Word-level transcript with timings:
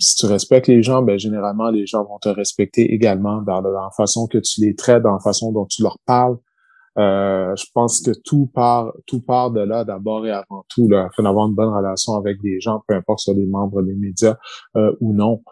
si 0.00 0.16
tu 0.16 0.26
respectes 0.26 0.66
les 0.66 0.82
gens, 0.82 1.02
ben 1.02 1.18
généralement 1.18 1.70
les 1.70 1.86
gens 1.86 2.04
vont 2.04 2.18
te 2.18 2.28
respecter 2.28 2.92
également 2.92 3.42
dans, 3.42 3.60
la 3.60 3.90
façon 3.96 4.26
que 4.26 4.38
tu 4.38 4.62
les 4.62 4.74
traites, 4.74 5.02
dans 5.02 5.12
la 5.12 5.20
façon 5.20 5.52
dont 5.52 5.66
tu 5.66 5.82
leur 5.82 5.98
parles. 6.06 6.36
Euh, 6.98 7.54
je 7.56 7.66
pense 7.72 8.00
que 8.00 8.10
tout 8.24 8.50
part, 8.52 8.92
tout 9.06 9.20
part 9.20 9.52
de 9.52 9.60
là 9.60 9.84
d'abord 9.84 10.26
et 10.26 10.32
avant 10.32 10.64
tout, 10.68 10.88
afin 10.92 11.22
d'avoir 11.22 11.46
une 11.46 11.54
bonne 11.54 11.72
relation 11.72 12.14
avec 12.14 12.40
des 12.42 12.60
gens, 12.60 12.82
peu 12.88 12.94
importe 12.94 13.20
si 13.20 13.34
des 13.34 13.46
membres 13.46 13.82
des 13.82 13.94
médias 13.94 14.36
euh, 14.76 14.92
ou 15.00 15.12
non. 15.12 15.42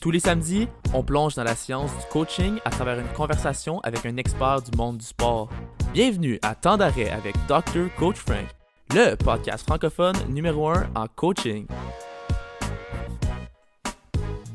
Tous 0.00 0.10
les 0.10 0.18
samedis, 0.18 0.66
on 0.94 1.02
plonge 1.02 1.34
dans 1.34 1.44
la 1.44 1.54
science 1.54 1.90
du 1.90 2.06
coaching 2.10 2.58
à 2.64 2.70
travers 2.70 2.98
une 2.98 3.12
conversation 3.14 3.80
avec 3.80 4.06
un 4.06 4.16
expert 4.16 4.62
du 4.62 4.76
monde 4.76 4.96
du 4.96 5.04
sport. 5.04 5.50
Bienvenue 5.92 6.38
à 6.42 6.54
Temps 6.54 6.78
d'arrêt 6.78 7.10
avec 7.10 7.34
Dr. 7.46 7.94
Coach 7.98 8.16
Frank, 8.16 8.46
le 8.94 9.14
podcast 9.16 9.66
francophone 9.66 10.16
numéro 10.30 10.68
1 10.68 10.90
en 10.96 11.06
coaching. 11.14 11.66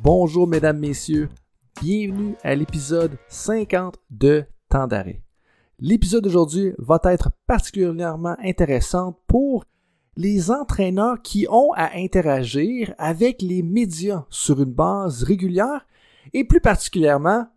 Bonjour 0.06 0.48
mesdames, 0.48 0.78
messieurs, 0.78 1.30
bienvenue 1.82 2.36
à 2.44 2.54
l'épisode 2.54 3.18
50 3.28 3.98
de 4.12 4.46
Temps 4.70 4.86
d'arrêt. 4.86 5.24
L'épisode 5.80 6.24
d'aujourd'hui 6.24 6.74
va 6.78 7.00
être 7.06 7.32
particulièrement 7.48 8.36
intéressant 8.38 9.20
pour 9.26 9.66
les 10.16 10.52
entraîneurs 10.52 11.24
qui 11.24 11.48
ont 11.50 11.72
à 11.74 11.96
interagir 11.96 12.94
avec 13.00 13.42
les 13.42 13.64
médias 13.64 14.28
sur 14.30 14.62
une 14.62 14.72
base 14.72 15.24
régulière 15.24 15.88
et 16.34 16.44
plus 16.44 16.62
particulièrement 16.62 17.48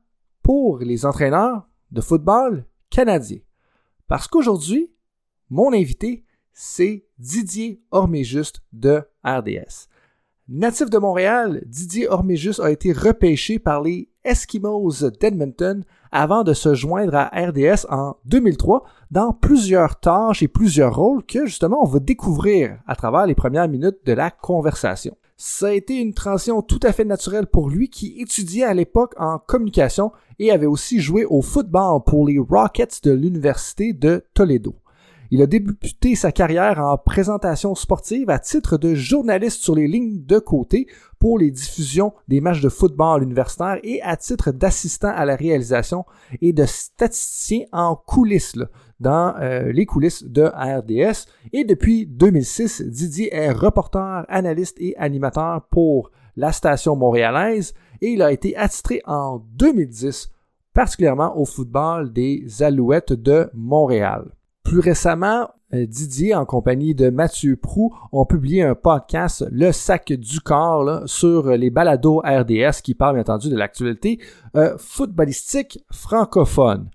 pour 0.42 0.78
les 0.78 1.04
entraîneurs 1.04 1.68
de 1.90 2.00
football 2.00 2.64
canadiens. 2.88 3.42
Parce 4.06 4.26
qu'aujourd'hui, 4.26 4.90
mon 5.50 5.74
invité, 5.74 6.24
c'est 6.54 7.04
Didier 7.18 7.82
Orméjuste 7.90 8.62
de 8.72 9.02
RDS. 9.22 9.87
Natif 10.50 10.88
de 10.88 10.96
Montréal, 10.96 11.62
Didier 11.66 12.08
Orméjus 12.08 12.58
a 12.62 12.70
été 12.70 12.94
repêché 12.94 13.58
par 13.58 13.82
les 13.82 14.08
Eskimos 14.24 15.04
d'Edmonton 15.20 15.84
avant 16.10 16.42
de 16.42 16.54
se 16.54 16.72
joindre 16.72 17.16
à 17.16 17.26
RDS 17.26 17.84
en 17.90 18.16
2003 18.24 18.82
dans 19.10 19.34
plusieurs 19.34 20.00
tâches 20.00 20.42
et 20.42 20.48
plusieurs 20.48 20.96
rôles 20.96 21.22
que 21.22 21.44
justement 21.44 21.82
on 21.82 21.86
va 21.86 21.98
découvrir 21.98 22.78
à 22.86 22.96
travers 22.96 23.26
les 23.26 23.34
premières 23.34 23.68
minutes 23.68 23.98
de 24.06 24.14
la 24.14 24.30
conversation. 24.30 25.18
Ça 25.36 25.66
a 25.66 25.72
été 25.72 25.96
une 25.96 26.14
transition 26.14 26.62
tout 26.62 26.80
à 26.82 26.94
fait 26.94 27.04
naturelle 27.04 27.46
pour 27.46 27.68
lui 27.68 27.90
qui 27.90 28.18
étudiait 28.18 28.64
à 28.64 28.72
l'époque 28.72 29.12
en 29.18 29.38
communication 29.38 30.12
et 30.38 30.50
avait 30.50 30.64
aussi 30.64 30.98
joué 30.98 31.26
au 31.26 31.42
football 31.42 32.00
pour 32.06 32.26
les 32.26 32.38
Rockets 32.38 33.04
de 33.04 33.10
l'Université 33.10 33.92
de 33.92 34.24
Toledo. 34.32 34.76
Il 35.30 35.42
a 35.42 35.46
débuté 35.46 36.14
sa 36.14 36.32
carrière 36.32 36.78
en 36.78 36.96
présentation 36.96 37.74
sportive 37.74 38.30
à 38.30 38.38
titre 38.38 38.78
de 38.78 38.94
journaliste 38.94 39.62
sur 39.62 39.74
les 39.74 39.86
lignes 39.86 40.24
de 40.24 40.38
côté 40.38 40.86
pour 41.18 41.38
les 41.38 41.50
diffusions 41.50 42.14
des 42.28 42.40
matchs 42.40 42.62
de 42.62 42.70
football 42.70 43.22
universitaire 43.22 43.78
et 43.82 44.00
à 44.00 44.16
titre 44.16 44.52
d'assistant 44.52 45.12
à 45.14 45.26
la 45.26 45.36
réalisation 45.36 46.06
et 46.40 46.54
de 46.54 46.64
statisticien 46.64 47.66
en 47.72 47.94
coulisses, 47.94 48.56
dans 49.00 49.34
euh, 49.38 49.70
les 49.70 49.84
coulisses 49.84 50.24
de 50.24 50.44
RDS. 50.44 51.26
Et 51.52 51.64
depuis 51.64 52.06
2006, 52.06 52.82
Didier 52.82 53.34
est 53.34 53.52
reporter, 53.52 54.24
analyste 54.28 54.78
et 54.80 54.96
animateur 54.96 55.66
pour 55.70 56.10
la 56.36 56.52
station 56.52 56.96
montréalaise 56.96 57.74
et 58.00 58.12
il 58.12 58.22
a 58.22 58.32
été 58.32 58.56
attitré 58.56 59.02
en 59.04 59.44
2010 59.56 60.30
particulièrement 60.72 61.36
au 61.36 61.44
football 61.44 62.12
des 62.12 62.46
Alouettes 62.62 63.12
de 63.12 63.50
Montréal. 63.52 64.30
Plus 64.68 64.80
récemment, 64.80 65.48
euh, 65.72 65.86
Didier, 65.86 66.34
en 66.34 66.44
compagnie 66.44 66.94
de 66.94 67.08
Mathieu 67.08 67.56
Prou, 67.56 67.96
ont 68.12 68.26
publié 68.26 68.62
un 68.62 68.74
podcast, 68.74 69.46
Le 69.50 69.72
Sac 69.72 70.12
du 70.12 70.40
Corps, 70.40 71.08
sur 71.08 71.48
les 71.52 71.70
balados 71.70 72.18
RDS 72.18 72.82
qui 72.82 72.94
parlent 72.94 73.14
bien 73.14 73.22
entendu 73.22 73.48
de 73.48 73.56
l'actualité 73.56 74.20
euh, 74.56 74.76
footballistique 74.76 75.82
francophone. 75.90 76.90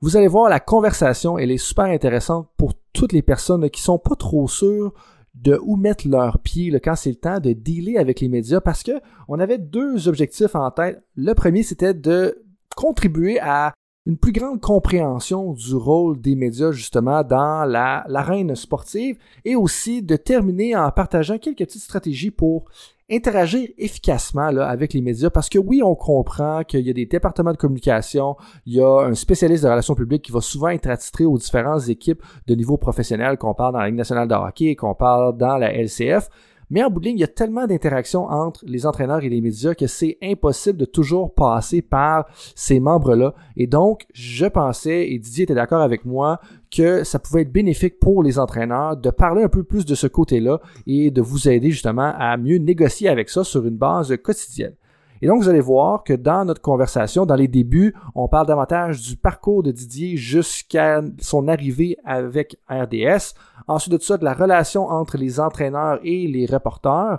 Vous 0.00 0.16
allez 0.16 0.26
voir, 0.26 0.48
la 0.48 0.58
conversation, 0.58 1.36
elle 1.36 1.50
est 1.50 1.58
super 1.58 1.84
intéressante 1.84 2.48
pour 2.56 2.72
toutes 2.94 3.12
les 3.12 3.20
personnes 3.20 3.68
qui 3.68 3.82
sont 3.82 3.98
pas 3.98 4.16
trop 4.16 4.48
sûres 4.48 4.94
de 5.34 5.60
où 5.62 5.76
mettre 5.76 6.08
leurs 6.08 6.38
pieds 6.38 6.80
quand 6.82 6.96
c'est 6.96 7.10
le 7.10 7.16
temps 7.16 7.40
de 7.40 7.52
dealer 7.52 7.98
avec 7.98 8.22
les 8.22 8.30
médias 8.30 8.62
parce 8.62 8.82
que 8.82 9.02
on 9.28 9.38
avait 9.38 9.58
deux 9.58 10.08
objectifs 10.08 10.54
en 10.54 10.70
tête. 10.70 11.02
Le 11.14 11.34
premier, 11.34 11.62
c'était 11.62 11.92
de 11.92 12.42
contribuer 12.74 13.38
à 13.38 13.74
une 14.08 14.16
plus 14.16 14.32
grande 14.32 14.60
compréhension 14.62 15.52
du 15.52 15.74
rôle 15.74 16.18
des 16.18 16.34
médias 16.34 16.72
justement 16.72 17.22
dans 17.22 17.66
la 17.66 18.06
l'arène 18.08 18.56
sportive 18.56 19.18
et 19.44 19.54
aussi 19.54 20.02
de 20.02 20.16
terminer 20.16 20.74
en 20.74 20.90
partageant 20.90 21.36
quelques 21.36 21.58
petites 21.58 21.82
stratégies 21.82 22.30
pour 22.30 22.64
interagir 23.10 23.68
efficacement 23.76 24.50
là, 24.50 24.66
avec 24.66 24.94
les 24.94 25.02
médias. 25.02 25.28
Parce 25.28 25.50
que 25.50 25.58
oui, 25.58 25.82
on 25.82 25.94
comprend 25.94 26.64
qu'il 26.64 26.80
y 26.80 26.90
a 26.90 26.94
des 26.94 27.04
départements 27.04 27.52
de 27.52 27.58
communication, 27.58 28.36
il 28.64 28.74
y 28.74 28.80
a 28.80 29.00
un 29.02 29.14
spécialiste 29.14 29.64
de 29.64 29.68
relations 29.68 29.94
publiques 29.94 30.22
qui 30.22 30.32
va 30.32 30.40
souvent 30.40 30.68
être 30.68 30.88
attitré 30.88 31.26
aux 31.26 31.36
différentes 31.36 31.88
équipes 31.90 32.22
de 32.46 32.54
niveau 32.54 32.78
professionnel 32.78 33.36
qu'on 33.36 33.52
parle 33.52 33.74
dans 33.74 33.80
la 33.80 33.86
Ligue 33.88 33.96
nationale 33.96 34.26
de 34.26 34.34
hockey, 34.34 34.74
qu'on 34.74 34.94
parle 34.94 35.36
dans 35.36 35.58
la 35.58 35.70
LCF, 35.70 36.30
mais 36.70 36.82
en 36.82 36.90
bout 36.90 37.00
de 37.00 37.06
ligne, 37.06 37.16
il 37.16 37.20
y 37.20 37.24
a 37.24 37.28
tellement 37.28 37.66
d'interactions 37.66 38.26
entre 38.26 38.64
les 38.66 38.86
entraîneurs 38.86 39.22
et 39.22 39.28
les 39.28 39.40
médias 39.40 39.74
que 39.74 39.86
c'est 39.86 40.18
impossible 40.22 40.78
de 40.78 40.84
toujours 40.84 41.32
passer 41.32 41.82
par 41.82 42.26
ces 42.54 42.80
membres-là. 42.80 43.34
Et 43.56 43.66
donc, 43.66 44.06
je 44.12 44.46
pensais, 44.46 45.10
et 45.10 45.18
Didier 45.18 45.44
était 45.44 45.54
d'accord 45.54 45.80
avec 45.80 46.04
moi, 46.04 46.40
que 46.70 47.04
ça 47.04 47.18
pouvait 47.18 47.42
être 47.42 47.52
bénéfique 47.52 47.98
pour 47.98 48.22
les 48.22 48.38
entraîneurs 48.38 48.96
de 48.96 49.10
parler 49.10 49.42
un 49.42 49.48
peu 49.48 49.64
plus 49.64 49.86
de 49.86 49.94
ce 49.94 50.06
côté-là 50.06 50.60
et 50.86 51.10
de 51.10 51.22
vous 51.22 51.48
aider 51.48 51.70
justement 51.70 52.12
à 52.18 52.36
mieux 52.36 52.58
négocier 52.58 53.08
avec 53.08 53.30
ça 53.30 53.44
sur 53.44 53.66
une 53.66 53.76
base 53.76 54.14
quotidienne. 54.22 54.74
Et 55.22 55.26
donc, 55.26 55.42
vous 55.42 55.48
allez 55.48 55.60
voir 55.60 56.04
que 56.04 56.12
dans 56.12 56.44
notre 56.44 56.60
conversation, 56.60 57.26
dans 57.26 57.34
les 57.34 57.48
débuts, 57.48 57.94
on 58.14 58.28
parle 58.28 58.46
davantage 58.46 59.02
du 59.02 59.16
parcours 59.16 59.62
de 59.62 59.72
Didier 59.72 60.16
jusqu'à 60.16 61.02
son 61.20 61.48
arrivée 61.48 61.96
avec 62.04 62.56
RDS. 62.68 63.34
Ensuite 63.66 63.92
de 63.94 64.02
ça, 64.02 64.16
de 64.16 64.24
la 64.24 64.34
relation 64.34 64.86
entre 64.86 65.16
les 65.16 65.40
entraîneurs 65.40 65.98
et 66.02 66.26
les 66.26 66.46
reporters. 66.46 67.18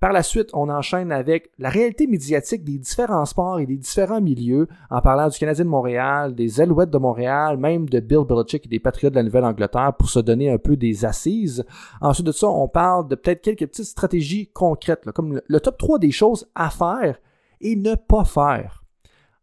Par 0.00 0.14
la 0.14 0.22
suite, 0.22 0.48
on 0.54 0.70
enchaîne 0.70 1.12
avec 1.12 1.50
la 1.58 1.68
réalité 1.68 2.06
médiatique 2.06 2.64
des 2.64 2.78
différents 2.78 3.26
sports 3.26 3.60
et 3.60 3.66
des 3.66 3.76
différents 3.76 4.22
milieux, 4.22 4.66
en 4.88 5.02
parlant 5.02 5.28
du 5.28 5.38
Canadien 5.38 5.66
de 5.66 5.68
Montréal, 5.68 6.34
des 6.34 6.58
Alouettes 6.58 6.88
de 6.88 6.96
Montréal, 6.96 7.58
même 7.58 7.86
de 7.86 8.00
Bill 8.00 8.24
Belichick 8.26 8.64
et 8.64 8.68
des 8.70 8.80
Patriots 8.80 9.10
de 9.10 9.16
la 9.16 9.22
Nouvelle-Angleterre 9.22 9.92
pour 9.98 10.08
se 10.08 10.18
donner 10.18 10.50
un 10.50 10.56
peu 10.56 10.74
des 10.74 11.04
assises. 11.04 11.66
Ensuite 12.00 12.26
de 12.26 12.32
ça, 12.32 12.48
on 12.48 12.66
parle 12.66 13.08
de 13.08 13.14
peut-être 13.14 13.42
quelques 13.42 13.66
petites 13.66 13.84
stratégies 13.84 14.48
concrètes, 14.54 15.04
comme 15.12 15.42
le 15.46 15.60
top 15.60 15.76
3 15.76 15.98
des 15.98 16.12
choses 16.12 16.48
à 16.54 16.70
faire 16.70 17.18
et 17.60 17.76
ne 17.76 17.94
pas 17.94 18.24
faire. 18.24 18.84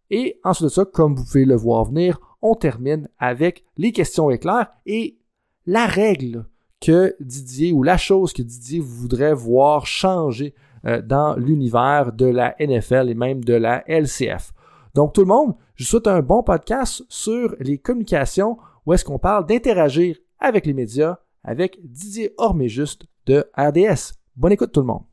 Et 0.09 0.39
ensuite 0.43 0.65
de 0.65 0.69
ça, 0.69 0.85
comme 0.85 1.15
vous 1.15 1.25
pouvez 1.25 1.45
le 1.45 1.55
voir 1.55 1.85
venir, 1.85 2.19
on 2.41 2.55
termine 2.55 3.09
avec 3.19 3.65
les 3.77 3.91
questions 3.91 4.29
éclairs 4.29 4.71
et 4.85 5.17
la 5.65 5.85
règle 5.85 6.45
que 6.79 7.15
Didier 7.19 7.71
ou 7.71 7.83
la 7.83 7.97
chose 7.97 8.33
que 8.33 8.41
Didier 8.41 8.79
voudrait 8.79 9.33
voir 9.33 9.85
changer 9.85 10.53
euh, 10.85 11.01
dans 11.01 11.35
l'univers 11.35 12.13
de 12.13 12.27
la 12.27 12.55
NFL 12.59 13.09
et 13.09 13.15
même 13.15 13.43
de 13.43 13.53
la 13.53 13.83
LCF. 13.87 14.53
Donc 14.93 15.13
tout 15.13 15.21
le 15.21 15.27
monde, 15.27 15.55
je 15.75 15.83
vous 15.83 15.89
souhaite 15.89 16.07
un 16.07 16.21
bon 16.21 16.43
podcast 16.43 17.03
sur 17.09 17.55
les 17.59 17.77
communications 17.77 18.57
où 18.85 18.93
est-ce 18.93 19.03
qu'on 19.03 19.19
parle 19.19 19.45
d'interagir 19.45 20.17
avec 20.39 20.65
les 20.65 20.73
médias 20.73 21.17
avec 21.43 21.79
Didier 21.83 22.33
Orméjuste 22.37 23.05
de 23.25 23.49
RDS. 23.57 24.13
Bonne 24.35 24.51
écoute 24.51 24.71
tout 24.71 24.81
le 24.81 24.87
monde. 24.87 25.03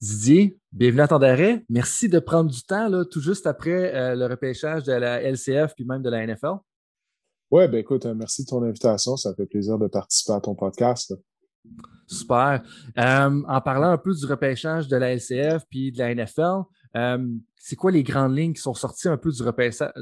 Didier, 0.00 0.58
bienvenue 0.72 1.02
à 1.02 1.08
ton 1.08 1.18
d'arrêt. 1.18 1.64
Merci 1.68 2.08
de 2.08 2.18
prendre 2.18 2.50
du 2.50 2.62
temps, 2.62 2.88
là, 2.88 3.04
tout 3.04 3.20
juste 3.20 3.46
après 3.46 3.94
euh, 3.94 4.14
le 4.14 4.26
repêchage 4.26 4.84
de 4.84 4.92
la 4.92 5.22
LCF 5.22 5.74
puis 5.74 5.84
même 5.84 6.02
de 6.02 6.10
la 6.10 6.26
NFL. 6.26 6.56
Ouais, 7.50 7.68
ben 7.68 7.78
écoute, 7.78 8.06
euh, 8.06 8.14
merci 8.14 8.44
de 8.44 8.48
ton 8.48 8.62
invitation. 8.62 9.16
Ça 9.16 9.34
fait 9.34 9.46
plaisir 9.46 9.78
de 9.78 9.86
participer 9.86 10.32
à 10.32 10.40
ton 10.40 10.54
podcast. 10.54 11.14
Super. 12.06 12.62
Euh, 12.98 13.42
en 13.46 13.60
parlant 13.60 13.90
un 13.90 13.98
peu 13.98 14.14
du 14.14 14.24
repêchage 14.24 14.88
de 14.88 14.96
la 14.96 15.14
LCF 15.14 15.64
puis 15.68 15.92
de 15.92 15.98
la 15.98 16.14
NFL, 16.14 16.62
c'est 17.56 17.76
quoi 17.76 17.90
les 17.92 18.02
grandes 18.02 18.36
lignes 18.36 18.54
qui 18.54 18.62
sont 18.62 18.74
sorties 18.74 19.08
un 19.08 19.18
peu 19.18 19.30
du 19.30 19.42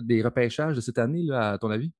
des 0.02 0.22
repêchages 0.22 0.76
de 0.76 0.80
cette 0.80 0.98
année, 0.98 1.22
là, 1.24 1.52
à 1.52 1.58
ton 1.58 1.70
avis? 1.70 1.92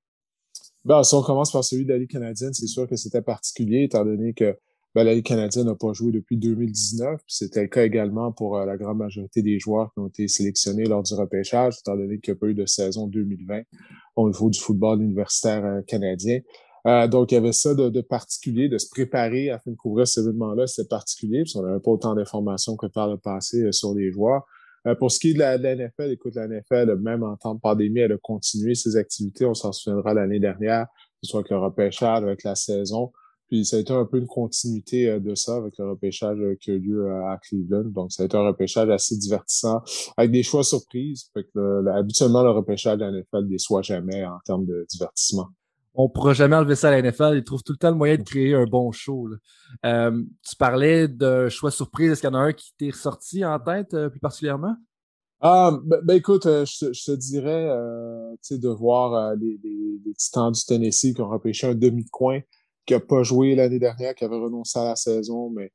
Ben, 0.85 1.03
si 1.03 1.15
on 1.15 1.23
commence 1.23 1.53
par 1.53 1.63
celui 1.63 1.85
de 1.85 1.93
la 1.93 1.99
Ligue 1.99 2.11
canadienne, 2.11 2.55
c'est 2.55 2.67
sûr 2.67 2.89
que 2.89 2.97
c'était 2.97 3.21
particulier, 3.21 3.83
étant 3.83 4.05
donné 4.05 4.33
que 4.33 4.57
ben, 4.95 5.05
la 5.05 5.15
Ligue 5.15 5.27
canadienne 5.27 5.67
n'a 5.67 5.77
pas 5.77 5.93
joué 5.93 6.11
depuis 6.11 6.37
2019. 6.37 7.21
C'était 7.29 7.63
le 7.63 7.69
cas 7.69 7.85
également 7.85 8.33
pour 8.33 8.59
euh, 8.59 8.67
la 8.67 8.77
grande 8.77 8.99
majorité 8.99 9.41
des 9.41 9.61
joueurs 9.61 9.93
qui 9.93 10.01
ont 10.01 10.09
été 10.09 10.27
sélectionnés 10.27 10.85
lors 10.85 11.03
du 11.03 11.15
repêchage, 11.15 11.77
étant 11.79 11.97
donné 11.97 12.19
qu'il 12.19 12.33
n'y 12.33 12.39
a 12.39 12.41
pas 12.41 12.47
eu 12.49 12.55
de 12.55 12.67
saison 12.67 13.07
2020 13.07 13.63
au 14.17 14.29
niveau 14.29 14.51
du 14.51 14.59
football 14.59 15.01
universitaire 15.01 15.65
euh, 15.65 15.83
canadien. 15.83 16.41
Euh, 16.89 17.07
donc, 17.07 17.31
il 17.31 17.37
y 17.37 17.39
avait 17.39 17.53
ça 17.53 17.75
de, 17.75 17.89
de, 17.89 18.01
particulier, 18.01 18.69
de 18.69 18.79
se 18.79 18.89
préparer 18.91 19.51
afin 19.51 19.71
de 19.71 19.77
couvrir 19.77 20.09
cet 20.09 20.25
événement-là, 20.25 20.67
c'était 20.67 20.89
particulier, 20.89 21.43
parce 21.43 21.53
qu'on 21.53 21.63
n'avait 21.63 21.81
pas 21.81 21.91
autant 21.91 22.15
d'informations 22.17 22.77
que 22.77 22.87
par 22.87 23.09
le 23.09 23.19
passé 23.19 23.71
sur 23.71 23.95
les 23.95 24.11
joueurs. 24.11 24.45
pour 24.99 25.13
ce 25.13 25.21
qui 25.21 25.31
est 25.31 25.35
de 25.35 25.39
la, 25.41 25.59
de 25.59 25.63
la, 25.63 25.77
NFL, 25.77 26.11
écoute, 26.11 26.35
la 26.35 26.49
NFL, 26.49 26.97
même 26.97 27.23
en 27.23 27.37
temps 27.37 27.55
de 27.55 27.61
pandémie, 27.61 28.01
elle 28.01 28.13
a 28.13 28.19
continué 28.19 28.75
ses 28.75 28.97
activités. 28.97 29.45
On 29.45 29.53
s'en 29.53 29.73
souviendra 29.73 30.15
l'année 30.15 30.41
dernière, 30.41 30.87
que 30.87 31.19
ce 31.23 31.31
soit 31.31 31.41
avec 31.41 31.51
le 31.51 31.59
repêchage, 31.59 32.23
avec 32.23 32.45
la 32.45 32.55
saison. 32.55 33.13
Puis 33.51 33.65
ça 33.65 33.77
a 33.77 33.81
été 33.81 33.93
un 33.93 34.05
peu 34.05 34.19
une 34.19 34.27
continuité 34.29 35.19
de 35.19 35.35
ça 35.35 35.57
avec 35.57 35.75
le 35.79 35.91
repêchage 35.91 36.39
qui 36.61 36.71
a 36.71 36.75
eu 36.75 36.79
lieu 36.79 37.11
à 37.27 37.37
Cleveland. 37.39 37.91
Donc, 37.91 38.13
ça 38.13 38.23
a 38.23 38.27
été 38.27 38.37
un 38.37 38.47
repêchage 38.47 38.89
assez 38.89 39.17
divertissant 39.17 39.83
avec 40.17 40.31
des 40.31 40.43
choix 40.43 40.63
surprises. 40.63 41.31
Fait 41.35 41.45
que 41.45 41.89
habituellement, 41.89 42.43
le 42.43 42.51
repêchage 42.51 42.99
de 42.99 43.05
la 43.05 43.11
NFL 43.11 43.45
ne 43.45 43.49
déçoit 43.49 43.83
jamais 43.83 44.25
en 44.25 44.39
termes 44.45 44.67
de 44.67 44.87
divertissement 44.89 45.49
on 45.95 46.09
pourra 46.09 46.33
jamais 46.33 46.57
enlever 46.57 46.77
ça 46.77 46.89
à 46.89 46.91
la 46.93 47.03
NFL. 47.03 47.35
Ils 47.37 47.45
trouvent 47.45 47.63
tout 47.63 47.73
le 47.73 47.79
temps 47.79 47.91
le 47.91 47.97
moyen 47.97 48.17
de 48.17 48.23
créer 48.23 48.55
un 48.55 48.65
bon 48.65 48.93
show. 48.93 49.29
Euh, 49.85 50.23
tu 50.49 50.57
parlais 50.57 51.09
de 51.09 51.49
choix 51.49 51.71
surprise. 51.71 52.13
Est-ce 52.13 52.21
qu'il 52.21 52.31
y 52.31 52.33
en 52.33 52.37
a 52.37 52.43
un 52.43 52.53
qui 52.53 52.73
t'est 52.79 52.91
ressorti 52.91 53.45
en 53.45 53.59
tête 53.59 53.95
euh, 53.95 54.09
plus 54.09 54.21
particulièrement? 54.21 54.77
Ah, 55.41 55.79
ben, 55.85 56.01
ben 56.05 56.15
écoute, 56.15 56.47
euh, 56.47 56.65
je, 56.67 57.05
te 57.05 57.13
dirais, 57.13 57.69
tu 58.43 58.55
sais, 58.55 58.59
de 58.59 58.69
voir 58.69 59.35
les, 59.37 59.59
Titans 60.17 60.53
du 60.53 60.65
Tennessee 60.65 61.15
qui 61.15 61.21
ont 61.21 61.29
repêché 61.29 61.67
un 61.67 61.75
demi-coin 61.75 62.41
qui 62.91 62.95
n'a 62.95 63.01
pas 63.01 63.23
joué 63.23 63.55
l'année 63.55 63.79
dernière, 63.79 64.17
qui 64.17 64.25
avait 64.25 64.37
renoncé 64.37 64.77
à 64.77 64.85
la 64.85 64.97
saison, 64.97 65.49
mais 65.51 65.71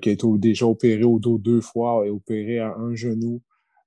qui 0.00 0.08
a 0.08 0.12
été 0.12 0.26
déjà 0.38 0.66
opéré 0.66 1.04
au 1.04 1.20
dos 1.20 1.38
deux 1.38 1.60
fois 1.60 2.04
et 2.04 2.10
opéré 2.10 2.58
à 2.58 2.74
un 2.74 2.96
genou. 2.96 3.40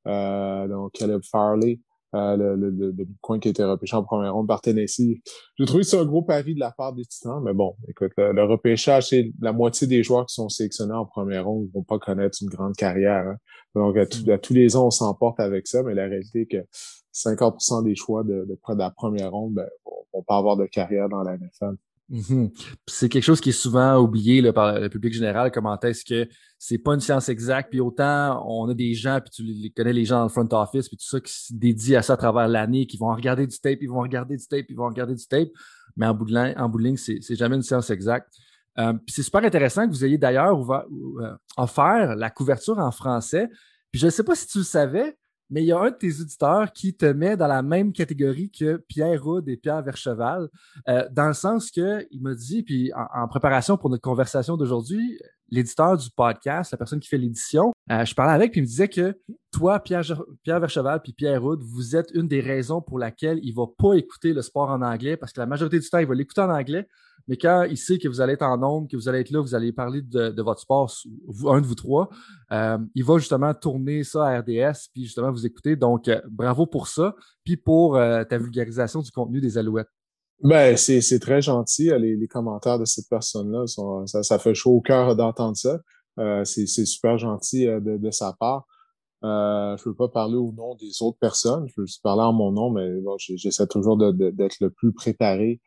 donc, 0.06 0.94
Caleb 0.94 1.22
Farley. 1.30 1.82
Euh, 2.14 2.36
le, 2.58 2.94
coin 3.22 3.40
qui 3.40 3.48
a 3.48 3.52
été 3.52 3.64
repêché 3.64 3.96
en 3.96 4.04
première 4.04 4.34
ronde 4.34 4.48
par 4.48 4.60
Tennessee. 4.60 5.22
J'ai 5.58 5.66
trouvé 5.66 5.84
c'est 5.84 5.98
un 5.98 6.04
gros 6.04 6.22
pari 6.22 6.56
de 6.56 6.60
la 6.60 6.72
part 6.72 6.92
des 6.92 7.06
Titans, 7.06 7.42
mais 7.42 7.54
bon, 7.54 7.78
écoute, 7.88 8.12
le, 8.18 8.44
repêchage, 8.44 9.08
c'est 9.10 9.32
la 9.40 9.54
moitié 9.54 9.88
des 9.88 10.04
joueurs 10.04 10.26
qui 10.26 10.34
sont 10.34 10.50
sélectionnés 10.50 10.94
en 10.94 11.06
première 11.06 11.46
ronde 11.46 11.68
ne 11.68 11.72
vont 11.72 11.84
pas 11.84 12.00
connaître 12.00 12.38
une 12.42 12.50
grande 12.50 12.76
carrière. 12.76 13.26
Hein. 13.28 13.38
Donc, 13.76 13.96
à, 13.96 14.06
tous 14.38 14.54
les 14.54 14.76
ans, 14.76 14.88
on 14.88 14.92
s'emporte 14.92 15.40
avec 15.40 15.68
ça, 15.68 15.84
mais 15.84 15.94
la 15.94 16.08
réalité 16.08 16.42
est 16.42 16.46
que 16.48 16.66
50% 17.14 17.86
des 17.86 17.96
choix 17.96 18.24
de, 18.24 18.46
de, 18.46 18.60
de 18.74 18.78
la 18.78 18.92
première 18.92 19.32
ronde 19.32 19.54
ben, 19.54 19.70
vont 20.14 20.24
pas 20.24 20.36
avoir 20.36 20.58
de 20.58 20.66
carrière 20.66 21.08
dans 21.08 21.24
la 21.24 21.38
NFL. 21.38 21.78
Mhm. 22.12 22.52
C'est 22.88 23.08
quelque 23.08 23.24
chose 23.24 23.40
qui 23.40 23.50
est 23.50 23.54
souvent 23.54 23.98
oublié 23.98 24.42
là, 24.42 24.52
par 24.52 24.78
le 24.78 24.90
public 24.90 25.14
général, 25.14 25.50
comment 25.50 25.80
est-ce 25.80 26.04
que 26.04 26.28
c'est 26.60 26.78
pas 26.78 26.94
une 26.94 27.00
science 27.00 27.30
exacte, 27.30 27.70
puis 27.70 27.80
autant 27.80 28.46
on 28.46 28.68
a 28.68 28.74
des 28.74 28.94
gens, 28.94 29.22
puis 29.22 29.32
tu 29.32 29.72
connais 29.74 29.94
les 29.94 30.04
gens 30.04 30.18
dans 30.18 30.24
le 30.24 30.30
front 30.30 30.48
office, 30.52 30.90
puis 30.90 30.98
tout 30.98 31.08
ça 31.08 31.22
qui 31.22 31.32
se 31.32 31.54
dédient 31.54 32.00
à 32.00 32.02
ça 32.02 32.14
à 32.14 32.18
travers 32.18 32.50
l'année, 32.50 32.86
qui 32.86 32.98
vont 32.98 33.16
regarder 33.16 33.48
du 33.48 33.58
tape, 33.58 33.78
ils 33.82 33.88
vont 33.88 34.02
regarder 34.02 34.36
du 34.36 34.46
tape, 34.46 34.66
ils 34.68 34.76
vont 34.76 34.88
regarder 34.88 35.16
du 35.16 35.26
tape, 35.26 35.48
mais 35.96 36.06
en 36.06 36.14
bout 36.14 36.26
de 36.26 36.34
ligne, 36.34 36.54
en 36.58 36.98
c'est, 36.98 37.36
jamais 37.36 37.56
une 37.56 37.64
science 37.64 37.90
exacte. 37.90 38.28
Euh, 38.78 38.94
c'est 39.08 39.24
super 39.24 39.44
intéressant 39.46 39.88
que 39.88 39.92
vous 39.92 40.04
ayez 40.04 40.18
d'ailleurs 40.18 40.60
euh, 40.70 41.36
offert 41.56 42.16
la 42.18 42.30
couverture 42.30 42.78
en 42.78 42.92
français. 42.92 43.48
Puis 43.90 44.00
je 44.02 44.08
ne 44.08 44.12
sais 44.12 44.24
pas 44.24 44.36
si 44.36 44.48
tu 44.48 44.60
le 44.60 44.64
savais, 44.66 45.18
mais 45.52 45.62
il 45.64 45.68
y 45.68 45.72
a 45.74 45.80
un 45.80 45.92
de 45.92 45.96
tes 45.96 46.22
auditeurs 46.22 46.72
qui 46.72 46.96
te 46.96 47.06
met 47.06 47.36
dans 47.36 47.48
la 47.48 47.62
même 47.62 47.92
catégorie 47.92 48.50
que 48.50 48.78
Pierre 48.78 49.22
Roud 49.22 49.48
et 49.50 49.58
Pierre 49.58 49.84
Vercheval, 49.84 50.50
euh, 50.88 51.08
dans 51.12 51.28
le 51.28 51.34
sens 51.34 51.70
que 51.70 52.08
il 52.10 52.22
m'a 52.22 52.34
dit, 52.34 52.64
puis 52.64 52.92
en, 52.96 53.28
préparation 53.28 53.78
pour 53.78 53.90
notre 53.90 54.02
conversation 54.02 54.56
d'aujourd'hui, 54.56 55.20
l'éditeur 55.52 55.98
du 55.98 56.10
podcast, 56.10 56.72
la 56.72 56.78
personne 56.78 57.00
qui 57.00 57.10
fait 57.10 57.18
l'édition, 57.18 57.72
euh, 57.92 58.06
je 58.06 58.16
parlais 58.16 58.34
avec, 58.34 58.52
puis 58.52 58.62
il 58.62 58.64
me 58.64 58.68
disait 58.68 58.88
que 58.88 59.20
toi, 59.52 59.80
Pierre, 59.80 60.04
Pierre 60.44 60.60
Vercheval, 60.60 61.02
puis 61.02 61.14
Pierre 61.14 61.42
Roud, 61.42 61.62
vous 61.62 61.96
êtes 61.96 62.10
une 62.14 62.28
des 62.28 62.40
raisons 62.40 62.82
pour 62.82 62.98
laquelle 62.98 63.40
il 63.44 63.54
va 63.54 63.66
pas 63.78 63.94
écouter 63.94 64.34
le 64.34 64.42
sport 64.42 64.70
en 64.70 64.82
anglais, 64.82 65.18
parce 65.18 65.34
que 65.34 65.40
la 65.40 65.46
majorité 65.46 65.80
du 65.80 65.90
temps, 65.90 66.00
il 66.00 66.08
va 66.08 66.16
l'écouter 66.16 66.42
en 66.42 66.50
anglais, 66.50 66.88
mais 67.28 67.38
quand 67.38 67.64
il 67.64 67.78
sait 67.78 67.98
que 67.98 68.08
vous 68.08 68.22
allez 68.22 68.34
être 68.34 68.44
en 68.44 68.58
nombre, 68.58 68.88
que 68.88 68.96
vous 68.96 69.08
allez 69.08 69.20
être 69.20 69.30
là, 69.32 69.42
vous 69.42 69.56
allez 69.56 69.72
parler 69.72 70.02
de, 70.02 70.42
votre 70.42 70.62
sport, 70.62 70.92
un 71.48 71.62
de 71.62 71.66
vous 71.66 71.76
trois, 71.76 72.10
euh, 72.52 72.78
il 72.96 73.04
va 73.04 73.18
justement 73.18 73.54
tourner 73.54 74.04
ça 74.04 74.28
à 74.28 74.40
RDS, 74.40 74.90
puis 74.94 75.06
justement 75.06 75.32
vous 75.32 75.46
écouter. 75.46 75.76
Donc, 75.76 76.08
euh, 76.08 76.22
bravo 76.30 76.66
pour 76.66 76.88
ça, 76.88 77.16
puis 77.44 77.58
pour 77.58 77.96
euh, 77.96 78.24
ta 78.24 78.38
vulgarisation 78.38 79.02
du 79.02 79.12
contenu 79.12 79.42
des 79.42 79.58
Alouettes. 79.58 79.90
Ben, 80.44 80.76
c'est 80.76 81.20
très 81.20 81.42
gentil. 81.42 81.92
Les, 82.00 82.28
commentaires 82.28 82.80
de 82.80 82.86
cette 82.86 83.08
personne-là, 83.10 83.66
ça, 83.68 84.24
ça, 84.24 84.40
fait 84.40 84.56
chaud 84.56 84.72
au 84.72 84.82
cœur 84.82 85.16
d'entendre 85.16 85.56
ça. 85.56 85.80
c'est 86.46 86.66
super 86.68 87.18
gentil 87.18 87.66
de, 87.66 88.12
sa 88.12 88.34
part. 88.34 88.66
Euh, 89.24 89.78
je 89.78 89.84
ne 89.84 89.90
veux 89.90 89.96
pas 89.96 90.08
parler 90.08 90.36
au 90.36 90.52
nom 90.52 90.76
des 90.76 91.02
autres 91.02 91.20
personnes. 91.20 91.68
Je 91.68 91.82
veux 91.82 91.86
juste 91.86 92.02
parler 92.02 92.24
en 92.24 92.34
mon 92.34 92.52
nom, 92.52 92.72
mais 92.72 92.90
bon, 93.02 93.16
j'essaie 93.20 93.68
toujours 93.68 93.98
d'être 93.98 94.60
le 94.60 94.70
plus 94.72 94.94
préparé 94.94 95.62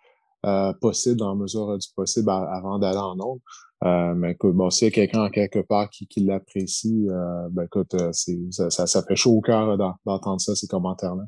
euh, 0.44 0.72
possible, 0.80 1.16
dans 1.16 1.28
la 1.28 1.36
mesure 1.36 1.78
du 1.78 1.88
possible, 1.94 2.30
avant 2.30 2.78
d'aller 2.78 2.98
en 2.98 3.14
nombre. 3.14 3.40
Euh, 3.84 4.14
mais 4.14 4.32
écoute, 4.32 4.54
bon, 4.54 4.70
s'il 4.70 4.86
y 4.86 4.88
a 4.88 4.92
quelqu'un 4.92 5.28
quelque 5.28 5.58
part 5.58 5.90
qui, 5.90 6.06
qui 6.06 6.20
l'apprécie, 6.20 7.06
euh, 7.10 7.48
ben 7.50 7.64
écoute, 7.64 7.94
euh, 7.94 8.12
ça, 8.12 8.70
ça, 8.70 8.86
ça, 8.86 9.02
fait 9.02 9.16
chaud 9.16 9.32
au 9.32 9.40
cœur 9.40 9.76
d'entendre 9.76 10.40
ça, 10.40 10.54
ces 10.54 10.66
commentaires-là 10.66 11.24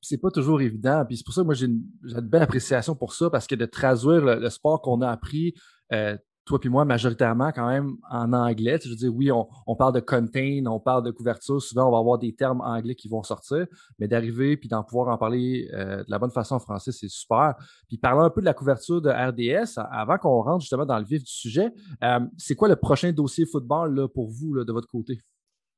c'est 0.00 0.18
pas 0.18 0.30
toujours 0.30 0.60
évident. 0.60 1.04
Puis 1.06 1.18
c'est 1.18 1.24
pour 1.24 1.34
ça 1.34 1.42
que 1.42 1.46
moi, 1.46 1.54
j'ai 1.54 1.66
une, 1.66 1.82
une, 2.04 2.20
belle 2.20 2.42
appréciation 2.42 2.94
pour 2.94 3.14
ça, 3.14 3.30
parce 3.30 3.46
que 3.46 3.54
de 3.54 3.66
traduire 3.66 4.24
le, 4.24 4.50
sport 4.50 4.80
qu'on 4.80 5.00
a 5.02 5.10
appris, 5.10 5.54
euh, 5.92 6.16
toi 6.46 6.58
puis 6.58 6.68
moi, 6.68 6.84
majoritairement 6.84 7.52
quand 7.52 7.68
même 7.68 7.96
en 8.10 8.32
anglais. 8.32 8.78
je 8.82 8.88
veux 8.88 8.96
dire, 8.96 9.14
oui, 9.14 9.30
on, 9.30 9.76
parle 9.76 9.94
de 9.94 10.00
contain, 10.00 10.64
on 10.66 10.80
parle 10.80 11.04
de 11.04 11.10
couverture. 11.10 11.62
Souvent, 11.62 11.88
on 11.88 11.92
va 11.92 11.98
avoir 11.98 12.18
des 12.18 12.34
termes 12.34 12.60
anglais 12.60 12.94
qui 12.94 13.08
vont 13.08 13.22
sortir, 13.22 13.66
mais 13.98 14.08
d'arriver 14.08 14.56
puis 14.56 14.68
d'en 14.68 14.82
pouvoir 14.82 15.08
en 15.08 15.18
parler 15.18 15.68
euh, 15.74 15.98
de 15.98 16.10
la 16.10 16.18
bonne 16.18 16.30
façon 16.30 16.56
en 16.56 16.58
français, 16.58 16.92
c'est 16.92 17.08
super. 17.08 17.54
Puis 17.88 17.98
parlons 17.98 18.22
un 18.22 18.30
peu 18.30 18.40
de 18.40 18.46
la 18.46 18.54
couverture 18.54 19.00
de 19.00 19.10
RDS 19.10 19.78
avant 19.90 20.18
qu'on 20.18 20.42
rentre 20.42 20.62
justement 20.62 20.86
dans 20.86 20.98
le 20.98 21.04
vif 21.04 21.22
du 21.22 21.30
sujet. 21.30 21.68
Euh, 22.02 22.20
c'est 22.38 22.54
quoi 22.54 22.68
le 22.68 22.76
prochain 22.76 23.12
dossier 23.12 23.46
football 23.46 23.94
là, 23.94 24.08
pour 24.08 24.30
vous 24.30 24.64
de 24.64 24.72
votre 24.72 24.88
côté? 24.88 25.20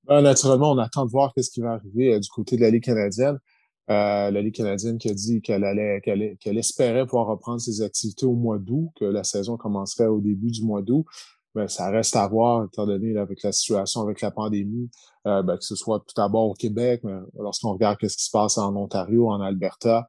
Ben, 0.04 0.20
naturellement, 0.20 0.72
on 0.72 0.78
attend 0.78 1.04
de 1.06 1.10
voir 1.10 1.32
ce 1.36 1.48
qui 1.50 1.60
va 1.60 1.72
arriver 1.74 2.18
du 2.18 2.28
côté 2.28 2.56
de 2.56 2.62
la 2.62 2.70
Ligue 2.70 2.82
canadienne. 2.82 3.38
Euh, 3.90 4.30
la 4.30 4.42
Ligue 4.42 4.54
canadienne 4.54 4.98
qui 4.98 5.10
a 5.10 5.14
dit 5.14 5.42
qu'elle 5.42 5.64
allait, 5.64 6.00
qu'elle, 6.00 6.58
espérait 6.58 7.04
pouvoir 7.04 7.26
reprendre 7.26 7.60
ses 7.60 7.82
activités 7.82 8.26
au 8.26 8.34
mois 8.34 8.58
d'août, 8.58 8.90
que 8.96 9.04
la 9.04 9.24
saison 9.24 9.56
commencerait 9.56 10.06
au 10.06 10.20
début 10.20 10.50
du 10.50 10.62
mois 10.62 10.82
d'août. 10.82 11.04
Mais 11.54 11.68
ça 11.68 11.90
reste 11.90 12.16
à 12.16 12.26
voir, 12.28 12.64
étant 12.64 12.86
donné 12.86 13.16
avec 13.18 13.42
la 13.42 13.52
situation, 13.52 14.00
avec 14.00 14.20
la 14.20 14.30
pandémie, 14.30 14.88
euh, 15.26 15.42
ben, 15.42 15.56
que 15.56 15.64
ce 15.64 15.74
soit 15.74 15.98
tout 16.00 16.14
d'abord 16.16 16.48
au 16.48 16.54
Québec, 16.54 17.02
mais 17.04 17.18
lorsqu'on 17.38 17.72
regarde 17.72 17.98
ce 18.00 18.16
qui 18.16 18.24
se 18.24 18.30
passe 18.30 18.56
en 18.56 18.74
Ontario, 18.74 19.28
en 19.28 19.40
Alberta, 19.40 20.06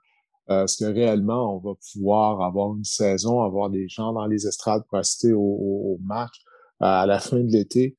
euh, 0.49 0.63
est-ce 0.63 0.77
que 0.77 0.89
réellement 0.91 1.55
on 1.55 1.59
va 1.59 1.73
pouvoir 1.91 2.41
avoir 2.41 2.75
une 2.75 2.83
saison, 2.83 3.41
avoir 3.41 3.69
des 3.69 3.89
gens 3.89 4.13
dans 4.13 4.25
les 4.25 4.47
estrades 4.47 4.83
pour 4.87 4.99
assister 4.99 5.33
au, 5.33 5.41
au 5.41 5.97
match 6.01 6.33
à 6.79 7.05
la 7.05 7.19
fin 7.19 7.39
de 7.39 7.51
l'été? 7.51 7.97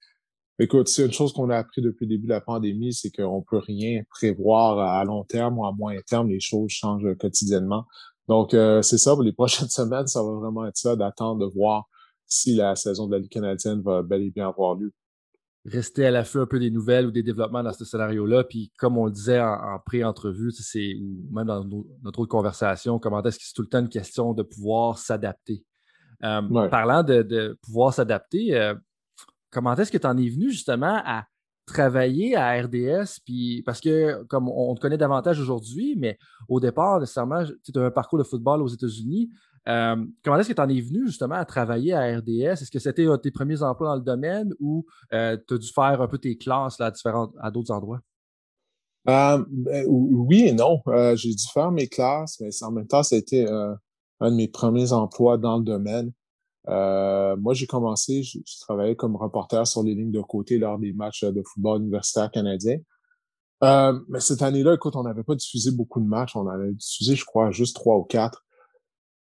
Écoute, 0.61 0.87
c'est 0.87 1.05
une 1.05 1.13
chose 1.13 1.33
qu'on 1.33 1.51
a 1.51 1.57
appris 1.57 1.83
depuis 1.83 2.07
le 2.07 2.11
début 2.11 2.27
de 2.27 2.33
la 2.33 2.41
pandémie, 2.41 2.93
c'est 2.93 3.11
qu'on 3.11 3.43
peut 3.43 3.59
rien 3.59 4.03
prévoir 4.09 4.79
à 4.79 5.05
long 5.05 5.25
terme 5.25 5.59
ou 5.59 5.67
à 5.67 5.73
moyen 5.73 6.01
terme. 6.07 6.29
Les 6.29 6.39
choses 6.39 6.71
changent 6.71 7.17
quotidiennement. 7.19 7.87
Donc, 8.29 8.55
euh, 8.55 8.81
c'est 8.81 8.99
ça, 8.99 9.15
pour 9.15 9.25
les 9.25 9.33
prochaines 9.41 9.69
semaines, 9.69 10.07
ça 10.07 10.23
va 10.23 10.31
vraiment 10.31 10.67
être 10.67 10.77
ça, 10.77 10.95
d'attendre 10.95 11.47
de 11.47 11.53
voir 11.53 11.89
si 12.27 12.55
la 12.55 12.77
saison 12.77 13.07
de 13.07 13.13
la 13.13 13.19
Ligue 13.19 13.33
canadienne 13.33 13.83
va 13.83 14.03
bel 14.03 14.23
et 14.23 14.31
bien 14.31 14.49
avoir 14.49 14.77
lieu. 14.77 14.93
Rester 15.67 16.07
à 16.07 16.11
l'affût 16.11 16.39
un 16.39 16.47
peu 16.47 16.61
des 16.61 16.71
nouvelles 16.71 17.07
ou 17.07 17.11
des 17.11 17.23
développements 17.23 17.63
dans 17.63 17.73
ce 17.73 17.85
scénario-là. 17.85 18.45
Puis, 18.45 18.71
comme 18.79 18.97
on 18.97 19.07
le 19.07 19.13
disait 19.13 19.41
en, 19.41 19.79
pré-entrevue, 19.85 20.53
c'est, 20.53 20.95
ou 21.01 21.35
même 21.35 21.47
dans 21.47 21.65
notre 22.03 22.21
autre 22.21 22.31
conversation, 22.31 22.99
comment 22.99 23.23
est-ce 23.23 23.39
que 23.39 23.45
c'est 23.45 23.55
tout 23.55 23.63
le 23.63 23.69
temps 23.69 23.81
une 23.81 23.89
question 23.89 24.35
de 24.35 24.43
pouvoir 24.43 24.99
s'adapter? 24.99 25.65
Euh, 26.23 26.69
parlant 26.69 27.03
de, 27.03 27.59
pouvoir 27.63 27.93
s'adapter, 27.93 28.55
euh, 28.55 28.75
comment 29.55 29.75
est-ce 29.77 29.93
que 29.93 29.99
tu 29.99 30.07
en 30.07 30.19
es 30.19 30.29
venu 30.29 30.51
justement 30.51 31.01
à 31.05 31.25
travailler 31.67 32.37
à 32.37 32.61
RDS, 32.61 33.21
puis 33.25 33.63
parce 33.63 33.81
que 33.81 34.23
comme 34.25 34.49
on 34.49 34.75
te 34.75 34.81
connaît 34.81 34.99
davantage 34.99 35.41
aujourd'hui, 35.41 35.97
mais 35.97 36.19
au 36.49 36.61
départ, 36.61 37.01
nécessairement, 37.01 37.43
tu 37.45 37.79
as 37.79 37.83
un 37.83 37.91
parcours 37.91 38.19
de 38.19 38.25
football 38.25 38.61
aux 38.61 38.69
États-Unis. 38.69 39.31
Euh, 39.67 39.97
comment 40.23 40.39
est-ce 40.39 40.49
que 40.51 40.55
tu 40.55 40.61
en 40.61 40.69
es 40.69 40.81
venu 40.81 41.07
justement 41.07 41.37
à 41.37 41.47
travailler 41.47 41.95
à 41.95 42.19
RDS? 42.19 42.61
Est-ce 42.61 42.71
que 42.71 42.79
c'était 42.79 43.07
tes 43.23 43.31
premiers 43.31 43.63
emplois 43.63 43.89
dans 43.89 43.97
le 43.97 44.03
domaine 44.03 44.53
ou 44.61 44.85
euh, 45.15 45.39
tu 45.49 45.55
as 45.55 45.59
dû 45.59 45.69
faire 45.69 46.03
un 46.03 46.07
peu 46.07 46.19
tes 46.19 46.37
classes 46.37 46.79
là, 46.79 46.93
à, 47.41 47.51
d'autres 47.51 47.73
endroits? 47.73 48.01
Euh, 49.09 49.43
ben, 49.49 49.87
oui 49.89 50.49
et 50.49 50.53
non. 50.53 50.83
j'ai 51.15 51.31
dû 51.31 51.45
faire 51.53 51.71
mes 51.71 51.87
classes, 51.87 52.39
mais 52.41 52.51
en 52.63 52.73
même 52.73 52.87
temps, 52.87 53.03
été 53.03 53.49
un 53.49 54.31
de 54.31 54.37
mes 54.37 54.49
premiers 54.49 54.93
emplois 54.93 55.39
dans 55.39 55.57
le 55.57 55.65
domaine. 55.65 56.13
Euh, 56.69 57.37
moi, 57.37 57.55
j'ai 57.55 57.67
commencé, 57.67 58.23
je, 58.23 58.39
travaillais 58.61 58.97
comme 58.97 59.17
reporter 59.17 59.67
sur 59.67 59.83
les 59.83 59.95
lignes 59.95 60.13
de 60.13 60.21
côté 60.21 60.59
lors 60.59 60.79
des 60.79 60.93
matchs 60.93 61.25
de 61.25 61.43
football 61.43 61.83
universitaire 61.83 62.31
canadien. 62.31 62.79
Euh, 63.63 63.99
mais 64.09 64.21
cette 64.21 64.43
année-là, 64.43 64.75
écoute, 64.75 64.97
on 64.97 65.03
n'avait 65.03 65.23
pas 65.23 65.35
diffusé 65.35 65.71
beaucoup 65.71 66.01
de 66.01 66.07
matchs. 66.07 66.37
On 66.37 66.49
avait 66.49 66.73
diffusé, 66.73 67.17
je 67.17 67.25
crois, 67.25 67.51
juste 67.51 67.77
trois 67.77 67.97
ou 67.97 68.05
quatre. 68.05 68.45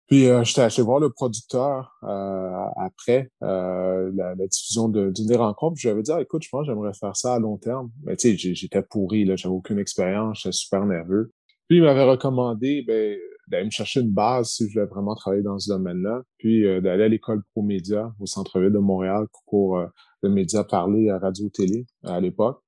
Puis 0.06 0.28
euh, 0.28 0.44
j'étais 0.44 0.60
allé 0.60 0.82
voir 0.82 1.00
le 1.00 1.10
producteur 1.10 1.96
euh, 2.02 2.66
après 2.76 3.30
euh, 3.42 4.10
la, 4.14 4.34
diffusion 4.46 4.88
d'une 4.88 5.12
des 5.12 5.36
rencontres. 5.36 5.76
Je 5.78 5.88
lui 5.88 5.92
avais 5.92 6.02
dit 6.02 6.12
ah, 6.12 6.20
écoute, 6.20 6.42
je 6.42 6.48
pense 6.50 6.66
que 6.66 6.72
j'aimerais 6.72 6.92
faire 6.92 7.16
ça 7.16 7.34
à 7.34 7.38
long 7.38 7.56
terme. 7.56 7.90
Mais 8.04 8.16
tu 8.16 8.36
sais, 8.36 8.54
j'étais 8.54 8.82
pourri, 8.82 9.24
là, 9.24 9.36
j'avais 9.36 9.54
aucune 9.54 9.78
expérience, 9.78 10.42
j'étais 10.42 10.52
super 10.52 10.84
nerveux. 10.84 11.32
Puis 11.68 11.78
il 11.78 11.82
m'avait 11.82 12.04
recommandé, 12.04 12.82
ben, 12.86 13.18
d'aller 13.48 13.66
me 13.66 13.70
chercher 13.70 14.00
une 14.00 14.10
base 14.10 14.50
si 14.50 14.68
je 14.68 14.72
voulais 14.72 14.86
vraiment 14.86 15.14
travailler 15.14 15.42
dans 15.42 15.58
ce 15.58 15.70
domaine-là, 15.70 16.22
puis 16.38 16.66
euh, 16.66 16.80
d'aller 16.80 17.04
à 17.04 17.08
l'école 17.08 17.42
Pro 17.52 17.62
Média 17.62 18.12
au 18.20 18.26
centre-ville 18.26 18.72
de 18.72 18.78
Montréal, 18.78 19.26
pour 19.46 19.78
euh, 19.78 19.86
de 20.22 20.28
médias 20.28 20.64
parler 20.64 21.10
à 21.10 21.18
radio-télé 21.18 21.86
à 22.04 22.20
l'époque. 22.20 22.60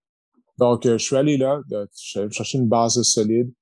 Donc, 0.59 0.87
euh, 0.87 0.99
je 0.99 1.05
suis 1.05 1.17
allé 1.17 1.37
là, 1.37 1.61
je 1.71 1.87
suis 1.93 2.19
allé 2.19 2.29
me 2.29 2.33
chercher 2.33 2.59
une 2.59 2.69
base 2.69 3.01
solide. 3.03 3.53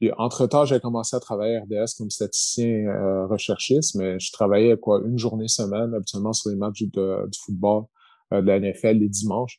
Puis, 0.00 0.10
entre-temps, 0.18 0.64
j'ai 0.64 0.80
commencé 0.80 1.14
à 1.14 1.20
travailler 1.20 1.56
à 1.56 1.60
RDS 1.60 1.94
comme 1.96 2.10
statisticien 2.10 2.88
euh, 2.88 3.26
recherchiste, 3.26 3.94
mais 3.94 4.18
je 4.18 4.32
travaillais 4.32 4.76
quoi 4.76 5.00
une 5.04 5.18
journée 5.18 5.46
semaine, 5.46 5.94
habituellement 5.94 6.32
sur 6.32 6.50
les 6.50 6.56
matchs 6.56 6.82
de, 6.82 7.28
du 7.30 7.38
football 7.44 7.84
de 8.32 8.38
la 8.38 8.58
NFL 8.58 8.96
les 8.96 9.10
dimanches. 9.10 9.58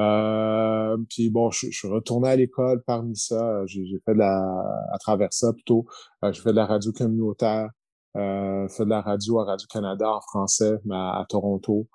Euh, 0.00 0.96
puis 1.08 1.30
bon, 1.30 1.50
je, 1.50 1.70
suis 1.70 1.88
retourné 1.88 2.28
à 2.28 2.36
l'école 2.36 2.82
parmi 2.86 3.16
ça. 3.16 3.66
J'ai 3.66 3.82
fait 4.04 4.14
de 4.14 4.18
la, 4.18 4.38
à 4.92 4.98
travers 4.98 5.32
ça 5.32 5.52
plutôt, 5.52 5.86
euh, 6.24 6.32
j'ai 6.32 6.40
fait 6.40 6.50
de 6.50 6.56
la 6.56 6.66
radio 6.66 6.92
communautaire, 6.92 7.70
euh, 8.16 8.68
fait 8.68 8.84
de 8.84 8.90
la 8.90 9.00
radio 9.02 9.40
à 9.40 9.44
Radio-Canada 9.44 10.10
en 10.10 10.20
français, 10.20 10.78
mais 10.84 10.96
à, 10.96 11.24
Toronto. 11.28 11.86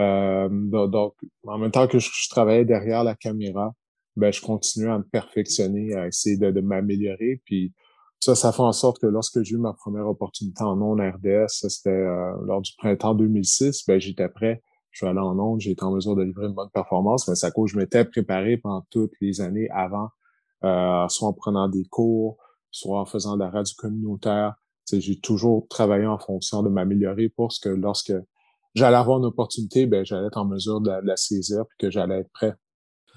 Euh, 0.00 0.48
donc, 0.88 1.14
en 1.46 1.58
même 1.58 1.70
temps 1.70 1.86
que 1.88 1.98
je, 1.98 2.10
travaillais 2.30 2.64
derrière 2.64 3.04
la 3.04 3.14
caméra, 3.14 3.72
ben, 4.16 4.32
je 4.32 4.40
continuais 4.40 4.90
à 4.90 4.98
me 4.98 5.04
perfectionner, 5.04 5.94
à 5.94 6.06
essayer 6.06 6.36
de, 6.36 6.60
m'améliorer. 6.60 7.40
Puis 7.44 7.72
ça, 8.20 8.34
ça 8.34 8.52
fait 8.52 8.62
en 8.62 8.72
sorte 8.72 9.00
que 9.00 9.06
lorsque 9.06 9.42
j'ai 9.42 9.54
eu 9.54 9.58
ma 9.58 9.72
première 9.72 10.06
opportunité 10.08 10.62
en 10.64 10.76
non 10.76 10.94
RDS, 10.94 11.48
c'était 11.48 11.90
euh, 11.90 12.32
lors 12.44 12.62
du 12.62 12.72
printemps 12.78 13.14
2006, 13.14 13.84
ben, 13.86 14.00
j'étais 14.00 14.28
prêt 14.28 14.62
je 14.94 14.98
suis 14.98 15.06
allé 15.08 15.18
en 15.18 15.36
onde, 15.40 15.60
j'ai 15.60 15.72
été 15.72 15.82
en 15.82 15.90
mesure 15.90 16.14
de 16.14 16.22
livrer 16.22 16.46
une 16.46 16.52
bonne 16.52 16.70
performance, 16.70 17.26
mais 17.26 17.34
à 17.44 17.50
cause 17.50 17.72
je 17.72 17.76
m'étais 17.76 18.04
préparé 18.04 18.58
pendant 18.58 18.86
toutes 18.90 19.10
les 19.20 19.40
années 19.40 19.68
avant, 19.70 20.10
euh, 20.62 21.08
soit 21.08 21.28
en 21.28 21.32
prenant 21.32 21.68
des 21.68 21.84
cours, 21.90 22.36
soit 22.70 23.00
en 23.00 23.04
faisant 23.04 23.34
de 23.34 23.40
la 23.40 23.50
radio 23.50 23.74
communautaire. 23.76 24.54
J'ai 24.92 25.18
toujours 25.18 25.66
travaillé 25.68 26.06
en 26.06 26.18
fonction 26.18 26.62
de 26.62 26.68
m'améliorer 26.68 27.28
pour 27.28 27.50
ce 27.50 27.58
que 27.58 27.70
lorsque 27.70 28.12
j'allais 28.76 28.96
avoir 28.96 29.18
une 29.18 29.24
opportunité, 29.24 29.86
ben, 29.86 30.04
j'allais 30.04 30.28
être 30.28 30.38
en 30.38 30.44
mesure 30.44 30.80
de, 30.80 30.90
de 30.90 31.06
la 31.06 31.16
saisir 31.16 31.62
et 31.62 31.76
que 31.82 31.90
j'allais 31.90 32.20
être 32.20 32.30
prêt 32.32 32.54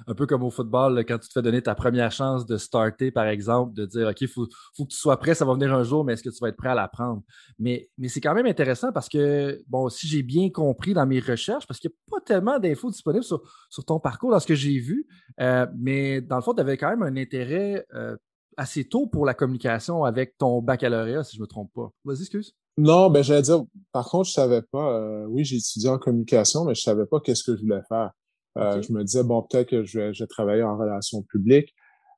un 0.05 0.13
peu 0.13 0.25
comme 0.25 0.43
au 0.43 0.49
football, 0.49 1.03
quand 1.05 1.17
tu 1.17 1.27
te 1.27 1.33
fais 1.33 1.41
donner 1.41 1.61
ta 1.61 1.75
première 1.75 2.11
chance 2.11 2.45
de 2.45 2.57
starter, 2.57 3.11
par 3.11 3.27
exemple, 3.27 3.73
de 3.73 3.85
dire 3.85 4.07
OK, 4.07 4.21
il 4.21 4.27
faut, 4.27 4.47
faut, 4.75 4.85
que 4.85 4.91
tu 4.91 4.97
sois 4.97 5.17
prêt, 5.17 5.33
ça 5.33 5.45
va 5.45 5.53
venir 5.53 5.73
un 5.73 5.83
jour, 5.83 6.03
mais 6.03 6.13
est-ce 6.13 6.23
que 6.23 6.29
tu 6.29 6.37
vas 6.41 6.49
être 6.49 6.57
prêt 6.57 6.69
à 6.69 6.75
l'apprendre? 6.75 7.23
Mais, 7.59 7.89
c'est 8.07 8.21
quand 8.21 8.33
même 8.33 8.45
intéressant 8.45 8.91
parce 8.91 9.09
que, 9.09 9.61
bon, 9.67 9.89
si 9.89 10.07
j'ai 10.07 10.23
bien 10.23 10.49
compris 10.49 10.93
dans 10.93 11.05
mes 11.05 11.19
recherches, 11.19 11.65
parce 11.67 11.79
qu'il 11.79 11.89
n'y 11.89 11.95
a 11.95 12.19
pas 12.19 12.25
tellement 12.25 12.59
d'infos 12.59 12.91
disponibles 12.91 13.23
sur, 13.23 13.41
sur, 13.69 13.85
ton 13.85 13.99
parcours 13.99 14.31
dans 14.31 14.39
ce 14.39 14.47
que 14.47 14.55
j'ai 14.55 14.79
vu, 14.79 15.07
euh, 15.39 15.65
mais 15.77 16.21
dans 16.21 16.35
le 16.35 16.41
fond, 16.41 16.53
tu 16.53 16.61
avais 16.61 16.77
quand 16.77 16.89
même 16.89 17.03
un 17.03 17.15
intérêt 17.17 17.85
euh, 17.93 18.15
assez 18.57 18.85
tôt 18.85 19.07
pour 19.07 19.25
la 19.25 19.33
communication 19.33 20.03
avec 20.03 20.37
ton 20.37 20.61
baccalauréat, 20.61 21.23
si 21.23 21.35
je 21.35 21.41
ne 21.41 21.43
me 21.43 21.47
trompe 21.47 21.71
pas. 21.73 21.89
Vas-y, 22.03 22.21
excuse. 22.21 22.53
Non, 22.77 23.09
ben 23.09 23.23
j'allais 23.23 23.41
dire, 23.41 23.63
par 23.91 24.07
contre, 24.07 24.27
je 24.27 24.33
savais 24.33 24.61
pas, 24.61 24.93
euh, 24.93 25.25
oui, 25.27 25.43
j'ai 25.43 25.57
étudié 25.57 25.89
en 25.89 25.97
communication, 25.97 26.63
mais 26.65 26.75
je 26.75 26.81
savais 26.81 27.05
pas 27.07 27.19
qu'est-ce 27.19 27.43
que 27.43 27.55
je 27.55 27.61
voulais 27.61 27.81
faire. 27.87 28.11
Euh, 28.57 28.81
je 28.81 28.91
me 28.91 29.03
disais, 29.03 29.23
bon, 29.23 29.43
peut-être 29.43 29.69
que 29.69 29.83
je 29.83 29.99
vais, 29.99 30.13
je 30.13 30.25
travailler 30.25 30.63
en 30.63 30.77
relations 30.77 31.21
publiques, 31.23 31.73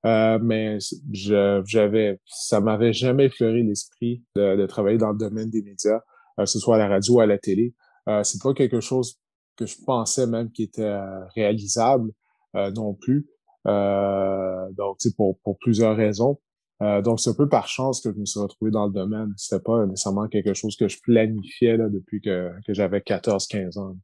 euh, 0.06 0.40
mais 0.42 0.78
j'avais, 1.12 2.20
ça 2.26 2.62
m'avait 2.62 2.94
jamais 2.94 3.26
effleuré 3.26 3.64
l'esprit 3.64 4.24
de, 4.36 4.66
travailler 4.66 4.98
dans 4.98 5.12
le 5.12 5.18
domaine 5.18 5.50
des 5.50 5.62
médias, 5.62 6.00
euh, 6.40 6.44
que 6.44 6.46
ce 6.46 6.60
soit 6.60 6.76
à 6.76 6.80
la 6.80 6.88
radio 6.88 7.16
ou 7.16 7.20
à 7.20 7.26
la 7.26 7.38
télé. 7.38 7.74
Euh, 8.08 8.24
c'est 8.24 8.42
pas 8.42 8.54
quelque 8.54 8.80
chose 8.80 9.20
que 9.58 9.66
je 9.66 9.76
pensais 9.86 10.26
même 10.26 10.52
qui 10.52 10.64
était 10.64 10.96
réalisable 11.36 12.12
non 12.54 12.94
plus. 12.94 13.28
donc, 13.66 14.98
pour, 15.18 15.38
pour 15.42 15.58
plusieurs 15.60 15.98
raisons. 15.98 16.40
donc, 16.80 17.20
c'est 17.20 17.32
un 17.32 17.34
peu 17.34 17.50
par 17.50 17.68
chance 17.68 18.00
que 18.00 18.14
je 18.14 18.18
me 18.18 18.26
suis 18.26 18.40
retrouvé 18.40 18.72
dans 18.72 18.88
le 18.88 18.94
domaine. 18.94 19.34
C'était 19.36 19.62
pas 19.62 19.86
nécessairement 19.86 20.30
quelque 20.30 20.54
chose 20.54 20.78
que 20.78 20.88
je 20.88 20.98
planifiais 21.04 21.76
là, 21.76 21.90
depuis 21.90 22.22
que, 22.22 22.52
que 22.66 22.74
j'avais 22.74 23.00
14-15 23.00 23.78
ans. 23.78 23.98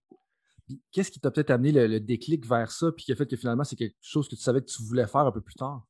Qu'est-ce 0.91 1.11
qui 1.11 1.19
t'a 1.19 1.31
peut-être 1.31 1.51
amené 1.51 1.71
le, 1.71 1.99
déclic 1.99 2.47
vers 2.47 2.71
ça, 2.71 2.91
puis 2.91 3.05
qui 3.05 3.11
a 3.11 3.15
fait 3.15 3.27
que 3.27 3.35
finalement, 3.35 3.63
c'est 3.63 3.75
quelque 3.75 3.95
chose 4.01 4.27
que 4.27 4.35
tu 4.35 4.41
savais 4.41 4.61
que 4.61 4.65
tu 4.65 4.81
voulais 4.83 5.07
faire 5.07 5.21
un 5.21 5.31
peu 5.31 5.41
plus 5.41 5.55
tard? 5.55 5.85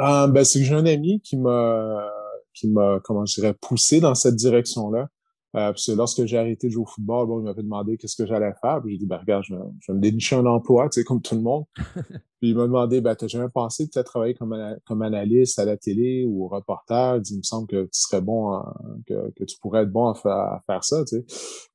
Euh, 0.00 0.26
ben, 0.26 0.44
c'est 0.44 0.58
que 0.58 0.64
j'ai 0.64 0.74
un 0.74 0.86
ami 0.86 1.20
qui 1.20 1.36
m'a, 1.36 2.10
qui 2.52 2.68
m'a, 2.68 3.00
comment 3.04 3.24
je 3.26 3.34
dirais, 3.34 3.54
poussé 3.54 4.00
dans 4.00 4.14
cette 4.14 4.36
direction-là. 4.36 5.08
Euh, 5.56 5.72
que 5.72 5.92
lorsque 5.92 6.24
j'ai 6.24 6.36
arrêté 6.36 6.66
de 6.66 6.72
jouer 6.72 6.82
au 6.82 6.86
football, 6.86 7.28
bon, 7.28 7.40
il 7.40 7.44
m'avait 7.44 7.62
demandé 7.62 7.96
qu'est-ce 7.96 8.16
que 8.16 8.26
j'allais 8.26 8.52
faire. 8.60 8.80
Puis 8.82 8.92
j'ai 8.92 8.98
dit, 8.98 9.06
ben, 9.06 9.18
regarde, 9.18 9.44
je, 9.44 9.54
vais 9.54 9.94
me 9.94 10.00
dénicher 10.00 10.34
un 10.34 10.46
emploi, 10.46 10.88
tu 10.88 11.00
sais, 11.00 11.04
comme 11.04 11.22
tout 11.22 11.36
le 11.36 11.42
monde. 11.42 11.64
puis 12.40 12.50
il 12.50 12.56
m'a 12.56 12.64
demandé, 12.64 13.00
ben, 13.00 13.14
t'as 13.14 13.28
jamais 13.28 13.48
pensé 13.48 13.88
peut-être 13.88 14.06
travailler 14.06 14.34
comme, 14.34 14.56
comme 14.84 15.02
analyste 15.02 15.58
à 15.60 15.64
la 15.64 15.76
télé 15.76 16.24
ou 16.26 16.48
reporter? 16.48 17.16
Il, 17.16 17.22
dit, 17.22 17.34
il 17.34 17.38
me 17.38 17.42
semble 17.42 17.68
que 17.68 17.84
tu 17.84 18.00
serais 18.00 18.20
bon, 18.20 18.60
que, 19.06 19.30
que, 19.36 19.44
tu 19.44 19.56
pourrais 19.60 19.82
être 19.82 19.92
bon 19.92 20.08
à, 20.08 20.60
faire 20.66 20.82
ça, 20.82 21.04
tu 21.04 21.18
sais. 21.18 21.24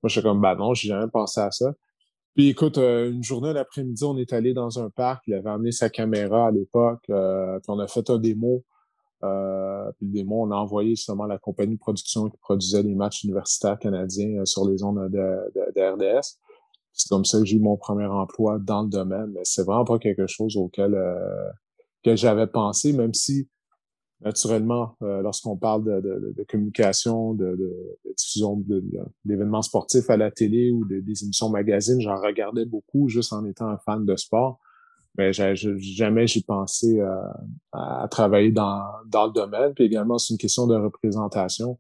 Moi, 0.04 0.10
je 0.10 0.10
suis 0.10 0.22
comme, 0.22 0.42
ben 0.42 0.56
non, 0.56 0.74
j'ai 0.74 0.90
jamais 0.90 1.10
pensé 1.10 1.40
à 1.40 1.52
ça. 1.52 1.74
Puis 2.36 2.50
écoute, 2.50 2.78
euh, 2.78 3.12
une 3.12 3.24
journée 3.24 3.54
l'après-midi, 3.54 4.04
on 4.04 4.18
est 4.18 4.34
allé 4.34 4.54
dans 4.54 4.80
un 4.80 4.90
parc. 4.90 5.24
Il 5.28 5.34
avait 5.34 5.50
amené 5.50 5.72
sa 5.72 5.90
caméra 5.90 6.48
à 6.48 6.52
l'époque. 6.52 7.04
euh, 7.10 7.60
puis 7.60 7.70
on 7.70 7.80
a 7.80 7.88
fait 7.88 8.10
un 8.10 8.18
démo 8.18 8.64
euh, 9.24 9.92
puis 9.98 10.08
des 10.08 10.24
mots, 10.24 10.44
on 10.44 10.52
a 10.52 10.56
envoyé 10.56 10.92
justement 10.92 11.26
la 11.26 11.38
compagnie 11.38 11.76
de 11.76 11.80
production 11.80 12.30
qui 12.30 12.38
produisait 12.38 12.84
les 12.84 12.96
matchs 12.96 13.24
universitaires 13.24 13.78
canadiens 13.78 14.42
euh, 14.42 14.46
sur 14.46 14.68
les 14.68 14.84
ondes 14.84 15.10
de, 15.10 15.72
de, 15.76 15.82
RDS. 15.82 16.38
C'est 16.94 17.10
comme 17.10 17.26
ça 17.26 17.40
que 17.40 17.46
j'ai 17.46 17.58
eu 17.58 17.60
mon 17.60 17.78
premier 17.78 18.06
emploi 18.06 18.60
dans 18.60 18.84
le 18.84 18.90
domaine. 18.90 19.32
Mais 19.34 19.42
c'est 19.44 19.64
vraiment 19.64 19.86
pas 19.86 20.00
quelque 20.00 20.28
chose 20.28 20.56
auquel 20.58 20.96
euh, 20.96 21.50
que 22.04 22.16
j'avais 22.16 22.48
pensé, 22.48 22.94
même 22.94 23.14
si 23.14 23.50
naturellement, 24.22 24.96
euh, 25.02 25.22
lorsqu'on 25.22 25.56
parle 25.56 25.84
de, 25.84 26.02
de, 26.02 26.34
de, 26.36 26.44
communication, 26.44 27.34
de, 27.34 27.58
diffusion 28.18 28.64
d'événements 29.24 29.62
sportifs 29.62 30.10
à 30.10 30.18
la 30.18 30.30
télé 30.30 30.72
ou 30.72 30.86
des 30.86 31.24
émissions 31.24 31.50
magazines, 31.50 32.02
j'en 32.02 32.20
regardais 32.20 32.66
beaucoup 32.66 33.08
juste 33.08 33.32
en 33.32 33.46
étant 33.46 33.68
un 33.68 33.78
fan 33.78 34.06
de 34.06 34.16
sport 34.18 34.60
mais 35.20 35.34
jamais 35.34 36.28
j'ai 36.28 36.42
pensé 36.42 36.98
euh, 37.02 37.14
à 37.74 38.08
travailler 38.10 38.52
dans, 38.52 38.82
dans 39.06 39.28
le 39.28 39.34
domaine. 39.34 39.74
Puis 39.74 39.84
également, 39.84 40.18
c'est 40.18 40.34
une 40.34 40.38
question 40.38 40.66
de 40.66 40.76
représentation, 40.76 41.78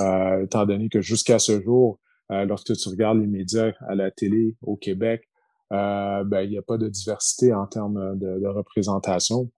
euh, 0.00 0.44
étant 0.44 0.64
donné 0.64 0.88
que 0.88 1.02
jusqu'à 1.02 1.38
ce 1.38 1.60
jour, 1.60 2.00
euh, 2.32 2.46
lorsque 2.46 2.74
tu 2.74 2.88
regardes 2.88 3.18
les 3.18 3.26
médias 3.26 3.72
à 3.86 3.94
la 3.94 4.10
télé 4.10 4.56
au 4.62 4.76
Québec, 4.76 5.28
ben, 5.70 6.40
il 6.42 6.50
n'y 6.50 6.58
a 6.58 6.62
pas 6.62 6.78
de 6.78 6.88
diversité 6.88 7.52
en 7.52 7.66
termes 7.66 8.16
de, 8.16 8.46
représentation. 8.46 9.50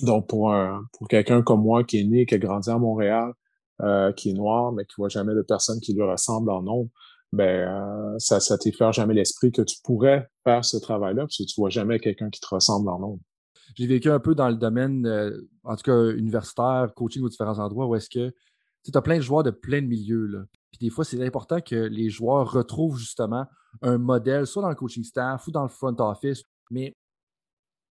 Donc, 0.00 0.28
pour 0.28 0.54
pour 0.92 1.08
quelqu'un 1.08 1.42
comme 1.42 1.62
moi 1.62 1.82
qui 1.82 1.98
est 2.00 2.04
né, 2.04 2.26
qui 2.26 2.36
a 2.36 2.38
grandi 2.38 2.70
à 2.70 2.78
Montréal, 2.78 3.32
qui 4.16 4.30
est 4.30 4.34
noir, 4.34 4.72
mais 4.72 4.84
qui 4.84 4.94
voit 4.98 5.08
jamais 5.08 5.34
de 5.34 5.42
personnes 5.42 5.80
qui 5.80 5.94
lui 5.94 6.02
ressemblent 6.02 6.50
en 6.50 6.62
nombre, 6.62 6.90
ben 7.32 7.68
euh, 7.68 8.18
ça, 8.18 8.40
ça 8.40 8.58
t'effleure 8.58 8.92
jamais 8.92 9.14
l'esprit 9.14 9.52
que 9.52 9.62
tu 9.62 9.76
pourrais 9.82 10.28
faire 10.44 10.64
ce 10.64 10.76
travail-là, 10.76 11.22
parce 11.22 11.38
que 11.38 11.44
tu 11.44 11.54
vois 11.60 11.70
jamais 11.70 11.98
quelqu'un 11.98 12.30
qui 12.30 12.40
te 12.40 12.46
ressemble 12.46 12.88
en 12.90 12.98
nombre. 12.98 13.20
J'ai 13.74 13.86
vécu 13.86 14.10
un 14.10 14.20
peu 14.20 14.34
dans 14.34 14.50
le 14.50 14.56
domaine, 14.56 15.06
euh, 15.06 15.48
en 15.64 15.76
tout 15.76 15.84
cas 15.84 16.10
universitaire, 16.10 16.92
coaching 16.94 17.22
aux 17.22 17.30
différents 17.30 17.58
endroits, 17.58 17.86
où 17.86 17.94
est-ce 17.94 18.10
que 18.10 18.34
tu 18.84 18.90
as 18.94 19.02
plein 19.02 19.16
de 19.16 19.22
joueurs 19.22 19.42
de 19.42 19.50
plein 19.50 19.80
de 19.80 19.86
milieux. 19.86 20.26
Là. 20.26 20.44
Puis 20.70 20.78
des 20.80 20.90
fois, 20.90 21.04
c'est 21.04 21.24
important 21.24 21.60
que 21.60 21.76
les 21.76 22.10
joueurs 22.10 22.50
retrouvent 22.50 22.98
justement 22.98 23.46
un 23.80 23.96
modèle, 23.96 24.46
soit 24.46 24.62
dans 24.62 24.68
le 24.68 24.74
coaching 24.74 25.04
staff 25.04 25.46
ou 25.46 25.50
dans 25.50 25.62
le 25.62 25.68
front 25.68 25.94
office. 26.00 26.42
Mais 26.70 26.94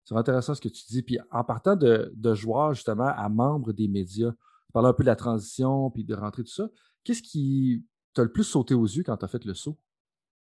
c'est 0.05 0.17
intéressant 0.17 0.55
ce 0.55 0.61
que 0.61 0.69
tu 0.69 0.83
dis. 0.89 1.03
Puis 1.03 1.19
en 1.31 1.45
partant 1.45 1.77
de, 1.77 2.11
de 2.17 2.35
joueurs 2.35 2.75
justement 2.75 3.13
à 3.15 3.29
membres 3.29 3.73
des 3.73 3.87
médias, 3.87 4.33
tu 4.33 4.73
parlais 4.73 4.89
un 4.89 4.95
peu 4.95 5.05
de 5.05 5.09
la 5.09 5.17
transition 5.17 5.91
puis 5.91 6.05
de 6.05 6.15
rentrer 6.15 6.43
tout 6.43 6.53
ça. 6.53 6.69
Qu'est-ce 7.05 7.23
qui 7.23 7.85
t'as 8.19 8.25
le 8.25 8.33
plus 8.33 8.45
sauté 8.45 8.75
aux 8.75 8.85
yeux 8.85 9.05
quand 9.05 9.17
tu 9.17 9.25
as 9.25 9.29
fait 9.29 9.45
le 9.45 9.55
saut? 9.55 9.79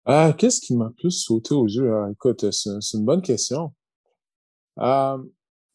Ah, 0.05 0.33
qu'est-ce 0.35 0.61
qui 0.61 0.75
m'a 0.75 0.89
plus 0.97 1.11
sauté 1.11 1.53
aux 1.53 1.67
yeux? 1.67 1.93
Ah, 1.93 2.09
écoute, 2.11 2.49
c'est 2.49 2.97
une 2.97 3.05
bonne 3.05 3.21
question. 3.21 3.71
Euh, 4.79 5.17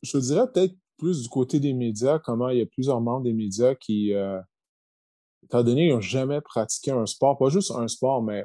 je 0.02 0.18
dirais 0.18 0.50
peut-être 0.50 0.74
plus 0.98 1.22
du 1.22 1.28
côté 1.28 1.60
des 1.60 1.72
médias, 1.72 2.18
comment 2.18 2.48
il 2.48 2.58
y 2.58 2.62
a 2.62 2.66
plusieurs 2.66 3.00
membres 3.00 3.22
des 3.22 3.32
médias 3.32 3.76
qui, 3.76 4.12
euh, 4.14 4.40
étant 5.44 5.62
donné 5.62 5.86
qu'ils 5.86 5.94
n'ont 5.94 6.00
jamais 6.00 6.40
pratiqué 6.40 6.90
un 6.90 7.06
sport, 7.06 7.38
pas 7.38 7.50
juste 7.50 7.70
un 7.70 7.86
sport, 7.86 8.20
mais 8.22 8.44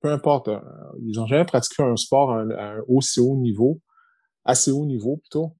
peu 0.00 0.10
importe, 0.10 0.48
euh, 0.48 0.60
ils 1.00 1.16
n'ont 1.16 1.26
jamais 1.26 1.46
pratiqué 1.46 1.82
un 1.82 1.96
sport 1.96 2.32
à 2.32 2.40
un, 2.40 2.80
aussi 2.88 3.20
haut 3.20 3.36
niveau, 3.36 3.80
assez 4.44 4.70
haut 4.70 4.84
niveau 4.84 5.16
plutôt. 5.16 5.56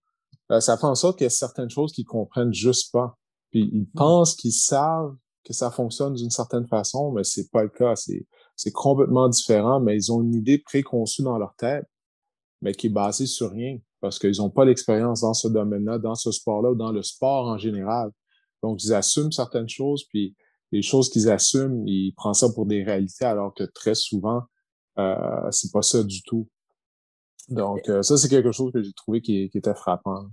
Euh, 0.52 0.60
ça 0.60 0.76
fait 0.76 0.86
en 0.86 0.94
sorte 0.94 1.16
qu'il 1.16 1.24
y 1.24 1.28
a 1.28 1.30
certaines 1.30 1.70
choses 1.70 1.92
qu'ils 1.92 2.04
comprennent 2.04 2.52
juste 2.52 2.92
pas. 2.92 3.16
Puis 3.50 3.70
ils 3.72 3.82
hmm. 3.82 3.92
pensent 3.94 4.36
qu'ils 4.36 4.52
savent 4.52 5.16
que 5.46 5.52
ça 5.52 5.70
fonctionne 5.70 6.14
d'une 6.14 6.30
certaine 6.30 6.66
façon, 6.66 7.12
mais 7.12 7.22
c'est 7.22 7.50
pas 7.50 7.62
le 7.62 7.68
cas. 7.68 7.94
C'est, 7.96 8.72
complètement 8.72 9.28
différent, 9.28 9.80
mais 9.80 9.96
ils 9.96 10.10
ont 10.10 10.22
une 10.22 10.34
idée 10.34 10.58
préconçue 10.58 11.22
dans 11.22 11.38
leur 11.38 11.54
tête, 11.56 11.86
mais 12.62 12.72
qui 12.72 12.88
est 12.88 12.90
basée 12.90 13.26
sur 13.26 13.52
rien, 13.52 13.78
parce 14.00 14.18
qu'ils 14.18 14.38
n'ont 14.38 14.50
pas 14.50 14.64
l'expérience 14.64 15.20
dans 15.20 15.34
ce 15.34 15.46
domaine-là, 15.48 15.98
dans 15.98 16.14
ce 16.14 16.32
sport-là, 16.32 16.72
ou 16.72 16.74
dans 16.74 16.90
le 16.90 17.02
sport 17.02 17.46
en 17.46 17.58
général. 17.58 18.10
Donc, 18.62 18.82
ils 18.82 18.92
assument 18.92 19.30
certaines 19.30 19.68
choses, 19.68 20.04
puis 20.08 20.34
les 20.72 20.82
choses 20.82 21.08
qu'ils 21.10 21.30
assument, 21.30 21.86
ils 21.86 22.12
prennent 22.16 22.34
ça 22.34 22.48
pour 22.52 22.66
des 22.66 22.82
réalités, 22.82 23.24
alors 23.24 23.54
que 23.54 23.64
très 23.64 23.94
souvent, 23.94 24.42
euh, 24.98 25.50
c'est 25.50 25.70
pas 25.70 25.82
ça 25.82 26.02
du 26.02 26.22
tout. 26.22 26.48
Donc, 27.48 27.88
euh, 27.88 28.02
ça, 28.02 28.16
c'est 28.16 28.28
quelque 28.28 28.50
chose 28.50 28.72
que 28.72 28.82
j'ai 28.82 28.92
trouvé 28.94 29.20
qui, 29.20 29.48
qui, 29.50 29.58
était 29.58 29.74
frappant. 29.74 30.26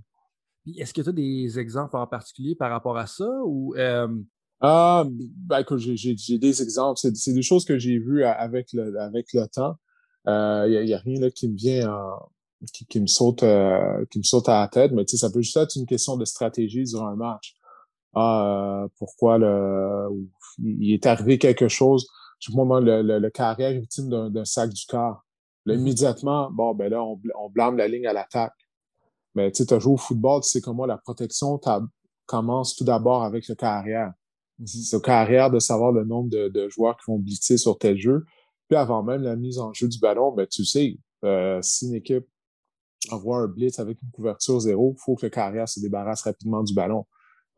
Est-ce 0.76 0.92
que 0.92 1.02
tu 1.02 1.08
as 1.08 1.12
des 1.12 1.58
exemples 1.58 1.96
en 1.96 2.06
particulier 2.06 2.56
par 2.56 2.70
rapport 2.70 2.96
à 2.96 3.06
ça 3.06 3.28
ou 3.44 3.76
euh, 3.76 4.08
ah, 4.60 5.04
ben, 5.08 5.64
j'ai 5.76 6.38
des 6.38 6.62
exemples. 6.62 7.00
C'est 7.14 7.32
des 7.32 7.42
choses 7.42 7.64
que 7.64 7.78
j'ai 7.78 7.98
vues 7.98 8.24
avec 8.24 8.72
le, 8.72 8.98
avec 9.00 9.32
le 9.32 9.46
temps. 9.46 9.76
Il 10.26 10.30
euh, 10.30 10.68
n'y 10.68 10.76
a, 10.76 10.82
y 10.84 10.94
a, 10.94 10.98
rien 10.98 11.20
là, 11.20 11.30
qui 11.30 11.48
me 11.48 11.56
vient 11.56 11.92
en, 11.92 12.30
qui, 12.72 13.00
me 13.00 13.06
saute 13.06 13.42
euh, 13.42 14.04
qui 14.10 14.18
me 14.18 14.24
saute 14.24 14.48
à 14.48 14.60
la 14.60 14.68
tête, 14.68 14.92
mais 14.92 15.06
ça 15.06 15.30
peut 15.30 15.42
juste 15.42 15.56
être 15.56 15.76
une 15.76 15.86
question 15.86 16.16
de 16.16 16.24
stratégie 16.24 16.84
durant 16.84 17.08
un 17.08 17.16
match. 17.16 17.54
Ah, 18.14 18.86
pourquoi 18.98 19.38
le 19.38 20.08
il 20.58 20.92
est 20.92 21.06
arrivé 21.06 21.38
quelque 21.38 21.68
chose. 21.68 22.06
Je 22.38 22.52
moment 22.52 22.78
le, 22.78 23.02
le, 23.02 23.18
le 23.18 23.30
carrière 23.30 23.70
est 23.70 23.80
victime 23.80 24.08
d'un 24.30 24.44
sac 24.44 24.70
du 24.70 24.86
corps. 24.86 25.24
Là, 25.66 25.74
mm-hmm. 25.74 25.78
immédiatement, 25.78 26.50
bon, 26.50 26.74
ben 26.74 26.90
là, 26.90 27.02
on, 27.02 27.20
on 27.38 27.50
blâme 27.50 27.76
la 27.76 27.88
ligne 27.88 28.06
à 28.06 28.12
l'attaque. 28.12 28.54
Mais 29.34 29.50
tu 29.50 29.64
sais, 29.64 29.66
tu 29.66 29.80
joué 29.80 29.94
au 29.94 29.96
football, 29.96 30.42
tu 30.42 30.50
sais 30.50 30.60
comment 30.60 30.86
la 30.86 30.98
protection 30.98 31.60
commence 32.26 32.76
tout 32.76 32.84
d'abord 32.84 33.24
avec 33.24 33.48
le 33.48 33.54
carrière. 33.54 34.12
Mm-hmm. 34.60 34.84
C'est 34.88 34.96
au 34.96 35.00
carrière 35.00 35.50
de 35.50 35.58
savoir 35.58 35.92
le 35.92 36.04
nombre 36.04 36.30
de, 36.30 36.68
joueurs 36.68 36.96
qui 36.96 37.10
vont 37.10 37.18
blitzer 37.18 37.56
sur 37.56 37.78
tel 37.78 37.98
jeu. 37.98 38.24
Puis 38.68 38.76
avant 38.76 39.02
même 39.02 39.22
la 39.22 39.36
mise 39.36 39.58
en 39.58 39.72
jeu 39.72 39.88
du 39.88 39.98
ballon, 39.98 40.32
ben 40.32 40.46
tu 40.46 40.64
sais, 40.64 40.98
euh, 41.24 41.60
si 41.62 41.88
une 41.88 41.94
équipe 41.94 42.26
envoie 43.10 43.38
un 43.38 43.46
blitz 43.46 43.78
avec 43.78 44.00
une 44.02 44.10
couverture 44.10 44.58
zéro, 44.60 44.94
il 44.96 45.00
faut 45.02 45.14
que 45.16 45.26
le 45.26 45.30
carrière 45.30 45.68
se 45.68 45.80
débarrasse 45.80 46.22
rapidement 46.22 46.62
du 46.62 46.74
ballon. 46.74 47.06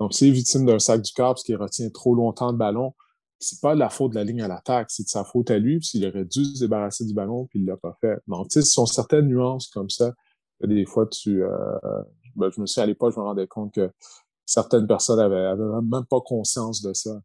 Donc, 0.00 0.12
s'il 0.12 0.28
est 0.28 0.32
victime 0.32 0.66
d'un 0.66 0.78
sac 0.78 1.00
du 1.00 1.12
corps 1.12 1.34
parce 1.34 1.44
qu'il 1.44 1.56
retient 1.56 1.88
trop 1.90 2.14
longtemps 2.14 2.50
le 2.50 2.58
ballon, 2.58 2.94
c'est 3.38 3.60
pas 3.60 3.74
de 3.74 3.80
la 3.80 3.88
faute 3.88 4.12
de 4.12 4.16
la 4.16 4.24
ligne 4.24 4.42
à 4.42 4.48
l'attaque, 4.48 4.90
c'est 4.90 5.04
de 5.04 5.08
sa 5.08 5.24
faute 5.24 5.50
à 5.50 5.58
lui, 5.58 5.82
s'il 5.82 6.06
aurait 6.06 6.24
dû 6.24 6.44
se 6.44 6.60
débarrasser 6.60 7.04
du 7.04 7.14
ballon, 7.14 7.46
puis 7.46 7.60
il 7.60 7.66
l'a 7.66 7.76
pas 7.76 7.96
fait. 8.00 8.18
Donc, 8.26 8.48
tu 8.48 8.54
sais, 8.54 8.62
ce 8.62 8.72
sont 8.72 8.86
certaines 8.86 9.26
nuances 9.26 9.68
comme 9.68 9.90
ça. 9.90 10.12
Des 10.62 10.86
fois, 10.86 11.06
tu, 11.06 11.42
euh, 11.42 11.50
ben, 12.34 12.50
je 12.50 12.60
me 12.60 12.66
suis 12.66 12.80
à 12.80 12.86
l'époque, 12.86 13.14
je 13.14 13.20
me 13.20 13.24
rendais 13.24 13.46
compte 13.46 13.74
que 13.74 13.90
certaines 14.46 14.86
personnes 14.86 15.20
avaient, 15.20 15.54
même 15.82 16.06
pas 16.08 16.20
conscience 16.20 16.80
de 16.80 16.92
ça. 16.94 17.20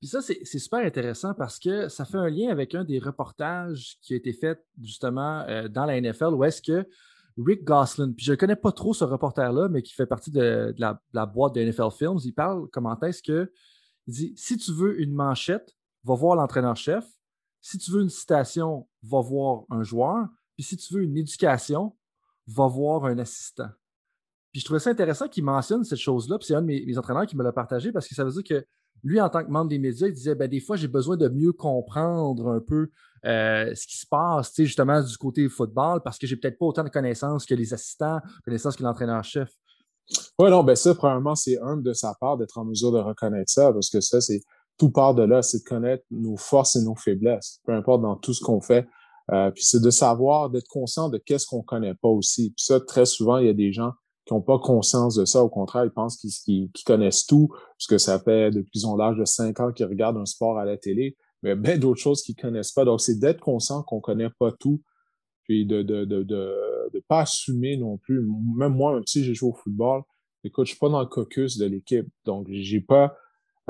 Puis 0.00 0.08
ça, 0.08 0.20
c'est 0.20 0.58
super 0.58 0.84
intéressant 0.84 1.32
parce 1.34 1.58
que 1.58 1.88
ça 1.88 2.04
fait 2.04 2.18
un 2.18 2.28
lien 2.28 2.50
avec 2.50 2.74
un 2.74 2.84
des 2.84 2.98
reportages 2.98 3.98
qui 4.02 4.14
a 4.14 4.16
été 4.16 4.32
fait 4.32 4.62
justement 4.82 5.44
euh, 5.48 5.68
dans 5.68 5.86
la 5.86 6.00
NFL 6.00 6.34
où 6.34 6.44
est-ce 6.44 6.60
que 6.60 6.86
Rick 7.38 7.64
Goslin, 7.64 8.12
puis 8.12 8.24
je 8.24 8.32
ne 8.32 8.36
connais 8.36 8.56
pas 8.56 8.70
trop 8.70 8.94
ce 8.94 9.04
reporter-là, 9.04 9.68
mais 9.68 9.82
qui 9.82 9.92
fait 9.92 10.06
partie 10.06 10.30
de, 10.30 10.74
la, 10.78 11.26
boîte 11.26 11.54
de 11.54 11.62
NFL 11.62 11.90
Films, 11.96 12.18
il 12.24 12.32
parle 12.32 12.68
comment 12.70 12.98
est-ce 13.00 13.22
que 13.22 13.52
il 14.06 14.14
dit 14.14 14.34
si 14.36 14.56
tu 14.56 14.72
veux 14.72 15.00
une 15.00 15.14
manchette, 15.14 15.74
va 16.04 16.14
voir 16.14 16.36
l'entraîneur-chef. 16.36 17.04
Si 17.60 17.78
tu 17.78 17.90
veux 17.90 18.02
une 18.02 18.10
citation, 18.10 18.86
va 19.02 19.20
voir 19.20 19.64
un 19.70 19.82
joueur. 19.82 20.28
Puis 20.54 20.64
si 20.64 20.76
tu 20.76 20.92
veux 20.94 21.02
une 21.02 21.16
éducation, 21.16 21.96
va 22.46 22.66
voir 22.66 23.06
un 23.06 23.18
assistant. 23.18 23.70
Puis 24.54 24.60
je 24.60 24.66
trouvais 24.66 24.78
ça 24.78 24.90
intéressant 24.90 25.26
qu'il 25.26 25.42
mentionne 25.42 25.82
cette 25.82 25.98
chose-là. 25.98 26.38
Puis 26.38 26.46
c'est 26.46 26.54
un 26.54 26.62
de 26.62 26.66
mes, 26.66 26.96
entraîneurs 26.96 27.26
qui 27.26 27.36
me 27.36 27.42
l'a 27.42 27.50
partagé 27.50 27.90
parce 27.90 28.06
que 28.06 28.14
ça 28.14 28.22
veut 28.22 28.30
dire 28.30 28.44
que 28.44 28.64
lui, 29.02 29.20
en 29.20 29.28
tant 29.28 29.44
que 29.44 29.50
membre 29.50 29.68
des 29.68 29.80
médias, 29.80 30.06
il 30.06 30.14
disait 30.14 30.36
ben, 30.36 30.46
des 30.48 30.60
fois, 30.60 30.76
j'ai 30.76 30.86
besoin 30.86 31.16
de 31.16 31.28
mieux 31.28 31.52
comprendre 31.52 32.48
un 32.50 32.60
peu 32.60 32.88
euh, 33.26 33.74
ce 33.74 33.84
qui 33.84 33.98
se 33.98 34.06
passe, 34.06 34.52
justement, 34.56 35.02
du 35.02 35.16
côté 35.16 35.48
football, 35.48 36.02
parce 36.04 36.18
que 36.18 36.28
j'ai 36.28 36.36
peut-être 36.36 36.56
pas 36.56 36.66
autant 36.66 36.84
de 36.84 36.88
connaissances 36.88 37.46
que 37.46 37.54
les 37.56 37.74
assistants, 37.74 38.20
connaissances 38.44 38.76
que 38.76 38.84
l'entraîneur-chef. 38.84 39.50
Oui, 40.38 40.50
non, 40.50 40.62
ben 40.62 40.76
ça, 40.76 40.94
premièrement, 40.94 41.34
c'est 41.34 41.60
humble 41.60 41.82
de 41.82 41.92
sa 41.92 42.14
part 42.20 42.36
d'être 42.36 42.56
en 42.56 42.64
mesure 42.64 42.92
de 42.92 42.98
reconnaître 42.98 43.50
ça, 43.50 43.72
parce 43.72 43.90
que 43.90 44.00
ça, 44.00 44.20
c'est 44.20 44.40
tout 44.78 44.90
part 44.90 45.16
de 45.16 45.24
là, 45.24 45.42
c'est 45.42 45.64
de 45.64 45.64
connaître 45.64 46.04
nos 46.12 46.36
forces 46.36 46.76
et 46.76 46.82
nos 46.82 46.94
faiblesses, 46.94 47.60
peu 47.64 47.72
importe 47.72 48.02
dans 48.02 48.14
tout 48.14 48.32
ce 48.32 48.44
qu'on 48.44 48.60
fait. 48.60 48.86
Euh, 49.32 49.50
puis 49.50 49.64
c'est 49.64 49.80
de 49.80 49.90
savoir, 49.90 50.48
d'être 50.48 50.68
conscient 50.68 51.08
de 51.08 51.18
qu'est-ce 51.18 51.46
qu'on 51.46 51.62
connaît 51.62 51.94
pas 51.94 52.08
aussi. 52.08 52.50
Puis 52.50 52.64
ça, 52.64 52.78
très 52.78 53.06
souvent, 53.06 53.38
il 53.38 53.46
y 53.46 53.50
a 53.50 53.54
des 53.54 53.72
gens 53.72 53.92
qui 54.26 54.32
n'ont 54.32 54.40
pas 54.40 54.58
conscience 54.58 55.14
de 55.16 55.24
ça. 55.24 55.42
Au 55.42 55.48
contraire, 55.48 55.84
ils 55.84 55.90
pensent 55.90 56.16
qu'ils 56.16 56.70
connaissent 56.86 57.26
tout, 57.26 57.48
parce 57.48 57.86
que 57.88 57.98
ça 57.98 58.18
fait 58.18 58.50
depuis 58.50 58.70
qu'ils 58.70 58.86
ont 58.86 58.96
l'âge 58.96 59.16
de 59.16 59.24
5 59.24 59.60
ans 59.60 59.72
qu'ils 59.72 59.86
regardent 59.86 60.16
un 60.16 60.26
sport 60.26 60.58
à 60.58 60.64
la 60.64 60.76
télé, 60.76 61.16
mais 61.42 61.54
bien 61.54 61.78
d'autres 61.78 62.00
choses 62.00 62.22
qu'ils 62.22 62.36
connaissent 62.36 62.72
pas. 62.72 62.84
Donc, 62.84 63.00
c'est 63.00 63.18
d'être 63.18 63.40
conscient 63.40 63.82
qu'on 63.82 64.00
connaît 64.00 64.30
pas 64.38 64.52
tout, 64.52 64.80
puis 65.44 65.66
de 65.66 65.82
de, 65.82 66.04
de, 66.04 66.22
de, 66.22 67.04
pas 67.06 67.20
assumer 67.20 67.76
non 67.76 67.98
plus. 67.98 68.26
Même 68.56 68.74
moi, 68.74 68.94
même 68.94 69.06
si 69.06 69.24
j'ai 69.24 69.34
joué 69.34 69.50
au 69.50 69.54
football, 69.54 70.02
écoute, 70.42 70.66
je 70.66 70.70
suis 70.70 70.78
pas 70.78 70.88
dans 70.88 71.00
le 71.00 71.06
caucus 71.06 71.58
de 71.58 71.66
l'équipe, 71.66 72.08
donc 72.24 72.46
j'ai 72.50 72.80
pas... 72.80 73.14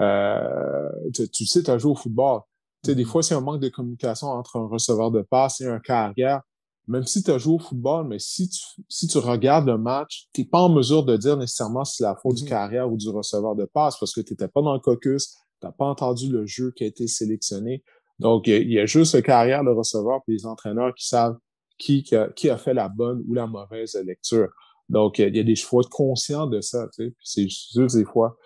Euh, 0.01 0.89
tu, 1.33 1.47
sais, 1.47 1.63
tu 1.63 1.71
as 1.71 1.79
joué 1.79 1.93
au 1.93 1.97
football. 1.97 2.41
Tu 2.83 2.91
sais, 2.91 2.95
des 2.95 3.03
mm-hmm. 3.03 3.07
fois, 3.07 3.23
c'est 3.23 3.35
un 3.35 3.41
manque 3.41 3.61
de 3.61 3.69
communication 3.69 4.29
entre 4.29 4.57
un 4.57 4.67
receveur 4.67 5.11
de 5.11 5.23
passe 5.23 5.61
et 5.61 5.67
un 5.67 5.81
carrière 5.81 6.43
même 6.87 7.05
si 7.05 7.23
tu 7.23 7.31
as 7.31 7.39
joué 7.39 7.55
au 7.55 7.59
football, 7.59 8.07
mais 8.07 8.19
si 8.19 8.49
tu, 8.49 8.61
si 8.89 9.07
tu 9.07 9.19
regardes 9.19 9.67
le 9.67 9.79
match, 9.79 10.29
tu 10.33 10.43
n'es 10.43 10.47
pas 10.47 10.61
en 10.61 10.69
mesure 10.69 11.05
de 11.05 11.17
dire 11.17 11.37
nécessairement 11.37 11.85
si 11.85 11.97
c'est 11.97 12.05
la 12.05 12.17
faute 12.17 12.37
du 12.37 12.45
mm-hmm. 12.45 12.49
carrière 12.49 12.93
ou 12.93 12.97
du 12.97 13.09
receveur 13.09 13.55
de 13.55 13.65
passe 13.65 13.99
parce 13.99 14.13
que 14.13 14.21
tu 14.21 14.33
n'étais 14.33 14.49
pas 14.49 14.61
dans 14.61 14.75
le 14.75 14.81
caucus, 14.81 15.37
tu 15.61 15.67
n'as 15.67 15.73
pas 15.73 15.87
entendu 15.87 16.31
le 16.31 16.47
jeu 16.47 16.73
qui 16.73 16.85
a 16.85 16.87
été 16.87 17.07
sélectionné. 17.07 17.83
Donc, 18.19 18.47
il 18.47 18.71
y, 18.71 18.79
a 18.79 18.87
juste 18.87 19.15
le 19.15 19.23
carrière, 19.23 19.65
le 19.65 19.73
receveur, 19.73 20.23
puis 20.25 20.37
les 20.37 20.47
entraîneurs 20.47 20.95
qui 20.95 21.07
savent 21.07 21.37
qui, 21.79 22.05
qui, 22.05 22.49
a, 22.51 22.57
fait 22.57 22.75
la 22.75 22.89
bonne 22.89 23.25
ou 23.27 23.35
la 23.35 23.47
mauvaise 23.49 23.95
lecture. 24.05 24.49
Donc, 24.89 25.19
il 25.19 25.35
y 25.35 25.41
a 25.41 25.43
des 25.43 25.57
choix 25.57 25.83
conscients 25.91 26.47
de 26.47 26.61
ça. 26.61 26.89
Tu 26.95 27.09
sais. 27.09 27.15
C'est 27.23 27.49
juste 27.49 27.97
des 27.97 28.05
fois, 28.05 28.37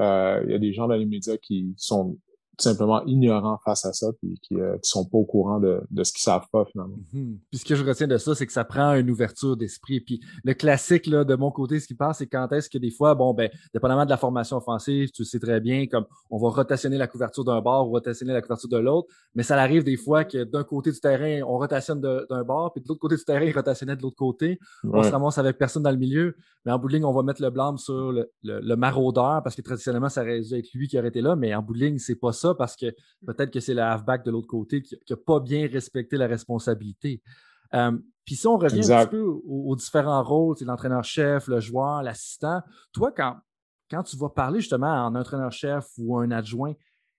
euh, 0.00 0.42
il 0.44 0.52
y 0.52 0.54
a 0.54 0.58
des 0.58 0.72
gens 0.72 0.86
dans 0.86 0.94
les 0.94 1.06
médias 1.06 1.36
qui 1.36 1.74
sont 1.76 2.18
simplement 2.58 3.04
ignorants 3.04 3.58
face 3.64 3.84
à 3.84 3.92
ça 3.92 4.08
puis 4.20 4.38
qui, 4.42 4.54
euh, 4.54 4.76
sont 4.82 5.04
pas 5.04 5.18
au 5.18 5.24
courant 5.24 5.60
de, 5.60 5.80
de 5.90 6.04
ce 6.04 6.12
qu'ils 6.12 6.22
savent 6.22 6.46
pas 6.52 6.64
finalement. 6.64 6.96
Mhm. 7.12 7.38
Puis 7.50 7.60
ce 7.60 7.64
que 7.64 7.74
je 7.74 7.84
retiens 7.84 8.06
de 8.06 8.16
ça, 8.16 8.34
c'est 8.34 8.46
que 8.46 8.52
ça 8.52 8.64
prend 8.64 8.94
une 8.94 9.10
ouverture 9.10 9.56
d'esprit. 9.56 10.00
Puis 10.00 10.20
le 10.44 10.54
classique 10.54 11.06
là, 11.06 11.24
de 11.24 11.34
mon 11.34 11.50
côté, 11.50 11.80
ce 11.80 11.86
qui 11.86 11.94
passe, 11.94 12.18
c'est 12.18 12.26
quand 12.26 12.50
est-ce 12.52 12.70
que 12.70 12.78
des 12.78 12.90
fois, 12.90 13.14
bon, 13.14 13.34
ben, 13.34 13.50
dépendamment 13.74 14.04
de 14.04 14.10
la 14.10 14.16
formation 14.16 14.56
offensive, 14.56 15.10
tu 15.10 15.24
sais 15.24 15.38
très 15.38 15.60
bien, 15.60 15.86
comme 15.86 16.06
on 16.30 16.38
va 16.38 16.48
rotationner 16.48 16.98
la 16.98 17.06
couverture 17.06 17.44
d'un 17.44 17.60
bord, 17.60 17.88
ou 17.88 17.92
rotationner 17.92 18.32
la 18.32 18.42
couverture 18.42 18.68
de 18.68 18.78
l'autre, 18.78 19.08
mais 19.34 19.42
ça 19.42 19.60
arrive 19.60 19.84
des 19.84 19.96
fois 19.96 20.24
que 20.24 20.44
d'un 20.44 20.64
côté 20.64 20.92
du 20.92 21.00
terrain, 21.00 21.42
on 21.46 21.58
rotationne 21.58 22.00
d'un 22.00 22.44
bord, 22.44 22.72
puis 22.72 22.82
de 22.82 22.88
l'autre 22.88 23.00
côté 23.00 23.16
du 23.16 23.24
terrain, 23.24 23.44
il 23.44 23.52
rotationnait 23.52 23.96
de 23.96 24.02
l'autre 24.02 24.16
côté. 24.16 24.58
On 24.84 25.02
se 25.02 25.10
ramasse 25.10 25.38
avec 25.38 25.58
personne 25.58 25.82
dans 25.82 25.90
le 25.90 25.96
milieu, 25.96 26.36
mais 26.64 26.72
en 26.72 26.78
bout 26.78 26.88
de 26.88 26.94
ligne, 26.94 27.04
on 27.04 27.12
va 27.12 27.22
mettre 27.22 27.42
le 27.42 27.50
blâme 27.50 27.78
sur 27.78 28.12
le, 28.12 28.30
le, 28.42 28.76
maraudeur 28.76 29.42
parce 29.42 29.54
que 29.54 29.62
traditionnellement, 29.62 30.08
ça 30.08 30.22
aurait 30.22 30.40
dû 30.40 30.54
être 30.54 30.68
lui 30.74 30.88
qui 30.88 30.98
aurait 30.98 31.08
été 31.08 31.20
là, 31.20 31.36
mais 31.36 31.54
en 31.54 31.62
bout 31.62 31.74
de 31.74 31.78
ligne, 31.78 31.98
c'est 31.98 32.16
pas 32.16 32.32
ça 32.32 32.45
parce 32.54 32.76
que 32.76 32.86
peut-être 33.26 33.50
que 33.50 33.60
c'est 33.60 33.74
le 33.74 33.82
halfback 33.82 34.24
de 34.24 34.30
l'autre 34.30 34.46
côté 34.46 34.82
qui 34.82 34.96
n'a 35.08 35.16
pas 35.16 35.40
bien 35.40 35.68
respecté 35.68 36.16
la 36.16 36.26
responsabilité. 36.26 37.22
Euh, 37.74 37.98
puis 38.24 38.36
si 38.36 38.46
on 38.46 38.56
revient 38.56 38.92
un 38.92 39.04
petit 39.04 39.10
peu 39.10 39.22
aux, 39.22 39.76
différents 39.76 40.22
rôles, 40.22 40.56
l'entraîneur-chef, 40.60 41.48
le 41.48 41.60
joueur, 41.60 42.02
l'assistant, 42.02 42.60
toi, 42.92 43.12
quand, 43.12 43.36
quand 43.90 44.02
tu 44.02 44.16
vas 44.16 44.28
parler 44.28 44.60
justement 44.60 44.92
à 44.92 44.98
un 44.98 45.14
entraîneur-chef 45.14 45.86
ou 45.98 46.18
un 46.18 46.30
adjoint, 46.30 46.74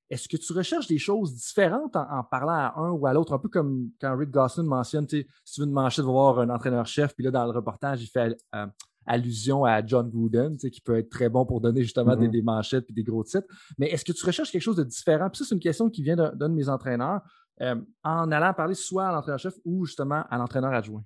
est-ce 0.10 0.28
que 0.28 0.38
tu 0.38 0.54
recherches 0.54 0.88
des 0.88 0.98
choses 0.98 1.34
différentes 1.34 1.96
en, 1.96 2.24
parlant 2.24 2.54
à 2.54 2.74
un 2.78 2.92
ou 2.92 3.06
à 3.08 3.14
l'autre? 3.14 3.34
Un 3.34 3.40
peu 3.40 3.50
comme 3.50 3.90
quand 4.00 4.16
Rick 4.18 4.32
Goslin 4.32 4.64
mentionne, 4.64 5.08
si 5.08 5.26
tu 5.54 5.62
veux 5.62 5.68
une 5.68 5.74
manchette, 5.74 6.06
de 6.06 6.10
voir 6.10 6.40
un 6.40 6.50
entraîneur-chef, 6.50 7.14
puis 7.14 7.26
là, 7.26 7.32
dans 7.32 7.46
le 7.46 7.52
reportage, 7.52 8.02
il 8.02 8.08
fait 8.08 8.38
euh, 8.56 8.68
allusion 9.08 9.66
à 9.66 9.86
John 9.86 10.10
Gruden, 10.10 10.58
qui 10.58 10.82
peut 10.82 10.98
être 10.98 11.10
très 11.10 11.30
bon 11.30 11.46
pour 11.46 11.62
donner 11.62 11.82
justement 11.82 12.16
des, 12.16 12.28
mm-hmm. 12.28 12.44
manchettes 12.44 12.86
et 12.90 12.94
des 12.94 13.04
gros 13.04 13.24
titres. 13.24 13.48
Mais 13.78 13.90
est-ce 13.90 14.06
que 14.06 14.12
tu 14.12 14.26
recherches 14.26 14.52
quelque 14.52 14.62
chose 14.62 14.76
de 14.76 14.84
différent? 14.84 15.30
Puis 15.30 15.40
ça, 15.40 15.46
c'est 15.50 15.56
une 15.56 15.62
question 15.62 15.90
qui 15.90 16.04
vient 16.04 16.16
d'un 16.16 16.32
de, 16.36 16.48
mes 16.48 16.70
entraîneurs, 16.70 17.22
euh, 17.62 17.76
en 18.04 18.32
allant 18.32 18.54
parler 18.54 18.76
soit 18.76 19.08
à 19.08 19.12
l'entraîneur-chef 19.12 19.56
ou 19.66 19.86
justement 19.86 20.24
à 20.30 20.38
l'entraîneur 20.38 20.74
adjoint. 20.74 21.04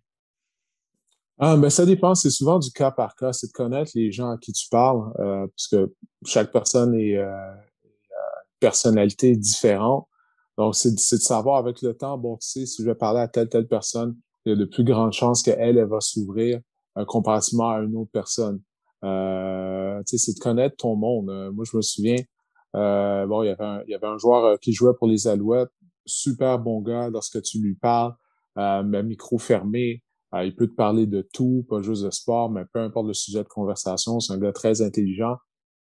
Ah, 1.40 1.58
ben 1.58 1.70
ça 1.70 1.86
dépend, 1.86 2.14
c'est 2.14 2.30
souvent 2.30 2.60
du 2.60 2.70
cas 2.72 2.92
par 2.92 3.16
cas, 3.16 3.34
c'est 3.34 3.48
de 3.48 3.52
connaître 3.52 3.92
les 3.96 4.12
gens 4.12 4.30
à 4.30 4.38
qui 4.38 4.52
tu 4.52 4.68
parles, 4.70 5.12
euh, 5.20 5.48
puisque 5.56 5.78
chaque 6.26 6.52
personne 6.52 6.94
est 6.94 7.18
euh, 7.18 7.32
personnalité 8.60 9.36
différente. 9.36 10.08
Donc, 10.58 10.76
c'est 10.76 10.92
de 10.92 11.00
savoir 11.00 11.58
avec 11.58 11.82
le 11.82 11.96
temps, 11.96 12.18
bon, 12.18 12.38
tu 12.38 12.48
sais, 12.48 12.66
si 12.66 12.84
je 12.84 12.88
vais 12.88 12.96
parler 12.96 13.22
à 13.22 13.28
telle, 13.28 13.50
telle 13.50 13.68
personne, 13.68 14.16
il 14.46 14.52
y 14.52 14.54
a 14.54 14.56
de 14.56 14.66
plus 14.66 14.84
grandes 14.84 15.14
chances 15.14 15.42
qu'elle, 15.42 15.78
elle 15.78 15.88
va 15.88 16.00
s'ouvrir 16.00 16.60
euh, 16.98 17.06
comparativement 17.06 17.70
à 17.70 17.80
une 17.80 17.96
autre 17.96 18.12
personne. 18.12 18.62
Euh, 19.04 20.02
c'est 20.06 20.36
de 20.36 20.40
connaître 20.40 20.76
ton 20.78 20.96
monde. 20.96 21.30
Euh, 21.30 21.52
moi, 21.52 21.66
je 21.70 21.76
me 21.76 21.82
souviens, 21.82 22.18
euh, 22.76 23.26
bon, 23.26 23.44
il 23.44 23.48
y 23.48 23.50
avait 23.50 24.06
un, 24.06 24.14
un 24.14 24.18
joueur 24.18 24.46
euh, 24.46 24.58
qui 24.58 24.74
jouait 24.74 24.94
pour 24.98 25.08
les 25.08 25.28
Alouettes, 25.28 25.72
super 26.06 26.60
bon 26.60 26.82
gars 26.82 27.10
lorsque 27.10 27.42
tu 27.42 27.60
lui 27.60 27.76
parles, 27.76 28.14
mais 28.56 29.04
micro 29.04 29.38
fermé, 29.38 30.04
il 30.34 30.56
peut 30.56 30.68
te 30.68 30.76
parler 30.76 31.06
de 31.08 31.28
tout, 31.34 31.66
pas 31.70 31.82
juste 31.82 32.04
de 32.04 32.10
sport, 32.10 32.50
mais 32.50 32.64
peu 32.74 32.80
importe 32.80 33.08
le 33.08 33.14
sujet 33.14 33.44
de 33.44 33.48
conversation, 33.48 34.20
c'est 34.20 34.34
un 34.34 34.38
gars 34.38 34.52
très 34.52 34.82
intelligent. 34.82 35.38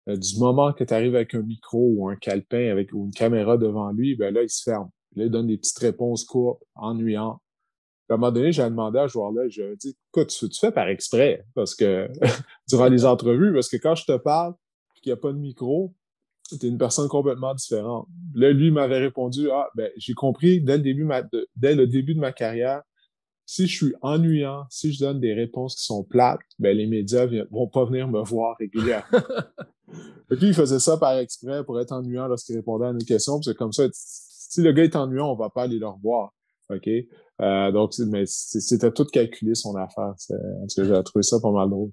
du 0.08 0.40
moment 0.40 0.74
que 0.74 0.84
tu 0.84 0.94
arrives 0.94 1.16
avec 1.16 1.36
un 1.36 1.42
micro 1.42 1.92
ou 1.96 2.10
un 2.10 2.16
calepin 2.16 2.72
avec 2.72 2.92
ou 2.94 3.06
une 3.06 3.12
caméra 3.12 3.58
devant 3.58 3.92
lui, 3.92 4.16
ben 4.16 4.34
là, 4.34 4.42
il 4.44 4.50
se 4.50 4.64
ferme. 4.64 4.90
Là, 5.16 5.26
il 5.26 5.32
donne 5.32 5.48
des 5.48 5.58
petites 5.58 5.80
réponses 5.80 6.26
courtes, 6.26 6.64
ennuyantes 6.76 7.40
à 8.10 8.16
un 8.16 8.18
moment 8.18 8.32
donné, 8.32 8.52
j'ai 8.52 8.64
demandé 8.64 9.00
à 9.00 9.08
ce 9.08 9.14
joueur-là, 9.14 9.48
je 9.50 9.76
dit, 9.76 9.96
écoute, 10.14 10.30
tu, 10.30 10.50
tu 10.50 10.60
fais 10.60 10.72
par 10.72 10.88
exprès, 10.88 11.46
parce 11.54 11.76
que 11.76 12.10
durant 12.68 12.88
les 12.88 13.06
entrevues, 13.06 13.54
parce 13.54 13.70
que 13.70 13.78
quand 13.78 13.96
je 13.96 14.06
te 14.06 14.18
parle, 14.18 14.54
qu'il 15.02 15.12
n'y 15.12 15.14
a 15.14 15.18
pas 15.18 15.32
de 15.32 15.38
micro, 15.38 15.94
tu 16.50 16.66
es 16.66 16.70
une 16.70 16.78
personne 16.78 17.08
complètement 17.08 17.54
différente. 17.54 18.08
Là, 18.34 18.52
lui 18.52 18.72
m'avait 18.72 18.98
répondu, 18.98 19.50
ah, 19.52 19.68
ben, 19.76 19.90
j'ai 19.98 20.14
compris 20.14 20.62
dès 20.62 20.78
le 20.78 20.84
début, 20.84 21.04
ma, 21.04 21.22
dès 21.56 21.76
le 21.76 21.88
début 21.88 22.16
de 22.16 22.20
ma 22.20 22.32
carrière, 22.32 22.82
si 23.46 23.68
je 23.68 23.76
suis 23.76 23.96
ennuyant, 24.02 24.66
si 24.70 24.94
je 24.94 25.00
donne 25.00 25.20
des 25.20 25.34
réponses 25.34 25.76
qui 25.76 25.86
sont 25.86 26.04
plates, 26.04 26.40
ben, 26.60 26.76
les 26.76 26.88
médias 26.88 27.26
ne 27.28 27.44
vont 27.52 27.68
pas 27.68 27.86
venir 27.86 28.08
me 28.08 28.22
voir 28.22 28.56
régulièrement. 28.60 29.06
Et 30.32 30.36
puis, 30.36 30.48
il 30.48 30.54
faisait 30.54 30.80
ça 30.80 30.98
par 30.98 31.18
exprès 31.18 31.64
pour 31.64 31.80
être 31.80 31.92
ennuyant 31.92 32.28
lorsqu'il 32.28 32.56
répondait 32.56 32.86
à 32.86 32.90
une 32.90 33.04
question. 33.04 33.42
C'est 33.42 33.56
comme 33.56 33.74
ça, 33.74 33.88
si 33.92 34.62
le 34.62 34.72
gars 34.72 34.84
est 34.84 34.96
ennuyant, 34.96 35.32
on 35.32 35.36
va 35.36 35.50
pas 35.50 35.64
aller 35.64 35.80
le 35.80 35.88
revoir. 35.88 36.34
OK? 36.70 36.88
Euh, 37.42 37.72
donc, 37.72 37.94
mais 38.00 38.26
c'était 38.26 38.92
tout 38.92 39.06
calculé 39.06 39.56
son 39.56 39.76
affaire. 39.76 40.14
J'ai 40.76 41.04
trouvé 41.04 41.24
ça 41.24 41.40
pas 41.40 41.52
mal 41.52 41.70
drôle. 41.70 41.92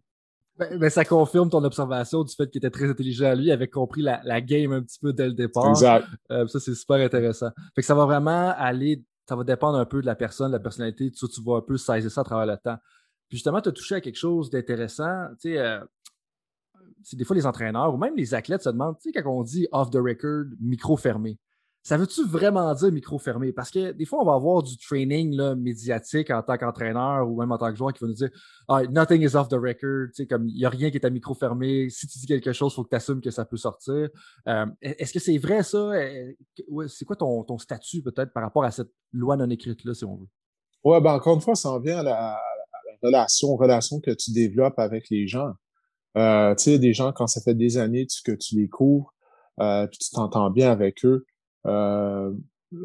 Ben, 0.59 0.79
ben, 0.79 0.89
ça 0.89 1.05
confirme 1.05 1.51
ton 1.51 1.63
observation 1.65 2.25
du 2.25 2.35
fait 2.35 2.49
qu'il 2.51 2.59
était 2.59 2.71
très 2.71 2.89
intelligent 2.89 3.35
lui, 3.35 3.51
avait 3.51 3.69
compris 3.69 4.01
la, 4.01 4.23
la, 4.25 4.41
game 4.41 4.73
un 4.73 4.83
petit 4.83 4.99
peu 4.99 5.13
dès 5.13 5.27
le 5.27 5.35
départ. 5.35 5.69
Exact. 5.69 6.07
Euh, 6.31 6.47
ça, 6.47 6.59
c'est 6.59 6.75
super 6.75 6.97
intéressant. 6.97 7.51
Fait 7.75 7.83
que 7.83 7.87
ça 7.87 7.95
va 7.95 8.07
vraiment 8.07 8.55
aller, 8.57 9.05
ça 9.29 9.37
va 9.37 9.45
dépendre 9.45 9.77
un 9.77 9.85
peu 9.85 10.01
de 10.01 10.07
la 10.07 10.15
personne, 10.15 10.49
de 10.49 10.57
la 10.57 10.61
personnalité. 10.61 11.11
Tu, 11.11 11.29
tu 11.29 11.43
vas 11.43 11.59
un 11.59 11.61
peu 11.61 11.77
saisir 11.77 12.11
ça 12.11 12.23
à 12.23 12.25
travers 12.25 12.47
le 12.47 12.57
temps. 12.57 12.79
Puis 13.29 13.37
justement, 13.37 13.61
tu 13.61 13.69
as 13.69 13.73
touché 13.73 13.97
à 13.97 14.01
quelque 14.01 14.17
chose 14.17 14.49
d'intéressant. 14.49 15.27
Tu 15.41 15.51
sais, 15.51 15.59
euh, 15.59 15.81
des 17.13 17.25
fois, 17.25 17.37
les 17.37 17.47
entraîneurs 17.47 17.95
ou 17.95 17.99
même 17.99 18.17
les 18.17 18.35
athlètes 18.35 18.63
se 18.63 18.71
demandent, 18.71 18.97
tu 18.99 19.11
sais, 19.11 19.23
quand 19.23 19.31
on 19.31 19.43
dit 19.43 19.69
off 19.73 19.91
the 19.91 19.97
record, 19.97 20.47
micro 20.61 20.97
fermé, 20.97 21.39
ça 21.87 21.97
veut-tu 21.97 22.27
vraiment 22.27 22.75
dire 22.75 22.91
micro 22.91 23.17
fermé? 23.17 23.53
Parce 23.53 23.71
que 23.71 23.93
des 23.93 24.07
fois, 24.07 24.21
on 24.21 24.25
va 24.25 24.35
avoir 24.35 24.61
du 24.61 24.77
training 24.77 25.41
médiatique 25.55 26.33
en 26.33 26.43
tant 26.43 26.59
qu'entraîneur 26.59 27.31
ou 27.31 27.39
même 27.39 27.53
en 27.53 27.59
tant 27.59 27.71
que 27.71 27.77
joueur 27.77 27.93
qui 27.93 28.03
va 28.03 28.09
nous 28.09 28.15
dire 28.15 28.31
ah, 28.67 28.83
Nothing 28.91 29.23
is 29.23 29.37
off 29.37 29.49
the 29.49 29.55
record, 29.55 30.09
il 30.19 30.57
n'y 30.57 30.65
a 30.65 30.69
rien 30.69 30.91
qui 30.91 30.97
est 30.97 31.07
à 31.07 31.11
micro 31.11 31.33
fermé. 31.33 31.89
Si 31.89 32.09
tu 32.09 32.19
dis 32.19 32.27
quelque 32.27 32.53
chose, 32.53 32.73
il 32.73 32.75
faut 32.75 32.83
que 32.83 32.89
tu 32.89 32.97
assumes 32.97 33.21
que 33.21 33.31
ça 33.31 33.45
peut 33.45 33.57
sortir. 33.57 34.09
Euh, 34.49 34.67
est-ce 34.83 35.13
que 35.13 35.21
c'est 35.21 35.39
vrai 35.39 35.63
ça? 35.63 35.79
Euh, 35.79 36.33
c'est 36.89 37.05
quoi 37.05 37.15
ton, 37.15 37.45
ton 37.45 37.57
statut 37.57 38.03
peut-être 38.03 38.33
par 38.33 38.43
rapport 38.43 38.65
à 38.65 38.73
cette 38.73 38.91
loi 39.13 39.37
non 39.37 39.49
écrite-là, 39.49 39.95
si 39.95 40.05
on 40.05 40.17
veut? 40.17 40.29
Ouais, 40.83 41.01
ben 41.01 41.13
encore 41.13 41.37
une 41.37 41.41
fois, 41.41 41.55
ça 41.55 41.71
en 41.71 41.79
vient 41.79 41.99
à 41.99 42.03
la, 42.03 42.41
relation, 43.01 43.55
relation 43.55 44.01
que 44.01 44.11
tu 44.11 44.33
développes 44.33 44.81
avec 44.81 45.09
les 45.09 45.29
gens. 45.29 45.53
Euh, 46.17 46.53
tu 46.57 46.65
sais, 46.65 46.79
des 46.81 46.95
gens, 46.95 47.13
quand 47.13 47.29
ça 47.29 47.41
fait 47.41 47.55
des 47.55 47.79
années 47.79 48.09
que 48.25 48.33
tu 48.33 48.57
les 48.57 48.69
cours, 48.69 49.15
tu 49.61 50.11
t'entends 50.13 50.51
bien 50.51 50.73
avec 50.73 51.05
eux, 51.05 51.25
euh, 51.67 52.33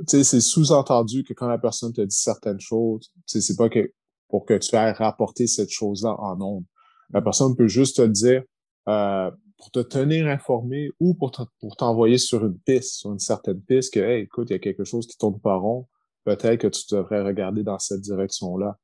c'est 0.08 0.42
sous-entendu 0.42 1.24
que 1.24 1.34
quand 1.34 1.48
la 1.48 1.58
personne 1.58 1.94
te 1.94 2.02
dit 2.02 2.16
certaines 2.16 2.60
choses, 2.60 3.12
c'est 3.26 3.58
pas 3.58 3.70
que 3.70 3.92
pour 4.30 4.46
que 4.46 4.58
tu 4.58 4.76
ailles 4.76 4.94
rapporter 4.94 5.48
cette 5.48 5.70
chose-là 5.70 6.16
en 6.20 6.38
nombre. 6.38 6.66
La 7.12 7.22
personne 7.22 7.56
peut 7.56 7.68
juste 7.68 7.98
te 7.98 8.02
dire 8.04 8.44
euh, 8.88 9.30
pour 9.58 9.72
te 9.72 9.80
tenir 9.80 10.28
informé 10.28 10.90
ou 11.00 11.14
pour 11.14 11.32
t'envoyer 11.78 12.18
sur 12.18 12.46
une 12.46 12.58
piste, 12.58 12.96
sur 12.96 13.12
une 13.12 13.20
certaine 13.20 13.62
piste, 13.62 13.94
que 13.94 14.22
écoute, 14.22 14.50
il 14.50 14.54
y 14.54 14.56
a 14.56 14.60
quelque 14.60 14.86
chose 14.86 15.06
qui 15.06 15.18
tourne 15.18 15.40
pas 15.40 15.56
rond, 15.56 15.88
peut-être 16.24 16.62
que 16.62 16.68
tu 16.68 16.84
devrais 16.92 17.22
regarder 17.22 17.64
dans 17.64 17.78
cette 17.78 18.02
direction-là. 18.02 18.78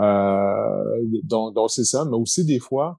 Euh, 0.00 1.00
donc, 1.24 1.54
donc 1.54 1.70
c'est 1.70 1.84
ça, 1.84 2.04
mais 2.04 2.16
aussi 2.16 2.44
des 2.44 2.60
fois, 2.60 2.98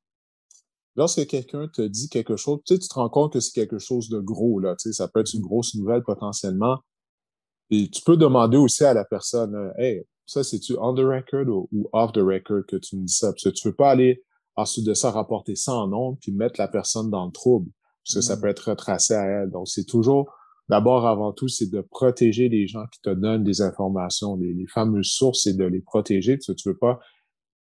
lorsque 0.96 1.26
quelqu'un 1.28 1.68
te 1.68 1.82
dit 1.82 2.10
quelque 2.10 2.36
chose, 2.36 2.60
tu 2.66 2.74
sais, 2.74 2.80
tu 2.80 2.88
te 2.88 2.94
rends 2.94 3.10
compte 3.10 3.34
que 3.34 3.40
c'est 3.40 3.54
quelque 3.54 3.80
chose 3.80 4.10
de 4.10 4.20
gros, 4.20 4.60
là, 4.60 4.76
tu 4.76 4.90
sais, 4.90 4.94
ça 4.94 5.08
peut 5.08 5.22
être 5.22 5.34
une 5.34 5.42
grosse 5.42 5.76
nouvelle 5.76 6.04
potentiellement. 6.04 6.80
Et 7.70 7.90
tu 7.90 8.02
peux 8.04 8.18
demander 8.18 8.58
aussi 8.58 8.84
à 8.84 8.94
la 8.94 9.06
personne, 9.06 9.56
euh, 9.56 9.72
hey, 9.78 10.04
ça, 10.26 10.44
c'est-tu 10.44 10.76
on 10.80 10.94
the 10.94 11.00
record 11.00 11.48
ou, 11.50 11.90
off 11.92 12.14
the 12.14 12.20
record 12.20 12.66
que 12.68 12.76
tu 12.78 12.98
me 12.98 13.06
dis 13.06 13.14
ça? 13.14 13.32
Parce 13.32 13.44
que 13.44 13.50
tu 13.50 13.68
veux 13.68 13.76
pas 13.76 13.92
aller 13.92 14.24
ensuite 14.56 14.86
de 14.86 14.94
ça 14.94 15.12
rapporter 15.12 15.56
ça 15.56 15.74
en 15.74 15.88
nombre 15.88 16.18
puis 16.22 16.32
mettre 16.32 16.60
la 16.60 16.68
personne 16.68 17.10
dans 17.10 17.26
le 17.26 17.32
trouble. 17.32 17.72
Parce 18.06 18.16
que 18.16 18.22
ça 18.22 18.36
mm. 18.36 18.42
peut 18.42 18.48
être 18.48 18.70
retracé 18.70 19.14
à 19.14 19.24
elle. 19.24 19.50
Donc, 19.50 19.68
c'est 19.68 19.86
toujours, 19.86 20.32
d'abord, 20.70 21.08
avant 21.08 21.34
tout, 21.34 21.48
c'est 21.48 21.70
de 21.70 21.82
protéger 21.82 22.50
les 22.50 22.68
gens 22.68 22.86
qui 22.92 23.02
te 23.02 23.10
donnent 23.10 23.44
des 23.44 23.62
informations, 23.62 24.36
les, 24.36 24.54
les 24.54 24.68
fameuses 24.68 25.12
sources, 25.12 25.48
et 25.48 25.54
de 25.54 25.66
les 25.66 25.82
protéger. 25.82 26.38
Parce 26.38 26.48
que 26.48 26.54
tu 26.54 26.70
veux 26.70 26.78
pas 26.78 27.00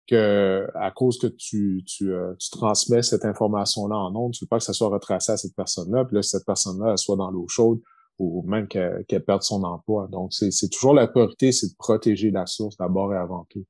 que 0.07 0.67
à 0.75 0.91
cause 0.91 1.17
que 1.19 1.27
tu, 1.27 1.83
euh, 2.01 2.33
tu 2.39 2.49
transmets 2.49 3.03
cette 3.03 3.25
information-là 3.25 3.95
en 3.95 4.15
ondes, 4.15 4.33
tu 4.33 4.45
veux 4.45 4.49
pas 4.49 4.57
que 4.57 4.63
ça 4.63 4.73
soit 4.73 4.89
retracé 4.89 5.31
à 5.31 5.37
cette 5.37 5.55
personne-là, 5.55 6.05
puis 6.05 6.15
là, 6.15 6.21
cette 6.21 6.45
personne-là 6.45 6.97
soit 6.97 7.15
dans 7.15 7.31
l'eau 7.31 7.47
chaude 7.47 7.79
ou 8.19 8.43
même 8.43 8.67
qu'elle 8.67 9.23
perde 9.25 9.41
son 9.41 9.63
emploi. 9.63 10.07
Donc, 10.11 10.31
c'est 10.33 10.69
toujours 10.69 10.93
la 10.93 11.07
priorité, 11.07 11.51
c'est 11.51 11.69
de 11.69 11.75
protéger 11.77 12.29
la 12.29 12.45
source 12.45 12.77
d'abord 12.77 13.13
et 13.13 13.17
avant 13.17 13.47
tout. 13.49 13.65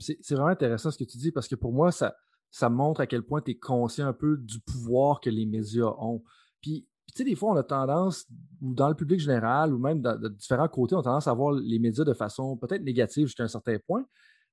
C'est 0.00 0.34
vraiment 0.34 0.48
intéressant 0.48 0.90
ce 0.90 0.98
que 0.98 1.04
tu 1.04 1.18
dis 1.18 1.32
parce 1.32 1.48
que 1.48 1.54
pour 1.54 1.72
moi, 1.72 1.90
ça, 1.90 2.14
ça 2.50 2.68
montre 2.68 3.00
à 3.00 3.06
quel 3.06 3.22
point 3.22 3.40
tu 3.40 3.52
es 3.52 3.54
conscient 3.54 4.06
un 4.06 4.12
peu 4.12 4.36
du 4.36 4.60
pouvoir 4.60 5.20
que 5.20 5.30
les 5.30 5.46
médias 5.46 5.92
ont. 5.98 6.22
Puis, 6.60 6.86
tu 7.08 7.18
sais, 7.18 7.24
des 7.24 7.34
fois, 7.34 7.52
on 7.52 7.56
a 7.56 7.62
tendance, 7.62 8.26
ou 8.62 8.74
dans 8.74 8.88
le 8.88 8.94
public 8.94 9.20
général, 9.20 9.74
ou 9.74 9.78
même 9.78 10.00
de 10.00 10.28
différents 10.28 10.68
côtés, 10.68 10.94
on 10.94 11.00
a 11.00 11.02
tendance 11.02 11.28
à 11.28 11.34
voir 11.34 11.52
les 11.52 11.78
médias 11.78 12.04
de 12.04 12.14
façon 12.14 12.56
peut-être 12.56 12.82
négative 12.82 13.26
jusqu'à 13.26 13.44
un 13.44 13.48
certain 13.48 13.76
point. 13.86 14.04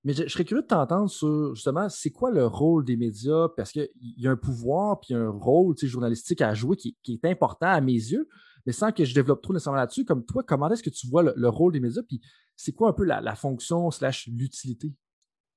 Mais 0.04 0.14
je, 0.14 0.28
serais 0.28 0.46
curieux 0.46 0.64
de 0.64 0.68
t'entendre 0.68 1.10
sur 1.10 1.54
justement, 1.54 1.88
c'est 1.90 2.10
quoi 2.10 2.32
le 2.32 2.46
rôle 2.46 2.86
des 2.86 2.98
médias? 2.98 3.50
Parce 3.56 3.72
qu'il 3.72 3.90
y 4.18 4.28
a 4.28 4.32
un 4.32 4.36
pouvoir 4.36 5.00
puis 5.00 5.14
un 5.14 5.30
rôle 5.30 5.76
journalistique 5.78 6.42
à 6.42 6.54
jouer 6.54 6.76
qui, 6.76 6.98
est 7.08 7.26
important 7.26 7.68
à 7.68 7.82
mes 7.82 7.94
yeux, 7.94 8.28
mais 8.66 8.74
sans 8.74 8.92
que 8.92 9.06
je 9.06 9.14
développe 9.14 9.42
trop 9.42 9.54
nécessairement 9.54 9.80
là-dessus. 9.80 10.06
Comme 10.06 10.26
toi, 10.26 10.44
comment 10.44 10.70
est-ce 10.70 10.84
que 10.84 10.90
tu 10.90 11.08
vois 11.08 11.24
le, 11.24 11.50
rôle 11.50 11.74
des 11.74 11.80
médias? 11.80 12.02
Puis 12.08 12.20
c'est 12.56 12.72
quoi 12.72 12.90
un 12.90 12.94
peu 12.94 13.04
la, 13.04 13.36
fonction 13.36 13.92
slash 13.92 14.28
l'utilité? 14.28 14.92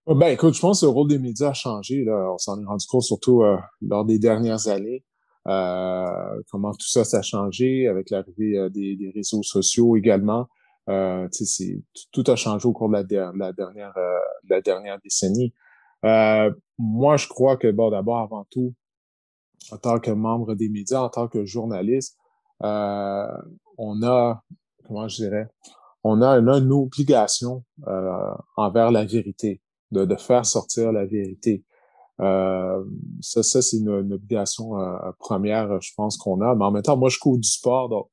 Ben, 0.06 0.28
écoute, 0.28 0.54
je 0.54 0.60
pense 0.60 0.80
que 0.80 0.86
le 0.86 0.90
rôle 0.90 1.08
des 1.08 1.18
médias 1.18 1.48
a 1.48 1.54
changé. 1.54 2.04
Là. 2.04 2.30
On 2.32 2.38
s'en 2.38 2.60
est 2.60 2.66
rendu 2.66 2.86
compte 2.86 3.02
surtout 3.02 3.42
euh, 3.42 3.56
lors 3.80 4.04
des 4.04 4.18
dernières 4.18 4.68
années. 4.68 5.04
Euh, 5.46 6.42
comment 6.50 6.72
tout 6.72 6.88
ça, 6.88 7.04
ça 7.04 7.18
a 7.18 7.22
changé 7.22 7.86
avec 7.86 8.10
l'arrivée 8.10 8.56
euh, 8.56 8.70
des, 8.70 9.12
réseaux 9.14 9.42
sociaux 9.42 9.96
également. 9.96 10.48
Euh, 10.90 11.28
tout 12.12 12.24
a 12.26 12.36
changé 12.36 12.66
au 12.68 12.72
cours 12.72 12.88
de 12.88 12.94
la, 12.94 13.52
dernière, 13.52 13.96
euh, 13.96 14.18
la 14.48 14.60
dernière 14.60 14.98
décennie. 15.00 15.54
Euh, 16.04 16.52
moi, 16.78 17.16
je 17.16 17.26
crois 17.28 17.56
que, 17.56 17.70
bon, 17.70 17.90
d'abord, 17.90 18.18
avant 18.18 18.44
tout, 18.50 18.74
en 19.70 19.78
tant 19.78 19.98
que 19.98 20.10
membre 20.10 20.54
des 20.54 20.68
médias, 20.68 21.00
en 21.00 21.08
tant 21.08 21.28
que 21.28 21.46
journaliste, 21.46 22.18
euh, 22.62 23.26
on 23.78 24.02
a, 24.02 24.42
comment 24.86 25.08
je 25.08 25.16
dirais, 25.16 25.48
on 26.02 26.20
a 26.20 26.36
une, 26.38 26.72
obligation 26.72 27.64
euh, 27.86 28.34
envers 28.56 28.90
la 28.90 29.06
vérité, 29.06 29.62
de, 29.90 30.04
de, 30.04 30.16
faire 30.16 30.44
sortir 30.44 30.92
la 30.92 31.06
vérité. 31.06 31.64
Euh, 32.20 32.84
ça, 33.22 33.42
ça 33.42 33.62
c'est 33.62 33.78
une, 33.78 33.88
une, 33.88 34.12
obligation 34.12 34.72
première, 35.18 35.80
je 35.80 35.92
pense 35.96 36.18
qu'on 36.18 36.42
a. 36.42 36.54
Mais 36.54 36.64
en 36.64 36.70
même 36.70 36.82
temps, 36.82 36.98
moi, 36.98 37.08
je 37.08 37.18
cours 37.18 37.38
du 37.38 37.48
sport, 37.48 37.88
donc 37.88 38.10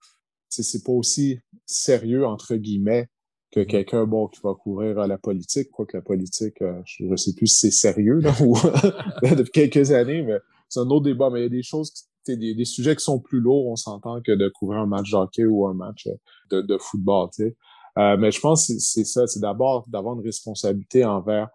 c'est 0.52 0.84
pas 0.84 0.92
aussi 0.92 1.40
sérieux, 1.66 2.26
entre 2.26 2.56
guillemets, 2.56 3.08
que 3.52 3.62
mm-hmm. 3.62 3.68
quelqu'un, 3.68 4.06
bon, 4.06 4.28
qui 4.28 4.40
va 4.44 4.54
couvrir 4.54 4.96
la 5.08 5.18
politique, 5.18 5.72
quoique 5.72 5.98
la 5.98 6.02
politique, 6.04 6.62
euh, 6.62 6.82
je 6.86 7.06
ne 7.06 7.16
sais 7.16 7.34
plus 7.34 7.48
si 7.48 7.72
c'est 7.72 7.72
sérieux, 7.72 8.20
là, 8.20 8.34
ou 8.42 8.56
depuis 9.36 9.52
quelques 9.52 9.92
années, 9.92 10.22
mais 10.22 10.38
c'est 10.70 10.80
un 10.80 10.90
autre 10.90 11.06
débat. 11.06 11.30
Mais 11.30 11.40
il 11.40 11.44
y 11.44 11.46
a 11.46 11.50
des 11.50 11.64
choses, 11.64 11.92
des, 12.28 12.56
des 12.56 12.66
sujets 12.66 12.96
qui 12.96 13.04
sont 13.04 13.20
plus 13.20 13.40
lourds, 13.40 13.68
on 13.68 13.76
s'entend, 13.76 14.22
que 14.22 14.32
de 14.32 14.50
couvrir 14.50 14.80
un 14.80 14.86
match 14.86 15.12
de 15.12 15.18
hockey 15.18 15.46
ou 15.46 15.68
un 15.68 15.74
match 15.74 16.08
euh, 16.08 16.16
de, 16.50 16.62
de 16.62 16.78
football, 16.78 17.30
tu 17.34 17.44
sais. 17.44 17.58
Euh, 17.98 18.16
mais 18.18 18.32
je 18.32 18.40
pense 18.40 18.68
que 18.68 18.74
c'est 18.80 19.04
ça, 19.04 19.28
c'est 19.28 19.42
d'abord 19.42 19.86
d'avoir 19.90 20.16
une 20.16 20.24
responsabilité 20.24 21.04
envers 21.04 21.50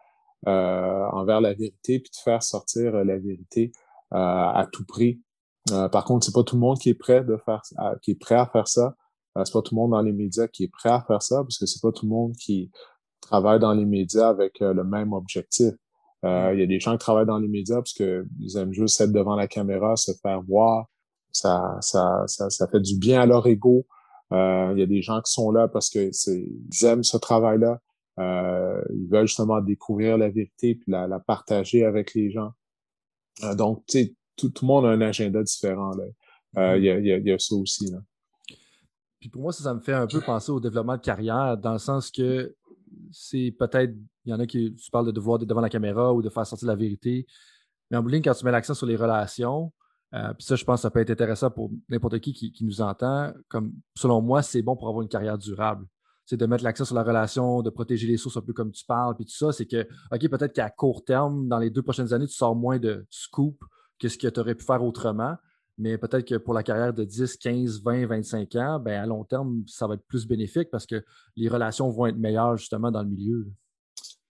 euh, 0.47 1.07
envers 1.13 1.41
la 1.41 1.55
vérité, 1.55 1.99
puis 1.99 2.11
de 2.11 2.23
faire 2.23 2.43
sortir 2.43 2.93
la 2.93 3.19
vérité 3.19 3.73
à 4.13 4.69
tout 4.71 4.85
prix. 4.87 5.21
Euh, 5.73 5.89
par 5.89 6.05
contre, 6.05 6.25
c'est 6.25 6.35
pas 6.35 6.45
tout 6.45 6.57
le 6.57 6.61
monde 6.61 6.79
qui 6.79 6.91
est 6.91 6.95
prêt 6.95 7.25
de 7.25 7.37
faire, 7.37 7.63
qui 8.03 8.13
est 8.13 8.21
prêt 8.21 8.37
à 8.37 8.47
faire 8.47 8.69
ça. 8.69 8.95
Euh, 9.37 9.45
c'est 9.45 9.53
pas 9.53 9.63
tout 9.63 9.75
le 9.75 9.81
monde 9.81 9.91
dans 9.91 10.03
les 10.03 10.13
médias 10.13 10.47
qui 10.49 10.65
est 10.65 10.69
prêt 10.69 10.91
à 10.91 11.03
faire 11.03 11.23
ça, 11.23 11.43
parce 11.43 11.59
que 11.59 11.67
c'est 11.67 11.81
pas 11.81 11.93
tout 11.93 12.07
le 12.07 12.11
monde 12.11 12.35
qui 12.37 12.71
travaille 13.21 13.59
dans 13.59 13.73
les 13.73 13.85
médias 13.85 14.29
avec 14.29 14.63
euh, 14.63 14.73
le 14.73 14.85
même 14.85 15.13
objectif. 15.13 15.73
Mm. 16.23 16.51
Il 16.55 16.61
y 16.61 16.63
a 16.63 16.67
des 16.67 16.81
gens 16.81 16.93
qui 16.93 16.99
travaillent 16.99 17.27
dans 17.27 17.39
les 17.39 17.49
médias 17.49 17.77
parce 17.77 17.93
qu'ils 17.93 18.57
aiment 18.57 18.73
juste 18.73 19.01
être 19.01 19.13
devant 19.13 19.37
la 19.37 19.47
caméra, 19.49 19.97
se 19.97 20.13
faire 20.23 20.43
voir. 20.43 20.87
Ça, 21.33 21.77
ça, 21.81 22.25
ça, 22.27 22.49
ça 22.49 22.67
fait 22.69 22.81
du 22.81 22.99
bien 22.99 23.21
à 23.21 23.27
leur 23.27 23.47
ego. 23.47 23.87
Il 24.33 24.75
y 24.77 24.83
a 24.83 24.87
des 24.87 25.03
gens 25.03 25.21
qui 25.21 25.31
sont 25.31 25.51
là 25.51 25.69
parce 25.69 25.91
que 25.91 26.11
ils 26.29 26.85
aiment 26.85 27.05
ce 27.05 27.17
travail-là. 27.17 27.81
ils 28.19 29.09
veulent 29.09 29.29
justement 29.29 29.61
découvrir 29.61 30.17
la 30.17 30.31
vérité 30.31 30.75
puis 30.75 30.91
la, 30.91 31.07
la 31.07 31.21
partager 31.21 31.85
avec 31.85 32.15
les 32.15 32.31
gens. 32.31 32.53
donc, 33.55 33.85
tu 33.87 33.99
sais, 33.99 34.15
tout, 34.37 34.53
le 34.63 34.67
monde 34.67 34.87
a 34.87 34.89
un 34.89 35.01
agenda 35.01 35.43
différent. 35.43 35.93
Euh, 35.99 36.77
mm-hmm. 36.77 37.23
Il 37.23 37.29
y, 37.29 37.33
a, 37.33 37.39
ça 37.39 37.55
aussi. 37.55 37.91
Là. 37.91 37.99
Puis 39.21 39.29
pour 39.29 39.43
moi, 39.43 39.53
ça, 39.53 39.65
ça 39.65 39.75
me 39.75 39.81
fait 39.81 39.95
un 39.95 40.07
peu 40.07 40.21
penser 40.21 40.53
au 40.53 40.61
développement 40.61 40.97
de 40.97 41.03
carrière, 41.03 41.57
dans 41.57 41.73
le 41.73 41.79
sens 41.79 42.11
que 42.11 42.55
c'est 43.11 43.55
peut-être, 43.59 43.95
il 44.25 44.31
y 44.31 44.35
en 44.35 44.41
a 44.41 44.47
qui, 44.47 44.75
tu 44.75 44.91
parles 44.91 45.07
de 45.07 45.13
devoir 45.13 45.41
être 45.41 45.49
devant 45.49 45.61
la 45.61 45.69
caméra 45.69 46.13
ou 46.13 46.23
de 46.23 46.29
faire 46.29 46.47
sortir 46.47 46.69
la 46.69 46.77
vérité, 46.77 47.27
mais 47.91 47.97
en 47.97 48.03
bout 48.03 48.11
quand 48.11 48.35
tu 48.35 48.45
mets 48.45 48.51
l'accent 48.51 48.75
sur 48.75 48.87
les 48.87 48.97
relations, 48.97 49.73
euh, 50.15 50.33
puis 50.35 50.45
ça, 50.45 50.57
je 50.57 50.65
pense 50.65 50.81
que 50.81 50.83
ça 50.83 50.91
peut 50.91 51.01
être 51.01 51.11
intéressant 51.11 51.51
pour 51.51 51.71
n'importe 51.89 52.21
qui, 52.21 52.33
qui, 52.33 52.65
nous 52.65 52.81
entend. 52.81 53.33
Comme 53.49 53.73
selon 53.97 54.23
moi, 54.23 54.43
c'est 54.43 54.63
bon 54.63 54.77
pour 54.77 54.89
avoir 54.89 55.03
une 55.03 55.09
carrière 55.09 55.37
durable. 55.37 55.85
C'est 56.25 56.37
de 56.37 56.47
mettre 56.47 56.65
l'accent 56.65 56.85
sur 56.85 56.95
la 56.95 57.03
relation, 57.03 57.63
de 57.63 57.71
protéger 57.71 58.07
les 58.07 58.17
sources 58.17 58.37
un 58.37 58.41
peu 58.41 58.53
comme 58.53 58.73
tu 58.73 58.85
parles, 58.85 59.15
puis 59.15 59.25
tout 59.25 59.37
ça, 59.37 59.53
c'est 59.53 59.67
que, 59.67 59.87
OK, 60.13 60.29
peut-être 60.29 60.53
qu'à 60.53 60.71
court 60.71 61.05
terme, 61.05 61.49
dans 61.49 61.59
les 61.59 61.71
deux 61.71 61.83
prochaines 61.83 62.13
années, 62.13 62.27
tu 62.27 62.35
sors 62.35 62.57
moins 62.57 62.79
de 62.79 63.07
scoop 63.11 63.63
qu'est-ce 63.99 64.19
que 64.19 64.29
tu 64.29 64.41
aurais 64.41 64.55
pu 64.55 64.65
faire 64.65 64.83
autrement. 64.83 65.37
Mais 65.79 65.99
peut-être 65.99 66.27
que 66.27 66.37
pour 66.37 66.55
la 66.55 66.63
carrière 66.63 66.95
de 66.95 67.05
10, 67.05 67.37
15, 67.37 67.83
20, 67.83 68.07
25 68.07 68.55
ans, 68.57 68.81
ben, 68.81 69.03
à 69.03 69.07
long 69.07 69.25
terme, 69.25 69.63
ça 69.67 69.87
va 69.87 69.95
être 69.95 70.07
plus 70.07 70.27
bénéfique 70.27 70.71
parce 70.71 70.87
que 70.87 71.05
les 71.37 71.49
relations 71.49 71.91
vont 71.91 72.07
être 72.07 72.17
meilleures 72.17 72.57
justement 72.57 72.91
dans 72.91 73.03
le 73.03 73.11
milieu. 73.11 73.47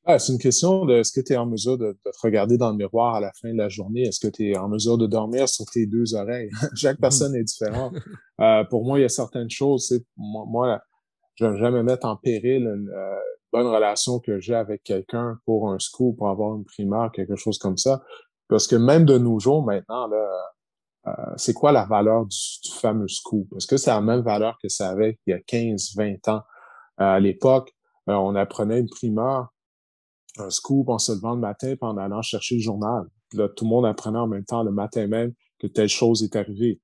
Ah, 0.04 0.18
c'est 0.18 0.32
une 0.32 0.38
question 0.38 0.84
de 0.84 0.94
est-ce 0.94 1.12
que 1.12 1.24
tu 1.24 1.32
es 1.32 1.36
en 1.36 1.46
mesure 1.46 1.78
de, 1.78 1.98
te 2.04 2.18
regarder 2.22 2.56
dans 2.56 2.70
le 2.70 2.76
miroir 2.76 3.16
à 3.16 3.20
la 3.20 3.32
fin 3.40 3.52
de 3.52 3.58
la 3.58 3.68
journée? 3.68 4.02
Est-ce 4.02 4.20
que 4.24 4.30
tu 4.32 4.50
es 4.50 4.56
en 4.56 4.68
mesure 4.68 4.98
de 4.98 5.06
dormir 5.06 5.48
sur 5.48 5.64
tes 5.66 5.86
deux 5.86 6.14
oreilles? 6.14 6.50
Chaque 6.76 6.98
personne 6.98 7.34
est 7.34 7.42
différente. 7.42 7.92
Euh, 8.40 8.64
pour 8.64 8.84
moi, 8.84 8.98
il 8.98 9.02
y 9.02 9.04
a 9.04 9.08
certaines 9.08 9.50
choses. 9.50 10.00
Moi, 10.16 10.44
moi 10.48 10.82
je 11.34 11.44
ne 11.44 11.52
vais 11.52 11.58
jamais 11.58 11.82
mettre 11.82 12.06
en 12.06 12.16
péril 12.16 12.66
euh, 12.66 13.16
bonne 13.52 13.66
relation 13.66 14.18
que 14.18 14.38
j'ai 14.38 14.54
avec 14.54 14.82
quelqu'un 14.82 15.38
pour 15.44 15.70
un 15.70 15.78
scoop, 15.78 16.18
pour 16.18 16.28
avoir 16.28 16.56
une 16.56 16.64
primaire, 16.64 17.10
quelque 17.12 17.36
chose 17.36 17.58
comme 17.58 17.76
ça. 17.76 18.02
Parce 18.48 18.66
que 18.66 18.76
même 18.76 19.04
de 19.04 19.18
nos 19.18 19.38
jours, 19.38 19.64
maintenant, 19.64 20.06
là, 20.06 20.28
euh, 21.08 21.12
c'est 21.36 21.52
quoi 21.52 21.72
la 21.72 21.84
valeur 21.84 22.26
du, 22.26 22.36
fameux 22.80 23.08
scoop? 23.08 23.48
Est-ce 23.56 23.66
que 23.66 23.76
c'est 23.76 23.90
la 23.90 24.00
même 24.00 24.20
valeur 24.20 24.58
que 24.62 24.68
ça 24.68 24.90
avait 24.90 25.18
il 25.26 25.30
y 25.30 25.34
a 25.34 25.40
15, 25.40 25.94
20 25.96 26.28
ans? 26.28 26.42
à 26.98 27.20
l'époque, 27.20 27.74
on 28.06 28.34
apprenait 28.36 28.80
une 28.80 28.88
primeur, 28.88 29.52
un 30.38 30.50
scoop 30.50 30.88
en 30.88 30.98
se 30.98 31.12
levant 31.12 31.34
le 31.34 31.40
matin 31.40 31.68
et 31.68 31.78
en 31.80 31.96
allant 31.98 32.22
chercher 32.22 32.56
le 32.56 32.62
journal. 32.62 33.04
Là, 33.34 33.48
tout 33.48 33.64
le 33.64 33.70
monde 33.70 33.86
apprenait 33.86 34.18
en 34.18 34.26
même 34.26 34.44
temps 34.44 34.62
le 34.62 34.70
matin 34.70 35.06
même 35.06 35.32
que 35.58 35.66
telle 35.66 35.88
chose 35.88 36.22
est 36.22 36.36
arrivée. 36.36 36.80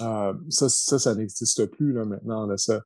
Euh, 0.00 0.34
ça, 0.50 0.68
ça, 0.68 0.98
ça 0.98 1.14
n'existe 1.14 1.66
plus 1.66 1.92
là 1.92 2.04
maintenant. 2.04 2.46
Là, 2.46 2.56
ça, 2.56 2.80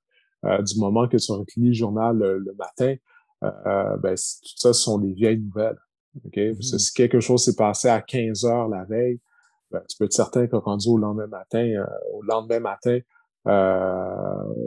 euh, 0.44 0.62
du 0.62 0.78
moment 0.78 1.08
que 1.08 1.16
tu 1.16 1.32
relis 1.32 1.68
le 1.68 1.72
journal 1.72 2.18
le, 2.18 2.54
matin, 2.54 2.94
euh, 3.42 3.96
ben, 3.96 4.14
tout 4.14 4.56
ça 4.56 4.72
ce 4.72 4.80
sont 4.80 4.98
des 4.98 5.12
vieilles 5.12 5.40
nouvelles. 5.40 5.78
Ok, 6.24 6.34
mm-hmm. 6.34 6.78
Si 6.78 6.92
quelque 6.92 7.20
chose 7.20 7.44
s'est 7.44 7.56
passé 7.56 7.88
à 7.88 8.00
15 8.00 8.44
heures 8.44 8.68
la 8.68 8.84
veille, 8.84 9.20
ben, 9.70 9.80
tu 9.88 9.96
peux 9.96 10.04
être 10.06 10.12
certain 10.12 10.46
que 10.46 10.56
rendu 10.56 10.88
au 10.88 10.98
lendemain 10.98 11.28
matin, 11.28 11.84
au 12.12 12.22
lendemain 12.22 12.60
matin, 12.60 12.98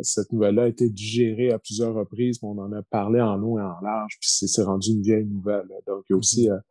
cette 0.02 0.32
nouvelle-là 0.32 0.64
a 0.64 0.68
été 0.68 0.90
digérée 0.90 1.52
à 1.52 1.60
plusieurs 1.60 1.94
reprises, 1.94 2.40
on 2.42 2.58
en 2.58 2.72
a 2.72 2.82
parlé 2.84 3.20
en 3.22 3.36
long 3.36 3.60
et 3.60 3.62
en 3.62 3.80
large, 3.82 4.18
puis 4.20 4.30
c'est 4.30 4.64
rendu 4.64 4.92
une 4.92 5.02
vieille 5.02 5.26
nouvelle. 5.26 5.68
Donc, 5.86 6.06
il 6.10 6.14
y 6.14 6.16
a 6.16 6.18
aussi 6.18 6.48
mm-hmm 6.48 6.62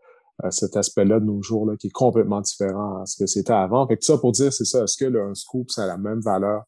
cet 0.51 0.77
aspect-là 0.77 1.21
de 1.21 1.25
nos 1.25 1.41
jours 1.43 1.67
là, 1.67 1.77
qui 1.77 1.87
est 1.89 1.91
complètement 1.91 2.41
différent 2.41 3.03
à 3.03 3.07
ce 3.07 3.17
que 3.17 3.27
c'était 3.27 3.53
avant. 3.53 3.87
Fait 3.87 3.97
que 3.97 4.05
ça 4.05 4.19
pour 4.19 4.33
dire, 4.33 4.53
c'est 4.53 4.65
ça, 4.65 4.83
est-ce 4.83 4.97
que 4.97 5.17
un 5.17 5.35
scoop, 5.35 5.71
ça 5.71 5.85
a 5.85 5.87
la 5.87 5.99
même 5.99 6.21
valeur 6.21 6.65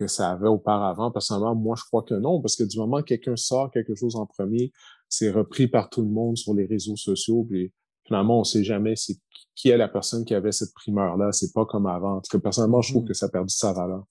que 0.00 0.08
ça 0.08 0.30
avait 0.30 0.48
auparavant? 0.48 1.12
Personnellement, 1.12 1.54
moi, 1.54 1.76
je 1.78 1.84
crois 1.84 2.02
que 2.02 2.14
non, 2.14 2.40
parce 2.40 2.56
que 2.56 2.64
du 2.64 2.78
moment 2.78 3.02
que 3.02 3.08
quelqu'un 3.08 3.36
sort 3.36 3.70
quelque 3.70 3.94
chose 3.94 4.16
en 4.16 4.26
premier, 4.26 4.72
c'est 5.08 5.30
repris 5.30 5.68
par 5.68 5.90
tout 5.90 6.02
le 6.02 6.10
monde 6.10 6.36
sur 6.36 6.54
les 6.54 6.66
réseaux 6.66 6.96
sociaux, 6.96 7.46
puis 7.48 7.72
finalement, 8.04 8.40
on 8.40 8.44
sait 8.44 8.64
jamais 8.64 8.96
c'est 8.96 9.16
qui 9.54 9.70
est 9.70 9.76
la 9.76 9.88
personne 9.88 10.24
qui 10.24 10.34
avait 10.34 10.52
cette 10.52 10.74
primeur-là. 10.74 11.32
C'est 11.32 11.52
pas 11.52 11.64
comme 11.64 11.86
avant. 11.86 12.20
Tout 12.20 12.36
cas, 12.36 12.38
personnellement, 12.38 12.82
je 12.82 12.92
trouve 12.92 13.04
mm. 13.04 13.08
que 13.08 13.14
ça 13.14 13.26
a 13.26 13.28
perdu 13.30 13.54
sa 13.54 13.72
valeur. 13.72 14.04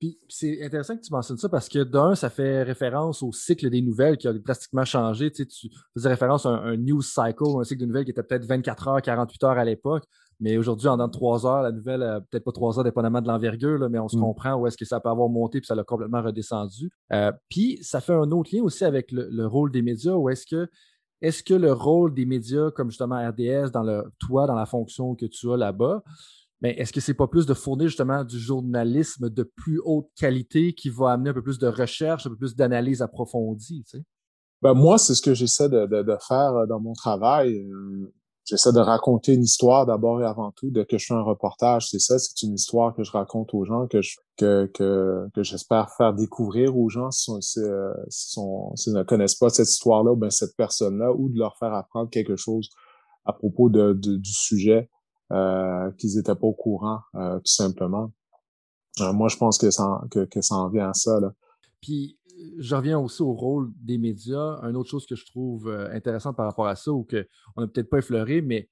Puis 0.00 0.18
c'est 0.28 0.64
intéressant 0.64 0.96
que 0.96 1.02
tu 1.02 1.12
mentionnes 1.12 1.38
ça 1.38 1.48
parce 1.48 1.68
que 1.68 1.82
d'un, 1.82 2.14
ça 2.14 2.30
fait 2.30 2.62
référence 2.62 3.22
au 3.22 3.32
cycle 3.32 3.68
des 3.68 3.82
nouvelles 3.82 4.16
qui 4.16 4.28
a 4.28 4.32
drastiquement 4.32 4.84
changé. 4.84 5.30
Tu, 5.30 5.42
sais, 5.42 5.46
tu 5.46 5.68
faisais 5.94 6.08
référence 6.08 6.46
à 6.46 6.50
un, 6.50 6.76
news 6.76 7.02
cycle, 7.02 7.44
un 7.58 7.64
cycle 7.64 7.80
de 7.80 7.86
nouvelles 7.86 8.04
qui 8.04 8.12
était 8.12 8.22
peut-être 8.22 8.46
24 8.46 8.88
heures, 8.88 9.02
48 9.02 9.44
heures 9.44 9.58
à 9.58 9.64
l'époque. 9.64 10.04
Mais 10.40 10.56
aujourd'hui, 10.56 10.88
en 10.88 10.96
dans 10.96 11.08
3 11.08 11.46
heures, 11.46 11.62
la 11.62 11.72
nouvelle, 11.72 12.22
peut-être 12.30 12.44
pas 12.44 12.52
3 12.52 12.78
heures 12.78 12.84
dépendamment 12.84 13.20
de 13.20 13.28
l'envergure, 13.28 13.88
mais 13.90 13.98
on 13.98 14.08
se 14.08 14.16
mm. 14.16 14.20
comprend 14.20 14.54
où 14.54 14.66
est-ce 14.66 14.76
que 14.76 14.84
ça 14.84 15.00
peut 15.00 15.08
avoir 15.08 15.28
monté 15.28 15.60
puis 15.60 15.66
ça 15.66 15.74
l'a 15.74 15.84
complètement 15.84 16.22
redescendu. 16.22 16.90
Euh, 17.12 17.32
puis 17.48 17.78
ça 17.82 18.00
fait 18.00 18.14
un 18.14 18.30
autre 18.30 18.54
lien 18.54 18.62
aussi 18.62 18.84
avec 18.84 19.10
le, 19.10 19.46
rôle 19.46 19.72
des 19.72 19.82
médias 19.82 20.14
où 20.14 20.28
est-ce 20.28 20.46
que 20.46 20.68
est-ce 21.20 21.42
que 21.42 21.54
le 21.54 21.72
rôle 21.72 22.14
des 22.14 22.26
médias, 22.26 22.70
comme 22.70 22.90
justement 22.90 23.16
RDS, 23.16 23.72
dans 23.72 23.82
le 23.82 24.04
toi, 24.20 24.46
dans 24.46 24.54
la 24.54 24.66
fonction 24.66 25.16
que 25.16 25.26
tu 25.26 25.50
as 25.50 25.56
là-bas, 25.56 26.04
mais 26.60 26.70
est-ce 26.78 26.92
que 26.92 27.00
c'est 27.00 27.14
pas 27.14 27.26
plus 27.26 27.44
de 27.44 27.54
fournir 27.54 27.88
justement 27.88 28.22
du 28.22 28.38
journalisme 28.38 29.28
de 29.28 29.42
plus 29.42 29.80
haute 29.84 30.08
qualité 30.16 30.74
qui 30.74 30.90
va 30.90 31.10
amener 31.10 31.30
un 31.30 31.34
peu 31.34 31.42
plus 31.42 31.58
de 31.58 31.66
recherche, 31.66 32.26
un 32.26 32.30
peu 32.30 32.36
plus 32.36 32.54
d'analyse 32.54 33.02
approfondie? 33.02 33.82
Tu 33.84 33.98
sais? 33.98 34.04
ben, 34.62 34.74
moi, 34.74 34.98
c'est 34.98 35.14
ce 35.14 35.22
que 35.22 35.34
j'essaie 35.34 35.68
de, 35.68 35.86
de, 35.86 36.16
faire 36.26 36.54
euh, 36.54 36.66
dans 36.66 36.80
mon 36.80 36.92
travail. 36.92 37.64
J'essaie 38.48 38.72
de 38.72 38.80
raconter 38.80 39.34
une 39.34 39.42
histoire 39.42 39.84
d'abord 39.84 40.22
et 40.22 40.24
avant 40.24 40.52
tout. 40.52 40.70
Dès 40.70 40.86
que 40.86 40.96
je 40.96 41.04
fais 41.04 41.14
un 41.14 41.22
reportage, 41.22 41.90
c'est 41.90 41.98
ça, 41.98 42.18
c'est 42.18 42.46
une 42.46 42.54
histoire 42.54 42.94
que 42.94 43.04
je 43.04 43.12
raconte 43.12 43.52
aux 43.52 43.64
gens, 43.66 43.86
que 43.86 44.00
je, 44.00 44.16
que, 44.38 44.70
que, 44.72 45.28
que 45.34 45.42
j'espère 45.42 45.90
faire 45.90 46.14
découvrir 46.14 46.74
aux 46.74 46.88
gens 46.88 47.10
si, 47.10 47.30
si, 47.40 47.60
euh, 47.60 47.92
ne 48.06 49.02
connaissent 49.02 49.34
pas 49.34 49.50
cette 49.50 49.68
histoire-là, 49.68 50.16
ben 50.16 50.30
cette 50.30 50.56
personne-là, 50.56 51.12
ou 51.12 51.28
de 51.28 51.38
leur 51.38 51.58
faire 51.58 51.74
apprendre 51.74 52.08
quelque 52.08 52.36
chose 52.36 52.70
à 53.26 53.34
propos 53.34 53.68
de, 53.68 53.92
du 53.92 54.32
sujet 54.32 54.88
euh, 55.30 55.90
qu'ils 55.98 56.16
n'étaient 56.16 56.34
pas 56.34 56.46
au 56.46 56.54
courant, 56.54 57.00
euh, 57.16 57.36
tout 57.36 57.52
simplement. 57.52 58.12
Euh, 59.02 59.12
moi, 59.12 59.28
je 59.28 59.36
pense 59.36 59.58
que 59.58 59.70
ça, 59.70 60.00
que, 60.10 60.40
ça 60.40 60.54
en 60.54 60.70
vient 60.70 60.88
à 60.88 60.94
ça. 60.94 61.20
Là. 61.20 61.32
Je 62.58 62.74
reviens 62.74 62.98
aussi 62.98 63.22
au 63.22 63.32
rôle 63.32 63.70
des 63.80 63.98
médias. 63.98 64.60
Une 64.62 64.76
autre 64.76 64.90
chose 64.90 65.06
que 65.06 65.16
je 65.16 65.26
trouve 65.26 65.68
intéressante 65.92 66.36
par 66.36 66.46
rapport 66.46 66.66
à 66.66 66.76
ça, 66.76 66.92
ou 66.92 67.04
qu'on 67.04 67.60
n'a 67.60 67.66
peut-être 67.66 67.90
pas 67.90 67.98
effleuré, 67.98 68.42
mais 68.42 68.68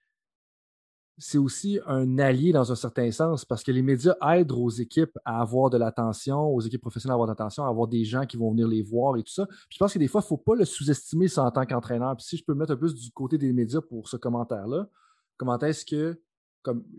c'est 1.18 1.38
aussi 1.38 1.80
un 1.86 2.18
allié 2.18 2.52
dans 2.52 2.70
un 2.70 2.74
certain 2.74 3.10
sens 3.10 3.44
parce 3.46 3.62
que 3.62 3.72
les 3.72 3.80
médias 3.80 4.14
aident 4.20 4.52
aux 4.52 4.68
équipes 4.68 5.18
à 5.24 5.40
avoir 5.40 5.70
de 5.70 5.78
l'attention, 5.78 6.46
aux 6.46 6.60
équipes 6.60 6.82
professionnelles 6.82 7.12
à 7.12 7.14
avoir 7.14 7.26
de 7.26 7.32
l'attention, 7.32 7.64
à 7.64 7.68
avoir 7.68 7.88
des 7.88 8.04
gens 8.04 8.26
qui 8.26 8.36
vont 8.36 8.50
venir 8.50 8.68
les 8.68 8.82
voir 8.82 9.16
et 9.16 9.22
tout 9.22 9.32
ça. 9.32 9.46
Puis 9.46 9.76
je 9.76 9.78
pense 9.78 9.94
que 9.94 9.98
des 9.98 10.08
fois, 10.08 10.20
il 10.20 10.24
ne 10.24 10.28
faut 10.28 10.36
pas 10.36 10.54
le 10.54 10.66
sous-estimer 10.66 11.28
ça 11.28 11.44
en 11.44 11.50
tant 11.50 11.64
qu'entraîneur. 11.64 12.14
Puis 12.16 12.26
si 12.26 12.36
je 12.36 12.44
peux 12.44 12.52
me 12.52 12.58
mettre 12.58 12.72
un 12.72 12.76
peu 12.76 12.92
du 12.92 13.10
côté 13.12 13.38
des 13.38 13.52
médias 13.54 13.80
pour 13.80 14.08
ce 14.08 14.18
commentaire-là, 14.18 14.90
comment 15.38 15.58
est-ce 15.60 15.86
que 15.86 16.20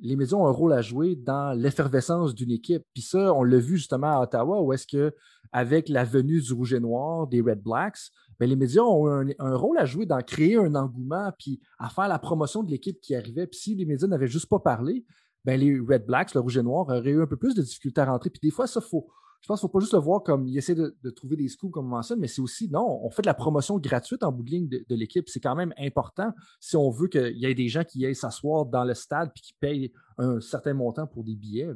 les 0.01 0.15
médias 0.15 0.37
ont 0.37 0.47
un 0.47 0.51
rôle 0.51 0.73
à 0.73 0.81
jouer 0.81 1.15
dans 1.15 1.57
l'effervescence 1.57 2.35
d'une 2.35 2.51
équipe. 2.51 2.83
Puis 2.93 3.03
ça, 3.03 3.33
on 3.33 3.43
l'a 3.43 3.57
vu 3.57 3.77
justement 3.77 4.19
à 4.19 4.23
Ottawa, 4.23 4.61
où 4.61 4.73
est-ce 4.73 4.87
que, 4.87 5.13
avec 5.51 5.89
la 5.89 6.03
venue 6.03 6.41
du 6.41 6.53
Rouge 6.53 6.73
et 6.73 6.79
Noir, 6.79 7.27
des 7.27 7.41
Red 7.41 7.61
Blacks, 7.61 8.11
ben, 8.39 8.47
les 8.47 8.55
médias 8.55 8.83
ont 8.83 9.07
un, 9.07 9.55
rôle 9.55 9.77
à 9.77 9.85
jouer 9.85 10.05
dans 10.05 10.21
créer 10.21 10.57
un 10.57 10.75
engouement, 10.75 11.31
puis 11.37 11.59
à 11.79 11.89
faire 11.89 12.07
la 12.07 12.19
promotion 12.19 12.63
de 12.63 12.69
l'équipe 12.69 12.99
qui 13.01 13.15
arrivait. 13.15 13.47
Puis 13.47 13.59
si 13.59 13.75
les 13.75 13.85
médias 13.85 14.07
n'avaient 14.07 14.27
juste 14.27 14.47
pas 14.47 14.59
parlé, 14.59 15.05
ben, 15.43 15.59
les 15.59 15.79
Red 15.79 16.05
Blacks, 16.05 16.33
le 16.33 16.41
Rouge 16.41 16.57
et 16.57 16.63
Noir, 16.63 16.87
auraient 16.87 17.09
eu 17.09 17.21
un 17.21 17.27
peu 17.27 17.37
plus 17.37 17.55
de 17.55 17.61
difficultés 17.61 18.01
à 18.01 18.05
rentrer. 18.05 18.29
Puis 18.29 18.41
des 18.41 18.51
fois, 18.51 18.67
ça, 18.67 18.81
faut, 18.81 19.07
je 19.41 19.47
pense 19.47 19.59
qu'il 19.59 19.67
ne 19.67 19.69
faut 19.69 19.77
pas 19.77 19.81
juste 19.81 19.93
le 19.93 19.99
voir 19.99 20.23
comme 20.23 20.47
il 20.47 20.57
essaie 20.57 20.75
de, 20.75 21.09
trouver 21.15 21.35
des 21.35 21.47
scoops 21.47 21.71
comme 21.71 21.85
on 21.85 21.89
mentionne, 21.89 22.19
mais 22.19 22.27
c'est 22.27 22.41
aussi, 22.41 22.69
non, 22.69 22.99
on 23.03 23.09
fait 23.09 23.21
de 23.21 23.27
la 23.27 23.33
promotion 23.33 23.77
gratuite 23.77 24.23
en 24.23 24.31
bout 24.31 24.43
de 24.43 24.49
ligne 24.49 24.67
de, 24.67 24.95
l'équipe. 24.95 25.29
C'est 25.29 25.39
quand 25.39 25.55
même 25.55 25.73
important 25.77 26.31
si 26.59 26.75
on 26.75 26.89
veut 26.89 27.07
qu'il 27.07 27.37
y 27.37 27.45
ait 27.45 27.55
des 27.55 27.69
gens 27.69 27.83
qui 27.83 28.05
aillent 28.05 28.15
s'asseoir 28.15 28.65
dans 28.65 28.83
le 28.83 28.93
stade 28.93 29.29
et 29.35 29.39
qui 29.39 29.53
payent 29.59 29.93
un 30.17 30.39
certain 30.41 30.73
montant 30.73 31.07
pour 31.07 31.23
des 31.23 31.35
billets. 31.35 31.69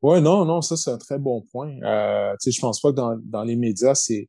Oui, 0.00 0.20
non, 0.22 0.44
non, 0.44 0.62
ça, 0.62 0.76
c'est 0.76 0.90
un 0.90 0.98
très 0.98 1.18
bon 1.18 1.42
point. 1.50 1.70
Euh, 1.82 2.34
je 2.42 2.50
ne 2.50 2.60
pense 2.60 2.80
pas 2.80 2.92
que 2.92 3.20
dans, 3.22 3.44
les 3.44 3.56
médias, 3.56 3.94
c'est 3.94 4.28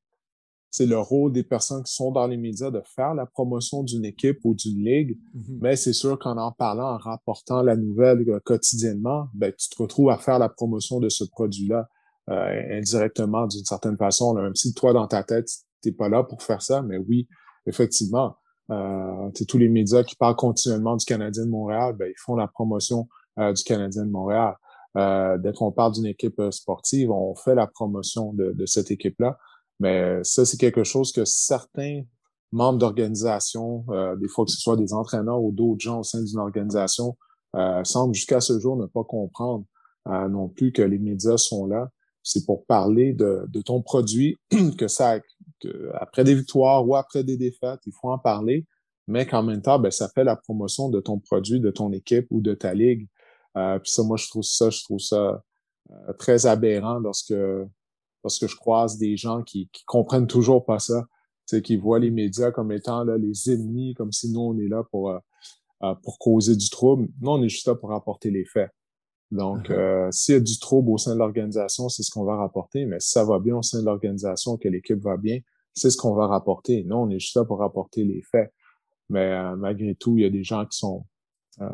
c'est 0.71 0.85
le 0.85 0.99
rôle 0.99 1.31
des 1.31 1.43
personnes 1.43 1.81
qui 1.81 1.91
sont 1.91 2.11
dans 2.11 2.27
les 2.27 2.37
médias 2.37 2.69
de 2.69 2.81
faire 2.85 3.15
la 3.15 3.25
promotion 3.25 3.81
d'une 3.81 4.05
équipe 4.05 4.37
ou 4.43 4.53
d'une 4.53 4.83
ligue. 4.85 5.17
Mm-hmm. 5.35 5.57
Mais 5.61 5.75
c'est 5.75 5.93
sûr 5.93 6.19
qu'en 6.19 6.37
en 6.37 6.51
parlant, 6.51 6.93
en 6.93 6.97
rapportant 6.97 7.63
la 7.63 7.75
nouvelle 7.75 8.23
euh, 8.29 8.39
quotidiennement, 8.45 9.29
ben, 9.33 9.51
tu 9.57 9.67
te 9.67 9.81
retrouves 9.81 10.11
à 10.11 10.19
faire 10.19 10.37
la 10.37 10.47
promotion 10.47 10.99
de 10.99 11.09
ce 11.09 11.23
produit-là. 11.23 11.89
Euh, 12.29 12.77
indirectement 12.77 13.47
d'une 13.47 13.65
certaine 13.65 13.97
façon. 13.97 14.35
Même 14.35 14.55
si 14.55 14.73
toi, 14.75 14.93
dans 14.93 15.07
ta 15.07 15.23
tête, 15.23 15.47
t'es 15.81 15.91
pas 15.91 16.09
là 16.09 16.23
pour 16.23 16.43
faire 16.43 16.61
ça, 16.61 16.83
mais 16.83 16.97
oui, 16.97 17.27
effectivement, 17.65 18.35
euh, 18.71 19.31
tous 19.47 19.57
les 19.57 19.69
médias 19.69 20.03
qui 20.03 20.15
parlent 20.15 20.35
continuellement 20.35 20.95
du 20.95 21.05
Canadien 21.05 21.45
de 21.45 21.49
Montréal, 21.49 21.95
ben, 21.97 22.07
ils 22.07 22.19
font 22.19 22.35
la 22.35 22.47
promotion 22.47 23.07
euh, 23.39 23.51
du 23.51 23.63
Canadien 23.63 24.05
de 24.05 24.11
Montréal. 24.11 24.55
Euh, 24.97 25.37
dès 25.39 25.53
qu'on 25.53 25.71
parle 25.71 25.93
d'une 25.93 26.05
équipe 26.05 26.39
sportive, 26.51 27.09
on 27.09 27.33
fait 27.35 27.55
la 27.55 27.67
promotion 27.67 28.33
de, 28.33 28.51
de 28.51 28.65
cette 28.65 28.91
équipe-là. 28.91 29.37
Mais 29.79 30.19
ça, 30.23 30.45
c'est 30.45 30.57
quelque 30.57 30.83
chose 30.83 31.11
que 31.11 31.25
certains 31.25 32.03
membres 32.51 32.79
d'organisation, 32.79 33.85
des 34.19 34.27
fois 34.27 34.43
que 34.43 34.51
ce 34.51 34.59
soit 34.59 34.75
des 34.75 34.93
entraîneurs 34.93 35.41
ou 35.41 35.51
d'autres 35.51 35.79
gens 35.79 35.99
au 35.99 36.03
sein 36.03 36.21
d'une 36.21 36.39
organisation, 36.39 37.15
semblent 37.83 38.13
jusqu'à 38.13 38.41
ce 38.41 38.59
jour 38.59 38.75
ne 38.75 38.87
pas 38.87 39.03
comprendre 39.05 39.63
non 40.05 40.49
plus 40.49 40.73
que 40.73 40.81
les 40.81 40.97
médias 40.97 41.37
sont 41.37 41.65
là 41.67 41.89
c'est 42.23 42.45
pour 42.45 42.65
parler 42.65 43.13
de, 43.13 43.47
ton 43.65 43.81
produit, 43.81 44.39
que 44.77 44.87
ça, 44.87 45.19
après 45.93 46.23
des 46.23 46.35
victoires 46.35 46.87
ou 46.87 46.95
après 46.95 47.23
des 47.23 47.37
défaites, 47.37 47.79
il 47.85 47.93
faut 47.93 48.09
en 48.09 48.19
parler, 48.19 48.65
mais 49.07 49.25
qu'en 49.25 49.43
même 49.43 49.61
temps, 49.61 49.79
ben, 49.79 49.91
ça 49.91 50.09
fait 50.09 50.23
la 50.23 50.35
promotion 50.35 50.89
de 50.89 50.99
ton 50.99 51.19
produit, 51.19 51.59
de 51.59 51.71
ton 51.71 51.91
équipe 51.91 52.27
ou 52.29 52.41
de 52.41 52.53
ta 52.53 52.73
ligue. 52.73 53.07
Euh, 53.57 53.79
puis 53.79 53.91
ça, 53.91 54.03
moi, 54.03 54.17
je 54.17 54.27
trouve 54.27 54.43
ça, 54.43 54.69
je 54.69 54.83
trouve 54.83 54.99
ça 54.99 55.43
euh, 55.91 56.13
très 56.13 56.45
aberrant 56.45 56.99
lorsque 56.99 57.33
lorsque 58.23 58.47
je 58.47 58.55
croise 58.55 58.97
des 58.97 59.17
gens 59.17 59.43
qui, 59.43 59.69
qui 59.71 59.83
comprennent 59.85 60.27
toujours 60.27 60.65
pas 60.65 60.79
ça, 60.79 61.05
qui 61.63 61.77
voient 61.77 61.99
les 61.99 62.11
médias 62.11 62.51
comme 62.51 62.71
étant 62.71 63.03
là, 63.03 63.17
les 63.17 63.51
ennemis, 63.51 63.95
comme 63.95 64.11
si 64.11 64.31
nous, 64.31 64.41
on 64.41 64.57
est 64.59 64.67
là 64.67 64.83
pour, 64.91 65.09
euh, 65.09 65.95
pour 66.03 66.19
causer 66.19 66.55
du 66.55 66.69
trouble. 66.69 67.07
Nous, 67.21 67.31
on 67.31 67.41
est 67.41 67.49
juste 67.49 67.67
là 67.67 67.75
pour 67.75 67.91
apporter 67.93 68.29
les 68.29 68.45
faits. 68.45 68.69
Donc, 69.31 69.69
uh-huh. 69.69 69.73
euh, 69.73 70.11
s'il 70.11 70.35
y 70.35 70.37
a 70.37 70.41
du 70.41 70.57
trouble 70.59 70.91
au 70.91 70.97
sein 70.97 71.13
de 71.13 71.19
l'organisation, 71.19 71.87
c'est 71.89 72.03
ce 72.03 72.11
qu'on 72.11 72.23
va 72.23 72.35
rapporter. 72.35 72.85
Mais 72.85 72.99
si 72.99 73.11
ça 73.11 73.23
va 73.23 73.39
bien 73.39 73.57
au 73.57 73.61
sein 73.61 73.79
de 73.79 73.85
l'organisation, 73.85 74.57
que 74.57 74.67
l'équipe 74.67 74.99
va 74.99 75.17
bien, 75.17 75.39
c'est 75.73 75.89
ce 75.89 75.97
qu'on 75.97 76.15
va 76.15 76.27
rapporter. 76.27 76.83
Nous, 76.83 76.95
on 76.95 77.09
est 77.09 77.19
juste 77.19 77.35
là 77.35 77.45
pour 77.45 77.59
rapporter 77.59 78.03
les 78.03 78.21
faits. 78.21 78.51
Mais 79.09 79.31
euh, 79.31 79.55
malgré 79.55 79.95
tout, 79.95 80.17
il 80.17 80.23
y 80.23 80.25
a 80.25 80.29
des 80.29 80.43
gens 80.43 80.65
qui 80.65 80.77
sont 80.77 81.05
euh, 81.61 81.69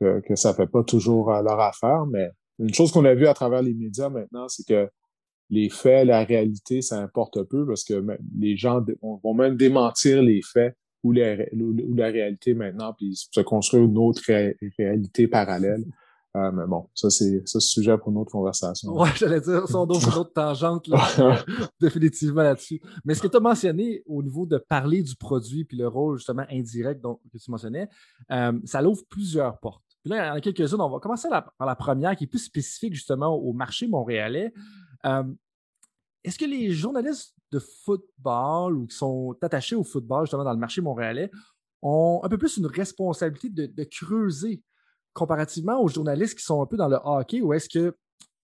que, 0.00 0.20
que 0.20 0.36
ça 0.36 0.54
fait 0.54 0.66
pas 0.66 0.82
toujours 0.82 1.30
leur 1.30 1.60
affaire. 1.60 2.06
Mais 2.06 2.30
une 2.58 2.72
chose 2.72 2.92
qu'on 2.92 3.04
a 3.04 3.14
vue 3.14 3.26
à 3.26 3.34
travers 3.34 3.62
les 3.62 3.74
médias 3.74 4.08
maintenant, 4.08 4.48
c'est 4.48 4.66
que 4.66 4.88
les 5.50 5.68
faits, 5.68 6.06
la 6.06 6.24
réalité, 6.24 6.82
ça 6.82 6.98
importe 6.98 7.42
peu 7.44 7.66
parce 7.66 7.84
que 7.84 8.04
les 8.38 8.56
gens 8.56 8.84
vont 9.02 9.34
même 9.34 9.56
démentir 9.56 10.22
les 10.22 10.40
faits 10.42 10.76
ou, 11.04 11.12
les, 11.12 11.48
ou 11.54 11.94
la 11.94 12.08
réalité 12.08 12.54
maintenant, 12.54 12.92
puis 12.94 13.14
se 13.14 13.40
construire 13.40 13.84
une 13.84 13.98
autre 13.98 14.22
réalité 14.78 15.28
parallèle. 15.28 15.84
Euh, 16.36 16.52
mais 16.52 16.66
bon, 16.66 16.88
ça, 16.94 17.08
c'est 17.08 17.46
ce 17.46 17.60
sujet 17.60 17.96
pour 17.96 18.10
une 18.10 18.18
autre 18.18 18.32
conversation. 18.32 18.92
Ouais, 18.92 19.08
j'allais 19.16 19.40
dire, 19.40 19.66
sont 19.66 19.86
d'autres 19.86 20.24
tangentes, 20.24 20.86
là, 20.86 20.98
définitivement 21.80 22.42
là-dessus. 22.42 22.80
Mais 23.04 23.14
ce 23.14 23.22
que 23.22 23.28
tu 23.28 23.36
as 23.38 23.40
mentionné 23.40 24.02
au 24.06 24.22
niveau 24.22 24.44
de 24.44 24.58
parler 24.58 25.02
du 25.02 25.16
produit 25.16 25.64
puis 25.64 25.78
le 25.78 25.88
rôle, 25.88 26.18
justement, 26.18 26.44
indirect 26.50 27.00
dont, 27.00 27.18
que 27.32 27.38
tu 27.38 27.50
mentionnais, 27.50 27.88
euh, 28.30 28.52
ça 28.64 28.82
l'ouvre 28.82 29.02
plusieurs 29.08 29.58
portes. 29.60 29.82
Puis 30.02 30.10
là, 30.10 30.24
il 30.24 30.28
y 30.28 30.30
en 30.30 30.34
a 30.34 30.40
quelques-unes. 30.42 30.80
On 30.80 30.90
va 30.90 30.98
commencer 30.98 31.28
par 31.30 31.66
la 31.66 31.76
première 31.76 32.14
qui 32.14 32.24
est 32.24 32.28
plus 32.28 32.44
spécifique, 32.44 32.92
justement, 32.92 33.34
au 33.34 33.54
marché 33.54 33.88
montréalais. 33.88 34.52
Euh, 35.06 35.24
est-ce 36.22 36.38
que 36.38 36.44
les 36.44 36.70
journalistes 36.70 37.34
de 37.50 37.60
football 37.60 38.76
ou 38.76 38.86
qui 38.86 38.96
sont 38.96 39.34
attachés 39.40 39.76
au 39.76 39.84
football, 39.84 40.26
justement, 40.26 40.44
dans 40.44 40.52
le 40.52 40.58
marché 40.58 40.82
montréalais, 40.82 41.30
ont 41.80 42.20
un 42.24 42.28
peu 42.28 42.36
plus 42.36 42.58
une 42.58 42.66
responsabilité 42.66 43.48
de 43.48 43.84
creuser 43.84 44.62
comparativement 45.16 45.80
aux 45.80 45.88
journalistes 45.88 46.38
qui 46.38 46.44
sont 46.44 46.62
un 46.62 46.66
peu 46.66 46.76
dans 46.76 46.88
le 46.88 46.98
hockey, 47.02 47.40
ou 47.40 47.52
est-ce 47.52 47.68
que 47.68 47.96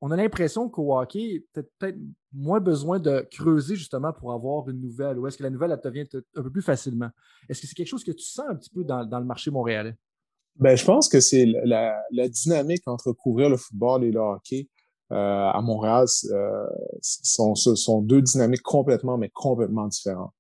on 0.02 0.12
a 0.12 0.16
l'impression 0.16 0.70
qu'au 0.70 0.96
hockey, 0.96 1.44
peut-être 1.54 1.98
moins 2.32 2.60
besoin 2.60 3.00
de 3.00 3.26
creuser 3.32 3.76
justement 3.76 4.14
pour 4.14 4.32
avoir 4.32 4.70
une 4.70 4.80
nouvelle, 4.80 5.18
ou 5.18 5.26
est-ce 5.26 5.38
que 5.38 5.44
la 5.44 5.50
nouvelle, 5.50 5.72
elle 5.72 5.82
te 5.82 5.88
vient 5.88 6.04
un 6.36 6.44
peu 6.44 6.52
plus 6.52 6.62
facilement? 6.62 7.10
Est-ce 7.50 7.62
que 7.62 7.68
c'est 7.68 7.74
quelque 7.74 7.88
chose 7.88 8.04
que 8.04 8.12
tu 8.12 8.24
sens 8.24 8.46
un 8.48 8.56
petit 8.56 8.70
peu 8.70 8.84
dans, 8.84 9.02
le 9.02 9.26
marché 9.26 9.50
montréalais? 9.50 9.96
Ben, 10.56 10.76
je 10.76 10.86
pense 10.86 11.10
que 11.10 11.20
c'est 11.20 11.46
la, 11.46 11.96
dynamique 12.30 12.84
entre 12.88 13.12
couvrir 13.12 13.50
le 13.50 13.58
football 13.58 14.04
et 14.04 14.12
le 14.12 14.20
hockey 14.20 14.68
euh, 15.12 15.16
à 15.16 15.62
Montréal 15.62 16.06
euh, 16.32 16.66
sont, 17.02 17.56
sont, 17.56 18.02
deux 18.02 18.22
dynamiques 18.22 18.64
complètement, 18.64 19.18
mais 19.18 19.30
complètement 19.30 19.88
différentes. 19.88 20.34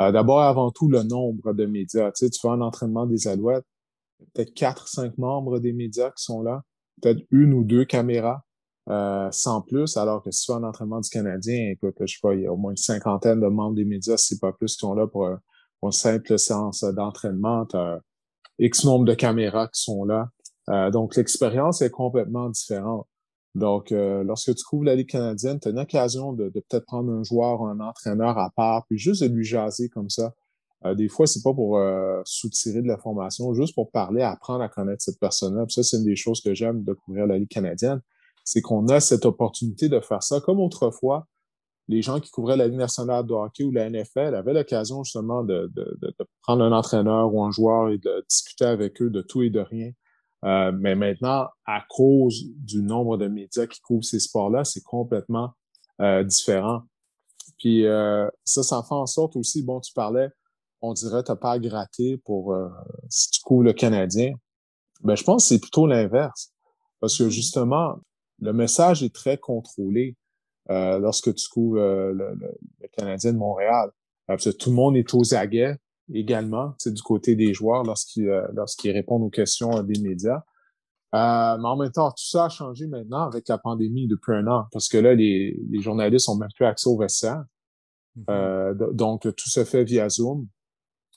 Euh, 0.00 0.12
d'abord, 0.12 0.40
avant 0.40 0.70
tout, 0.70 0.88
le 0.88 1.02
nombre 1.02 1.52
de 1.52 1.66
médias. 1.66 2.10
Tu 2.12 2.24
sais, 2.24 2.30
tu 2.30 2.40
fais 2.40 2.48
un 2.48 2.60
entraînement 2.60 3.06
des 3.06 3.28
Alouettes, 3.28 3.66
peut-être 4.32 4.54
quatre, 4.54 4.88
cinq 4.88 5.16
membres 5.18 5.58
des 5.58 5.72
médias 5.72 6.10
qui 6.10 6.22
sont 6.22 6.42
là, 6.42 6.62
peut-être 7.00 7.22
une 7.30 7.52
ou 7.52 7.64
deux 7.64 7.84
caméras, 7.84 8.44
euh, 8.90 9.28
sans 9.30 9.62
plus, 9.62 9.96
alors 9.96 10.22
que 10.22 10.30
si 10.30 10.46
tu 10.46 10.52
un 10.52 10.62
entraînement 10.62 11.00
du 11.00 11.08
Canadien, 11.08 11.70
écoute, 11.70 11.96
je 12.00 12.06
sais 12.06 12.18
pas, 12.20 12.34
il 12.34 12.42
y 12.42 12.46
a 12.46 12.52
au 12.52 12.56
moins 12.56 12.72
une 12.72 12.76
cinquantaine 12.76 13.40
de 13.40 13.46
membres 13.46 13.76
des 13.76 13.84
médias, 13.84 14.16
si 14.16 14.38
pas 14.38 14.52
plus, 14.52 14.74
qui 14.74 14.80
sont 14.80 14.94
là 14.94 15.06
pour, 15.06 15.28
une 15.82 15.92
simple 15.92 16.38
séance 16.38 16.82
d'entraînement. 16.82 17.66
Tu 17.66 17.76
as 17.76 18.00
X 18.58 18.84
nombre 18.84 19.04
de 19.04 19.14
caméras 19.14 19.68
qui 19.68 19.82
sont 19.82 20.04
là. 20.04 20.28
Euh, 20.70 20.90
donc, 20.90 21.16
l'expérience 21.16 21.82
est 21.82 21.90
complètement 21.90 22.48
différente. 22.48 23.06
Donc, 23.54 23.92
euh, 23.92 24.24
lorsque 24.24 24.54
tu 24.54 24.64
couvres 24.64 24.84
la 24.84 24.96
Ligue 24.96 25.08
canadienne, 25.08 25.60
tu 25.60 25.68
as 25.68 25.70
une 25.70 25.78
occasion 25.78 26.32
de, 26.32 26.48
de 26.48 26.60
peut-être 26.68 26.86
prendre 26.86 27.12
un 27.12 27.22
joueur, 27.22 27.62
un 27.62 27.80
entraîneur 27.80 28.38
à 28.38 28.50
part, 28.56 28.86
puis 28.86 28.98
juste 28.98 29.22
de 29.22 29.28
lui 29.28 29.44
jaser 29.44 29.88
comme 29.88 30.10
ça. 30.10 30.32
Euh, 30.86 30.94
des 30.94 31.08
fois, 31.08 31.26
c'est 31.26 31.42
pas 31.42 31.54
pour 31.54 31.78
euh, 31.78 32.20
soutirer 32.24 32.82
de 32.82 32.88
l'information, 32.88 33.54
juste 33.54 33.74
pour 33.74 33.90
parler, 33.90 34.22
apprendre 34.22 34.62
à 34.62 34.68
connaître 34.68 35.02
cette 35.02 35.18
personne-là. 35.18 35.64
ça, 35.68 35.82
c'est 35.82 35.96
une 35.96 36.04
des 36.04 36.16
choses 36.16 36.40
que 36.40 36.54
j'aime 36.54 36.84
de 36.84 36.92
couvrir 36.92 37.26
la 37.26 37.38
Ligue 37.38 37.48
canadienne, 37.48 38.00
c'est 38.44 38.60
qu'on 38.60 38.86
a 38.88 39.00
cette 39.00 39.24
opportunité 39.24 39.88
de 39.88 39.98
faire 40.00 40.22
ça. 40.22 40.40
Comme 40.40 40.60
autrefois, 40.60 41.26
les 41.88 42.02
gens 42.02 42.20
qui 42.20 42.30
couvraient 42.30 42.56
la 42.56 42.66
Ligue 42.66 42.78
nationale 42.78 43.26
de 43.26 43.32
hockey 43.32 43.64
ou 43.64 43.70
la 43.70 43.88
NFL 43.88 44.34
avaient 44.34 44.52
l'occasion 44.52 45.02
justement 45.04 45.42
de, 45.42 45.70
prendre 46.42 46.62
un 46.62 46.72
entraîneur 46.72 47.32
ou 47.32 47.42
un 47.42 47.50
joueur 47.50 47.88
et 47.88 47.98
de 47.98 48.24
discuter 48.28 48.66
avec 48.66 49.00
eux 49.00 49.10
de 49.10 49.22
tout 49.22 49.42
et 49.42 49.50
de 49.50 49.60
rien. 49.60 49.90
Euh, 50.44 50.72
mais 50.78 50.94
maintenant, 50.94 51.48
à 51.64 51.82
cause 51.88 52.44
du 52.56 52.82
nombre 52.82 53.16
de 53.16 53.28
médias 53.28 53.66
qui 53.66 53.80
couvrent 53.80 54.04
ces 54.04 54.20
sports-là, 54.20 54.64
c'est 54.64 54.82
complètement 54.82 55.52
différent. 56.24 56.82
Puis 57.58 57.84
ça, 58.44 58.62
ça 58.62 58.82
fait 58.82 58.94
en 58.94 59.06
sorte 59.06 59.36
aussi, 59.36 59.62
bon, 59.62 59.80
tu 59.80 59.92
parlais 59.94 60.28
on 60.84 60.92
dirait 60.92 61.22
t'as 61.22 61.36
pas 61.36 61.52
à 61.52 61.58
gratter 61.58 62.18
pour 62.18 62.52
euh, 62.52 62.68
si 63.08 63.30
tu 63.30 63.40
couvres 63.40 63.62
le 63.62 63.72
Canadien. 63.72 64.32
Ben, 65.02 65.16
je 65.16 65.24
pense 65.24 65.44
que 65.44 65.54
c'est 65.54 65.60
plutôt 65.60 65.86
l'inverse. 65.86 66.52
Parce 67.00 67.16
que 67.16 67.24
mm-hmm. 67.24 67.30
justement, 67.30 67.96
le 68.40 68.52
message 68.52 69.02
est 69.02 69.14
très 69.14 69.38
contrôlé 69.38 70.16
euh, 70.70 70.98
lorsque 70.98 71.34
tu 71.34 71.48
couvres 71.48 71.80
euh, 71.80 72.12
le, 72.12 72.88
Canadien 72.92 73.32
de 73.32 73.38
Montréal. 73.38 73.90
Parce 74.26 74.44
que 74.44 74.50
tout 74.50 74.70
le 74.70 74.76
monde 74.76 74.96
est 74.96 75.12
aux 75.14 75.34
aguets 75.34 75.76
également, 76.12 76.74
c'est 76.78 76.92
du 76.92 77.02
côté 77.02 77.34
des 77.34 77.54
joueurs 77.54 77.82
lorsqu'ils 77.82 78.28
lorsqu'ils 78.52 78.92
répondent 78.92 79.22
aux 79.22 79.30
questions 79.30 79.82
des 79.82 79.98
médias. 80.02 80.42
mais 81.12 81.18
en 81.18 81.76
même 81.76 81.92
temps, 81.92 82.10
tout 82.10 82.26
ça 82.26 82.46
a 82.46 82.48
changé 82.50 82.86
maintenant 82.86 83.22
avec 83.22 83.48
la 83.48 83.56
pandémie 83.56 84.06
depuis 84.06 84.34
un 84.34 84.46
an, 84.46 84.66
parce 84.70 84.88
que 84.88 84.98
là, 84.98 85.14
les, 85.14 85.58
les 85.70 85.80
journalistes 85.80 86.28
ont 86.28 86.36
même 86.36 86.50
plus 86.54 86.66
accès 86.66 86.88
au 86.88 86.98
vestiaire. 86.98 87.42
Mm-hmm. 88.18 88.94
donc, 88.94 89.22
tout 89.22 89.48
se 89.48 89.64
fait 89.64 89.84
via 89.84 90.08
Zoom. 90.10 90.46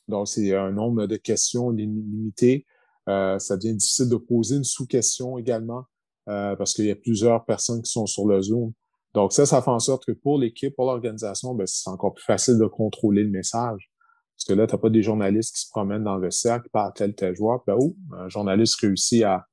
Donc, 0.08 0.28
c'est 0.28 0.56
un 0.56 0.72
nombre 0.72 1.06
de 1.06 1.18
questions 1.18 1.70
limité. 1.70 2.66
Euh, 3.10 3.40
ça 3.40 3.58
devient 3.58 3.76
difficile 3.76 4.10
de 4.10 4.16
poser 4.16 4.58
une 4.58 4.64
sous-question 4.64 5.38
également 5.38 5.84
euh, 6.30 6.56
parce 6.56 6.74
qu'il 6.74 6.86
y 6.86 6.92
a 6.92 6.96
plusieurs 6.96 7.46
personnes 7.46 7.82
qui 7.82 7.92
sont 7.92 8.06
sur 8.06 8.28
le 8.28 8.42
Zoom. 8.42 8.74
Donc, 9.14 9.34
ça, 9.34 9.46
ça 9.46 9.62
fait 9.62 9.72
en 9.72 9.80
sorte 9.80 10.06
que 10.06 10.12
pour 10.12 10.38
l'équipe, 10.38 10.76
pour 10.76 10.86
l'organisation, 10.86 11.56
ben, 11.56 11.66
c'est 11.66 11.90
encore 11.90 12.14
plus 12.14 12.26
facile 12.26 12.58
de 12.58 12.66
contrôler 12.66 13.24
le 13.24 13.30
message. 13.30 13.92
Parce 14.36 14.46
que 14.46 14.54
là, 14.54 14.68
tu 14.68 14.76
n'as 14.76 14.80
pas 14.80 14.90
des 14.90 15.02
journalistes 15.02 15.56
qui 15.56 15.62
se 15.62 15.70
promènent 15.70 16.04
dans 16.04 16.18
le 16.18 16.30
cercle, 16.30 16.70
parlent 16.72 16.94
tel 16.94 17.16
tel 17.16 17.36
joueur. 17.36 17.62
Là, 17.66 17.76
oh, 17.80 17.96
un 18.16 18.30
journaliste 18.30 18.80
réussit 18.82 19.24
à, 19.24 19.48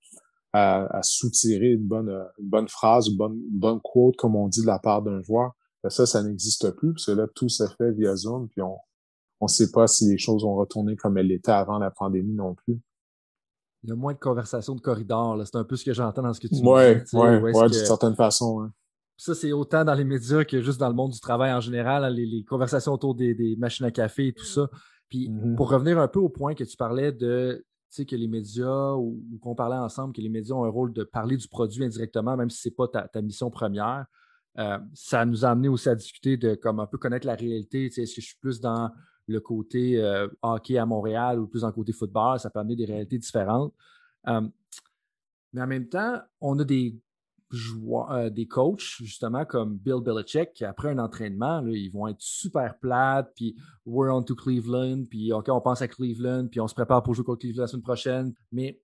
à, 0.53 1.03
soutirer 1.03 1.71
une 1.71 1.87
bonne, 1.87 2.11
une 2.39 2.49
bonne 2.49 2.69
phrase, 2.69 3.09
une 3.09 3.17
bonne, 3.17 3.35
une 3.35 3.59
bonne 3.59 3.81
quote, 3.83 4.17
comme 4.17 4.37
on 4.37 4.49
dit, 4.49 4.61
de 4.61 4.67
la 4.67 4.79
part 4.79 5.03
d'un 5.03 5.23
joueur. 5.23 5.53
Ben, 5.83 5.91
ça, 5.91 6.05
ça 6.05 6.23
n'existe 6.23 6.71
plus, 6.73 6.93
parce 6.93 7.07
que 7.07 7.13
là, 7.13 7.27
tout 7.35 7.49
se 7.49 7.65
fait 7.79 7.93
via 7.93 8.15
Zoom, 8.17 8.49
puis 8.49 8.61
on, 8.61 8.77
on 9.45 9.47
ne 9.47 9.51
sait 9.51 9.71
pas 9.71 9.87
si 9.87 10.09
les 10.09 10.17
choses 10.17 10.43
ont 10.45 10.55
retourné 10.55 10.97
comme 10.97 11.19
elles 11.19 11.31
étaient 11.31 11.53
avant 11.53 11.79
la 11.79 11.91
pandémie 11.91 12.33
non 12.33 12.55
plus. 12.55 12.81
Il 13.83 13.91
y 13.91 13.93
a 13.93 13.97
moins 13.97 14.15
de 14.15 14.19
conversations 14.19 14.75
de 14.75 14.81
corridor. 14.81 15.39
C'est 15.45 15.57
un 15.57 15.65
peu 15.65 15.77
ce 15.77 15.85
que 15.85 15.93
j'entends 15.93 16.23
dans 16.23 16.33
ce 16.33 16.41
que 16.41 16.47
tu 16.47 16.55
dis. 16.55 16.63
Oui, 16.65 17.03
oui, 17.13 17.53
d'une 17.53 17.73
certaine 17.73 18.15
façon. 18.15 18.71
Ça, 19.19 19.35
c'est 19.35 19.53
autant 19.53 19.85
dans 19.85 19.95
les 19.95 20.05
médias 20.05 20.45
que 20.45 20.63
juste 20.63 20.81
dans 20.81 20.89
le 20.89 20.95
monde 20.95 21.13
du 21.13 21.21
travail 21.21 21.53
en 21.53 21.61
général, 21.61 22.03
hein, 22.03 22.11
les, 22.11 22.43
conversations 22.45 22.93
autour 22.93 23.15
des, 23.15 23.55
machines 23.59 23.85
à 23.85 23.91
café 23.91 24.29
et 24.29 24.33
tout 24.33 24.47
ça. 24.47 24.69
Puis 25.11 25.29
mm-hmm. 25.29 25.55
pour 25.55 25.69
revenir 25.69 25.99
un 25.99 26.09
peu 26.09 26.19
au 26.19 26.31
point 26.31 26.55
que 26.55 26.65
tu 26.65 26.77
parlais 26.77 27.13
de 27.13 27.63
que 28.03 28.17
les 28.17 28.27
médias 28.27 28.95
ou, 28.95 29.23
qu'on 29.41 29.55
parlait 29.55 29.77
ensemble, 29.77 30.13
que 30.13 30.21
les 30.21 30.29
médias 30.29 30.57
ont 30.57 30.65
un 30.65 30.71
rôle 30.71 30.93
de 30.93 31.05
parler 31.05 31.37
du 31.37 31.47
produit 31.47 31.85
indirectement, 31.85 32.37
même 32.37 32.51
si 32.51 32.61
ce 32.61 32.69
n'est 32.69 32.75
pas 32.75 32.89
ta, 32.89 33.23
mission 33.23 33.51
première. 33.51 34.07
Euh, 34.59 34.79
ça 34.95 35.25
nous 35.25 35.45
a 35.45 35.51
amené 35.51 35.69
aussi 35.69 35.89
à 35.89 35.95
discuter 35.95 36.37
de 36.37 36.55
comme 36.55 36.81
un 36.81 36.87
peu 36.87 36.99
connaître 36.99 37.27
la 37.27 37.35
réalité. 37.35 37.87
Est-ce 37.87 38.15
que 38.15 38.21
je 38.21 38.27
suis 38.27 38.39
plus 38.41 38.61
dans 38.61 38.91
le 39.27 39.41
côté 39.41 40.01
euh, 40.03 40.29
hockey 40.43 40.79
à 40.79 40.87
Montréal 40.87 41.39
ou 41.41 41.47
plus 41.47 41.65
en 41.65 41.73
côté 41.73 41.93
football, 41.93 42.39
ça 42.39 42.51
peut 42.51 42.59
amener 42.59 42.77
des 42.77 42.85
réalités 42.85 43.19
différentes. 43.19 43.73
Euh, 44.29 44.43
mais 45.53 45.63
en 45.63 45.67
même 45.67 45.89
temps, 45.89 46.21
on 46.41 46.59
a 46.59 46.65
des 46.65 46.99
joueurs, 47.51 48.11
euh, 48.11 48.31
des 48.31 48.47
coachs, 48.47 48.97
justement, 48.99 49.45
comme 49.45 49.77
Bill 49.77 50.01
Belichick, 50.03 50.53
qui 50.53 50.65
après 50.65 50.91
un 50.91 50.99
entraînement, 50.99 51.65
ils 51.67 51.91
vont 51.91 52.09
être 52.09 52.21
super 52.21 52.79
plates, 52.79 53.33
puis 53.37 53.57
we're 53.87 54.13
on 54.13 54.23
to 54.23 54.35
Cleveland, 54.35 55.05
puis 55.09 55.33
OK, 55.33 55.49
on 55.49 55.61
pense 55.61 55.81
à 55.81 55.89
Cleveland, 55.89 56.49
puis 56.49 56.61
on 56.61 56.69
se 56.69 56.75
prépare 56.75 57.03
pour 57.03 57.15
jouer 57.15 57.25
contre 57.25 57.41
Cleveland 57.41 57.63
la 57.63 57.69
semaine 57.69 57.83
prochaine. 57.83 58.35
Mais 58.53 58.81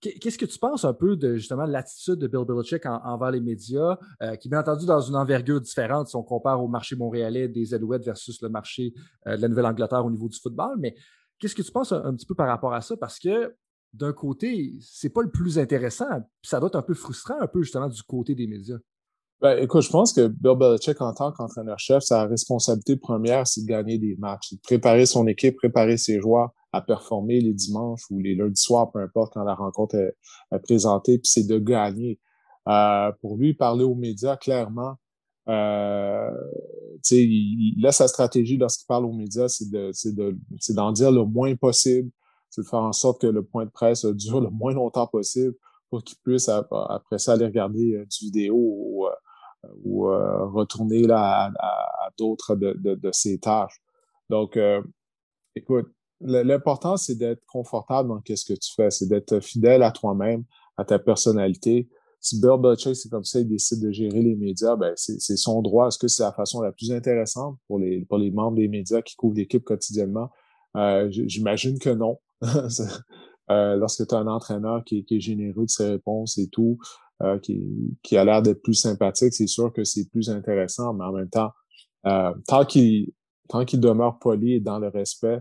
qu'est-ce 0.00 0.38
que 0.38 0.44
tu 0.44 0.58
penses 0.58 0.84
un 0.84 0.92
peu 0.92 1.16
de 1.16 1.36
justement 1.36 1.64
l'attitude 1.64 2.16
de 2.16 2.26
Bill 2.26 2.44
Belichick 2.46 2.84
envers 2.86 3.30
les 3.30 3.40
médias, 3.40 3.98
euh, 4.22 4.36
qui 4.36 4.48
bien 4.48 4.60
entendu 4.60 4.86
dans 4.86 5.00
une 5.00 5.16
envergure 5.16 5.60
différente 5.60 6.08
si 6.08 6.16
on 6.16 6.22
compare 6.22 6.62
au 6.62 6.68
marché 6.68 6.96
montréalais 6.96 7.48
des 7.48 7.72
Alouettes 7.74 8.04
versus 8.04 8.40
le 8.42 8.48
marché 8.48 8.92
euh, 9.26 9.36
de 9.36 9.42
la 9.42 9.48
Nouvelle-Angleterre 9.48 10.04
au 10.04 10.10
niveau 10.10 10.28
du 10.28 10.38
football, 10.38 10.76
mais 10.78 10.94
qu'est-ce 11.38 11.54
que 11.54 11.62
tu 11.62 11.72
penses 11.72 11.92
un, 11.92 12.14
petit 12.14 12.26
peu 12.26 12.34
par 12.34 12.48
rapport 12.48 12.74
à 12.74 12.80
ça? 12.80 12.96
Parce 12.96 13.18
que 13.18 13.54
d'un 13.92 14.12
côté, 14.12 14.74
c'est 14.80 15.10
pas 15.10 15.22
le 15.22 15.30
plus 15.30 15.58
intéressant, 15.58 16.20
puis 16.42 16.50
ça 16.50 16.60
doit 16.60 16.68
être 16.68 16.76
un 16.76 16.82
peu 16.82 16.94
frustrant 16.94 17.40
un 17.40 17.46
peu 17.46 17.62
justement 17.62 17.88
du 17.88 18.02
côté 18.02 18.34
des 18.34 18.46
médias. 18.46 18.78
Ben, 19.40 19.58
écoute, 19.58 19.82
je 19.82 19.90
pense 19.90 20.14
que 20.14 20.28
Bill 20.28 20.56
Belichick, 20.58 21.00
en 21.00 21.12
tant 21.12 21.30
qu'entraîneur-chef, 21.30 22.02
sa 22.02 22.26
responsabilité 22.26 22.96
première, 22.96 23.46
c'est 23.46 23.62
de 23.62 23.66
gagner 23.66 23.98
des 23.98 24.16
matchs, 24.18 24.54
de 24.54 24.60
préparer 24.62 25.04
son 25.04 25.26
équipe, 25.26 25.56
préparer 25.56 25.98
ses 25.98 26.20
joueurs 26.20 26.52
à 26.76 26.82
performer 26.82 27.40
les 27.40 27.54
dimanches 27.54 28.02
ou 28.10 28.18
les 28.18 28.34
lundis 28.34 28.60
soirs, 28.60 28.90
peu 28.90 29.00
importe, 29.00 29.32
quand 29.34 29.44
la 29.44 29.54
rencontre 29.54 29.96
est, 29.96 30.58
présentée, 30.60 31.18
puis 31.18 31.28
c'est 31.28 31.46
de 31.46 31.58
gagner. 31.58 32.20
Euh, 32.68 33.12
pour 33.20 33.36
lui, 33.36 33.54
parler 33.54 33.84
aux 33.84 33.94
médias, 33.94 34.36
clairement, 34.36 34.96
euh, 35.48 36.30
il, 37.10 37.80
là, 37.80 37.92
sa 37.92 38.08
stratégie 38.08 38.56
lorsqu'il 38.56 38.86
parle 38.86 39.04
aux 39.04 39.12
médias, 39.12 39.48
c'est 39.48 39.70
de, 39.70 39.90
c'est 39.92 40.74
d'en 40.74 40.92
dire 40.92 41.12
le 41.12 41.24
moins 41.24 41.54
possible, 41.54 42.10
c'est 42.50 42.62
de 42.62 42.66
faire 42.66 42.82
en 42.82 42.92
sorte 42.92 43.20
que 43.20 43.26
le 43.26 43.44
point 43.44 43.64
de 43.64 43.70
presse 43.70 44.04
dure 44.14 44.40
le 44.40 44.50
moins 44.50 44.72
longtemps 44.72 45.06
possible 45.06 45.54
pour 45.88 46.02
qu'il 46.02 46.18
puisse 46.24 46.48
après 46.48 47.18
ça 47.18 47.34
aller 47.34 47.44
regarder 47.44 47.94
euh, 47.94 48.04
du 48.06 48.26
vidéo 48.26 48.56
ou, 48.56 49.06
euh, 49.06 49.68
ou 49.84 50.02
retourner 50.52 51.02
là 51.02 51.52
à, 51.58 52.10
d'autres 52.18 52.56
de, 52.56 52.72
de, 52.78 52.94
de, 52.94 53.12
ses 53.12 53.38
tâches. 53.38 53.80
Donc, 54.30 54.58
écoute, 55.56 55.88
l'important, 56.20 56.96
c'est 56.96 57.14
d'être 57.14 57.44
confortable 57.46 58.08
dans 58.08 58.20
ce 58.24 58.44
que 58.44 58.58
tu 58.58 58.72
fais, 58.74 58.90
c'est 58.90 59.06
d'être 59.06 59.40
fidèle 59.40 59.82
à 59.82 59.90
toi-même, 59.90 60.44
à 60.76 60.84
ta 60.84 60.98
personnalité. 60.98 61.88
Si 62.20 62.40
Bill 62.40 62.58
Belichick, 62.58 62.96
c'est 62.96 63.08
comme 63.08 63.24
ça, 63.24 63.40
il 63.40 63.48
décide 63.48 63.82
de 63.82 63.90
gérer 63.90 64.22
les 64.22 64.34
médias, 64.34 64.76
ben 64.76 64.92
c'est 64.96 65.36
son 65.36 65.62
droit. 65.62 65.88
Est-ce 65.88 65.98
que 65.98 66.08
c'est 66.08 66.22
la 66.22 66.32
façon 66.32 66.60
la 66.60 66.72
plus 66.72 66.90
intéressante 66.90 67.58
pour 67.68 67.78
les, 67.78 68.04
pour 68.04 68.18
les 68.18 68.30
membres 68.30 68.56
des 68.56 68.68
médias 68.68 69.02
qui 69.02 69.14
couvrent 69.14 69.36
l'équipe 69.36 69.62
quotidiennement? 69.62 70.30
Euh, 70.76 71.08
J'imagine 71.10 71.78
que 71.78 71.90
non. 71.90 72.18
lorsque 73.48 74.06
tu 74.06 74.14
as 74.14 74.18
un 74.18 74.26
entraîneur 74.26 74.82
qui, 74.84 75.06
est 75.08 75.20
généreux 75.20 75.66
de 75.66 75.70
ses 75.70 75.88
réponses 75.90 76.38
et 76.38 76.48
tout, 76.48 76.78
qui, 77.42 77.62
qui 78.02 78.16
a 78.16 78.24
l'air 78.24 78.42
d'être 78.42 78.62
plus 78.62 78.74
sympathique, 78.74 79.32
c'est 79.32 79.46
sûr 79.46 79.72
que 79.72 79.84
c'est 79.84 80.10
plus 80.10 80.28
intéressant, 80.28 80.92
mais 80.94 81.04
en 81.04 81.12
même 81.12 81.30
temps, 81.30 81.52
tant 82.46 82.64
qu'il 82.64 83.12
tant 83.48 83.64
qu'il 83.64 83.80
demeure 83.80 84.18
poli 84.18 84.54
et 84.54 84.60
dans 84.60 84.78
le 84.78 84.88
respect 84.88 85.40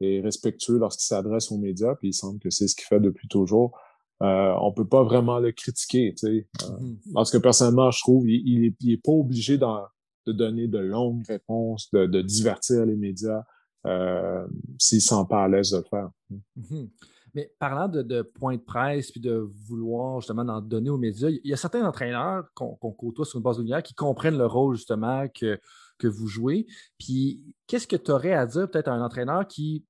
et 0.00 0.20
respectueux 0.20 0.78
lorsqu'il 0.78 1.06
s'adresse 1.06 1.50
aux 1.50 1.58
médias, 1.58 1.94
puis 1.94 2.08
il 2.08 2.14
semble 2.14 2.38
que 2.38 2.50
c'est 2.50 2.68
ce 2.68 2.74
qu'il 2.74 2.84
fait 2.84 3.00
depuis 3.00 3.28
toujours, 3.28 3.78
euh, 4.22 4.54
on 4.60 4.72
peut 4.72 4.86
pas 4.86 5.02
vraiment 5.02 5.38
le 5.38 5.52
critiquer. 5.52 6.14
Tu 6.14 6.26
sais. 6.26 6.48
Euh, 6.64 6.94
parce 7.12 7.30
que 7.30 7.38
personnellement, 7.38 7.90
je 7.90 8.00
trouve 8.00 8.28
il, 8.28 8.74
il, 8.80 8.92
est, 8.92 9.02
pas 9.02 9.12
obligé 9.12 9.58
de 9.58 10.32
donner 10.32 10.68
de 10.68 10.78
longues 10.78 11.24
réponses, 11.26 11.90
de, 11.92 12.06
de 12.06 12.22
divertir 12.22 12.86
les 12.86 12.96
médias 12.96 13.42
euh, 13.86 14.46
s'il 14.78 15.00
sent 15.00 15.24
pas 15.28 15.44
à 15.44 15.48
l'aise 15.48 15.70
de 15.70 15.78
le 15.78 15.84
faire. 15.84 16.10
Mhm. 16.30 16.88
Mais 17.34 17.52
parlant 17.58 17.88
de, 17.88 18.00
de 18.00 18.22
points 18.22 18.56
de 18.56 18.62
presse 18.62 19.10
puis 19.10 19.20
de 19.20 19.46
vouloir 19.68 20.20
justement 20.20 20.42
en 20.50 20.62
donner 20.62 20.88
aux 20.88 20.96
médias, 20.96 21.28
il 21.28 21.40
y 21.44 21.52
a 21.52 21.56
certains 21.56 21.86
entraîneurs 21.86 22.46
qu'on 22.54 22.74
côtoie 22.76 23.26
sur 23.26 23.36
une 23.36 23.42
base 23.42 23.58
régulière 23.58 23.82
qui 23.82 23.92
comprennent 23.92 24.38
le 24.38 24.46
rôle 24.46 24.76
justement 24.76 25.26
que, 25.28 25.60
que 25.98 26.08
vous 26.08 26.26
jouez. 26.26 26.66
Puis 26.98 27.44
qu'est-ce 27.66 27.86
que 27.86 27.96
tu 27.96 28.10
aurais 28.10 28.32
à 28.32 28.46
dire 28.46 28.70
peut-être 28.70 28.88
à 28.88 28.92
un 28.92 29.02
entraîneur 29.02 29.46
qui 29.46 29.84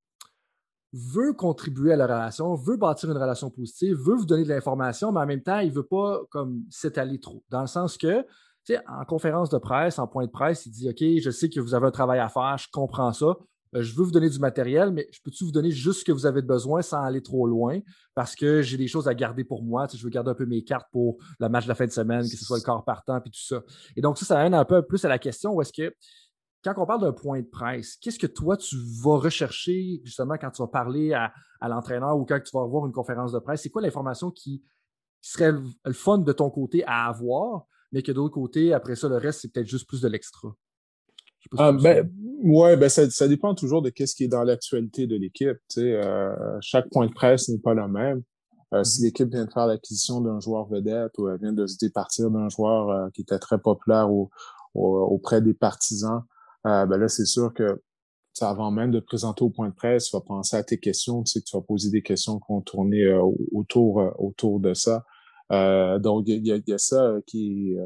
veut 0.92 1.32
contribuer 1.32 1.92
à 1.92 1.96
la 1.96 2.06
relation, 2.06 2.54
veut 2.54 2.76
bâtir 2.76 3.10
une 3.10 3.18
relation 3.18 3.50
positive, 3.50 3.96
veut 3.96 4.14
vous 4.14 4.24
donner 4.24 4.44
de 4.44 4.48
l'information, 4.48 5.12
mais 5.12 5.20
en 5.20 5.26
même 5.26 5.42
temps, 5.42 5.58
il 5.58 5.68
ne 5.68 5.74
veut 5.74 5.86
pas 5.86 6.20
comme 6.30 6.62
s'étaler 6.70 7.20
trop? 7.20 7.44
Dans 7.50 7.60
le 7.60 7.66
sens 7.66 7.98
que, 7.98 8.22
tu 8.22 8.74
sais, 8.74 8.80
en 8.88 9.04
conférence 9.04 9.50
de 9.50 9.58
presse, 9.58 9.98
en 9.98 10.06
point 10.06 10.26
de 10.26 10.30
presse, 10.30 10.64
il 10.66 10.70
dit 10.70 10.88
OK, 10.88 11.22
je 11.22 11.30
sais 11.30 11.48
que 11.48 11.60
vous 11.60 11.74
avez 11.74 11.86
un 11.86 11.90
travail 11.90 12.18
à 12.18 12.28
faire, 12.28 12.56
je 12.58 12.68
comprends 12.72 13.12
ça. 13.12 13.36
Euh, 13.74 13.82
je 13.82 13.94
veux 13.94 14.04
vous 14.04 14.10
donner 14.10 14.30
du 14.30 14.38
matériel, 14.38 14.90
mais 14.90 15.08
je 15.12 15.20
peux-tu 15.22 15.44
vous 15.44 15.52
donner 15.52 15.70
juste 15.70 16.00
ce 16.00 16.04
que 16.04 16.12
vous 16.12 16.26
avez 16.26 16.42
besoin 16.42 16.82
sans 16.82 17.02
aller 17.02 17.22
trop 17.22 17.46
loin? 17.46 17.80
Parce 18.14 18.34
que 18.34 18.62
j'ai 18.62 18.76
des 18.76 18.88
choses 18.88 19.08
à 19.08 19.14
garder 19.14 19.44
pour 19.44 19.62
moi. 19.62 19.86
Je 19.92 20.02
veux 20.02 20.10
garder 20.10 20.30
un 20.30 20.34
peu 20.34 20.46
mes 20.46 20.62
cartes 20.62 20.88
pour 20.92 21.18
le 21.40 21.48
match 21.48 21.64
de 21.64 21.68
la 21.68 21.74
fin 21.74 21.86
de 21.86 21.90
semaine, 21.90 22.22
que 22.22 22.36
ce 22.36 22.44
soit 22.44 22.58
le 22.58 22.62
corps 22.62 22.84
partant 22.84 23.20
puis 23.20 23.30
tout 23.30 23.42
ça. 23.42 23.62
Et 23.96 24.00
donc, 24.00 24.18
ça, 24.18 24.24
ça 24.24 24.38
amène 24.38 24.54
un 24.54 24.64
peu 24.64 24.82
plus 24.82 25.04
à 25.04 25.08
la 25.08 25.18
question 25.18 25.54
où 25.54 25.62
est-ce 25.62 25.72
que 25.72 25.94
quand 26.64 26.82
on 26.82 26.86
parle 26.86 27.00
d'un 27.00 27.12
point 27.12 27.40
de 27.40 27.46
presse, 27.46 27.96
qu'est-ce 27.96 28.18
que 28.18 28.26
toi, 28.26 28.56
tu 28.56 28.76
vas 29.02 29.18
rechercher 29.18 30.00
justement 30.04 30.36
quand 30.36 30.50
tu 30.50 30.62
vas 30.62 30.68
parler 30.68 31.12
à, 31.12 31.32
l'entraîneur 31.62 32.16
ou 32.16 32.24
quand 32.24 32.40
tu 32.40 32.50
vas 32.52 32.62
avoir 32.62 32.86
une 32.86 32.92
conférence 32.92 33.32
de 33.32 33.38
presse? 33.38 33.62
C'est 33.62 33.70
quoi 33.70 33.82
l'information 33.82 34.30
qui, 34.30 34.64
serait 35.20 35.52
le, 35.52 35.92
fun 35.92 36.18
de 36.18 36.32
ton 36.32 36.50
côté 36.50 36.84
à 36.84 37.06
avoir, 37.06 37.66
mais 37.92 38.02
que 38.02 38.12
d'autre 38.12 38.34
côté, 38.34 38.72
après 38.72 38.94
ça, 38.94 39.08
le 39.08 39.16
reste, 39.16 39.40
c'est 39.40 39.52
peut-être 39.52 39.66
juste 39.66 39.88
plus 39.88 40.00
de 40.00 40.08
l'extra? 40.08 40.54
Ah, 41.58 41.72
ben, 41.72 42.10
ouais, 42.44 42.76
ben 42.76 42.88
ça, 42.88 43.28
dépend 43.28 43.54
toujours 43.54 43.82
de 43.82 43.92
ce 43.94 44.14
qui 44.14 44.24
est 44.24 44.28
dans 44.28 44.44
l'actualité 44.44 45.06
de 45.06 45.16
l'équipe. 45.16 45.58
Euh, 45.78 46.34
chaque 46.60 46.88
point 46.90 47.06
de 47.06 47.12
presse 47.12 47.48
n'est 47.48 47.58
pas 47.58 47.74
le 47.74 47.88
même. 47.88 48.22
Euh, 48.74 48.82
si 48.82 49.00
mm-hmm. 49.00 49.04
l'équipe 49.04 49.28
vient 49.28 49.44
de 49.44 49.52
faire 49.52 49.66
l'acquisition 49.66 50.20
d'un 50.20 50.40
joueur 50.40 50.66
vedette 50.66 51.12
ou 51.18 51.28
elle 51.28 51.38
vient 51.38 51.52
de 51.52 51.66
se 51.66 51.76
départir 51.78 52.30
d'un 52.30 52.48
joueur 52.48 52.90
euh, 52.90 53.08
qui 53.14 53.22
était 53.22 53.38
très 53.38 53.58
populaire 53.58 54.08
auprès 54.74 55.40
des 55.40 55.54
partisans, 55.54 56.22
euh, 56.66 56.84
ben 56.86 56.98
là, 56.98 57.08
c'est 57.08 57.26
sûr 57.26 57.54
que 57.54 57.80
avant 58.40 58.70
même 58.70 58.90
de 58.90 59.00
te 59.00 59.06
présenter 59.06 59.42
au 59.44 59.50
point 59.50 59.68
de 59.68 59.74
presse, 59.74 60.10
tu 60.10 60.16
vas 60.16 60.20
penser 60.20 60.56
à 60.56 60.62
tes 60.62 60.78
questions, 60.78 61.22
tu 61.22 61.32
sais 61.32 61.40
que 61.40 61.46
tu 61.46 61.56
vas 61.56 61.62
poser 61.62 61.90
des 61.90 62.02
questions 62.02 62.38
qui 62.38 62.52
vont 62.52 62.60
tourner 62.60 63.02
euh, 63.04 63.22
autour, 63.52 64.00
euh, 64.00 64.10
autour 64.18 64.60
de 64.60 64.74
ça. 64.74 65.04
donc, 65.50 66.24
il 66.26 66.46
y 66.46 66.52
a, 66.52 66.58
y 66.66 66.72
a, 66.72 66.78
ça 66.78 67.14
qui 67.26 67.72
est, 67.72 67.78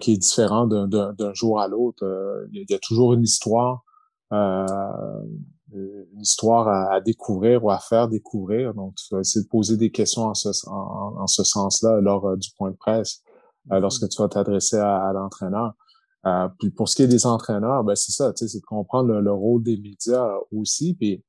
qui 0.00 0.12
est 0.12 0.16
différent 0.16 0.66
d'un 0.66 1.34
jour 1.34 1.60
à 1.60 1.68
l'autre. 1.68 2.04
Il 2.52 2.64
y, 2.68 2.74
a 2.74 2.78
toujours 2.78 3.12
une 3.12 3.22
histoire, 3.22 3.84
une 4.30 6.20
histoire 6.20 6.68
à, 6.68 7.00
découvrir 7.00 7.64
ou 7.64 7.70
à 7.70 7.78
faire 7.78 8.08
découvrir. 8.08 8.74
Donc, 8.74 8.94
tu 8.96 9.14
vas 9.14 9.20
essayer 9.20 9.44
de 9.44 9.48
poser 9.48 9.76
des 9.76 9.90
questions 9.90 10.22
en 10.22 10.34
ce, 10.34 10.48
en, 10.68 11.26
ce 11.26 11.44
sens-là 11.44 12.00
lors 12.00 12.36
du 12.36 12.50
point 12.56 12.70
de 12.70 12.76
presse, 12.76 13.22
mm-hmm. 13.68 13.78
lorsque 13.80 14.08
tu 14.08 14.20
vas 14.20 14.28
t'adresser 14.28 14.78
à 14.78 15.12
l'entraîneur. 15.12 15.74
Euh, 16.26 16.48
puis 16.58 16.70
pour 16.70 16.88
ce 16.88 16.96
qui 16.96 17.02
est 17.02 17.08
des 17.08 17.24
entraîneurs, 17.24 17.84
ben 17.84 17.94
c'est 17.94 18.12
ça, 18.12 18.32
c'est 18.34 18.52
de 18.52 18.66
comprendre 18.66 19.12
le, 19.12 19.32
rôle 19.32 19.62
des 19.62 19.76
médias 19.76 20.28
aussi. 20.50 20.94
Puis 20.94 21.22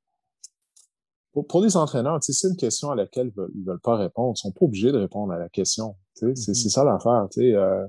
pour, 1.34 1.46
pour 1.46 1.62
les 1.62 1.78
entraîneurs, 1.78 2.18
c'est 2.22 2.48
une 2.48 2.56
question 2.56 2.90
à 2.90 2.96
laquelle 2.96 3.28
ils 3.28 3.34
veulent, 3.36 3.52
veulent 3.64 3.80
pas 3.80 3.96
répondre. 3.96 4.34
Ils 4.36 4.42
sont 4.42 4.52
pas 4.52 4.66
obligés 4.66 4.92
de 4.92 4.98
répondre 4.98 5.32
à 5.34 5.38
la 5.38 5.50
question. 5.50 5.96
C'est 6.16 6.28
mm-hmm. 6.28 6.70
ça 6.70 6.84
l'affaire. 6.84 7.28
Euh, 7.38 7.86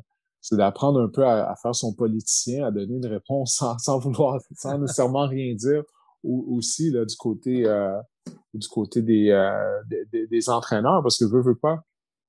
c'est 0.49 0.57
d'apprendre 0.57 1.03
un 1.03 1.09
peu 1.09 1.27
à, 1.27 1.55
faire 1.63 1.75
son 1.75 1.93
politicien, 1.93 2.67
à 2.67 2.71
donner 2.71 2.95
une 2.95 3.07
réponse 3.07 3.55
sans, 3.59 3.79
sans 3.79 3.99
vouloir, 3.99 4.41
sans 4.57 4.79
nécessairement 4.79 5.27
rien 5.27 5.55
dire. 5.55 5.83
Ou, 6.25 6.57
aussi 6.57 6.91
là, 6.91 7.05
du 7.05 7.15
côté 7.17 7.67
euh, 7.67 7.97
du 8.55 8.67
côté 8.67 9.03
des, 9.03 9.31
euh, 9.31 9.83
des, 9.87 10.27
des, 10.27 10.51
entraîneurs, 10.51 11.03
parce 11.03 11.19
que 11.19 11.25
veut, 11.27 11.43
veut 11.43 11.55
pas, 11.55 11.81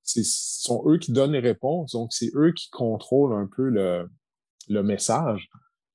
ce 0.02 0.20
sont 0.22 0.84
eux 0.86 0.98
qui 0.98 1.12
donnent 1.12 1.32
les 1.32 1.40
réponses, 1.40 1.92
donc 1.92 2.12
c'est 2.12 2.30
eux 2.34 2.52
qui 2.52 2.68
contrôlent 2.70 3.32
un 3.32 3.48
peu 3.54 3.68
le, 3.68 4.08
le 4.68 4.82
message. 4.82 5.48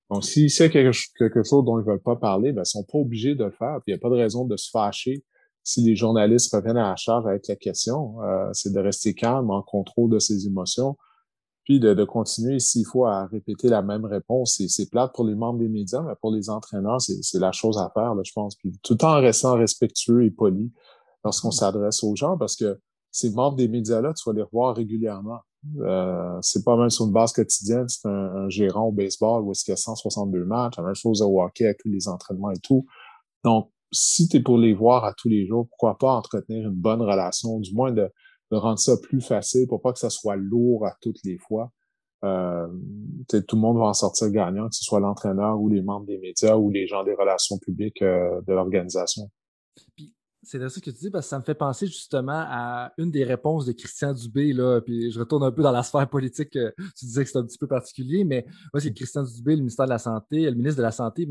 Donc, 0.10 0.26
s'il 0.26 0.50
sait 0.50 0.70
quelque, 0.70 0.92
quelque, 1.18 1.44
chose 1.44 1.64
dont 1.64 1.80
ils 1.80 1.86
veulent 1.86 2.02
pas 2.02 2.16
parler, 2.16 2.52
ben, 2.52 2.64
ils 2.64 2.70
sont 2.70 2.84
pas 2.84 2.98
obligés 2.98 3.36
de 3.36 3.46
le 3.46 3.52
faire. 3.52 3.80
il 3.88 3.94
n'y 3.94 3.96
a 3.96 4.00
pas 4.00 4.10
de 4.10 4.16
raison 4.16 4.46
de 4.46 4.58
se 4.58 4.70
fâcher 4.70 5.24
si 5.64 5.82
les 5.82 5.96
journalistes 5.96 6.54
reviennent 6.54 6.78
à 6.78 6.90
la 6.90 6.96
charge 6.96 7.26
avec 7.26 7.48
la 7.48 7.56
question. 7.56 8.22
Euh, 8.24 8.50
c'est 8.54 8.74
de 8.74 8.80
rester 8.80 9.14
calme, 9.14 9.50
en 9.50 9.62
contrôle 9.62 10.12
de 10.12 10.20
ses 10.20 10.46
émotions, 10.46 10.98
puis 11.66 11.80
de, 11.80 11.96
de 11.96 12.04
continuer, 12.06 12.60
s'il 12.60 12.86
faut, 12.86 13.06
à 13.06 13.26
répéter 13.26 13.70
la 13.70 13.82
même 13.82 14.06
réponse. 14.06 14.62
C'est 14.68 14.90
plate 14.90 15.14
pour 15.14 15.26
les 15.26 15.34
membres 15.34 15.60
des 15.60 15.68
médias, 15.68 16.02
mais 16.02 16.14
pour 16.22 16.32
les 16.32 16.50
entraîneurs, 16.50 17.02
c'est 17.02 17.40
la 17.40 17.52
chose 17.52 17.80
à 17.80 17.92
faire, 17.94 18.14
là, 18.14 18.22
je 18.24 18.32
pense. 18.32 18.56
Puis 18.56 18.72
tout 18.84 19.04
en 19.04 19.16
restant 19.16 19.56
respectueux 19.56 20.24
et 20.24 20.30
poli 20.30 20.72
lorsqu'on 21.24 21.50
s'adresse 21.50 22.04
aux 22.04 22.16
gens, 22.16 22.38
parce 22.38 22.56
que 22.56 22.80
ces 23.12 23.32
membres 23.32 23.58
des 23.58 23.68
médias-là, 23.68 24.14
tu 24.14 24.30
vas 24.30 24.36
les 24.36 24.44
revoir 24.44 24.76
régulièrement. 24.76 25.40
Euh, 25.80 26.38
c'est 26.42 26.64
pas 26.64 26.78
même 26.78 26.92
sur 26.92 27.06
une 27.06 27.12
base 27.12 27.34
quotidienne, 27.34 27.90
c'est 27.90 28.08
un, 28.08 28.48
gérant 28.50 28.90
au 28.90 28.92
baseball 28.92 29.42
où 29.42 29.52
est-ce 29.52 29.64
qu'il 29.64 29.72
y 29.72 29.74
a 29.74 29.78
162 29.78 30.46
matchs, 30.46 30.78
la 30.78 30.84
même 30.84 30.94
chose 30.94 31.24
au 31.24 31.42
hockey 31.42 31.66
avec 31.66 31.80
tous 31.80 31.90
les 31.90 32.08
entraînements 32.08 32.52
et 32.52 32.60
tout. 32.60 32.86
Donc, 33.44 33.72
si 33.92 34.28
tu 34.28 34.38
es 34.38 34.40
pour 34.40 34.60
les 34.60 34.74
voir 34.74 35.04
à 35.04 35.14
tous 35.14 35.30
les 35.30 35.48
jours, 35.48 35.68
pourquoi 35.70 35.98
pas 35.98 36.12
entretenir 36.12 36.68
une 36.68 36.76
bonne 36.76 37.02
relation, 37.02 37.60
du 37.60 37.74
moins 37.74 37.92
de, 37.92 38.12
rendre 38.52 38.80
ça 38.80 38.98
plus 38.98 39.22
facile 39.22 39.68
pour 39.68 39.82
pas 39.82 39.94
que 39.94 40.00
ça 40.00 40.10
soit 40.10 40.36
lourd 40.36 40.86
à 40.86 40.96
toutes 41.02 41.24
les 41.24 41.38
fois. 41.38 41.72
Euh, 42.24 42.68
tout 43.28 43.56
le 43.56 43.62
monde 43.62 43.78
va 43.78 43.86
en 43.86 43.94
sortir 43.94 44.30
gagnant, 44.30 44.68
que 44.70 44.76
ce 44.76 44.84
soit 44.84 45.00
l'entraîneur 45.00 45.60
ou 45.60 45.70
les 45.70 45.82
membres 45.82 46.06
des 46.06 46.18
médias 46.18 46.56
ou 46.56 46.70
les 46.72 46.88
gens 46.88 47.04
des 47.04 47.14
relations 47.14 47.58
publiques 47.60 48.02
euh, 48.02 48.42
de 48.48 48.54
l'organisation. 48.54 49.30
C'est 50.42 50.60
de 50.60 50.68
ça 50.68 50.80
que 50.80 50.92
tu 50.92 50.98
dis, 50.98 51.10
parce 51.10 51.26
que 51.26 51.30
ça 51.30 51.40
me 51.40 51.44
fait 51.44 51.56
penser 51.56 51.88
justement 51.88 52.46
à 52.48 52.94
une 52.98 53.10
des 53.10 53.24
réponses 53.24 53.66
de 53.66 53.72
Christian 53.72 54.14
Dubé, 54.14 54.54
là, 54.54 54.80
puis 54.80 55.12
je 55.12 55.20
retourne 55.20 55.44
un 55.44 55.52
peu 55.52 55.64
dans 55.64 55.72
la 55.72 55.82
sphère 55.82 56.08
politique, 56.08 56.52
tu 56.52 57.06
disais 57.06 57.24
que 57.24 57.30
c'est 57.30 57.38
un 57.40 57.46
petit 57.46 57.58
peu 57.58 57.68
particulier, 57.68 58.24
mais 58.24 58.46
moi, 58.72 58.80
c'est 58.80 58.94
Christian 58.94 59.24
Dubé, 59.24 59.56
le 59.56 59.62
ministère 59.62 59.86
de 59.86 59.92
la 59.92 59.98
Santé, 59.98 60.42
le 60.42 60.56
ministre 60.56 60.78
de 60.78 60.84
la 60.84 60.92
Santé, 60.92 61.28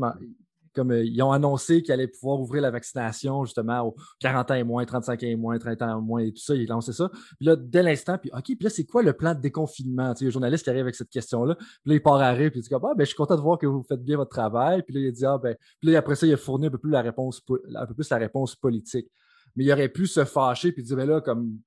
comme 0.75 0.91
euh, 0.91 1.03
ils 1.03 1.21
ont 1.21 1.31
annoncé 1.31 1.81
qu'ils 1.81 1.93
allaient 1.93 2.07
pouvoir 2.07 2.39
ouvrir 2.39 2.61
la 2.61 2.71
vaccination 2.71 3.45
justement 3.45 3.87
aux 3.87 3.95
40 4.19 4.51
ans 4.51 4.53
et 4.55 4.63
moins, 4.63 4.85
35 4.85 5.23
ans 5.23 5.27
et 5.27 5.35
moins, 5.35 5.57
30 5.57 5.81
ans 5.81 5.99
et 5.99 6.01
moins 6.01 6.21
et 6.21 6.31
tout 6.31 6.41
ça, 6.41 6.55
ils 6.55 6.67
lancé 6.67 6.93
ça. 6.93 7.09
Puis 7.09 7.45
là, 7.45 7.55
dès 7.55 7.83
l'instant, 7.83 8.17
puis 8.17 8.29
OK, 8.33 8.43
puis 8.43 8.57
là, 8.61 8.69
c'est 8.69 8.85
quoi 8.85 9.01
le 9.01 9.13
plan 9.13 9.33
de 9.33 9.39
déconfinement? 9.39 10.13
Tu 10.13 10.19
sais, 10.19 10.25
le 10.25 10.31
journaliste 10.31 10.63
qui 10.63 10.69
arrive 10.69 10.81
avec 10.81 10.95
cette 10.95 11.09
question-là, 11.09 11.55
puis 11.55 11.67
là, 11.85 11.95
il 11.95 12.01
part 12.01 12.21
à 12.21 12.31
rire, 12.31 12.51
puis 12.51 12.59
il 12.59 12.63
dit 12.63 12.69
ah, 12.73 12.79
ben, 12.79 12.93
je 12.99 13.05
suis 13.05 13.15
content 13.15 13.35
de 13.35 13.41
voir 13.41 13.57
que 13.57 13.65
vous 13.65 13.83
faites 13.83 14.03
bien 14.03 14.17
votre 14.17 14.31
travail. 14.31 14.83
Puis 14.83 14.93
là, 14.93 15.01
il 15.01 15.11
dit, 15.11 15.25
ah, 15.25 15.37
ben, 15.37 15.55
puis 15.79 15.91
là, 15.91 15.99
après 15.99 16.15
ça, 16.15 16.27
il 16.27 16.33
a 16.33 16.37
fourni 16.37 16.67
un 16.67 16.69
peu 16.69 16.77
plus 16.77 16.91
la 16.91 17.01
réponse, 17.01 17.41
un 17.75 17.85
peu 17.85 17.93
plus 17.93 18.09
la 18.09 18.17
réponse 18.17 18.55
politique. 18.55 19.07
Mais 19.55 19.63
il 19.63 19.71
aurait 19.71 19.89
pu 19.89 20.07
se 20.07 20.25
fâcher 20.25 20.71
puis 20.71 20.83
dire, 20.83 20.97
ben 20.97 21.07
là, 21.07 21.21
comme 21.21 21.59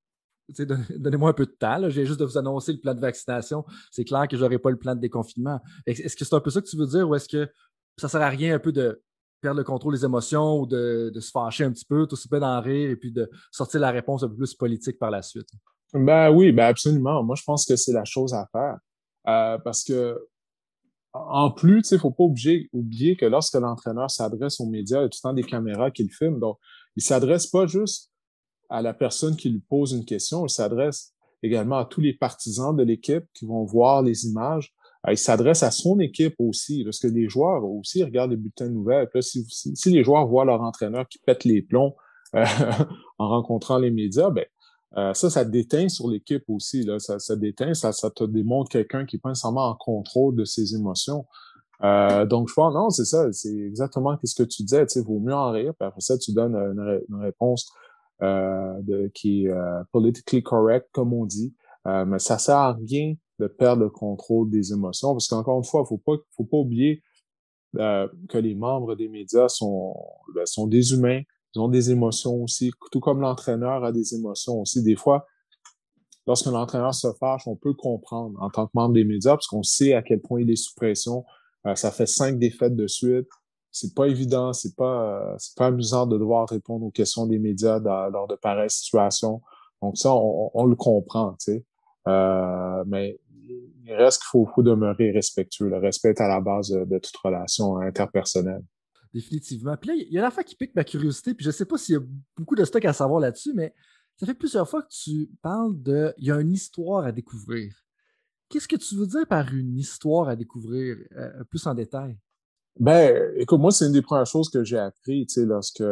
donnez-moi 0.96 1.30
un 1.30 1.34
peu 1.34 1.46
de 1.46 1.50
temps. 1.50 1.88
J'ai 1.88 2.06
juste 2.06 2.20
de 2.20 2.24
vous 2.24 2.38
annoncer 2.38 2.72
le 2.72 2.78
plan 2.78 2.94
de 2.94 3.00
vaccination. 3.00 3.64
C'est 3.90 4.04
clair 4.04 4.26
que 4.28 4.36
je 4.36 4.42
n'aurai 4.42 4.59
pas 4.59 4.70
le 4.70 4.78
plan 4.78 4.94
de 4.94 5.00
déconfinement. 5.00 5.61
Est-ce 5.86 6.16
que 6.16 6.24
c'est 6.24 6.34
un 6.34 6.40
peu 6.40 6.50
ça 6.50 6.61
que 6.61 6.66
tu 6.66 6.76
veux 6.76 6.86
dire 6.86 7.09
ou 7.09 7.14
est-ce 7.14 7.28
que 7.28 7.50
ça 8.01 8.09
sert 8.09 8.22
à 8.22 8.28
rien 8.28 8.55
un 8.55 8.59
peu 8.59 8.72
de 8.72 9.03
perdre 9.40 9.59
le 9.59 9.64
contrôle 9.64 9.94
des 9.94 10.05
émotions 10.05 10.61
ou 10.61 10.66
de, 10.66 11.12
se 11.18 11.30
fâcher 11.30 11.64
un 11.64 11.72
petit 11.72 11.84
peu, 11.84 12.07
tout 12.07 12.16
se 12.16 12.28
d'en 12.28 12.61
rire 12.61 12.90
et 12.90 12.96
puis 12.96 13.12
de 13.12 13.30
sortir 13.53 13.80
la 13.80 13.90
réponse 13.90 14.22
un 14.22 14.28
peu 14.28 14.36
plus 14.36 14.55
politique 14.55 14.99
par 14.99 15.11
la 15.11 15.22
suite? 15.22 15.49
Ben 15.92 16.30
oui, 16.30 16.53
ben 16.53 16.66
absolument. 16.66 17.22
Moi, 17.22 17.36
je 17.36 17.44
pense 17.44 17.64
que 17.64 17.76
c'est 17.76 17.92
la 17.92 18.05
chose 18.05 18.34
à 18.34 18.46
faire. 18.53 18.78
Euh, 19.28 19.59
parce 19.59 19.84
que 19.84 20.18
en 21.12 21.51
plus, 21.51 21.90
il 21.90 21.94
ne 21.94 21.99
faut 21.99 22.11
pas 22.11 22.24
oublier, 22.24 22.68
oublier 22.72 23.16
que 23.16 23.26
lorsque 23.26 23.55
l'entraîneur 23.55 24.11
s'adresse 24.11 24.61
aux 24.61 24.66
médias, 24.66 24.99
il 24.99 25.03
y 25.03 25.05
a 25.05 25.09
tout 25.09 25.18
le 25.22 25.28
temps 25.28 25.34
des 25.34 25.42
caméras 25.42 25.90
qui 25.90 26.05
le 26.05 26.11
filment. 26.11 26.38
Donc, 26.38 26.59
il 26.96 27.03
s'adresse 27.03 27.46
pas 27.46 27.66
juste 27.66 28.11
à 28.68 28.82
la 28.82 28.92
personne 28.92 29.36
qui 29.36 29.49
lui 29.49 29.61
pose 29.61 29.92
une 29.92 30.05
question, 30.05 30.44
il 30.44 30.51
s'adresse 30.51 31.14
également 31.42 31.78
à 31.78 31.84
tous 31.84 32.01
les 32.01 32.12
partisans 32.12 32.76
de 32.76 32.82
l'équipe 32.82 33.24
qui 33.32 33.46
vont 33.46 33.64
voir 33.64 34.03
les 34.03 34.26
images. 34.26 34.74
Euh, 35.07 35.12
il 35.12 35.18
s'adresse 35.18 35.62
à 35.62 35.70
son 35.70 36.01
équipe 36.01 36.34
aussi, 36.38 36.84
parce 36.84 36.99
que 36.99 37.07
les 37.07 37.28
joueurs 37.28 37.64
aussi 37.64 38.03
regardent 38.03 38.32
les 38.32 38.36
bulletins 38.36 38.66
de 38.66 38.72
nouvelles. 38.72 39.09
si, 39.20 39.90
les 39.90 40.03
joueurs 40.03 40.26
voient 40.26 40.44
leur 40.44 40.61
entraîneur 40.62 41.07
qui 41.09 41.18
pète 41.18 41.44
les 41.44 41.62
plombs 41.62 41.94
euh, 42.34 42.44
en 43.18 43.28
rencontrant 43.28 43.78
les 43.78 43.90
médias, 43.90 44.30
ben 44.30 44.44
euh, 44.96 45.12
ça, 45.14 45.30
ça 45.30 45.44
déteint 45.44 45.88
sur 45.88 46.09
l'équipe 46.09 46.44
aussi. 46.49 46.88
Ça, 46.99 47.18
ça 47.18 47.36
déteint, 47.36 47.74
ça, 47.74 47.92
ça 47.92 48.11
te 48.11 48.24
démontre 48.24 48.70
quelqu'un 48.70 49.05
qui 49.07 49.16
est 49.16 49.18
pas 49.18 49.28
nécessairement 49.28 49.68
en 49.68 49.76
contrôle 49.76 50.34
de 50.34 50.44
ses 50.44 50.74
émotions. 50.74 51.26
Donc, 51.80 52.49
je 52.49 52.55
pense, 52.55 52.74
non, 52.74 52.90
c'est 52.90 53.05
ça, 53.05 53.30
c'est 53.32 53.55
exactement 53.55 54.18
ce 54.24 54.34
que 54.34 54.49
tu 54.49 54.64
disais, 54.64 54.84
tu 54.86 54.94
sais, 54.94 55.01
vaut 55.01 55.20
mieux 55.20 55.34
en 55.34 55.53
rire, 55.53 55.72
puis 55.78 55.86
après 55.86 56.01
ça, 56.01 56.18
tu 56.18 56.32
donnes 56.32 56.57
une, 56.57 57.20
réponse 57.20 57.70
qui 59.14 59.46
est 59.46 59.53
politically 59.92 60.42
correct, 60.42 60.88
comme 60.90 61.12
on 61.12 61.24
dit. 61.24 61.55
mais 61.84 62.18
ça 62.18 62.38
sert 62.38 62.57
à 62.57 62.72
rien 62.72 63.14
de 63.39 63.47
perdre 63.47 63.82
le 63.82 63.91
contrôle 63.91 64.51
des 64.51 64.72
émotions 64.72 65.12
parce 65.12 65.28
qu'encore 65.28 65.59
une 65.59 65.64
fois, 65.64 65.84
faut 65.84 65.99
pas, 65.99 66.14
faut 66.36 66.45
pas 66.45 66.57
oublier 66.59 67.03
que 67.74 68.39
les 68.39 68.55
membres 68.55 68.95
des 68.97 69.09
médias 69.09 69.49
sont, 69.49 69.95
ben, 70.34 70.47
sont 70.47 70.66
des 70.66 70.95
humains, 70.95 71.20
ils 71.55 71.61
ont 71.61 71.68
des 71.68 71.91
émotions 71.91 72.43
aussi, 72.43 72.70
tout 72.91 73.01
comme 73.01 73.20
l'entraîneur 73.20 73.84
a 73.84 73.93
des 73.93 74.14
émotions 74.14 74.61
aussi. 74.61 74.82
Des 74.82 74.97
fois, 74.97 75.26
lorsque 76.26 76.47
l'entraîneur 76.47 76.95
se 76.95 77.12
fâche, 77.14 77.47
on 77.47 77.57
peut 77.57 77.74
comprendre 77.74 78.41
en 78.41 78.51
tant 78.51 78.66
que 78.66 78.72
membre 78.74 78.95
des 78.95 79.05
médias 79.05 79.32
parce 79.32 79.47
qu'on 79.47 79.62
sait 79.62 79.95
à 79.95 80.03
quel 80.03 80.20
point 80.20 80.41
il 80.41 80.51
est 80.51 80.57
sous 80.57 80.74
pression. 80.74 81.24
Euh, 81.66 81.74
ça 81.74 81.91
fait 81.91 82.07
cinq 82.07 82.39
défaites 82.39 82.76
de 82.76 82.86
suite. 82.86 83.26
C'est 83.70 83.95
pas 83.95 84.07
évident, 84.07 84.53
c'est 84.53 84.76
pas 84.76 85.32
euh, 85.32 85.36
pas 85.57 85.66
amusant 85.66 86.07
de 86.07 86.18
devoir 86.18 86.49
répondre 86.49 86.84
aux 86.86 86.91
questions 86.91 87.26
des 87.26 87.39
médias 87.39 87.78
lors 87.80 88.26
de 88.26 88.34
pareilles 88.34 88.70
situations. 88.70 89.43
Donc 89.82 89.97
ça, 89.97 90.12
on, 90.12 90.64
le 90.64 90.74
comprend, 90.74 91.32
tu 91.34 91.53
sais. 91.53 91.64
Euh, 92.09 92.84
mais 92.86 93.18
il 93.89 93.95
reste 93.95 94.20
qu'il 94.22 94.28
faut, 94.30 94.47
faut, 94.55 94.62
demeurer 94.62 95.11
respectueux. 95.11 95.68
Le 95.68 95.78
respect 95.78 96.11
est 96.11 96.20
à 96.20 96.28
la 96.28 96.41
base 96.41 96.70
de, 96.70 96.99
toute 96.99 97.16
relation 97.16 97.78
interpersonnelle. 97.78 98.62
Définitivement. 99.14 99.76
Puis 99.76 99.89
là, 99.89 99.95
il 99.97 100.12
y 100.12 100.18
a 100.18 100.30
fois 100.30 100.45
qui 100.45 100.55
pique 100.55 100.74
ma 100.74 100.84
curiosité, 100.84 101.32
puis 101.32 101.45
je 101.45 101.51
sais 101.51 101.64
pas 101.64 101.78
s'il 101.78 101.95
y 101.95 101.99
a 101.99 102.03
beaucoup 102.36 102.55
de 102.55 102.64
stock 102.64 102.84
à 102.84 102.93
savoir 102.93 103.20
là-dessus, 103.20 103.53
mais 103.55 103.74
ça 104.16 104.26
fait 104.26 104.34
plusieurs 104.34 104.68
fois 104.68 104.82
que 104.82 104.91
tu 104.91 105.30
parles 105.41 105.80
de 105.80 106.12
il 106.18 106.26
y 106.26 106.30
a 106.30 106.41
une 106.41 106.53
histoire 106.53 107.05
à 107.05 107.12
découvrir. 107.12 107.74
Qu'est-ce 108.51 108.68
que 108.68 108.76
tu 108.76 108.95
veux 108.97 109.07
dire 109.07 109.26
par 109.26 109.53
une 109.55 109.78
histoire 109.78 110.28
à 110.28 110.36
découvrir 110.36 110.97
euh, 111.16 111.45
plus 111.45 111.66
en 111.66 111.74
détail? 111.74 112.18
Ben, 112.78 113.32
écoute, 113.36 113.61
moi, 113.61 113.72
c'est 113.72 113.86
une 113.86 113.93
des 113.93 114.03
premières 114.03 114.26
choses 114.26 114.51
que 114.51 114.62
j'ai 114.62 114.78
appris, 114.78 115.26
tu 115.26 115.34
sais, 115.34 115.47
lorsque, 115.47 115.82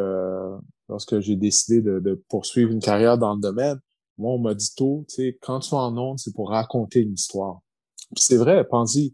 lorsque 0.87 1.19
j'ai 1.19 1.35
décidé 1.35 1.81
de, 1.81 2.23
poursuivre 2.29 2.71
une 2.71 2.79
carrière 2.79 3.17
dans 3.17 3.35
le 3.35 3.41
domaine. 3.41 3.79
Moi, 4.17 4.31
on 4.31 4.39
m'a 4.39 4.53
dit 4.53 4.73
tôt, 4.75 5.05
tu 5.09 5.15
sais, 5.15 5.37
quand 5.41 5.59
tu 5.59 5.69
es 5.69 5.77
en 5.77 5.95
onde, 5.97 6.17
c'est 6.17 6.33
pour 6.33 6.49
raconter 6.49 7.01
une 7.01 7.13
histoire. 7.13 7.61
C'est 8.15 8.37
vrai, 8.37 8.65
pense-y. 8.65 9.13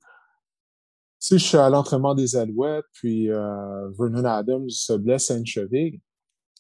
Si 1.20 1.40
je 1.40 1.44
suis 1.44 1.58
à 1.58 1.70
l'entraînement 1.70 2.16
des 2.16 2.36
Alouettes, 2.36 2.86
puis 2.94 3.32
euh, 3.32 3.90
Vernon 3.98 4.26
Adams 4.26 4.70
se 4.70 4.94
blesse 4.94 5.32
à 5.32 5.38
une 5.38 5.46
cheville, 5.46 6.02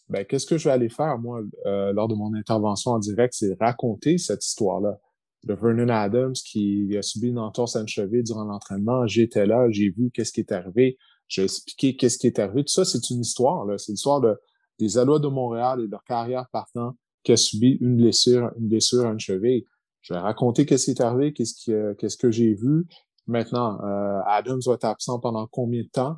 ben, 0.09 0.25
qu'est-ce 0.25 0.45
que 0.45 0.57
je 0.57 0.65
vais 0.65 0.73
aller 0.73 0.89
faire, 0.89 1.17
moi, 1.17 1.41
euh, 1.65 1.91
lors 1.93 2.07
de 2.07 2.15
mon 2.15 2.34
intervention 2.34 2.91
en 2.91 2.99
direct, 2.99 3.34
c'est 3.36 3.57
raconter 3.59 4.17
cette 4.17 4.45
histoire-là. 4.45 4.97
De 5.43 5.53
Vernon 5.53 5.89
Adams 5.89 6.34
qui 6.34 6.95
a 6.97 7.01
subi 7.01 7.27
une 7.27 7.39
entorse 7.39 7.75
à 7.75 7.81
une 7.81 7.88
cheville 7.88 8.23
durant 8.23 8.45
l'entraînement. 8.45 9.05
J'étais 9.07 9.45
là, 9.45 9.67
j'ai 9.69 9.89
vu 9.89 10.09
qu'est-ce 10.13 10.31
qui 10.31 10.39
est 10.39 10.53
arrivé. 10.53 10.97
J'ai 11.27 11.43
expliqué 11.43 11.97
qu'est-ce 11.97 12.17
qui 12.17 12.27
est 12.27 12.39
arrivé. 12.39 12.63
Tout 12.63 12.71
ça, 12.71 12.86
c'est 12.86 13.09
une 13.09 13.19
histoire, 13.19 13.65
là. 13.65 13.77
C'est 13.77 13.91
l'histoire 13.91 14.21
de, 14.21 14.38
des 14.79 14.97
Alouettes 14.97 15.21
de 15.21 15.27
Montréal 15.27 15.81
et 15.81 15.88
de 15.88 15.91
leur 15.91 16.03
carrière 16.05 16.47
partant 16.53 16.95
qui 17.23 17.34
a 17.34 17.38
subi 17.38 17.77
une 17.81 17.97
blessure, 17.97 18.51
une 18.57 18.69
blessure 18.69 19.05
à 19.05 19.11
une 19.11 19.19
cheville. 19.19 19.65
Je 20.03 20.13
vais 20.13 20.19
raconter 20.19 20.65
qu'est-ce 20.65 20.85
qui 20.85 20.91
est 20.91 21.01
arrivé, 21.01 21.33
qu'est-ce 21.33 21.55
qui, 21.55 21.73
euh, 21.73 21.93
qu'est-ce 21.95 22.17
que 22.17 22.29
j'ai 22.29 22.53
vu. 22.53 22.85
Maintenant, 23.25 23.81
euh, 23.83 24.19
Adams 24.27 24.59
va 24.65 24.73
être 24.73 24.83
absent 24.83 25.19
pendant 25.19 25.47
combien 25.47 25.81
de 25.81 25.87
temps? 25.87 26.17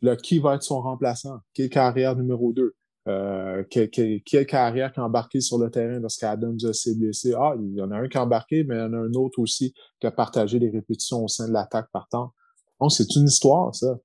Là, 0.00 0.16
qui 0.16 0.38
va 0.38 0.54
être 0.54 0.62
son 0.62 0.80
remplaçant? 0.80 1.40
Quelle 1.52 1.68
carrière 1.68 2.16
numéro 2.16 2.52
2? 2.52 2.74
Euh, 3.08 3.62
quelle, 3.70 4.46
carrière 4.46 4.92
qui 4.92 5.00
a 5.00 5.04
embarqué 5.04 5.40
sur 5.40 5.58
le 5.58 5.70
terrain 5.70 6.00
lorsqu'Adams 6.00 6.58
s'est 6.72 6.94
blessé. 6.96 7.34
Ah, 7.36 7.54
il 7.58 7.74
y 7.76 7.82
en 7.82 7.90
a 7.90 7.98
un 7.98 8.08
qui 8.08 8.18
a 8.18 8.22
embarqué, 8.22 8.64
mais 8.64 8.76
il 8.76 8.78
y 8.78 8.82
en 8.82 8.92
a 8.92 8.98
un 8.98 9.12
autre 9.14 9.38
aussi 9.38 9.72
qui 10.00 10.06
a 10.06 10.10
partagé 10.10 10.58
les 10.58 10.70
répétitions 10.70 11.24
au 11.24 11.28
sein 11.28 11.46
de 11.46 11.52
l'attaque 11.52 11.88
partant. 11.92 12.32
Donc, 12.80 12.92
c'est 12.92 13.14
une 13.16 13.26
histoire, 13.26 13.74
ça. 13.74 13.96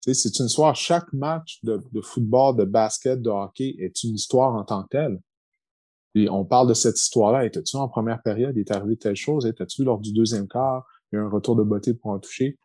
C'est 0.00 0.38
une 0.38 0.46
histoire. 0.46 0.74
Chaque 0.76 1.12
match 1.12 1.58
de, 1.64 1.80
football, 2.00 2.56
de 2.56 2.64
basket, 2.64 3.20
de 3.20 3.30
hockey 3.30 3.74
est 3.78 4.04
une 4.04 4.14
histoire 4.14 4.54
en 4.54 4.64
tant 4.64 4.84
que 4.84 4.88
telle. 4.90 5.20
Et 6.16 6.30
on 6.30 6.46
parle 6.46 6.68
de 6.68 6.74
cette 6.74 6.98
histoire-là. 6.98 7.44
Étais-tu 7.44 7.76
en 7.76 7.88
première 7.88 8.22
période? 8.22 8.56
Il 8.56 8.60
est 8.60 8.70
arrivé 8.70 8.96
telle 8.96 9.16
chose? 9.16 9.44
Étais-tu 9.44 9.84
lors 9.84 10.00
du 10.00 10.12
deuxième 10.12 10.48
quart? 10.48 10.86
Il 11.12 11.16
y 11.16 11.18
a 11.18 11.22
un 11.22 11.28
retour 11.28 11.56
de 11.56 11.62
beauté 11.62 11.92
pour 11.92 12.10
en 12.10 12.18
toucher. 12.18 12.58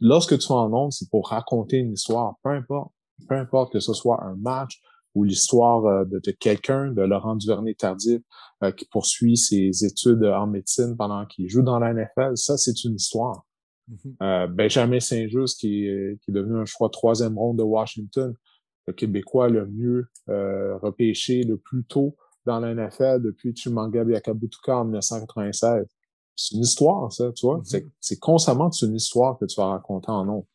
Lorsque 0.00 0.36
tu 0.36 0.50
en 0.50 0.72
ondes, 0.72 0.92
c'est 0.92 1.08
pour 1.08 1.28
raconter 1.28 1.78
une 1.78 1.92
histoire. 1.92 2.34
Peu 2.42 2.50
importe. 2.50 2.92
Peu 3.28 3.36
importe 3.36 3.72
que 3.72 3.78
ce 3.78 3.92
soit 3.92 4.24
un 4.24 4.34
match, 4.34 4.82
ou 5.14 5.22
l'histoire 5.22 5.86
euh, 5.86 6.04
de, 6.04 6.18
quelqu'un, 6.32 6.90
de 6.90 7.02
Laurent 7.02 7.36
Duvernay-Tardif, 7.36 8.20
euh, 8.64 8.72
qui 8.72 8.86
poursuit 8.86 9.36
ses 9.36 9.84
études 9.84 10.24
en 10.24 10.48
médecine 10.48 10.96
pendant 10.96 11.24
qu'il 11.26 11.48
joue 11.48 11.62
dans 11.62 11.78
la 11.78 11.94
NFL, 11.94 12.36
ça, 12.36 12.56
c'est 12.56 12.82
une 12.82 12.96
histoire. 12.96 13.46
Mm-hmm. 13.88 14.14
Euh, 14.22 14.46
Benjamin 14.48 14.98
Saint-Just, 14.98 15.60
qui, 15.60 15.86
est, 15.86 16.18
qui 16.22 16.32
est 16.32 16.34
devenu 16.34 16.58
un 16.58 16.64
choix 16.64 16.90
troisième 16.90 17.38
ronde 17.38 17.58
de 17.58 17.62
Washington, 17.62 18.34
le 18.88 18.92
Québécois 18.92 19.48
le 19.48 19.66
mieux 19.66 20.08
repêché 20.26 21.42
le 21.42 21.56
plus 21.56 21.84
tôt 21.84 22.16
dans 22.44 22.60
la 22.60 22.74
NFL 22.74 23.22
depuis 23.22 23.54
Chimanga 23.54 24.04
Biakabutuka 24.04 24.78
en 24.78 24.84
1996. 24.84 25.86
C'est 26.36 26.56
une 26.56 26.62
histoire, 26.62 27.12
ça, 27.12 27.30
tu 27.32 27.46
vois. 27.46 27.58
Mm-hmm. 27.58 27.88
C'est 28.00 28.18
constamment 28.18 28.70
une 28.70 28.94
histoire 28.94 29.38
que 29.38 29.44
tu 29.44 29.60
vas 29.60 29.68
raconter 29.68 30.10
en 30.10 30.24
nom. 30.24 30.46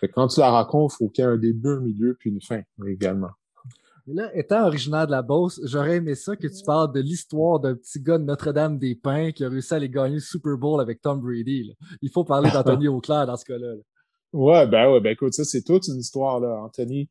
Fait 0.00 0.08
quand 0.08 0.28
tu 0.28 0.40
la 0.40 0.50
racontes, 0.50 0.92
il 0.94 0.96
faut 0.96 1.08
qu'il 1.08 1.24
y 1.24 1.26
ait 1.26 1.30
un 1.30 1.36
début, 1.36 1.68
un 1.68 1.80
milieu, 1.80 2.16
puis 2.18 2.30
une 2.30 2.40
fin 2.40 2.62
également. 2.86 3.30
Là, 4.08 4.30
étant 4.36 4.64
originaire 4.64 5.06
de 5.06 5.10
la 5.10 5.22
Beauce, 5.22 5.60
j'aurais 5.64 5.96
aimé 5.96 6.14
ça 6.14 6.36
que 6.36 6.46
tu 6.46 6.64
parles 6.64 6.92
de 6.92 7.00
l'histoire 7.00 7.58
d'un 7.58 7.74
petit 7.74 8.00
gars 8.00 8.18
de 8.18 8.22
Notre-Dame-des-Pins 8.22 9.32
qui 9.32 9.44
a 9.44 9.48
réussi 9.48 9.74
à 9.74 9.78
aller 9.78 9.90
gagner 9.90 10.14
le 10.14 10.20
Super 10.20 10.56
Bowl 10.56 10.80
avec 10.80 11.02
Tom 11.02 11.20
Brady. 11.20 11.76
Il 12.02 12.10
faut 12.10 12.22
parler 12.22 12.50
d'Anthony 12.50 12.86
Auclair 12.88 13.26
dans 13.26 13.36
ce 13.36 13.44
cas-là. 13.44 13.74
Ouais, 14.32 14.66
ben 14.68 14.92
ouais, 14.92 15.00
ben 15.00 15.10
écoute, 15.10 15.34
ça, 15.34 15.44
c'est 15.44 15.62
toute 15.62 15.88
une 15.88 15.98
histoire, 15.98 16.38
là. 16.38 16.60
Anthony, 16.62 17.08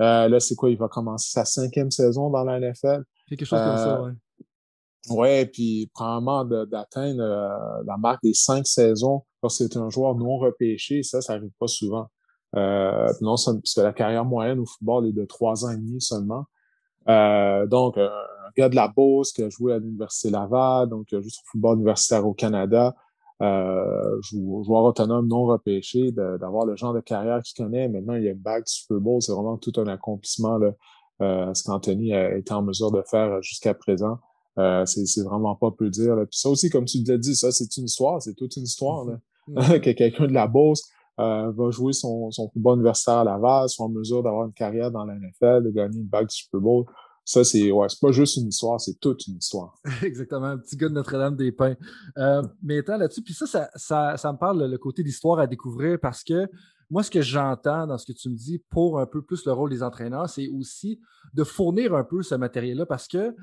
euh, 0.00 0.28
là, 0.28 0.40
c'est 0.40 0.54
quoi? 0.54 0.70
Il 0.70 0.78
va 0.78 0.88
commencer 0.88 1.30
sa 1.30 1.44
cinquième 1.44 1.90
saison 1.90 2.30
dans 2.30 2.44
la 2.44 2.60
NFL. 2.60 3.02
Quelque 3.28 3.44
chose 3.44 3.58
comme 3.58 3.76
ça, 3.76 3.98
euh, 3.98 4.06
ouais. 4.06 4.12
Ouais, 5.10 5.46
puis 5.46 5.90
probablement 5.94 6.44
d'atteindre 6.44 7.22
euh, 7.22 7.82
la 7.86 7.96
marque 7.96 8.22
des 8.22 8.34
cinq 8.34 8.66
saisons 8.66 9.22
lorsque 9.42 9.58
c'est 9.58 9.76
un 9.76 9.90
joueur 9.90 10.14
non 10.14 10.38
repêché, 10.38 11.02
ça, 11.02 11.20
ça 11.20 11.34
arrive 11.34 11.52
pas 11.58 11.68
souvent. 11.68 12.08
Euh, 12.56 13.08
non, 13.20 13.36
parce 13.36 13.74
que 13.74 13.80
la 13.80 13.92
carrière 13.92 14.24
moyenne 14.24 14.58
au 14.58 14.66
football 14.66 15.06
est 15.06 15.12
de 15.12 15.24
trois 15.24 15.64
ans 15.64 15.70
et 15.70 15.76
demi 15.76 16.00
seulement. 16.00 16.44
Euh, 17.08 17.66
donc, 17.66 17.96
un 17.96 18.10
gars 18.56 18.68
de 18.68 18.76
la 18.76 18.88
Beauce 18.88 19.32
qui 19.32 19.42
a 19.42 19.50
joué 19.50 19.74
à 19.74 19.78
l'Université 19.78 20.30
Laval, 20.30 20.88
donc 20.88 21.06
juste 21.10 21.40
au 21.40 21.50
football 21.52 21.76
universitaire 21.76 22.26
au 22.26 22.34
Canada, 22.34 22.94
euh, 23.40 24.20
joueur 24.22 24.84
autonome 24.84 25.28
non 25.28 25.44
repêché, 25.44 26.12
d'avoir 26.12 26.66
le 26.66 26.76
genre 26.76 26.92
de 26.92 27.00
carrière 27.00 27.40
qu'il 27.42 27.64
connaît. 27.64 27.88
Maintenant, 27.88 28.14
il 28.14 28.24
y 28.24 28.28
a 28.28 28.32
une 28.32 28.38
bague 28.38 28.64
du 28.64 28.72
Super 28.72 28.98
Bowl, 28.98 29.22
c'est 29.22 29.32
vraiment 29.32 29.56
tout 29.56 29.72
un 29.76 29.86
accomplissement 29.86 30.58
là, 30.58 30.72
ce 31.20 31.62
qu'Anthony 31.64 32.12
a 32.12 32.36
été 32.36 32.52
en 32.52 32.62
mesure 32.62 32.90
de 32.90 33.02
faire 33.02 33.42
jusqu'à 33.42 33.74
présent. 33.74 34.18
Euh, 34.58 34.84
c'est 34.86 35.22
vraiment 35.22 35.54
pas 35.54 35.70
peu 35.70 35.88
dire. 35.88 36.16
Là. 36.16 36.26
Puis 36.26 36.38
ça 36.38 36.48
aussi, 36.48 36.68
comme 36.68 36.84
tu 36.84 37.02
l'as 37.04 37.16
dit, 37.16 37.36
ça, 37.36 37.52
c'est 37.52 37.76
une 37.76 37.84
histoire, 37.84 38.20
c'est 38.20 38.34
toute 38.34 38.56
une 38.56 38.64
histoire. 38.64 39.04
Là. 39.04 39.20
Mm-hmm. 39.48 39.80
que 39.84 39.90
quelqu'un 39.90 40.26
de 40.26 40.32
la 40.32 40.48
Beauce 40.48 40.90
euh, 41.20 41.52
va 41.52 41.70
jouer 41.70 41.92
son, 41.92 42.30
son 42.32 42.48
football 42.50 42.76
universitaire 42.76 43.18
à 43.18 43.24
Laval, 43.24 43.68
soit 43.68 43.86
en 43.86 43.90
mesure 43.90 44.22
d'avoir 44.22 44.46
une 44.46 44.52
carrière 44.52 44.90
dans 44.90 45.04
la 45.04 45.14
NFL, 45.14 45.64
de 45.64 45.70
gagner 45.70 45.98
une 45.98 46.08
bague 46.08 46.28
du 46.28 46.34
Super 46.34 46.60
Bowl. 46.60 46.86
Ça, 47.24 47.44
c'est 47.44 47.70
ouais, 47.70 47.86
c'est 47.88 48.00
pas 48.00 48.10
juste 48.10 48.36
une 48.38 48.48
histoire, 48.48 48.80
c'est 48.80 48.98
toute 48.98 49.26
une 49.26 49.36
histoire. 49.36 49.74
Exactement, 50.02 50.46
un 50.46 50.58
petit 50.58 50.76
gars 50.76 50.88
de 50.88 50.94
Notre-Dame-des-Pins. 50.94 51.76
Euh, 52.16 52.42
mais 52.62 52.78
étant 52.78 52.96
là-dessus, 52.96 53.22
puis 53.22 53.34
ça, 53.34 53.46
ça, 53.46 53.68
ça, 53.76 54.16
ça, 54.16 54.32
me 54.32 54.38
parle 54.38 54.64
le 54.64 54.78
côté 54.78 55.02
d'histoire 55.02 55.38
à 55.38 55.46
découvrir 55.46 55.98
parce 56.00 56.24
que 56.24 56.48
moi, 56.90 57.02
ce 57.02 57.10
que 57.10 57.20
j'entends 57.20 57.86
dans 57.86 57.98
ce 57.98 58.06
que 58.06 58.16
tu 58.16 58.30
me 58.30 58.36
dis 58.36 58.58
pour 58.70 58.98
un 59.00 59.06
peu 59.06 59.22
plus 59.22 59.44
le 59.44 59.52
rôle 59.52 59.70
des 59.70 59.82
entraîneurs, 59.82 60.28
c'est 60.28 60.48
aussi 60.48 61.00
de 61.34 61.44
fournir 61.44 61.94
un 61.94 62.04
peu 62.04 62.22
ce 62.22 62.34
matériel-là 62.34 62.86
parce 62.86 63.08
que 63.08 63.34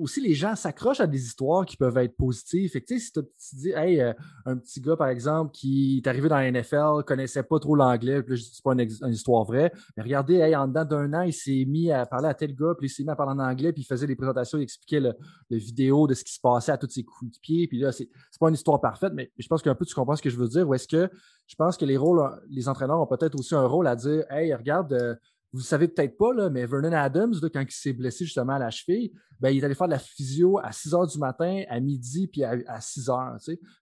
aussi, 0.00 0.20
les 0.20 0.34
gens 0.34 0.56
s'accrochent 0.56 1.00
à 1.00 1.06
des 1.06 1.22
histoires 1.22 1.64
qui 1.64 1.76
peuvent 1.76 1.96
être 1.98 2.16
positives. 2.16 2.70
Si 2.70 3.12
tu 3.12 3.22
dis, 3.54 3.70
hey, 3.70 4.00
euh, 4.00 4.12
un 4.46 4.56
petit 4.56 4.80
gars, 4.80 4.96
par 4.96 5.08
exemple, 5.08 5.52
qui 5.52 5.98
est 5.98 6.08
arrivé 6.08 6.28
dans 6.28 6.36
la 6.36 6.50
NFL, 6.50 7.04
connaissait 7.06 7.42
pas 7.42 7.58
trop 7.58 7.76
l'anglais, 7.76 8.22
puis 8.22 8.36
là, 8.36 8.40
dis 8.40 8.62
pas 8.62 8.72
une, 8.72 9.12
histoire 9.12 9.44
vraie, 9.44 9.72
mais 9.96 10.02
regardez, 10.02 10.36
hey, 10.36 10.56
en 10.56 10.68
dedans 10.68 10.84
d'un 10.84 11.12
an, 11.14 11.22
il 11.22 11.32
s'est 11.32 11.64
mis 11.66 11.92
à 11.92 12.06
parler 12.06 12.28
à 12.28 12.34
tel 12.34 12.54
gars, 12.54 12.74
puis 12.76 12.86
il 12.86 12.90
s'est 12.90 13.02
mis 13.02 13.10
à 13.10 13.16
parler 13.16 13.32
en 13.32 13.44
anglais, 13.44 13.72
puis 13.72 13.82
il 13.82 13.86
faisait 13.86 14.06
des 14.06 14.16
présentations, 14.16 14.58
il 14.58 14.62
expliquait 14.62 15.00
le, 15.00 15.14
vidéo 15.50 16.06
de 16.06 16.14
ce 16.14 16.24
qui 16.24 16.32
se 16.32 16.40
passait 16.40 16.72
à 16.72 16.78
tous 16.78 16.88
ses 16.88 17.04
coups 17.04 17.32
de 17.32 17.38
pied. 17.40 17.68
Puis 17.68 17.78
là, 17.78 17.92
c'est 17.92 18.08
pas 18.38 18.48
une 18.48 18.54
histoire 18.54 18.80
parfaite, 18.80 19.12
mais 19.14 19.30
je 19.38 19.46
pense 19.46 19.62
qu'un 19.62 19.74
peu 19.74 19.84
tu 19.84 19.94
comprends 19.94 20.16
ce 20.16 20.22
que 20.22 20.30
je 20.30 20.36
veux 20.36 20.48
dire. 20.48 20.68
Ou 20.68 20.74
est-ce 20.74 20.88
que 20.88 21.10
je 21.46 21.54
pense 21.56 21.76
que 21.76 21.84
les 21.84 21.96
rôles, 21.96 22.22
les 22.48 22.68
entraîneurs 22.68 23.00
ont 23.00 23.06
peut-être 23.06 23.38
aussi 23.38 23.54
un 23.54 23.66
rôle 23.66 23.86
à 23.86 23.96
dire, 23.96 24.24
hey, 24.30 24.54
regarde, 24.54 24.92
euh, 24.92 25.14
vous 25.52 25.60
savez 25.60 25.88
peut-être 25.88 26.16
pas, 26.16 26.32
là, 26.32 26.48
mais 26.48 26.64
Vernon 26.64 26.92
Adams, 26.92 27.34
quand 27.52 27.60
il 27.60 27.70
s'est 27.70 27.92
blessé 27.92 28.24
justement 28.24 28.54
à 28.54 28.58
la 28.58 28.70
cheville, 28.70 29.12
ben, 29.40 29.50
il 29.50 29.58
est 29.58 29.64
allé 29.64 29.74
faire 29.74 29.88
de 29.88 29.92
la 29.92 29.98
physio 29.98 30.58
à 30.58 30.70
6 30.70 30.94
heures 30.94 31.06
du 31.06 31.18
matin, 31.18 31.62
à 31.68 31.80
midi, 31.80 32.28
puis 32.28 32.44
à, 32.44 32.80
6 32.80 33.08
heures. 33.10 33.36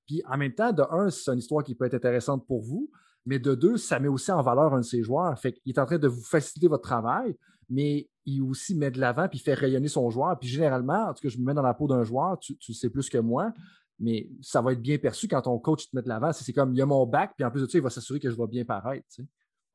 Puis 0.07 0.23
en 0.27 0.39
même 0.39 0.55
temps, 0.55 0.73
de 0.73 0.83
un, 0.91 1.11
c'est 1.11 1.31
une 1.31 1.39
histoire 1.39 1.63
qui 1.63 1.75
peut 1.75 1.85
être 1.85 1.95
intéressante 1.95 2.47
pour 2.47 2.63
vous, 2.63 2.91
mais 3.27 3.39
de 3.39 3.55
deux, 3.55 3.77
ça 3.77 3.99
met 3.99 4.09
aussi 4.09 4.33
en 4.33 4.41
valeur 4.41 4.73
un 4.73 4.81
de 4.81 4.85
ses 4.85 5.03
joueurs. 5.03 5.39
Fait 5.39 5.53
qu'il 5.53 5.71
est 5.71 5.79
en 5.79 5.85
train 5.85 5.99
de 5.99 6.09
vous 6.09 6.23
faciliter 6.23 6.69
votre 6.69 6.85
travail, 6.85 7.37
mais 7.69 8.09
il 8.25 8.41
aussi 8.43 8.75
met 8.75 8.91
de 8.91 8.99
l'avant 8.99 9.29
puis 9.29 9.39
fait 9.39 9.53
rayonner 9.53 9.89
son 9.89 10.09
joueur. 10.09 10.39
Puis 10.39 10.49
généralement, 10.49 11.09
en 11.09 11.13
tout 11.13 11.23
cas, 11.23 11.29
je 11.29 11.39
me 11.39 11.45
mets 11.45 11.55
dans 11.55 11.63
la 11.63 11.75
peau 11.75 11.87
d'un 11.87 12.03
joueur, 12.03 12.39
tu, 12.39 12.57
tu 12.57 12.73
sais 12.73 12.89
plus 12.89 13.11
que 13.11 13.19
moi, 13.19 13.53
mais 13.99 14.31
ça 14.41 14.63
va 14.63 14.73
être 14.73 14.81
bien 14.81 14.97
perçu 14.97 15.29
quand 15.29 15.43
ton 15.43 15.59
coach 15.59 15.91
te 15.91 15.97
met 15.97 16.03
de 16.03 16.09
l'avant. 16.09 16.33
C'est 16.33 16.53
comme 16.53 16.73
il 16.73 16.79
y 16.79 16.83
a 16.83 16.87
mon 16.87 17.05
bac, 17.05 17.33
puis 17.37 17.45
en 17.45 17.51
plus 17.51 17.61
de 17.61 17.67
ça, 17.67 17.77
il 17.77 17.83
va 17.83 17.91
s'assurer 17.91 18.21
que 18.21 18.31
je 18.31 18.37
vais 18.37 18.47
bien 18.47 18.65
paraître. 18.65 19.07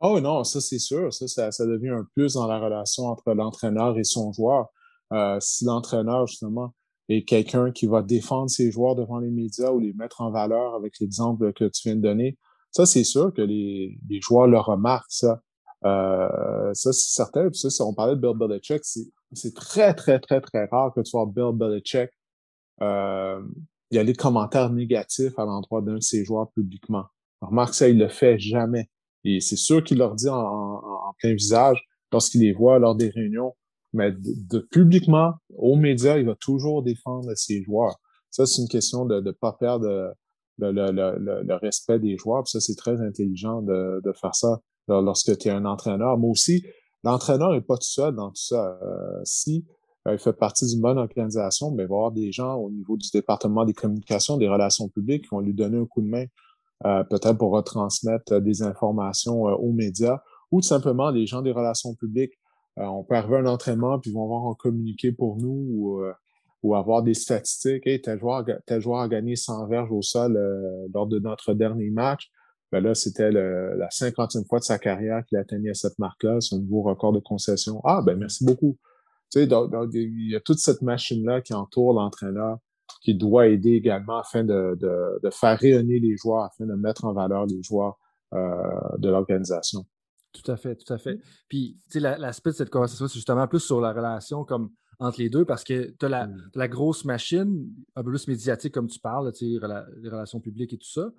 Oh 0.05 0.19
non, 0.19 0.43
ça 0.43 0.59
c'est 0.61 0.79
sûr. 0.79 1.13
Ça, 1.13 1.51
ça, 1.51 1.65
devient 1.65 1.89
un 1.89 2.05
plus 2.13 2.33
dans 2.33 2.45
la 2.45 2.59
relation 2.59 3.05
entre 3.05 3.33
l'entraîneur 3.33 3.97
et 3.97 4.03
son 4.03 4.33
joueur. 4.33 4.67
Euh, 5.13 5.39
si 5.39 5.65
l'entraîneur, 5.65 6.27
justement, 6.27 6.73
est 7.09 7.23
quelqu'un 7.23 7.71
qui 7.71 7.85
va 7.87 8.01
défendre 8.01 8.49
ses 8.49 8.71
joueurs 8.71 8.95
devant 8.95 9.19
les 9.19 9.31
médias 9.31 9.71
ou 9.71 9.79
les 9.79 9.93
mettre 9.93 10.21
en 10.21 10.29
valeur 10.31 10.75
avec 10.75 10.99
l'exemple 10.99 11.53
que 11.53 11.65
tu 11.65 11.87
viens 11.87 11.95
de 11.95 12.01
donner, 12.01 12.37
ça, 12.71 12.85
c'est 12.85 13.03
sûr 13.03 13.33
que 13.33 13.41
les, 13.41 13.97
les 14.09 14.19
joueurs 14.21 14.47
le 14.47 14.59
remarquent, 14.59 15.05
ça. 15.09 15.41
Euh, 15.85 16.73
ça, 16.73 16.91
c'est 16.91 17.13
certain. 17.13 17.49
Puis 17.49 17.59
ça, 17.59 17.69
si 17.69 17.81
on 17.81 17.93
parlait 17.93 18.15
de 18.15 18.21
Bill 18.21 18.37
Belichick, 18.37 18.83
c'est 18.83 19.53
très, 19.53 19.93
très, 19.93 20.19
très, 20.19 20.41
très 20.41 20.65
rare 20.65 20.93
que 20.93 21.01
tu 21.01 21.11
vois 21.11 21.25
Bill 21.25 21.51
Belichick 21.53 22.09
euh, 22.81 23.41
y 23.91 23.99
a 23.99 24.03
des 24.03 24.15
commentaires 24.15 24.69
négatifs 24.69 25.37
à 25.37 25.45
l'endroit 25.45 25.81
d'un 25.81 25.95
de 25.95 26.01
ses 26.01 26.25
joueurs 26.25 26.51
publiquement. 26.51 27.05
Remarque 27.41 27.73
ça, 27.73 27.87
il 27.87 27.97
le 27.97 28.09
fait 28.09 28.39
jamais. 28.39 28.89
Et 29.23 29.39
c'est 29.39 29.55
sûr 29.55 29.83
qu'il 29.83 29.97
leur 29.97 30.15
dit 30.15 30.29
en, 30.29 30.81
plein 31.19 31.33
visage 31.33 31.81
lorsqu'il 32.11 32.41
les 32.41 32.53
voit 32.53 32.79
lors 32.79 32.95
des 32.95 33.09
réunions, 33.09 33.53
mais 33.93 34.11
de, 34.11 34.59
publiquement, 34.71 35.33
aux 35.55 35.75
médias, 35.75 36.17
il 36.17 36.25
va 36.25 36.35
toujours 36.35 36.83
défendre 36.83 37.33
ses 37.35 37.61
joueurs. 37.63 37.95
Ça, 38.31 38.45
c'est 38.45 38.61
une 38.61 38.67
question 38.67 39.05
de 39.05 39.21
ne 39.21 39.31
pas 39.31 39.53
perdre 39.53 40.13
le, 40.57 41.55
respect 41.55 41.99
des 41.99 42.17
joueurs. 42.17 42.47
Ça, 42.47 42.59
c'est 42.59 42.75
très 42.75 42.99
intelligent 43.01 43.61
de, 43.61 44.01
faire 44.19 44.35
ça 44.35 44.59
lorsque 44.87 45.37
tu 45.37 45.47
es 45.47 45.51
un 45.51 45.65
entraîneur. 45.65 46.17
Moi 46.17 46.31
aussi, 46.31 46.65
l'entraîneur 47.03 47.51
n'est 47.53 47.61
pas 47.61 47.75
tout 47.75 47.83
seul 47.83 48.15
dans 48.15 48.29
tout 48.29 48.41
ça. 48.41 48.77
Euh, 48.81 49.21
si 49.23 49.65
euh, 50.07 50.13
il 50.13 50.19
fait 50.19 50.33
partie 50.33 50.65
d'une 50.65 50.81
bonne 50.81 50.97
organisation, 50.97 51.71
mais 51.71 51.83
il 51.83 51.87
va 51.87 51.95
y 51.95 51.97
avoir 51.97 52.11
des 52.11 52.31
gens 52.31 52.55
au 52.55 52.69
niveau 52.69 52.97
du 52.97 53.09
département 53.13 53.65
des 53.65 53.73
communications, 53.73 54.37
des 54.37 54.49
relations 54.49 54.89
publiques 54.89 55.23
qui 55.23 55.29
vont 55.29 55.39
lui 55.39 55.53
donner 55.53 55.77
un 55.77 55.85
coup 55.85 56.01
de 56.01 56.07
main, 56.07 56.25
peut-être 56.83 57.37
pour 57.37 57.51
retransmettre 57.51 58.41
des 58.41 58.61
informations 58.61 59.43
aux 59.43 59.71
médias, 59.71 60.21
ou 60.51 60.61
tout 60.61 60.67
simplement 60.67 61.09
les 61.09 61.25
gens 61.25 61.41
des 61.41 61.51
relations 61.51 61.95
publiques. 61.95 62.33
on 62.77 63.03
peut 63.03 63.15
un 63.15 63.45
entraînement, 63.45 63.99
puis 63.99 64.11
ils 64.11 64.13
vont 64.13 64.23
avoir 64.23 64.47
un 64.47 64.55
communiqué 64.55 65.11
pour 65.11 65.37
nous 65.37 66.03
ou, 66.63 66.75
avoir 66.75 67.03
des 67.03 67.13
statistiques. 67.13 67.87
Hey, 67.87 68.01
tel 68.01 68.19
joueur, 68.19 68.99
a 68.99 69.07
gagné 69.07 69.35
100 69.35 69.67
verges 69.67 69.91
au 69.91 70.01
sol 70.01 70.37
lors 70.93 71.07
de 71.07 71.19
notre 71.19 71.53
dernier 71.53 71.89
match 71.89 72.31
ben 72.73 72.83
là, 72.83 72.95
c'était 72.95 73.31
la 73.31 73.91
cinquantième 73.91 74.45
fois 74.45 74.57
de 74.57 74.63
sa 74.63 74.79
carrière 74.79 75.23
qu'il 75.27 75.37
atteignait 75.37 75.75
cette 75.75 75.99
marque-là, 75.99 76.41
son 76.41 76.57
nouveau 76.57 76.81
record 76.81 77.13
de 77.13 77.19
concession. 77.19 77.79
Ah, 77.83 78.01
ben 78.03 78.17
merci 78.17 78.43
beaucoup. 78.43 78.79
Tu 79.31 79.41
sais, 79.41 79.45
donc, 79.45 79.71
il 79.93 80.31
y 80.31 80.35
a 80.35 80.39
toute 80.39 80.57
cette 80.57 80.81
machine-là 80.81 81.41
qui 81.41 81.53
entoure 81.53 81.93
l'entraîneur, 81.93 82.57
qui 83.03 83.15
doit 83.15 83.47
aider 83.47 83.71
également 83.71 84.17
afin 84.17 84.43
de, 84.43 84.77
de, 84.79 85.19
de, 85.21 85.29
faire 85.29 85.59
rayonner 85.59 85.99
les 85.99 86.15
joueurs, 86.15 86.45
afin 86.45 86.65
de 86.65 86.73
mettre 86.73 87.05
en 87.05 87.13
valeur 87.13 87.45
les 87.45 87.61
joueurs 87.61 87.99
euh, 88.33 88.97
de 88.97 89.09
l'organisation. 89.09 89.85
Tout 90.31 90.49
à 90.49 90.55
fait, 90.55 90.75
tout 90.75 90.91
à 90.91 90.97
fait. 90.97 91.19
Puis, 91.47 91.77
tu 91.91 91.99
sais, 91.99 92.17
l'aspect 92.17 92.51
de 92.51 92.55
cette 92.55 92.69
conversation, 92.69 93.07
c'est 93.07 93.15
justement 93.15 93.47
plus 93.47 93.59
sur 93.59 93.81
la 93.81 93.91
relation 93.91 94.45
comme 94.45 94.71
entre 94.99 95.19
les 95.19 95.29
deux 95.29 95.43
parce 95.43 95.63
que 95.63 95.93
tu 95.99 96.05
as 96.05 96.09
la, 96.09 96.27
mm. 96.27 96.51
la, 96.55 96.67
grosse 96.67 97.03
machine, 97.03 97.69
un 97.95 98.03
peu 98.03 98.09
plus 98.09 98.27
médiatique 98.27 98.73
comme 98.73 98.87
tu 98.87 98.99
parles, 98.99 99.31
tu 99.33 99.59
sais, 99.59 99.67
les 100.01 100.09
relations 100.09 100.39
publiques 100.39 100.73
et 100.73 100.77
tout 100.77 100.89
ça 100.89 101.11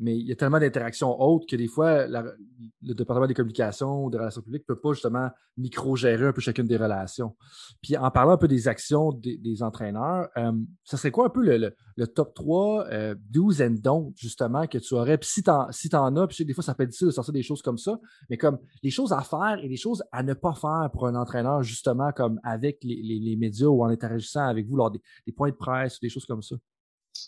mais 0.00 0.18
il 0.18 0.26
y 0.26 0.32
a 0.32 0.36
tellement 0.36 0.58
d'interactions 0.58 1.20
autres 1.20 1.46
que 1.46 1.56
des 1.56 1.68
fois, 1.68 2.06
le 2.06 2.94
département 2.94 3.26
des 3.26 3.34
communications 3.34 4.04
ou 4.04 4.10
des 4.10 4.16
relations 4.16 4.40
publiques 4.40 4.64
ne 4.68 4.74
peut 4.74 4.80
pas 4.80 4.94
justement 4.94 5.28
micro-gérer 5.58 6.26
un 6.26 6.32
peu 6.32 6.40
chacune 6.40 6.66
des 6.66 6.78
relations. 6.78 7.36
Puis 7.82 7.96
en 7.98 8.10
parlant 8.10 8.32
un 8.32 8.38
peu 8.38 8.48
des 8.48 8.66
actions 8.66 9.12
des, 9.12 9.62
entraîneurs, 9.62 10.28
euh, 10.38 10.52
ça 10.84 10.96
serait 10.96 11.10
quoi 11.10 11.26
un 11.26 11.28
peu 11.28 11.42
le, 11.42 12.06
top 12.06 12.34
3 12.34 12.86
euh, 12.86 13.14
do's 13.28 13.60
and 13.60 13.76
don'ts, 13.82 14.14
justement, 14.16 14.66
que 14.66 14.78
tu 14.78 14.94
aurais? 14.94 15.18
Puis 15.18 15.28
si 15.28 15.42
tu 15.42 15.50
en, 15.50 15.70
si 15.70 15.90
as, 15.92 16.26
puis 16.28 16.44
des 16.46 16.54
fois, 16.54 16.64
ça 16.64 16.74
peut 16.74 16.84
être 16.84 16.90
difficile 16.90 17.08
de 17.08 17.12
sortir 17.12 17.34
des 17.34 17.42
choses 17.42 17.60
comme 17.60 17.78
ça, 17.78 18.00
mais 18.30 18.38
comme 18.38 18.58
les 18.82 18.90
choses 18.90 19.12
à 19.12 19.20
faire 19.20 19.58
et 19.62 19.68
les 19.68 19.76
choses 19.76 20.02
à 20.12 20.22
ne 20.22 20.32
pas 20.32 20.54
faire 20.54 20.88
pour 20.92 21.06
un 21.06 21.14
entraîneur, 21.14 21.62
justement, 21.62 22.10
comme 22.12 22.40
avec 22.42 22.78
les, 22.82 23.36
médias 23.36 23.68
ou 23.68 23.84
en 23.84 23.88
interagissant 23.88 24.46
avec 24.46 24.66
vous 24.66 24.76
lors 24.76 24.90
des 24.90 25.32
points 25.32 25.50
de 25.50 25.56
presse 25.56 25.96
ou 25.96 26.00
des 26.00 26.08
choses 26.08 26.24
comme 26.24 26.42
ça. 26.42 26.56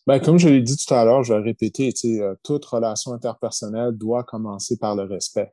Ben, 0.06 0.20
comme 0.20 0.38
je 0.38 0.48
l'ai 0.48 0.62
dit 0.62 0.76
tout 0.76 0.92
à 0.94 1.04
l'heure, 1.04 1.22
je 1.22 1.34
vais 1.34 1.40
répéter, 1.40 1.92
euh, 2.04 2.34
toute 2.42 2.64
relation 2.64 3.12
interpersonnelle 3.12 3.92
doit 3.92 4.24
commencer 4.24 4.78
par 4.78 4.96
le 4.96 5.04
respect. 5.04 5.52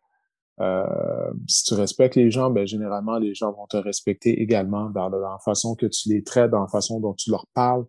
Euh, 0.61 1.31
si 1.47 1.63
tu 1.63 1.73
respectes 1.75 2.15
les 2.15 2.31
gens, 2.31 2.49
ben, 2.49 2.67
généralement, 2.67 3.17
les 3.17 3.33
gens 3.33 3.51
vont 3.53 3.67
te 3.67 3.77
respecter 3.77 4.41
également 4.41 4.89
dans, 4.89 5.09
la 5.09 5.37
façon 5.43 5.75
que 5.75 5.85
tu 5.85 6.09
les 6.09 6.23
traites, 6.23 6.51
dans 6.51 6.61
la 6.61 6.67
façon 6.67 6.99
dont 6.99 7.13
tu 7.13 7.31
leur 7.31 7.45
parles. 7.53 7.85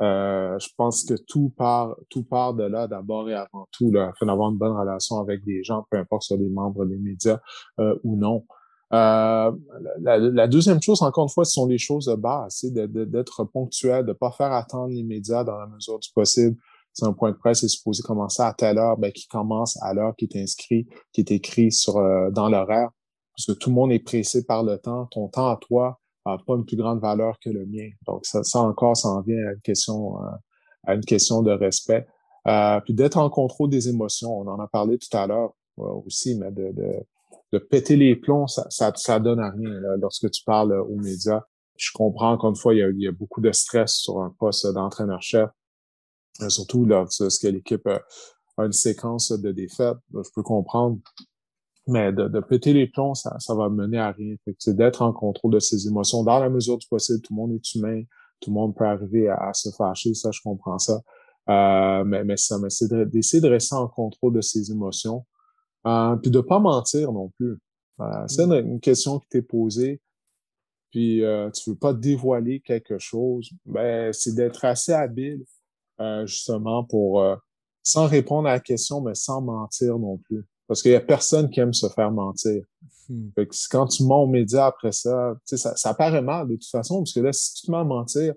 Euh, 0.00 0.58
je 0.58 0.68
pense 0.76 1.04
que 1.04 1.14
tout 1.28 1.52
part, 1.56 1.96
tout 2.10 2.24
part 2.24 2.54
de 2.54 2.64
là 2.64 2.88
d'abord 2.88 3.30
et 3.30 3.34
avant 3.34 3.68
tout, 3.72 3.92
afin 3.96 4.26
d'avoir 4.26 4.50
une 4.50 4.58
bonne 4.58 4.76
relation 4.76 5.18
avec 5.18 5.44
des 5.44 5.62
gens, 5.62 5.86
peu 5.90 5.98
importe 5.98 6.24
sont 6.24 6.36
des 6.36 6.48
membres 6.48 6.84
des 6.84 6.98
médias 6.98 7.38
ou 8.02 8.16
non. 8.16 8.44
Euh, 8.94 9.50
la, 10.02 10.46
deuxième 10.46 10.80
chose, 10.80 11.02
encore 11.02 11.24
une 11.24 11.30
fois, 11.30 11.44
ce 11.44 11.52
sont 11.52 11.66
les 11.66 11.78
choses 11.78 12.06
de 12.06 12.14
base, 12.14 12.58
c'est 12.60 12.72
d'être 12.72 13.44
ponctuel, 13.44 14.04
de 14.04 14.10
ne 14.10 14.12
pas 14.12 14.30
faire 14.30 14.52
attendre 14.52 14.94
les 14.94 15.02
médias 15.02 15.42
dans 15.42 15.58
la 15.58 15.66
mesure 15.66 15.98
du 15.98 16.10
possible. 16.14 16.56
C'est 16.92 17.04
un 17.04 17.12
point 17.12 17.32
de 17.32 17.36
presse 17.36 17.64
est 17.64 17.68
supposé 17.68 18.02
commencer 18.04 18.42
à 18.42 18.52
telle 18.52 18.78
heure, 18.78 18.96
ben, 18.96 19.10
qui 19.10 19.26
commence 19.26 19.76
à 19.82 19.94
l'heure 19.94 20.14
qui 20.14 20.26
est 20.26 20.40
inscrit, 20.40 20.86
qui 21.12 21.22
est 21.22 21.32
écrit 21.32 21.72
sur 21.72 21.96
euh, 21.96 22.30
dans 22.30 22.48
l'horaire, 22.48 22.90
parce 23.36 23.46
que 23.46 23.52
tout 23.52 23.70
le 23.70 23.74
monde 23.74 23.90
est 23.90 23.98
pressé 23.98 24.44
par 24.44 24.62
le 24.62 24.78
temps. 24.78 25.06
Ton 25.10 25.26
temps 25.26 25.48
à 25.48 25.56
toi 25.56 25.98
n'a 26.24 26.38
pas 26.46 26.54
une 26.54 26.64
plus 26.64 26.76
grande 26.76 27.00
valeur 27.00 27.36
que 27.40 27.50
le 27.50 27.66
mien. 27.66 27.88
Donc 28.06 28.24
ça, 28.26 28.44
ça 28.44 28.60
encore, 28.60 28.96
ça 28.96 29.08
en 29.08 29.22
vient 29.22 29.44
à 29.44 29.52
une 29.54 29.60
question, 29.60 30.22
euh, 30.22 30.30
à 30.84 30.94
une 30.94 31.04
question 31.04 31.42
de 31.42 31.50
respect. 31.50 32.06
puis 32.84 32.94
d'être 32.94 33.16
en 33.16 33.28
contrôle 33.28 33.70
des 33.70 33.88
émotions. 33.88 34.38
On 34.38 34.46
en 34.46 34.60
a 34.60 34.68
parlé 34.68 34.96
tout 34.98 35.16
à 35.16 35.26
l'heure 35.26 35.54
aussi, 35.76 36.38
mais 36.38 36.52
de, 36.52 36.70
de 36.70 37.04
de 37.54 37.58
péter 37.58 37.96
les 37.96 38.16
plombs, 38.16 38.48
ça, 38.48 38.66
ça, 38.68 38.92
ça 38.96 39.20
donne 39.20 39.38
à 39.38 39.50
rien 39.50 39.70
lorsque 40.00 40.28
tu 40.30 40.42
parles 40.44 40.72
euh, 40.72 40.82
aux 40.82 40.96
médias. 40.96 41.42
Je 41.76 41.90
comprends 41.94 42.32
encore 42.32 42.50
une 42.50 42.56
fois, 42.56 42.74
il 42.74 42.96
y 42.98 43.08
a, 43.08 43.12
beaucoup 43.12 43.40
de 43.40 43.52
stress 43.52 43.94
sur 43.94 44.20
un 44.20 44.34
poste 44.38 44.66
d'entraîneur-chef, 44.72 45.50
euh, 46.42 46.48
surtout 46.48 46.84
lorsque 46.84 47.42
l'équipe 47.44 47.86
euh, 47.86 47.98
a 48.56 48.64
une 48.64 48.72
séquence 48.72 49.30
de 49.32 49.52
défaites. 49.52 49.96
Je 50.12 50.30
peux 50.34 50.42
comprendre. 50.42 50.98
Mais 51.86 52.12
de, 52.12 52.28
de 52.28 52.40
péter 52.40 52.72
les 52.72 52.86
plombs, 52.86 53.14
ça, 53.14 53.36
ça 53.38 53.54
va 53.54 53.68
mener 53.68 53.98
à 53.98 54.10
rien. 54.10 54.36
C'est 54.58 54.74
d'être 54.74 55.02
en 55.02 55.12
contrôle 55.12 55.52
de 55.52 55.58
ses 55.58 55.86
émotions. 55.86 56.24
Dans 56.24 56.38
la 56.38 56.48
mesure 56.48 56.78
du 56.78 56.88
possible, 56.88 57.20
tout 57.20 57.34
le 57.34 57.36
monde 57.36 57.52
est 57.52 57.74
humain, 57.74 58.02
tout 58.40 58.50
le 58.50 58.54
monde 58.54 58.74
peut 58.74 58.86
arriver 58.86 59.28
à, 59.28 59.52
se 59.52 59.68
fâcher, 59.70 60.14
ça, 60.14 60.30
je 60.32 60.40
comprends 60.42 60.78
ça. 60.78 61.02
Euh, 61.50 62.04
mais, 62.04 62.24
mais 62.24 62.38
ça, 62.38 62.58
mais 62.58 62.70
c'est 62.70 62.90
d'essayer 63.10 63.42
de 63.42 63.48
rester 63.48 63.74
en 63.74 63.86
contrôle 63.86 64.32
de 64.32 64.40
ses 64.40 64.72
émotions. 64.72 65.26
Euh, 65.86 66.16
puis 66.16 66.30
de 66.30 66.40
pas 66.40 66.58
mentir 66.58 67.12
non 67.12 67.30
plus. 67.36 67.58
Euh, 68.00 68.26
c'est 68.26 68.46
mm. 68.46 68.52
une, 68.52 68.80
question 68.80 69.18
qui 69.18 69.28
t'est 69.28 69.42
posée, 69.42 70.00
puis 70.90 71.24
euh, 71.24 71.50
tu 71.50 71.70
veux 71.70 71.76
pas 71.76 71.92
dévoiler 71.92 72.60
quelque 72.60 72.98
chose. 72.98 73.50
Ben, 73.66 74.12
c'est 74.12 74.34
d'être 74.34 74.64
assez 74.64 74.92
habile, 74.92 75.44
euh, 76.00 76.26
justement, 76.26 76.84
pour 76.84 77.20
euh, 77.20 77.36
sans 77.82 78.06
répondre 78.06 78.48
à 78.48 78.52
la 78.52 78.60
question, 78.60 79.00
mais 79.00 79.14
sans 79.14 79.40
mentir 79.40 79.98
non 79.98 80.18
plus. 80.18 80.44
Parce 80.66 80.82
qu'il 80.82 80.92
y 80.92 80.96
a 80.96 81.00
personne 81.00 81.50
qui 81.50 81.60
aime 81.60 81.72
se 81.72 81.88
faire 81.88 82.10
mentir. 82.10 82.64
Hmm. 83.08 83.28
Fait 83.34 83.46
que 83.46 83.54
quand 83.70 83.86
tu 83.86 84.04
mens 84.04 84.22
aux 84.22 84.26
médias 84.26 84.66
après 84.66 84.92
ça, 84.92 85.34
ça, 85.44 85.76
ça 85.76 85.94
paraît 85.94 86.22
mal 86.22 86.48
de 86.48 86.54
toute 86.54 86.70
façon, 86.70 86.98
parce 86.98 87.12
que 87.12 87.20
là, 87.20 87.32
si 87.32 87.54
tu 87.54 87.66
te 87.66 87.70
mens 87.70 87.80
à 87.80 87.84
mentir, 87.84 88.34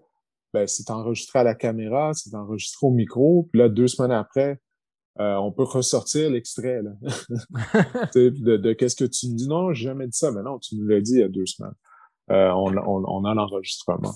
ben, 0.53 0.67
c'est 0.67 0.89
enregistré 0.89 1.39
à 1.39 1.43
la 1.43 1.55
caméra, 1.55 2.11
c'est 2.13 2.33
enregistré 2.35 2.87
au 2.87 2.91
micro, 2.91 3.47
puis 3.51 3.59
là, 3.59 3.69
deux 3.69 3.87
semaines 3.87 4.11
après, 4.11 4.59
euh, 5.19 5.35
on 5.35 5.51
peut 5.51 5.63
ressortir 5.63 6.29
l'extrait 6.29 6.81
de, 8.15 8.57
de 8.57 8.73
qu'est-ce 8.73 8.95
que 8.95 9.05
tu 9.05 9.29
me 9.29 9.35
dis. 9.35 9.47
Non, 9.47 9.73
j'ai 9.73 9.85
jamais 9.85 10.07
dit 10.07 10.17
ça, 10.17 10.31
mais 10.31 10.43
non, 10.43 10.59
tu 10.59 10.75
me 10.75 10.87
l'as 10.87 11.01
dit 11.01 11.13
il 11.13 11.19
y 11.19 11.23
a 11.23 11.29
deux 11.29 11.45
semaines. 11.45 11.73
Euh, 12.29 12.51
on, 12.51 12.75
on, 12.77 13.03
on, 13.05 13.25
a 13.25 13.33
l'enregistrement. 13.33 14.13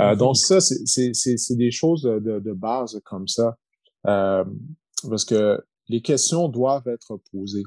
Euh, 0.00 0.12
mm-hmm. 0.12 0.16
donc 0.16 0.36
ça, 0.36 0.60
c'est 0.60 1.56
des 1.56 1.70
choses 1.70 2.02
de, 2.02 2.38
de, 2.38 2.52
base 2.52 3.00
comme 3.04 3.26
ça. 3.26 3.56
parce 4.04 5.24
que 5.26 5.60
les 5.88 6.00
questions 6.00 6.48
doivent 6.48 6.88
être 6.88 7.20
posées 7.32 7.64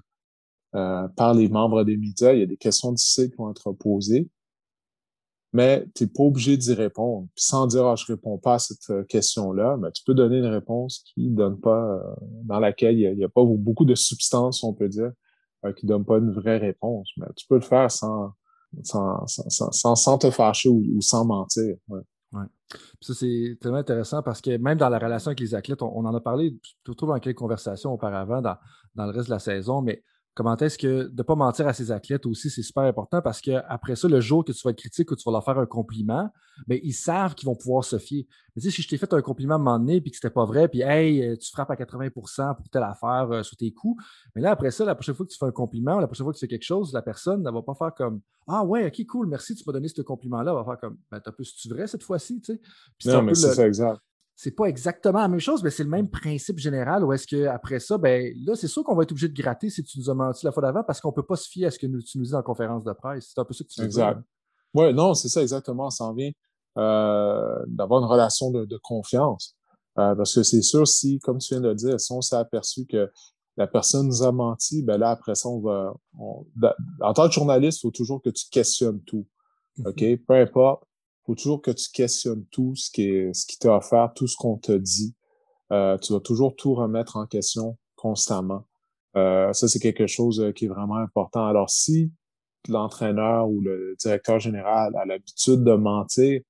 par 0.72 1.34
les 1.36 1.50
membres 1.50 1.84
des 1.84 1.98
médias. 1.98 2.34
Il 2.34 2.40
y 2.40 2.44
a 2.44 2.48
des 2.48 2.58
questions 2.58 2.94
difficiles 2.94 3.30
qui 3.30 3.38
vont 3.38 3.52
être 3.52 3.74
posées 3.74 4.30
mais 5.54 5.86
tu 5.96 6.04
n'es 6.04 6.10
pas 6.10 6.24
obligé 6.24 6.58
d'y 6.58 6.74
répondre. 6.74 7.28
Puis 7.36 7.44
sans 7.44 7.68
dire 7.68 7.86
ah, 7.86 7.96
je 7.96 8.06
réponds 8.06 8.38
pas 8.38 8.56
à 8.56 8.60
cette 8.60 8.90
euh, 8.90 9.04
question-là, 9.04 9.78
mais 9.78 9.92
tu 9.92 10.04
peux 10.06 10.14
donner 10.14 10.38
une 10.38 10.46
réponse 10.46 11.04
qui 11.06 11.30
donne 11.30 11.60
pas, 11.60 11.96
euh, 11.96 12.14
dans 12.44 12.60
laquelle 12.60 12.98
il 12.98 13.18
n'y 13.18 13.24
a, 13.24 13.30
pas 13.30 13.44
beaucoup 13.44 13.86
de 13.86 13.96
substance, 13.96 14.64
on 14.64 14.74
peut 14.74 14.88
dire, 14.88 15.12
euh, 15.66 15.74
qui 15.74 15.86
donne 15.86 16.06
pas 16.06 16.18
une 16.18 16.32
vraie 16.32 16.58
réponse. 16.58 17.10
Mais 17.18 17.28
tu 17.36 17.46
peux 17.48 17.56
le 17.56 17.62
faire 17.62 17.92
sans, 17.92 18.32
sans, 18.84 19.26
sans, 19.28 19.96
sans, 19.96 20.18
te 20.18 20.32
fâcher 20.32 20.70
ou, 20.70 21.02
sans 21.02 21.26
mentir. 21.26 21.76
Ouais. 21.90 22.02
Ouais. 22.32 22.46
Ça, 23.02 23.14
c'est 23.14 23.58
tellement 23.60 23.80
intéressant 23.80 24.24
parce 24.24 24.40
que 24.40 24.56
même 24.56 24.78
dans 24.78 24.88
la 24.88 25.00
relation 25.00 25.30
avec 25.30 25.42
les 25.42 25.54
athlètes, 25.54 25.82
on, 25.82 26.06
en 26.06 26.16
a 26.16 26.22
parlé 26.22 26.58
plutôt 26.82 27.06
dans 27.06 27.20
quelques 27.20 27.38
conversations 27.38 27.92
auparavant 27.92 28.42
dans, 28.42 28.56
dans 28.96 29.06
le 29.06 29.12
reste 29.12 29.28
de 29.28 29.34
la 29.34 29.40
saison, 29.40 29.82
mais 29.82 30.02
comment 30.34 30.56
est-ce 30.58 30.78
que 30.78 31.04
de 31.04 31.14
ne 31.16 31.24
pas 31.24 31.36
mentir 31.36 31.68
à 31.68 31.74
ses 31.74 31.92
athlètes 31.92 32.26
aussi, 32.26 32.50
c'est 32.50 32.62
super 32.62 32.84
important 32.84 33.22
parce 33.22 33.42
qu'après 33.42 33.96
ça, 33.96 34.08
le 34.08 34.22
jour 34.22 34.46
que 34.46 34.52
tu 34.52 34.62
vas 34.64 34.72
être 34.72 34.78
critique 34.78 35.12
ou 35.12 35.16
tu 35.16 35.24
vas 35.26 35.34
leur 35.34 35.44
faire 35.44 35.58
un 35.58 35.66
compliment, 35.66 36.30
bien, 36.68 36.80
ils 36.84 36.94
savent 36.94 37.36
qu'ils 37.36 37.48
vont 37.48 37.56
pouvoir 37.56 37.84
se 37.84 37.98
fier. 37.98 38.28
Mais 38.56 38.62
tu 38.62 38.70
sais, 38.70 38.76
si 38.76 38.82
je 38.82 38.88
t'ai 38.88 38.98
fait 38.98 39.12
un 39.14 39.22
compliment 39.22 39.56
à 39.56 39.58
un 39.58 39.60
moment 39.60 39.80
donné 39.80 40.00
puis 40.00 40.12
que 40.12 40.18
c'était 40.18 40.30
pas 40.30 40.46
vrai, 40.46 40.68
puis 40.68 40.82
hey, 40.82 41.22
euh, 41.22 41.36
tu 41.36 41.52
frappes 41.52 41.72
à 41.72 41.76
80% 41.76 42.56
pour 42.56 42.70
telle 42.70 42.84
affaire 42.84 43.28
euh, 43.32 43.44
sur 43.44 43.58
tes 43.58 43.72
coups, 43.72 44.02
mais 44.36 44.42
là, 44.42 44.52
après 44.52 44.72
ça, 44.72 44.86
la 44.86 44.96
prochaine 44.96 45.16
fois 45.16 45.26
que 45.26 45.32
tu 45.32 45.38
fais 45.38 45.46
un 45.46 45.52
compliment, 45.52 46.00
la 46.00 46.08
prochaine 46.08 46.26
fois 46.26 46.34
que 46.34 46.38
tu 46.38 46.46
fais 46.46 46.50
quelque 46.50 46.66
chose, 46.66 46.94
la 46.94 47.02
personne 47.02 47.44
ne 47.44 47.52
va 47.52 47.62
pas 47.62 47.76
faire 47.76 47.94
comme 47.94 48.22
Ah 48.48 48.64
ouais, 48.64 48.88
ok, 48.88 49.06
cool, 49.08 49.28
merci, 49.28 49.56
tu 49.56 49.64
m'as 49.68 49.74
donné 49.74 49.90
ce 49.90 50.02
compliment-là. 50.02 50.52
Elle 50.52 50.58
va 50.58 50.64
faire 50.64 50.80
comme 50.80 50.98
Ben, 51.12 51.20
t'as 51.20 51.32
plus-tu 51.32 51.68
vrai 51.70 51.88
cette 51.88 52.04
fois-ci, 52.04 52.42
tu 52.42 52.54
sais? 52.54 53.12
non, 53.12 53.22
mais 53.22 53.36
c'est 53.36 53.54
ça, 53.54 53.68
exact 53.68 54.02
c'est 54.44 54.50
pas 54.50 54.66
exactement 54.66 55.20
la 55.20 55.28
même 55.28 55.40
chose, 55.40 55.62
mais 55.62 55.70
c'est 55.70 55.84
le 55.84 55.90
même 55.90 56.10
principe 56.10 56.58
général. 56.58 57.04
Ou 57.04 57.14
est-ce 57.14 57.28
qu'après 57.28 57.80
ça, 57.80 58.00
ben 58.00 58.34
là, 58.44 58.56
c'est 58.56 58.68
sûr 58.68 58.84
qu'on 58.84 58.96
va 58.96 59.04
être 59.04 59.12
obligé 59.12 59.28
de 59.28 59.40
gratter 59.40 59.70
si 59.70 59.84
tu 59.84 60.00
nous 60.00 60.10
as 60.10 60.16
menti 60.16 60.44
la 60.44 60.52
fois 60.52 60.64
d'avant 60.64 60.82
parce 60.84 61.00
qu'on 61.00 61.10
ne 61.10 61.14
peut 61.14 61.26
pas 61.26 61.36
se 61.36 61.48
fier 61.48 61.68
à 61.68 61.72
ce 61.72 61.78
que 61.78 61.86
tu 61.86 62.18
nous 62.18 62.24
dis 62.24 62.34
en 62.34 62.42
conférence 62.42 62.84
de 62.84 62.92
presse. 62.92 63.34
C'est 63.36 63.40
un 63.40 63.46
peu 63.46 63.54
ça 63.54 63.64
que 63.64 63.70
tu 63.70 63.80
veux 63.80 63.86
exact. 63.86 64.20
Oui, 64.74 64.92
non, 64.96 65.14
c'est 65.14 65.28
ça 65.28 65.44
exactement. 65.44 65.92
Ça 65.92 66.06
en 66.06 66.16
vient 66.16 66.32
euh, 66.80 67.56
d'avoir 67.68 68.02
une 68.02 68.08
relation 68.08 68.50
de, 68.50 68.80
confiance. 68.82 69.56
Euh, 70.00 70.16
parce 70.16 70.34
que 70.34 70.42
c'est 70.42 70.64
sûr, 70.64 70.88
si, 70.88 71.20
comme 71.20 71.38
tu 71.38 71.54
viens 71.54 71.62
de 71.62 71.68
le 71.68 71.76
dire, 71.76 72.00
si 72.00 72.12
on 72.12 72.22
s'est 72.22 72.36
aperçu 72.36 72.88
que 72.88 73.12
la 73.58 73.68
personne 73.68 74.08
nous 74.08 74.24
a 74.24 74.32
menti, 74.32 74.82
ben 74.82 74.98
là, 74.98 75.12
après 75.12 75.36
ça, 75.36 75.50
on 75.50 75.60
va. 75.60 75.94
en 77.02 77.14
tant 77.14 77.28
que 77.28 77.34
journaliste, 77.34 77.78
il 77.78 77.82
faut 77.82 77.92
toujours 77.92 78.24
que 78.24 78.32
tu 78.32 78.50
questionnes 78.50 79.02
tout. 79.02 79.28
Mm-hmm. 79.78 80.18
OK? 80.18 80.26
Peu 80.26 80.34
importe 80.34 80.84
faut 81.26 81.36
toujours 81.36 81.62
que 81.62 81.72
tu 81.72 81.90
questionnes 81.92 82.46
tout 82.52 82.76
ce 82.76 82.90
qui 82.92 83.04
est, 83.04 83.34
ce 83.34 83.46
qui 83.46 83.58
t'a 83.58 83.78
offert, 83.78 84.12
tout 84.16 84.28
ce 84.28 84.36
qu'on 84.36 84.58
te 84.58 84.72
dit. 84.72 85.16
Euh, 85.72 85.98
tu 85.98 86.14
vas 86.14 86.20
toujours 86.20 86.56
tout 86.56 86.74
remettre 86.74 87.18
en 87.18 87.26
question 87.26 87.78
constamment. 87.96 88.66
Euh, 89.16 89.54
ça, 89.54 89.68
c'est 89.68 89.80
quelque 89.80 90.08
chose 90.08 90.40
euh, 90.40 90.52
qui 90.52 90.66
est 90.66 90.70
vraiment 90.70 90.98
important. 90.98 91.46
Alors, 91.46 91.70
si 91.70 92.12
l'entraîneur 92.68 93.50
ou 93.50 93.62
le 93.62 93.96
directeur 94.00 94.40
général 94.40 94.96
a 94.96 95.06
l'habitude 95.06 95.64
de 95.64 95.74
mentir, 95.74 96.42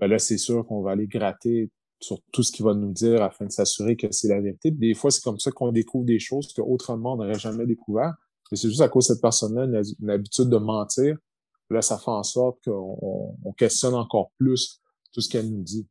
ben 0.00 0.08
là, 0.08 0.18
c'est 0.18 0.38
sûr 0.38 0.66
qu'on 0.66 0.82
va 0.82 0.92
aller 0.92 1.06
gratter 1.06 1.70
sur 2.00 2.18
tout 2.32 2.42
ce 2.42 2.52
qu'il 2.52 2.64
va 2.64 2.74
nous 2.74 2.92
dire 2.92 3.22
afin 3.22 3.46
de 3.46 3.50
s'assurer 3.50 3.96
que 3.96 4.10
c'est 4.10 4.28
la 4.28 4.40
vérité. 4.40 4.70
des 4.70 4.94
fois, 4.94 5.10
c'est 5.10 5.22
comme 5.22 5.38
ça 5.38 5.50
qu'on 5.50 5.72
découvre 5.72 6.04
des 6.04 6.18
choses 6.18 6.52
qu'autrement 6.52 7.14
on 7.14 7.16
n'aurait 7.16 7.38
jamais 7.38 7.66
découvert. 7.66 8.12
Mais 8.50 8.58
c'est 8.58 8.68
juste 8.68 8.82
à 8.82 8.88
cause 8.88 9.08
de 9.08 9.14
cette 9.14 9.22
personne-là 9.22 9.82
une 10.00 10.10
habitude 10.10 10.48
de 10.50 10.58
mentir 10.58 11.16
Là, 11.70 11.82
ça 11.82 11.98
fait 11.98 12.10
en 12.10 12.22
sorte 12.22 12.58
qu'on 12.64 13.54
questionne 13.56 13.94
encore 13.94 14.30
plus 14.38 14.80
tout 15.12 15.20
ce 15.20 15.28
qu'elle 15.28 15.50
nous 15.50 15.62
dit. 15.62 15.88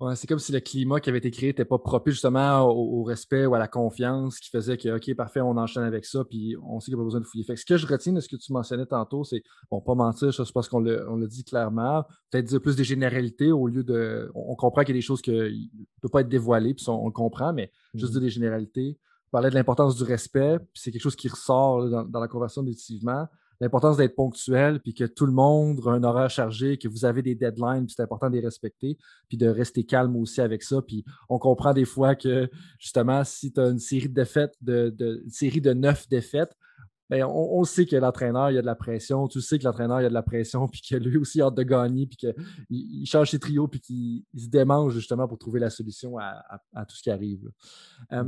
Ouais, 0.00 0.16
c'est 0.16 0.26
comme 0.26 0.40
si 0.40 0.50
le 0.50 0.58
climat 0.58 0.98
qui 0.98 1.08
avait 1.08 1.18
été 1.18 1.30
créé 1.30 1.50
n'était 1.50 1.64
pas 1.64 1.78
propice 1.78 2.14
justement 2.14 2.62
au, 2.62 3.04
respect 3.04 3.46
ou 3.46 3.54
à 3.54 3.60
la 3.60 3.68
confiance 3.68 4.40
qui 4.40 4.50
faisait 4.50 4.76
que, 4.76 4.96
OK, 4.96 5.14
parfait, 5.14 5.40
on 5.40 5.56
enchaîne 5.56 5.84
avec 5.84 6.04
ça, 6.04 6.24
puis 6.24 6.56
on 6.64 6.80
sait 6.80 6.86
qu'il 6.86 6.94
n'y 6.94 7.00
a 7.00 7.02
pas 7.02 7.04
besoin 7.04 7.20
de 7.20 7.26
fouiller. 7.26 7.44
Fait 7.44 7.54
ce 7.54 7.64
que 7.64 7.76
je 7.76 7.86
retiens 7.86 8.12
de 8.12 8.20
ce 8.20 8.28
que 8.28 8.34
tu 8.34 8.52
mentionnais 8.52 8.86
tantôt, 8.86 9.22
c'est, 9.22 9.42
bon, 9.70 9.80
pas 9.80 9.94
mentir, 9.94 10.32
je 10.32 10.52
pense 10.52 10.68
qu'on 10.68 10.80
l'a 10.80 11.26
dit 11.28 11.44
clairement, 11.44 12.04
peut-être 12.30 12.46
dire 12.46 12.60
plus 12.60 12.74
des 12.74 12.82
généralités 12.82 13.52
au 13.52 13.68
lieu 13.68 13.84
de. 13.84 14.30
On, 14.34 14.56
comprend 14.56 14.82
qu'il 14.82 14.94
y 14.94 14.98
a 14.98 15.00
des 15.00 15.06
choses 15.06 15.22
qui 15.22 15.30
ne 15.30 15.48
peuvent 16.02 16.10
pas 16.10 16.22
être 16.22 16.28
dévoilées, 16.28 16.74
puis 16.74 16.84
on, 16.88 17.06
le 17.06 17.12
comprend, 17.12 17.52
mais 17.52 17.70
juste 17.94 18.08
mm-hmm. 18.08 18.12
dire 18.12 18.20
des 18.20 18.30
généralités. 18.30 18.98
Parlait 19.30 19.50
de 19.50 19.54
l'importance 19.54 19.96
du 19.96 20.02
respect, 20.02 20.58
puis 20.58 20.82
c'est 20.82 20.90
quelque 20.90 21.02
chose 21.02 21.16
qui 21.16 21.28
ressort 21.28 21.88
dans, 21.88 22.04
dans, 22.04 22.20
la 22.20 22.28
conversation 22.28 22.62
définitivement 22.62 23.26
l'importance 23.60 23.96
d'être 23.96 24.14
ponctuel, 24.14 24.80
puis 24.80 24.94
que 24.94 25.04
tout 25.04 25.26
le 25.26 25.32
monde 25.32 25.80
a 25.86 25.90
un 25.90 26.02
horaire 26.02 26.30
chargé, 26.30 26.78
que 26.78 26.88
vous 26.88 27.04
avez 27.04 27.22
des 27.22 27.34
deadlines, 27.34 27.86
puis 27.86 27.94
c'est 27.96 28.02
important 28.02 28.28
de 28.28 28.36
les 28.36 28.44
respecter, 28.44 28.96
puis 29.28 29.36
de 29.36 29.48
rester 29.48 29.84
calme 29.84 30.16
aussi 30.16 30.40
avec 30.40 30.62
ça. 30.62 30.82
Puis 30.82 31.04
on 31.28 31.38
comprend 31.38 31.72
des 31.72 31.84
fois 31.84 32.14
que, 32.14 32.50
justement, 32.78 33.24
si 33.24 33.52
tu 33.52 33.60
as 33.60 33.68
une 33.68 33.78
série 33.78 34.08
de 34.08 34.14
défaites, 34.14 34.54
de, 34.60 35.22
série 35.28 35.60
de 35.60 35.72
neuf 35.72 36.08
défaites, 36.08 36.54
bien, 37.10 37.26
on, 37.28 37.62
sait 37.64 37.86
que 37.86 37.96
l'entraîneur, 37.96 38.50
il 38.50 38.54
y 38.54 38.58
a 38.58 38.62
de 38.62 38.66
la 38.66 38.74
pression. 38.74 39.28
Tu 39.28 39.40
sais 39.40 39.58
que 39.58 39.64
l'entraîneur, 39.64 40.00
il 40.00 40.04
y 40.04 40.06
a 40.06 40.10
de 40.10 40.14
la 40.14 40.22
pression, 40.22 40.68
puis 40.72 40.80
que 40.80 40.96
lui 40.96 41.16
aussi 41.18 41.40
a 41.40 41.46
hâte 41.46 41.54
de 41.54 41.62
gagner, 41.62 42.06
puis 42.06 42.16
qu'il 42.16 42.34
il 42.70 43.06
change 43.06 43.30
ses 43.30 43.38
trios, 43.38 43.68
puis 43.68 43.80
qu'il 43.80 44.24
se 44.36 44.48
démange 44.48 44.94
justement 44.94 45.28
pour 45.28 45.38
trouver 45.38 45.60
la 45.60 45.70
solution 45.70 46.18
à, 46.18 46.58
tout 46.88 46.96
ce 46.96 47.02
qui 47.02 47.10
arrive. 47.10 47.50
Euh, 48.12 48.24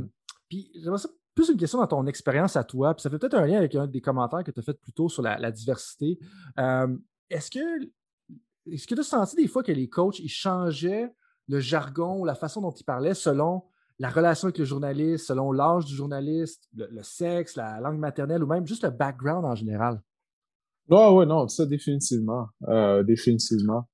puis 0.49 0.71
j'aimerais 0.75 0.99
ça 0.99 1.09
plus 1.37 1.49
une 1.49 1.57
question 1.57 1.77
dans 1.77 1.87
ton 1.87 2.07
expérience 2.07 2.55
à 2.55 2.63
toi, 2.63 2.95
puis 2.95 3.03
ça 3.03 3.11
fait 3.11 3.19
peut-être 3.19 3.35
un 3.35 3.45
lien 3.45 3.59
avec 3.59 3.75
un 3.75 3.85
des 3.85 4.01
commentaires 4.01 4.43
que 4.43 4.49
tu 4.49 4.59
as 4.59 4.63
fait 4.63 4.73
plus 4.73 4.91
tôt 4.91 5.07
sur 5.07 5.21
la, 5.21 5.51
diversité. 5.51 6.17
Euh, 6.57 6.97
est-ce 7.29 7.51
que 7.51 7.85
est-ce 8.65 8.87
que 8.87 8.95
tu 8.95 8.99
as 8.99 9.03
senti 9.03 9.35
des 9.35 9.47
fois 9.47 9.63
que 9.63 9.71
les 9.71 9.87
coachs 9.87 10.19
ils 10.19 10.29
changeaient 10.29 11.13
le 11.47 11.59
jargon, 11.59 12.25
la 12.25 12.35
façon 12.35 12.61
dont 12.61 12.71
ils 12.71 12.83
parlaient 12.83 13.13
selon 13.13 13.63
la 13.99 14.09
relation 14.09 14.47
avec 14.47 14.57
le 14.57 14.65
journaliste, 14.65 15.27
selon 15.27 15.51
l'âge 15.51 15.85
du 15.85 15.95
journaliste, 15.95 16.67
le, 16.75 17.03
sexe, 17.03 17.55
la 17.55 17.79
langue 17.79 17.99
maternelle 17.99 18.43
ou 18.43 18.47
même 18.47 18.67
juste 18.67 18.83
le 18.83 18.89
background 18.89 19.45
en 19.45 19.55
général? 19.55 20.01
Oui, 20.89 20.99
oui, 21.11 21.25
non, 21.27 21.47
ça 21.47 21.65
définitivement. 21.65 22.47
Euh, 22.67 23.03
définitivement. 23.03 23.87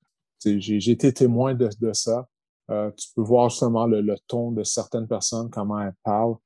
J'ai 0.43 0.91
été 0.91 1.13
témoin 1.13 1.53
de, 1.53 1.69
ça. 1.93 2.27
Euh, 2.71 2.89
tu 2.97 3.09
peux 3.15 3.21
voir 3.21 3.49
justement 3.49 3.85
le, 3.85 4.01
le, 4.01 4.15
ton 4.27 4.51
de 4.51 4.63
certaines 4.63 5.07
personnes, 5.07 5.49
comment 5.49 5.79
elles 5.79 5.95
parlent 6.03 6.37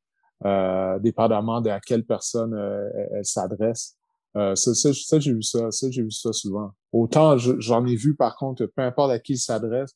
euh, 0.46 1.00
dépendamment 1.00 1.62
de 1.62 1.70
à 1.70 1.80
quelle 1.80 2.06
personne 2.06 2.54
euh, 2.54 2.90
elle, 3.14 3.26
s'adresse. 3.26 3.96
Euh, 4.36 4.56
ça, 4.56 4.74
ça, 4.76 5.20
j'ai 5.20 5.34
vu 5.34 5.42
ça, 5.42 5.72
ça 5.72 5.90
j'ai 5.90 6.04
vu 6.04 6.12
ça 6.12 6.32
souvent. 6.34 6.72
Autant 6.92 7.38
j'en 7.38 7.86
ai 7.86 7.96
vu 7.96 8.16
par 8.16 8.36
contre, 8.36 8.66
peu 8.66 8.82
importe 8.82 9.12
à 9.12 9.20
qui 9.20 9.34
il 9.34 9.38
s'adresse, 9.38 9.96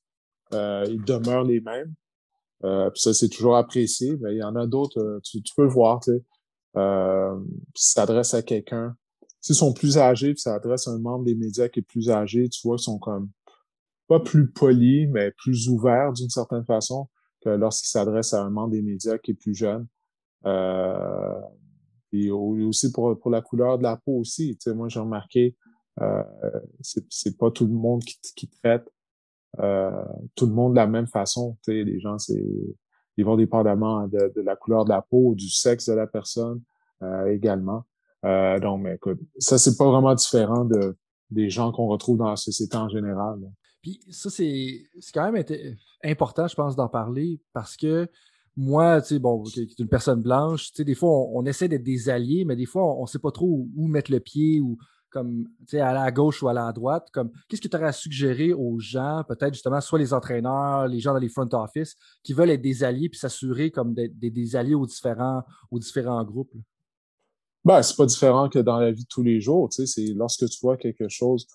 euh, 0.54 0.86
ils 0.90 1.04
demeurent 1.04 1.44
les 1.44 1.62
mêmes. 1.62 1.94
Euh, 2.64 2.90
ça, 2.96 3.14
c'est 3.14 3.30
toujours 3.30 3.56
apprécié. 3.56 4.18
Mais 4.22 4.36
il 4.36 4.38
y 4.38 4.44
en 4.44 4.56
a 4.56 4.68
d'autres, 4.68 5.00
euh, 5.00 5.20
tu, 5.24 5.42
tu, 5.42 5.54
peux 5.56 5.66
voir, 5.66 6.00
tu 6.02 6.12
sais. 6.12 6.24
Euh, 6.78 7.38
s'adresse 7.76 8.34
à 8.34 8.42
quelqu'un. 8.42 8.96
S'ils 9.42 9.56
sont 9.56 9.74
plus 9.74 9.98
âgés, 9.98 10.34
puis 10.34 10.42
s'adresse 10.42 10.88
à 10.88 10.92
un 10.92 11.00
membre 11.00 11.26
des 11.26 11.36
médias 11.36 11.68
qui 11.68 11.80
est 11.80 11.84
plus 11.84 12.10
âgé, 12.10 12.48
tu 12.48 12.62
vois, 12.64 12.78
ils 12.78 12.84
sont 12.84 13.00
comme 13.00 13.30
pas 14.08 14.20
plus 14.20 14.50
polis, 14.52 15.08
mais 15.10 15.32
plus 15.32 15.68
ouverts 15.70 16.14
d'une 16.14 16.30
certaine 16.30 16.66
façon 16.66 17.10
que 17.42 17.50
lorsqu'ils 17.50 17.90
s'adressent 17.90 18.34
à 18.34 18.44
un 18.44 18.50
membre 18.50 18.72
des 18.72 18.82
médias 18.82 19.18
qui 19.18 19.32
est 19.32 19.36
plus 19.36 19.56
jeune. 19.56 19.88
Euh, 20.46 21.42
et 22.14 22.30
aussi 22.30 22.92
pour, 22.92 23.18
pour 23.20 23.32
la 23.32 23.42
couleur 23.42 23.78
de 23.78 23.84
la 23.84 23.96
peau 23.96 24.20
aussi. 24.20 24.58
Tu 24.58 24.70
sais, 24.70 24.76
moi, 24.76 24.90
j'ai 24.90 25.00
remarqué, 25.00 25.56
euh, 26.02 26.24
c'est 26.82 27.38
pas 27.38 27.52
tout 27.52 27.66
le 27.66 27.74
monde 27.74 28.04
qui, 28.04 28.20
qui 28.36 28.50
traite 28.50 28.86
euh, 29.60 30.04
tout 30.36 30.46
le 30.46 30.54
monde 30.54 30.74
de 30.74 30.78
la 30.78 30.88
même 30.88 31.08
façon. 31.08 31.58
Tu 31.64 31.72
sais, 31.72 31.84
les 31.84 32.00
gens, 32.00 32.18
c'est 32.18 32.44
ils 33.18 33.26
vont 33.26 33.36
dépendamment 33.36 34.08
de, 34.08 34.32
de, 34.36 34.42
la 34.42 34.56
couleur 34.56 34.86
de 34.86 34.90
la 34.90 35.02
peau, 35.02 35.36
du 35.36 35.50
sexe 35.50 35.90
de 35.90 35.94
la 35.94 36.08
personne 36.08 36.62
euh, 37.04 37.26
également. 37.28 37.84
Euh, 38.26 38.60
donc, 38.60 38.82
mais 38.82 38.96
écoute, 38.96 39.20
ça, 39.38 39.58
c'est 39.58 39.78
pas 39.78 39.86
vraiment 39.86 40.16
différent 40.16 40.64
de, 40.64 40.98
des 41.30 41.50
gens 41.50 41.72
qu'on 41.72 41.88
retrouve 41.88 42.18
dans 42.18 42.30
la 42.30 42.38
société 42.38 42.78
en 42.78 42.88
général. 42.88 43.40
Puis 43.82 44.00
ça, 44.10 44.30
c'est 44.30 44.86
quand 45.14 45.30
même 45.30 45.44
important, 46.04 46.48
je 46.48 46.56
pense, 46.56 46.76
d'en 46.76 46.88
parler 46.88 47.42
parce 47.52 47.76
que 47.76 48.08
moi, 48.58 49.02
tu 49.02 49.08
sais, 49.10 49.20
bon, 49.20 49.44
qui 49.44 49.62
est 49.62 49.80
une 49.80 49.88
personne 49.88 50.22
blanche, 50.22 50.68
tu 50.68 50.78
sais, 50.78 50.84
des 50.84 50.96
fois, 50.96 51.10
on, 51.10 51.46
essaie 51.46 51.68
d'être 51.68 51.84
des 51.84 52.10
alliés, 52.10 52.44
mais 52.46 52.56
des 52.56 52.66
fois, 52.66 52.98
on 52.98 53.04
ne 53.04 53.08
sait 53.08 53.20
pas 53.20 53.32
trop 53.32 53.68
où, 53.76 53.88
mettre 53.88 54.12
le 54.12 54.20
pied 54.20 54.60
ou 54.60 54.78
comme, 55.10 55.46
tu 55.60 55.72
sais, 55.72 55.80
aller 55.80 56.00
à 56.00 56.12
gauche 56.12 56.42
ou 56.42 56.48
à 56.48 56.72
droite. 56.74 57.10
Comme, 57.12 57.32
qu'est-ce 57.48 57.62
que 57.62 57.68
tu 57.68 57.76
aurais 57.76 57.88
à 57.88 57.92
suggérer 57.92 58.54
aux 58.54 58.80
gens, 58.80 59.24
peut-être 59.28 59.54
justement, 59.54 59.82
soit 59.82 60.00
les 60.00 60.14
entraîneurs, 60.14 60.88
les 60.88 61.00
gens 61.00 61.14
dans 61.14 61.20
les 61.20 61.30
front 61.30 61.48
office, 61.52 61.96
qui 62.24 62.34
veulent 62.34 62.50
être 62.50 62.62
des 62.62 62.84
alliés 62.84 63.10
puis 63.10 63.20
s'assurer 63.20 63.72
comme 63.72 63.94
d'être 63.94 64.18
des, 64.18 64.56
alliés 64.56 64.76
aux 64.76 64.86
différents, 64.86 65.44
aux 65.70 65.80
différents 65.80 66.24
groupes? 66.24 66.54
Ben, 67.64 67.82
c'est 67.84 67.96
pas 67.96 68.06
différent 68.06 68.50
que 68.50 68.60
dans 68.60 68.80
la 68.80 68.92
vie 68.92 69.04
de 69.04 69.10
tous 69.10 69.22
les 69.22 69.40
jours, 69.40 69.70
tu 69.70 69.86
sais, 69.86 69.86
c'est 69.86 70.14
lorsque 70.14 70.48
tu 70.48 70.60
vois 70.62 70.78
quelque 70.78 71.10
chose 71.10 71.46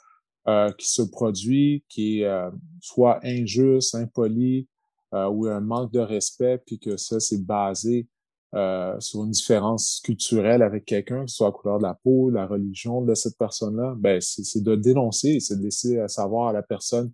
euh, 0.46 0.70
qui 0.72 0.88
se 0.88 1.02
produit, 1.02 1.84
qui 1.88 2.20
est 2.20 2.26
euh, 2.26 2.50
soit 2.80 3.18
injuste, 3.24 3.94
impoli, 3.94 4.68
euh, 5.16 5.28
ou 5.28 5.46
un 5.46 5.60
manque 5.60 5.92
de 5.92 6.00
respect, 6.00 6.62
puis 6.66 6.78
que 6.78 6.96
ça, 6.96 7.18
c'est 7.20 7.44
basé 7.44 8.08
euh, 8.54 8.98
sur 9.00 9.24
une 9.24 9.32
différence 9.32 10.00
culturelle 10.04 10.62
avec 10.62 10.84
quelqu'un, 10.84 11.24
que 11.24 11.30
ce 11.30 11.36
soit 11.36 11.48
la 11.48 11.52
couleur 11.52 11.78
de 11.78 11.82
la 11.82 11.94
peau, 11.94 12.30
la 12.30 12.46
religion 12.46 13.02
de 13.02 13.14
cette 13.14 13.36
personne-là, 13.36 13.94
ben 13.98 14.20
c'est 14.20 14.62
de 14.62 14.76
dénoncer, 14.76 15.40
c'est 15.40 15.56
de 15.56 15.62
laisser 15.62 16.06
savoir 16.08 16.48
à 16.48 16.52
la 16.52 16.62
personne 16.62 17.12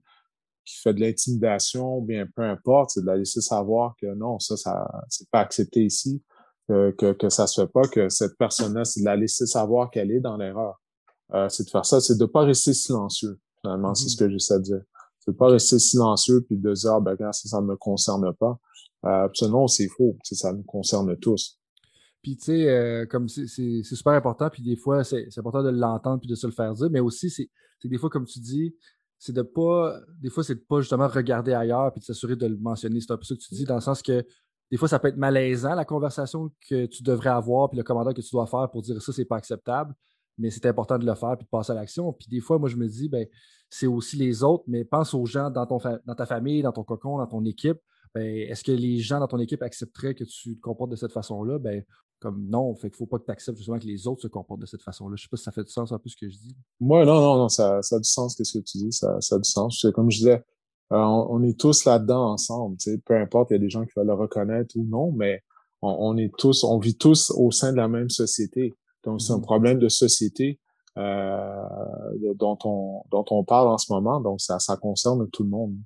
qui 0.65 0.77
fait 0.77 0.95
de 0.95 1.01
l'intimidation, 1.01 2.01
bien 2.03 2.27
peu 2.37 2.43
importe, 2.43 2.91
c'est 2.91 3.01
de 3.01 3.07
la 3.07 3.17
laisser 3.17 3.41
savoir 3.41 3.95
que 4.01 4.15
non, 4.15 4.39
ça, 4.39 4.57
ça 4.57 4.89
c'est 5.09 5.29
pas 5.31 5.41
accepté 5.41 5.85
ici, 5.85 6.23
que, 6.69 6.91
que, 6.93 7.13
que 7.13 7.29
ça 7.29 7.47
se 7.47 7.63
fait 7.63 7.73
pas, 7.73 7.89
que 7.89 8.09
cette 8.09 8.37
personne-là, 8.37 8.85
c'est 8.85 9.01
de 9.01 9.07
la 9.07 9.17
laisser 9.17 9.47
savoir 9.47 9.91
qu'elle 9.91 10.13
est 10.13 10.21
dans 10.21 10.37
l'erreur. 10.37 10.81
Euh, 11.35 11.49
c'est 11.49 11.65
de 11.65 11.71
faire 11.71 11.87
ça, 11.87 12.01
c'est 12.01 12.19
de 12.19 12.25
pas 12.27 12.43
rester 12.43 12.75
silencieux. 12.75 13.39
Finalement, 13.61 13.95
c'est 13.95 14.07
mm-hmm. 14.07 14.09
ce 14.11 14.17
que 14.17 14.31
j'essaie 14.31 14.59
de 14.59 14.65
dire. 14.65 14.83
C'est 15.25 15.37
pas 15.37 15.49
rester 15.49 15.79
silencieux 15.79 16.43
puis 16.43 16.57
de 16.57 16.73
dire, 16.73 16.93
ah, 16.93 17.01
ben, 17.01 17.17
ça, 17.33 17.49
ça 17.49 17.61
ne 17.61 17.67
me 17.67 17.77
concerne 17.77 18.33
pas. 18.35 18.59
Euh, 19.05 19.29
non, 19.49 19.67
c'est 19.67 19.89
faux. 19.89 20.17
Ça 20.23 20.53
nous 20.53 20.65
concerne 20.65 21.17
tous. 21.17 21.59
Puis, 22.23 22.37
tu 22.37 22.45
sais, 22.45 22.69
euh, 22.69 23.07
comme 23.07 23.29
c'est 23.29 23.83
super 23.83 24.13
important, 24.13 24.49
puis 24.49 24.63
des 24.63 24.77
fois, 24.77 25.03
c'est 25.03 25.27
important 25.37 25.63
de 25.63 25.71
l'entendre 25.71 26.21
puis 26.21 26.29
de 26.29 26.37
se 26.37 26.47
le 26.47 26.53
faire 26.53 26.73
dire, 26.73 26.89
mais 26.91 27.01
aussi, 27.01 27.31
c'est 27.31 27.49
des 27.85 27.99
fois, 27.99 28.11
comme 28.11 28.27
tu 28.27 28.39
dis, 28.39 28.75
c'est 29.19 29.33
de 29.33 29.43
pas, 29.43 29.99
des 30.21 30.31
fois, 30.31 30.45
c'est 30.45 30.55
de 30.55 30.65
pas 30.69 30.81
justement 30.81 31.09
regarder 31.09 31.53
ailleurs 31.53 31.93
puis 31.93 32.01
de 32.01 32.05
s'assurer 32.05 32.37
de 32.37 32.47
le 32.47 32.57
mentionner. 32.57 33.01
C'est 33.01 33.13
un 33.13 33.17
peu 33.17 33.25
ça 33.25 33.35
que 33.35 33.41
tu 33.41 33.55
dis, 33.55 33.65
dans 33.65 33.75
le 33.75 33.81
sens 33.81 34.03
que 34.03 34.25
des 34.71 34.77
fois, 34.77 34.89
ça 34.89 34.99
peut 34.99 35.09
être 35.09 35.17
malaisant, 35.17 35.75
la 35.75 35.85
conversation 35.85 36.51
que 36.69 36.87
tu 36.87 37.03
devrais 37.03 37.31
avoir, 37.31 37.69
puis 37.69 37.77
le 37.77 37.85
commandant 37.85 38.13
que 38.13 38.21
tu 38.21 38.31
dois 38.33 38.47
faire 38.47 38.71
pour 38.71 38.83
dire 38.83 39.03
ça, 39.03 39.13
c'est 39.13 39.25
pas 39.25 39.37
acceptable. 39.37 39.95
Mais 40.39 40.51
c'est 40.51 40.65
important 40.67 40.99
de 40.99 41.05
le 41.05 41.15
faire 41.15 41.37
puis 41.37 41.45
de 41.45 41.51
passer 41.51 41.73
à 41.73 41.75
l'action. 41.75 42.13
Puis 42.13 42.27
des 42.29 42.41
fois, 42.41 42.59
moi, 42.59 42.69
je 42.69 42.77
me 42.77 42.89
dis, 42.89 43.09
ben, 43.09 43.27
c'est 43.75 43.87
aussi 43.87 44.17
les 44.17 44.43
autres, 44.43 44.65
mais 44.67 44.85
pense 44.85 45.15
aux 45.15 45.25
gens 45.25 45.49
dans, 45.49 45.65
ton 45.65 45.79
dans 46.05 46.15
ta 46.15 46.27
famille, 46.27 46.61
dans 46.61 46.73
ton 46.73 46.85
cocon, 46.85 47.17
dans 47.17 47.27
ton 47.27 47.43
équipe. 47.47 47.79
Ben, 48.15 48.23
est-ce 48.23 48.63
que 48.63 48.71
les 48.71 48.99
gens 48.99 49.19
dans 49.19 49.27
ton 49.27 49.39
équipe 49.39 49.63
accepteraient 49.63 50.15
que 50.15 50.25
tu 50.25 50.57
te 50.57 50.61
comportes 50.61 50.91
de 50.91 50.97
cette 50.97 51.13
façon-là? 51.13 51.59
Ben, 51.59 51.83
comme 52.21 52.47
non, 52.51 52.75
fait 52.75 52.91
qu'il 52.91 52.99
faut 52.99 53.07
pas 53.07 53.19
que 53.19 53.25
tu 53.25 53.31
acceptes 53.31 53.57
justement 53.57 53.79
que 53.79 53.87
les 53.87 54.07
autres 54.07 54.21
se 54.21 54.29
comportent 54.29 54.61
de 54.61 54.67
cette 54.67 54.83
façon-là. 54.83 55.17
Je 55.17 55.23
sais 55.23 55.29
pas 55.31 55.39
si 55.39 55.45
ça 55.45 55.53
fait 55.53 55.65
du 55.65 55.73
sens 55.73 55.91
un 55.91 55.99
peu 55.99 56.11
ce 56.11 56.17
que 56.17 56.29
je 56.29 56.37
dis. 56.37 56.55
Moi, 56.81 57.07
non, 57.07 57.19
non, 57.19 57.37
non, 57.39 57.49
ça, 57.49 57.81
ça 57.81 57.97
a 57.97 57.99
du 57.99 58.09
sens, 58.09 58.37
qu'est-ce 58.37 58.59
que 58.59 58.63
tu 58.63 58.77
dis, 58.77 58.93
ça, 58.93 59.19
ça 59.23 59.37
a 59.37 59.39
du 59.39 59.49
sens. 59.49 59.87
Comme 59.95 60.11
je 60.11 60.19
disais, 60.19 60.45
euh, 60.93 60.99
on, 60.99 61.43
est 61.43 61.59
tous 61.59 61.87
là-dedans 61.87 62.33
ensemble. 62.33 62.77
Tu 62.77 62.91
sais, 62.91 62.99
peu 62.99 63.17
importe, 63.17 63.53
il 63.53 63.55
y 63.55 63.57
a 63.57 63.61
des 63.61 63.71
gens 63.71 63.87
qui 63.87 63.93
veulent 63.97 64.07
le 64.07 64.13
reconnaître 64.13 64.77
ou 64.77 64.85
non, 64.85 65.13
mais 65.13 65.43
on, 65.81 66.19
est 66.19 66.31
tous, 66.37 66.63
on 66.63 66.79
vit 66.79 66.99
tous 66.99 67.31
au 67.31 67.51
sein 67.51 67.73
de 67.73 67.79
la 67.79 67.89
même 67.89 68.11
société. 68.11 68.75
Donc, 69.03 69.23
c'est 69.23 69.33
un 69.33 69.39
mm-hmm. 69.39 69.41
problème 69.41 69.79
de 69.79 69.89
société 69.89 70.61
dont, 70.97 72.59
on, 72.65 73.03
dont 73.11 73.25
on 73.31 73.45
parle 73.45 73.69
en 73.69 73.79
ce 73.79 73.93
moment. 73.93 74.21
Donc, 74.21 74.41
ça, 74.41 74.59
ça 74.59 74.77
concerne 74.77 75.29
tout 75.31 75.43
le 75.43 75.51
monde. 75.51 75.77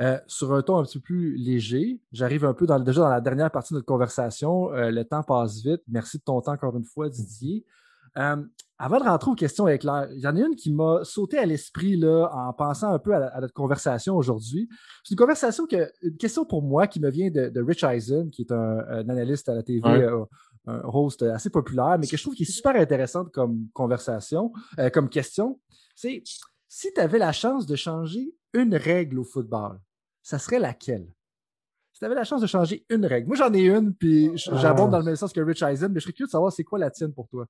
Euh, 0.00 0.18
sur 0.26 0.54
un 0.54 0.62
ton 0.62 0.78
un 0.78 0.84
petit 0.84 0.98
peu 0.98 1.02
plus 1.02 1.36
léger, 1.36 2.00
j'arrive 2.12 2.44
un 2.46 2.54
peu 2.54 2.66
dans, 2.66 2.80
déjà 2.80 3.02
dans 3.02 3.10
la 3.10 3.20
dernière 3.20 3.50
partie 3.50 3.74
de 3.74 3.78
notre 3.78 3.86
conversation. 3.86 4.70
le 4.70 5.02
temps 5.02 5.22
passe 5.22 5.62
vite. 5.62 5.82
Merci 5.88 6.18
de 6.18 6.22
ton 6.22 6.40
temps 6.40 6.52
encore 6.52 6.76
une 6.76 6.84
fois, 6.84 7.08
Didier. 7.08 7.64
Euh, 8.18 8.36
avant 8.78 8.98
de 8.98 9.04
rentrer 9.04 9.30
aux 9.30 9.36
questions 9.36 9.68
éclairs, 9.68 10.08
il 10.12 10.20
y 10.20 10.26
en 10.26 10.36
a 10.36 10.40
une 10.40 10.56
qui 10.56 10.72
m'a 10.72 11.04
sauté 11.04 11.38
à 11.38 11.46
l'esprit 11.46 11.96
là, 11.96 12.28
en 12.32 12.52
pensant 12.52 12.92
un 12.92 12.98
peu 12.98 13.14
à, 13.14 13.40
notre 13.40 13.54
conversation 13.54 14.16
aujourd'hui. 14.16 14.68
C'est 15.04 15.12
une 15.12 15.18
conversation, 15.18 15.66
que, 15.66 15.90
une 16.02 16.16
question 16.16 16.44
pour 16.44 16.62
moi 16.62 16.88
qui 16.88 16.98
me 16.98 17.08
vient 17.08 17.30
de, 17.30 17.62
Rich 17.62 17.84
Eisen, 17.84 18.28
qui 18.30 18.42
est 18.42 18.52
un, 18.52 19.08
analyste 19.08 19.48
à 19.48 19.54
la 19.54 19.62
TV, 19.62 19.82
euh, 19.86 20.24
un 20.66 20.80
host 20.84 21.22
assez 21.22 21.50
populaire, 21.50 21.98
mais 21.98 22.06
que 22.06 22.16
je 22.16 22.22
trouve 22.22 22.34
qui 22.34 22.44
est 22.44 22.50
super 22.50 22.76
intéressante 22.76 23.32
comme 23.32 23.68
conversation, 23.72 24.52
euh, 24.78 24.90
comme 24.90 25.08
question. 25.08 25.60
C'est 25.94 26.22
si 26.68 26.92
tu 26.92 27.00
avais 27.00 27.18
la 27.18 27.32
chance 27.32 27.66
de 27.66 27.76
changer 27.76 28.34
une 28.54 28.74
règle 28.74 29.18
au 29.18 29.24
football, 29.24 29.80
ça 30.22 30.38
serait 30.38 30.58
laquelle? 30.58 31.06
Si 31.92 31.98
tu 31.98 32.04
avais 32.04 32.14
la 32.14 32.24
chance 32.24 32.40
de 32.40 32.46
changer 32.46 32.86
une 32.88 33.04
règle. 33.04 33.26
Moi, 33.26 33.36
j'en 33.36 33.52
ai 33.52 33.66
une, 33.66 33.94
puis 33.94 34.30
j'abonde 34.36 34.90
dans 34.90 34.98
le 34.98 35.04
même 35.04 35.16
sens 35.16 35.32
que 35.32 35.40
Rich 35.40 35.62
Eisen, 35.62 35.88
mais 35.88 36.00
je 36.00 36.04
serais 36.04 36.12
curieux 36.12 36.28
de 36.28 36.30
savoir 36.30 36.52
c'est 36.52 36.64
quoi 36.64 36.78
la 36.78 36.90
tienne 36.90 37.12
pour 37.12 37.28
toi. 37.28 37.46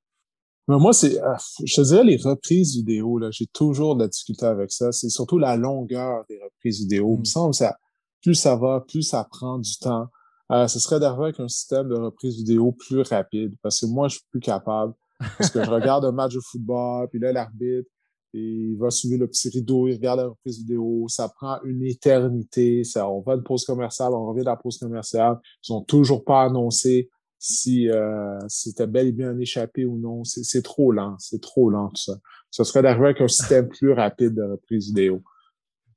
Mais 0.68 0.78
moi, 0.78 0.92
c'est, 0.92 1.20
euh, 1.22 1.34
je 1.64 1.74
te 1.74 1.86
dirais 1.86 2.04
les 2.04 2.16
reprises 2.16 2.76
vidéo, 2.76 3.18
là, 3.18 3.30
j'ai 3.30 3.46
toujours 3.46 3.96
de 3.96 4.02
la 4.02 4.08
difficulté 4.08 4.46
avec 4.46 4.70
ça. 4.70 4.92
C'est 4.92 5.08
surtout 5.08 5.38
la 5.38 5.56
longueur 5.56 6.24
des 6.28 6.40
reprises 6.42 6.80
vidéo. 6.80 7.14
Il 7.14 7.18
me 7.18 7.22
mm. 7.22 7.24
semble 7.26 7.50
que 7.50 7.56
ça, 7.58 7.76
plus 8.22 8.34
ça 8.34 8.56
va, 8.56 8.84
plus 8.86 9.02
ça 9.02 9.26
prend 9.30 9.58
du 9.58 9.76
temps. 9.78 10.08
Euh, 10.52 10.68
ce 10.68 10.78
serait 10.78 11.00
d'arriver 11.00 11.24
avec 11.24 11.40
un 11.40 11.48
système 11.48 11.88
de 11.88 11.94
reprise 11.94 12.36
vidéo 12.36 12.72
plus 12.72 13.00
rapide 13.00 13.54
parce 13.62 13.80
que 13.80 13.86
moi, 13.86 14.08
je 14.08 14.16
suis 14.16 14.26
plus 14.30 14.40
capable. 14.40 14.92
Parce 15.38 15.50
que 15.50 15.64
je 15.64 15.70
regarde 15.70 16.04
un 16.04 16.12
match 16.12 16.34
de 16.34 16.40
football, 16.40 17.08
puis 17.08 17.18
là, 17.18 17.32
l'arbitre, 17.32 17.88
il 18.34 18.76
va 18.76 18.90
soulever 18.90 19.18
le 19.18 19.28
petit 19.28 19.48
rideau, 19.50 19.88
il 19.88 19.94
regarde 19.94 20.20
la 20.20 20.28
reprise 20.28 20.58
vidéo. 20.58 21.06
Ça 21.08 21.28
prend 21.28 21.58
une 21.64 21.82
éternité. 21.82 22.82
Ça, 22.84 23.08
on 23.08 23.20
va 23.20 23.36
de 23.36 23.42
pause 23.42 23.64
commerciale, 23.64 24.12
on 24.12 24.26
revient 24.26 24.40
de 24.40 24.46
la 24.46 24.56
pause 24.56 24.78
commerciale. 24.78 25.38
Ils 25.66 25.72
ont 25.72 25.82
toujours 25.82 26.24
pas 26.24 26.42
annoncé 26.42 27.10
si 27.38 27.90
euh, 27.90 28.38
c'était 28.48 28.86
bel 28.86 29.08
et 29.08 29.12
bien 29.12 29.36
échappé 29.38 29.84
ou 29.84 29.98
non. 29.98 30.24
C'est 30.24 30.62
trop 30.62 30.92
lent, 30.92 31.16
c'est 31.18 31.40
trop 31.40 31.70
lent 31.70 31.88
tout 31.88 32.02
ça. 32.02 32.14
Ce 32.50 32.64
serait 32.64 32.82
d'arriver 32.82 33.06
avec 33.06 33.20
un 33.20 33.28
système 33.28 33.68
plus 33.68 33.92
rapide 33.92 34.34
de 34.34 34.42
reprise 34.42 34.88
vidéo. 34.88 35.22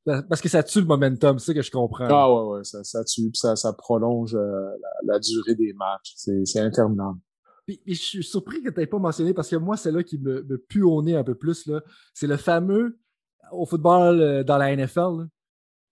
Parce 0.06 0.40
que 0.40 0.50
ça 0.50 0.62
tue 0.62 0.82
le 0.82 0.86
momentum, 0.86 1.40
c'est 1.40 1.48
ça 1.48 1.54
que 1.56 1.62
je 1.64 1.72
comprends. 1.72 2.08
Ah 2.08 2.32
ouais, 2.32 2.58
ouais, 2.58 2.64
ça, 2.64 2.84
ça 2.84 3.04
tue, 3.04 3.32
ça, 3.34 3.56
ça 3.56 3.74
prolonge 3.74 4.36
euh, 4.36 4.70
la, 5.04 5.18
durée 5.20 5.56
des 5.56 5.74
matchs. 5.74 6.14
C'est 6.16 6.60
interminable. 6.60 7.20
Puis, 7.66 7.82
je 7.88 7.94
suis 7.94 8.24
surpris 8.24 8.62
que 8.62 8.70
tu 8.70 8.80
n'aies 8.80 8.86
pas 8.86 9.00
mentionné, 9.00 9.34
parce 9.34 9.50
que 9.50 9.56
moi, 9.56 9.78
c'est 9.78 9.92
là 9.92 10.04
qui 10.04 10.20
me, 10.20 10.44
me 10.44 10.58
pue 10.58 10.84
au 10.84 11.02
nez 11.02 11.16
un 11.16 11.24
peu 11.24 11.34
plus. 11.34 11.68
C'est 12.14 12.28
le 12.28 12.38
fameux 12.38 13.00
au 13.52 13.66
football 13.66 14.22
euh, 14.22 14.44
dans 14.44 14.58
la 14.58 14.76
NFL. 14.76 15.28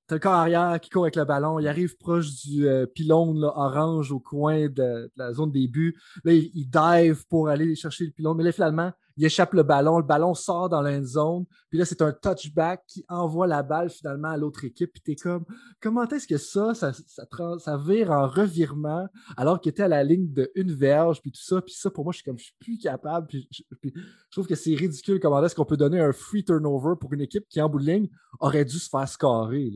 T'as 0.07 0.15
le 0.15 0.19
corps 0.19 0.33
arrière 0.33 0.79
qui 0.81 0.89
court 0.89 1.05
avec 1.05 1.15
le 1.15 1.23
ballon. 1.23 1.59
Il 1.59 1.67
arrive 1.67 1.97
proche 1.97 2.29
du 2.43 2.67
euh, 2.67 2.85
pylône 2.85 3.43
orange 3.43 4.11
au 4.11 4.19
coin 4.19 4.67
de, 4.67 5.09
la 5.15 5.33
zone 5.33 5.51
des 5.51 5.67
buts. 5.67 5.97
Là, 6.25 6.33
il, 6.33 6.69
dive 6.69 7.25
pour 7.29 7.47
aller 7.47 7.73
chercher 7.75 8.05
le 8.05 8.11
pylône. 8.11 8.37
Mais 8.37 8.43
là, 8.43 8.51
finalement, 8.51 8.91
il 9.17 9.25
échappe 9.25 9.53
le 9.53 9.63
ballon. 9.63 9.97
Le 9.97 10.03
ballon 10.03 10.33
sort 10.33 10.69
dans 10.69 10.81
l'end 10.81 11.03
zone. 11.03 11.45
Puis 11.69 11.77
là, 11.77 11.85
c'est 11.85 12.01
un 12.01 12.11
touchback 12.11 12.83
qui 12.87 13.05
envoie 13.07 13.47
la 13.47 13.63
balle 13.63 13.89
finalement 13.89 14.29
à 14.29 14.37
l'autre 14.37 14.63
équipe. 14.65 14.91
Puis 14.91 15.01
t'es 15.01 15.15
comme, 15.15 15.45
comment 15.81 16.07
est-ce 16.07 16.27
que 16.27 16.37
ça, 16.37 16.73
ça, 16.73 16.91
ça, 16.93 17.77
vire 17.77 18.11
en 18.11 18.27
revirement 18.27 19.07
alors 19.37 19.61
qu'il 19.61 19.69
était 19.69 19.83
à 19.83 19.87
la 19.87 20.03
ligne 20.03 20.31
de 20.31 20.51
une 20.55 20.73
verge, 20.73 21.21
puis 21.21 21.31
tout 21.31 21.43
ça. 21.43 21.61
Puis 21.61 21.75
ça, 21.75 21.91
pour 21.91 22.03
moi, 22.03 22.11
je 22.11 22.17
suis 22.17 22.25
comme, 22.25 22.39
je 22.39 22.45
suis 22.45 22.55
plus 22.59 22.77
capable. 22.77 23.27
Puis 23.27 23.47
je, 23.51 23.89
trouve 24.31 24.47
que 24.47 24.55
c'est 24.55 24.75
ridicule 24.75 25.19
comment 25.19 25.43
est-ce 25.43 25.55
qu'on 25.55 25.65
peut 25.65 25.77
donner 25.77 25.99
un 25.99 26.13
free 26.13 26.43
turnover 26.43 26.95
pour 26.99 27.13
une 27.13 27.21
équipe 27.21 27.47
qui, 27.49 27.61
en 27.61 27.69
bout 27.69 27.79
de 27.79 27.85
ligne, 27.85 28.09
aurait 28.39 28.65
dû 28.65 28.79
se 28.79 28.89
faire 28.89 29.07
scorer. 29.07 29.71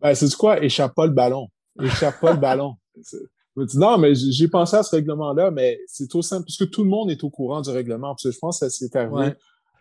Ben, 0.00 0.14
c'est 0.14 0.28
du 0.28 0.36
quoi? 0.36 0.62
Échappe 0.62 0.94
pas 0.94 1.06
le 1.06 1.12
ballon. 1.12 1.48
Échappe 1.80 2.20
pas 2.20 2.32
le 2.32 2.40
ballon. 2.40 2.76
non, 3.74 3.98
mais 3.98 4.14
j'ai 4.14 4.48
pensé 4.48 4.76
à 4.76 4.82
ce 4.82 4.94
règlement-là, 4.94 5.50
mais 5.50 5.80
c'est 5.86 6.08
tout 6.08 6.22
simple, 6.22 6.44
puisque 6.44 6.70
tout 6.70 6.84
le 6.84 6.90
monde 6.90 7.10
est 7.10 7.24
au 7.24 7.30
courant 7.30 7.62
du 7.62 7.70
règlement. 7.70 8.08
Parce 8.08 8.24
que 8.24 8.30
je 8.30 8.38
pense 8.38 8.60
que 8.60 8.68
ça 8.68 8.70
s'est 8.70 8.96
arrivé 8.96 9.34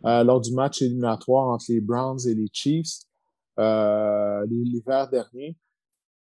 euh, 0.06 0.24
lors 0.24 0.40
du 0.40 0.54
match 0.54 0.82
éliminatoire 0.82 1.48
entre 1.48 1.66
les 1.70 1.82
Browns 1.82 2.20
et 2.28 2.34
les 2.34 2.48
Chiefs 2.52 3.06
euh, 3.60 4.46
l'hiver 4.48 5.10
dernier. 5.10 5.58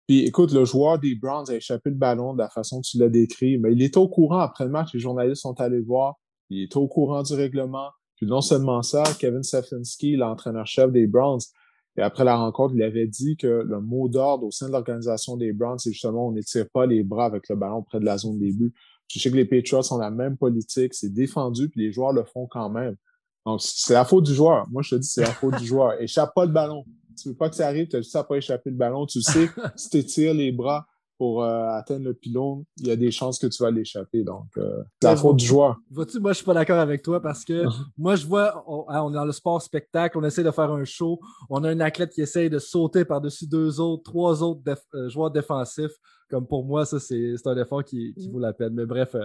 Puis 0.08 0.26
écoute, 0.26 0.54
le 0.54 0.66
joueur 0.66 1.00
des 1.00 1.16
Browns 1.16 1.50
a 1.50 1.56
échappé 1.56 1.90
le 1.90 1.96
ballon 1.96 2.34
de 2.34 2.40
la 2.40 2.50
façon 2.50 2.82
que 2.82 2.88
tu 2.88 2.98
l'as 2.98 3.10
décrit, 3.10 3.58
mais 3.58 3.72
il 3.72 3.82
était 3.82 3.98
au 3.98 4.08
courant 4.08 4.40
après 4.40 4.66
le 4.66 4.70
match, 4.70 4.94
les 4.94 5.00
journalistes 5.00 5.42
sont 5.42 5.60
allés 5.60 5.82
voir, 5.82 6.16
il 6.50 6.64
était 6.64 6.78
au 6.78 6.88
courant 6.88 7.24
du 7.24 7.34
règlement. 7.34 7.90
Puis 8.16 8.28
non 8.28 8.42
seulement 8.42 8.82
ça, 8.84 9.04
Kevin 9.20 9.44
Stefanski, 9.44 10.16
l'entraîneur-chef 10.16 10.92
des 10.92 11.08
Browns, 11.08 11.42
et 11.98 12.02
après 12.02 12.24
la 12.24 12.36
rencontre, 12.36 12.74
il 12.76 12.84
avait 12.84 13.08
dit 13.08 13.38
que 13.38 13.64
le 13.66 13.80
mot 13.80 14.10
d'ordre 14.10 14.46
au 14.46 14.52
sein 14.52 14.68
de 14.68 14.74
l'organisation 14.74 15.38
des 15.38 15.54
Browns, 15.54 15.80
c'est 15.80 15.92
justement 15.92 16.28
on 16.28 16.32
n'étire 16.34 16.70
pas 16.70 16.86
les 16.86 17.04
bras 17.04 17.26
avec 17.26 17.48
le 17.50 17.56
ballon 17.56 17.84
près 17.84 18.00
de 18.00 18.06
la 18.06 18.18
zone 18.18 18.38
début. 18.38 18.74
Je 19.08 19.20
sais 19.20 19.32
que 19.32 19.36
les 19.36 19.46
Patriots 19.46 19.94
ont 19.94 19.98
la 19.98 20.12
même 20.12 20.36
politique, 20.36 20.94
c'est 20.94 21.14
défendu, 21.14 21.70
puis 21.70 21.82
les 21.82 21.92
joueurs 21.92 22.12
le 22.12 22.26
font 22.26 22.48
quand 22.48 22.70
même. 22.70 22.96
Donc, 23.46 23.62
c'est 23.62 23.94
la 23.94 24.04
faute 24.04 24.26
du 24.26 24.34
joueur. 24.34 24.68
Moi, 24.72 24.82
je 24.82 24.96
te 24.96 25.00
dis, 25.00 25.08
c'est 25.08 25.22
la 25.22 25.32
faute 25.32 25.58
du 25.58 25.66
joueur. 25.66 25.94
Échappe 26.02 26.34
pas 26.34 26.46
le 26.46 26.52
ballon. 26.52 26.84
Tu 27.22 27.30
veux 27.30 27.36
pas 27.36 27.50
que 27.50 27.56
ça 27.56 27.68
arrive, 27.68 27.88
tu 27.88 27.96
as 27.96 28.02
juste 28.02 28.16
à 28.16 28.24
pas 28.24 28.36
échapper 28.36 28.72
le 28.72 28.76
ballon. 28.76 29.06
Tu 29.06 29.22
sais, 29.22 29.48
si 29.76 29.90
tu 29.90 29.98
étires 29.98 30.34
les 30.34 30.52
bras, 30.52 30.88
pour 31.18 31.44
euh, 31.44 31.70
atteindre 31.70 32.06
le 32.06 32.14
pylône, 32.14 32.64
il 32.78 32.88
y 32.88 32.92
a 32.92 32.96
des 32.96 33.12
chances 33.12 33.40
que 33.40 33.48
tu 33.48 33.62
vas 33.64 33.72
l'échapper. 33.72 34.24
Donc, 34.24 34.48
euh, 34.58 34.84
c'est 35.02 35.08
la 35.08 35.16
faute 35.16 35.38
du 35.38 35.46
joueur. 35.46 35.78
Vois-tu, 35.90 36.20
moi, 36.20 36.32
je 36.32 36.38
suis 36.38 36.46
pas 36.46 36.54
d'accord 36.54 36.80
avec 36.80 37.02
toi 37.02 37.22
parce 37.22 37.46
que 37.46 37.64
moi, 37.98 38.16
je 38.16 38.26
vois, 38.26 38.58
hein, 38.90 39.02
on, 39.04 39.12
est 39.12 39.16
dans 39.16 39.26
le 39.26 39.32
sport 39.32 39.62
spectacle, 39.62 40.18
on 40.18 40.24
essaie 40.24 40.44
de 40.44 40.52
faire 40.52 40.72
un 40.72 40.84
show, 40.84 41.20
on 41.50 41.64
a 41.64 41.70
un 41.70 41.80
athlète 41.80 42.12
qui 42.12 42.22
essaye 42.22 42.50
de 42.50 42.60
sauter 42.60 43.06
par-dessus 43.06 43.48
deux 43.48 43.80
autres, 43.80 44.04
trois 44.04 44.44
autres 44.44 44.62
euh, 44.94 45.10
joueurs 45.10 45.32
défensifs. 45.32 45.96
Comme 46.30 46.48
pour 46.48 46.66
moi, 46.66 46.86
ça, 46.86 47.00
c'est 47.00 47.36
un 47.46 47.58
effort 47.58 47.84
qui, 47.84 48.14
qui, 48.16 48.30
vaut 48.30 48.40
la 48.40 48.52
peine. 48.52 48.74
Mais 48.74 48.86
bref, 48.86 49.16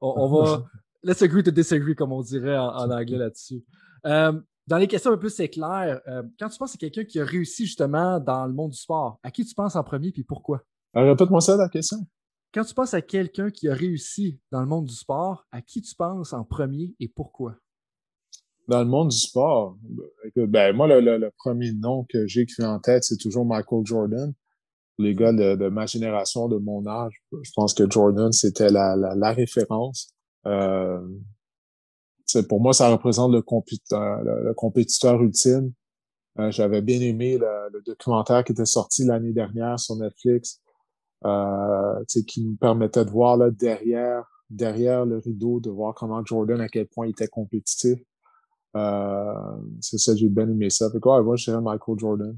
on, 0.00 0.26
va. 0.26 0.64
Let's 1.04 1.22
agree 1.22 1.44
to 1.44 1.52
disagree, 1.52 1.94
comme 1.94 2.12
on 2.12 2.22
dirait 2.22 2.58
en, 2.58 2.90
anglais 2.90 3.16
là-dessus. 3.16 3.64
dans 4.04 4.76
les 4.76 4.88
questions 4.88 5.12
un 5.12 5.16
peu 5.16 5.28
c'est 5.28 5.48
clair, 5.48 6.00
quand 6.38 6.48
tu 6.48 6.58
penses 6.58 6.74
à 6.74 6.78
quelqu'un 6.78 7.04
qui 7.04 7.20
a 7.20 7.24
réussi 7.24 7.64
justement 7.64 8.18
dans 8.18 8.44
le 8.44 8.52
monde 8.52 8.72
du 8.72 8.76
sport, 8.76 9.20
à 9.22 9.30
qui 9.30 9.44
tu 9.44 9.54
penses 9.54 9.76
en 9.76 9.84
premier 9.84 10.10
puis 10.10 10.24
pourquoi? 10.24 10.64
Répète-moi 10.94 11.40
ça 11.40 11.56
la 11.56 11.68
question. 11.68 11.98
Quand 12.54 12.64
tu 12.64 12.74
penses 12.74 12.94
à 12.94 13.02
quelqu'un 13.02 13.50
qui 13.50 13.68
a 13.68 13.74
réussi 13.74 14.40
dans 14.50 14.60
le 14.60 14.66
monde 14.66 14.86
du 14.86 14.94
sport, 14.94 15.46
à 15.52 15.60
qui 15.60 15.82
tu 15.82 15.94
penses 15.94 16.32
en 16.32 16.44
premier 16.44 16.94
et 16.98 17.08
pourquoi? 17.08 17.56
Dans 18.68 18.80
le 18.80 18.88
monde 18.88 19.08
du 19.08 19.18
sport, 19.18 19.76
ben, 20.34 20.74
moi, 20.74 20.86
le, 20.86 21.30
premier 21.36 21.72
nom 21.72 22.04
que 22.08 22.26
j'ai 22.26 22.42
écrit 22.42 22.64
en 22.64 22.78
tête, 22.78 23.04
c'est 23.04 23.16
toujours 23.16 23.44
Michael 23.44 23.84
Jordan. 23.84 24.32
Les 24.98 25.14
gars 25.14 25.32
de, 25.32 25.68
ma 25.68 25.86
génération, 25.86 26.48
de 26.48 26.56
mon 26.56 26.86
âge, 26.86 27.22
je 27.32 27.50
pense 27.54 27.74
que 27.74 27.88
Jordan, 27.88 28.32
c'était 28.32 28.70
la, 28.70 28.96
la, 28.96 29.32
référence. 29.32 30.12
Euh, 30.46 31.00
pour 32.48 32.60
moi, 32.60 32.72
ça 32.72 32.90
représente 32.90 33.32
le, 33.32 33.42
compétiteur, 33.42 34.22
le, 34.22 34.54
compétiteur 34.54 35.22
ultime. 35.22 35.72
Euh, 36.38 36.50
j'avais 36.50 36.82
bien 36.82 37.00
aimé 37.00 37.38
le, 37.38 37.80
documentaire 37.86 38.42
qui 38.42 38.52
était 38.52 38.66
sorti 38.66 39.04
l'année 39.04 39.32
dernière 39.32 39.78
sur 39.78 39.96
Netflix 39.96 40.60
qui 41.22 42.44
nous 42.44 42.56
permettait 42.56 43.04
de 43.04 43.10
voir 43.10 43.36
là, 43.36 43.50
derrière, 43.50 44.24
derrière 44.50 45.04
le 45.04 45.18
rideau, 45.18 45.60
de 45.60 45.70
voir 45.70 45.94
comment 45.94 46.24
Jordan, 46.24 46.60
à 46.60 46.68
quel 46.68 46.86
point 46.86 47.06
il 47.06 47.10
était 47.10 47.28
compétitif. 47.28 47.98
Euh, 48.76 49.32
c'est 49.80 49.98
ça, 49.98 50.14
j'ai 50.14 50.28
bien 50.28 50.48
aimé 50.48 50.70
ça. 50.70 50.90
Fait 50.90 51.00
quoi, 51.00 51.22
moi, 51.22 51.36
je 51.36 51.50
dirais 51.50 51.60
Michael 51.60 51.98
Jordan. 51.98 52.36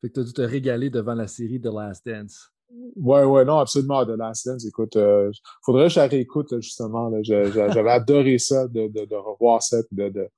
Fait 0.00 0.08
que 0.08 0.14
tu 0.14 0.20
as 0.20 0.24
dû 0.24 0.32
te 0.32 0.42
régaler 0.42 0.90
devant 0.90 1.14
la 1.14 1.26
série 1.26 1.60
The 1.60 1.66
Last 1.66 2.06
Dance. 2.06 2.50
Ouais, 2.96 3.24
ouais, 3.24 3.44
non, 3.44 3.58
absolument. 3.58 4.04
The 4.04 4.10
Last 4.10 4.46
Dance, 4.46 4.66
écoute, 4.66 4.96
euh, 4.96 5.30
faudrait 5.64 5.84
que 5.84 5.94
je 5.94 6.00
la 6.00 6.06
réécoute, 6.06 6.60
justement. 6.60 7.10
J'avais 7.22 7.90
adoré 7.90 8.38
ça, 8.38 8.68
de, 8.68 8.88
de, 8.88 9.04
de 9.04 9.14
revoir 9.14 9.62
ça, 9.62 9.82
puis 9.82 9.96
de, 9.96 10.08
de, 10.08 10.28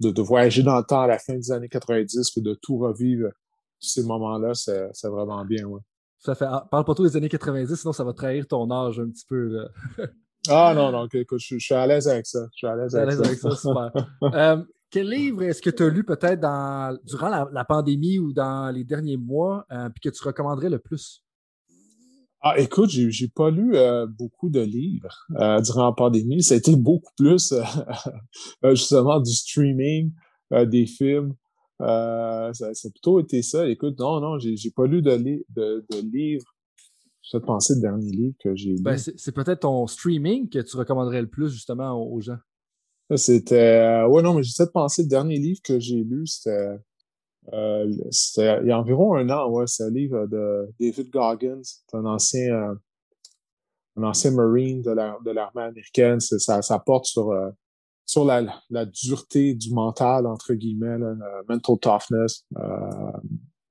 de, 0.00 0.10
de, 0.10 0.22
voyager 0.22 0.62
dans 0.62 0.76
le 0.76 0.84
temps 0.84 1.00
à 1.00 1.06
la 1.06 1.18
fin 1.18 1.34
des 1.34 1.50
années 1.50 1.68
90, 1.68 2.30
puis 2.30 2.42
de 2.42 2.54
tout 2.54 2.78
revivre 2.78 3.28
ces 3.80 4.02
moments-là, 4.04 4.54
c'est 4.54 5.08
vraiment 5.08 5.44
bien, 5.44 5.64
ouais. 5.64 5.80
Ça 6.24 6.34
fait, 6.34 6.46
ah, 6.48 6.66
parle 6.70 6.84
pas 6.84 6.94
trop 6.94 7.04
des 7.04 7.16
années 7.16 7.28
90, 7.28 7.74
sinon 7.74 7.92
ça 7.92 8.02
va 8.02 8.14
trahir 8.14 8.46
ton 8.46 8.70
âge 8.70 8.98
un 8.98 9.08
petit 9.10 9.26
peu. 9.28 9.48
Là. 9.48 9.68
ah 10.48 10.72
non, 10.74 10.90
non, 10.90 11.06
écoute, 11.12 11.38
je, 11.38 11.58
suis 11.58 11.74
à 11.74 11.86
l'aise 11.86 12.08
avec 12.08 12.26
ça. 12.26 12.46
Je 12.52 12.56
suis 12.56 12.66
à 12.66 12.76
l'aise 12.76 12.94
avec, 12.96 13.38
ça. 13.38 13.50
super. 13.54 13.90
Euh, 14.22 14.62
quel 14.90 15.10
livre 15.10 15.42
est-ce 15.42 15.60
que 15.60 15.70
tu 15.70 15.82
as 15.82 15.88
lu 15.88 16.04
peut-être 16.04 16.40
dans, 16.40 16.96
durant 17.04 17.28
la, 17.28 17.64
pandémie 17.64 18.18
ou 18.18 18.32
dans 18.32 18.72
les 18.72 18.84
derniers 18.84 19.16
mois, 19.16 19.66
euh, 19.72 19.90
puis 19.90 20.08
que 20.08 20.16
tu 20.16 20.24
recommanderais 20.24 20.70
le 20.70 20.78
plus? 20.78 21.24
Ah, 22.46 22.58
écoute, 22.58 22.90
j'ai, 22.90 23.10
j'ai 23.10 23.28
pas 23.28 23.50
lu 23.50 23.74
euh, 23.74 24.06
beaucoup 24.06 24.50
de 24.50 24.60
livres 24.60 25.26
euh, 25.40 25.62
durant 25.62 25.86
la 25.86 25.92
pandémie. 25.92 26.42
Ça 26.42 26.54
a 26.54 26.58
été 26.58 26.76
beaucoup 26.76 27.10
plus 27.16 27.52
euh, 28.64 28.74
justement 28.74 29.18
du 29.18 29.32
streaming, 29.32 30.12
des 30.66 30.84
films. 30.84 31.34
Ça, 31.78 32.52
ça, 32.52 32.66
a 32.66 32.90
plutôt 32.90 33.20
été 33.20 33.42
ça. 33.42 33.68
Écoute, 33.68 33.98
non, 33.98 34.20
non, 34.20 34.38
j'ai, 34.38 34.70
pas 34.70 34.86
lu 34.86 35.02
de, 35.02 35.16
de, 35.16 35.84
de 35.90 36.10
livres. 36.12 36.46
Je 37.22 37.38
te 37.38 37.44
penser 37.44 37.74
le 37.74 37.80
dernier 37.80 38.10
livre 38.10 38.36
que 38.38 38.54
j'ai 38.54 38.70
lu. 38.70 38.82
Ben, 38.82 38.98
c'est, 38.98 39.32
peut-être 39.32 39.60
ton 39.60 39.86
streaming 39.86 40.48
que 40.48 40.58
tu 40.58 40.76
recommanderais 40.76 41.22
le 41.22 41.28
plus 41.28 41.50
justement 41.50 41.92
aux, 41.92 42.20
gens. 42.20 42.38
C'était. 43.16 44.04
ouais, 44.08 44.22
non, 44.22 44.34
mais 44.34 44.42
j'essaie 44.42 44.66
de 44.66 44.70
penser 44.70 45.02
le 45.02 45.08
dernier 45.08 45.38
livre 45.38 45.60
que 45.62 45.78
j'ai 45.78 46.04
lu, 46.04 46.26
c'était 46.26 46.78
euh, 47.52 47.86
il 48.36 48.66
y 48.66 48.70
a 48.70 48.78
environ 48.78 49.14
un 49.14 49.28
an, 49.30 49.50
ouais, 49.50 49.66
c'est 49.66 49.84
un 49.84 49.90
livre 49.90 50.26
de 50.26 50.68
David 50.80 51.10
Goggins. 51.10 51.60
C'est 51.62 51.96
un 51.96 52.06
ancien, 52.06 52.54
euh, 52.54 52.74
un 53.96 54.02
ancien 54.04 54.30
Marine 54.30 54.82
de 54.82 55.30
l'armée 55.30 55.62
américaine. 55.62 56.20
Ça, 56.20 56.62
ça 56.62 56.78
porte 56.78 57.06
sur, 57.06 57.30
euh, 57.30 57.50
sur 58.14 58.24
la, 58.24 58.86
dureté 58.86 59.54
du 59.54 59.72
mental, 59.72 60.26
entre 60.26 60.54
guillemets, 60.54 60.98
mental 61.48 61.78
toughness, 61.80 62.44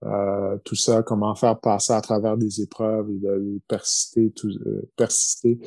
euh, 0.06 0.58
tout 0.66 0.76
ça, 0.76 1.02
comment 1.02 1.34
faire 1.34 1.60
passer 1.60 1.94
à 1.94 2.02
travers 2.02 2.38
des 2.38 2.62
épreuves 2.62 3.08
de 3.10 3.62
persister, 3.68 4.32
tout, 4.32 4.52
persister, 4.98 5.60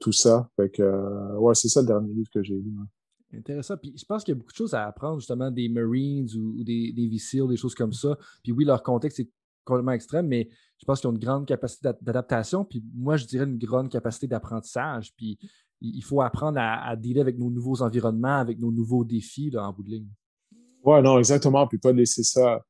tout 0.00 0.12
ça. 0.12 0.48
Fait 0.56 0.70
que, 0.70 1.36
ouais, 1.36 1.54
c'est 1.54 1.68
ça 1.68 1.80
le 1.80 1.88
dernier 1.88 2.14
livre 2.14 2.30
que 2.32 2.42
j'ai 2.42 2.54
lu. 2.54 2.72
Intéressant. 3.34 3.76
Puis 3.76 3.92
je 3.96 4.04
pense 4.04 4.24
qu'il 4.24 4.32
y 4.32 4.36
a 4.36 4.38
beaucoup 4.38 4.52
de 4.52 4.56
choses 4.56 4.74
à 4.74 4.86
apprendre 4.86 5.18
justement 5.18 5.50
des 5.50 5.68
Marines 5.68 6.28
ou, 6.36 6.62
des, 6.64 6.92
des 6.92 7.08
des 7.08 7.56
choses 7.56 7.74
comme 7.74 7.92
ça. 7.92 8.16
Puis 8.42 8.52
oui, 8.52 8.64
leur 8.64 8.82
contexte 8.82 9.20
est 9.20 9.30
complètement 9.64 9.92
extrême, 9.92 10.28
mais 10.28 10.48
je 10.78 10.86
pense 10.86 11.00
qu'ils 11.00 11.08
ont 11.08 11.12
une 11.12 11.18
grande 11.18 11.44
capacité 11.46 11.90
d'adaptation. 12.00 12.64
Puis 12.64 12.82
moi, 12.94 13.16
je 13.16 13.26
dirais 13.26 13.44
une 13.44 13.58
grande 13.58 13.90
capacité 13.90 14.26
d'apprentissage. 14.26 15.12
Puis 15.14 15.38
il 15.80 16.02
faut 16.02 16.20
apprendre 16.20 16.58
à, 16.58 16.86
à 16.88 16.96
dealer 16.96 17.20
avec 17.20 17.38
nos 17.38 17.50
nouveaux 17.50 17.82
environnements, 17.82 18.38
avec 18.38 18.58
nos 18.58 18.72
nouveaux 18.72 19.04
défis 19.04 19.50
là, 19.50 19.68
en 19.68 19.72
bout 19.72 19.82
de 19.82 19.90
ligne. 19.90 20.08
Ouais, 20.84 21.02
non, 21.02 21.18
exactement. 21.18 21.66
Puis 21.66 21.78
pas 21.78 21.92
laisser 21.92 22.22
ça 22.22 22.64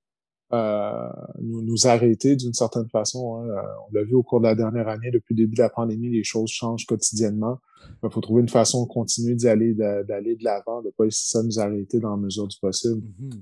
euh, 0.53 1.09
nous, 1.43 1.63
nous, 1.63 1.87
arrêter 1.87 2.35
d'une 2.35 2.55
certaine 2.55 2.89
façon. 2.89 3.37
Hein. 3.37 3.49
Euh, 3.49 3.63
on 3.87 3.95
l'a 3.95 4.05
vu 4.05 4.15
au 4.15 4.23
cours 4.23 4.41
de 4.41 4.47
la 4.47 4.55
dernière 4.55 4.89
année, 4.89 5.11
depuis 5.11 5.35
le 5.35 5.45
début 5.45 5.57
de 5.57 5.63
la 5.63 5.69
pandémie, 5.69 6.09
les 6.09 6.25
choses 6.25 6.51
changent 6.51 6.87
quotidiennement. 6.87 7.59
Il 8.03 8.11
faut 8.11 8.21
trouver 8.21 8.41
une 8.41 8.49
façon 8.49 8.85
de 8.85 8.89
continuer 8.89 9.35
d'y 9.35 9.47
aller, 9.47 9.75
d'aller 9.75 10.37
de 10.37 10.45
l'avant, 10.45 10.81
de 10.81 10.87
ne 10.87 10.93
pas 10.93 11.05
laisser 11.05 11.29
ça 11.29 11.43
nous 11.43 11.61
arrêter 11.61 12.01
dans 12.01 12.11
la 12.11 12.17
mesure 12.17 12.49
du 12.49 12.57
possible. 12.59 13.03
Mm-hmm. 13.03 13.41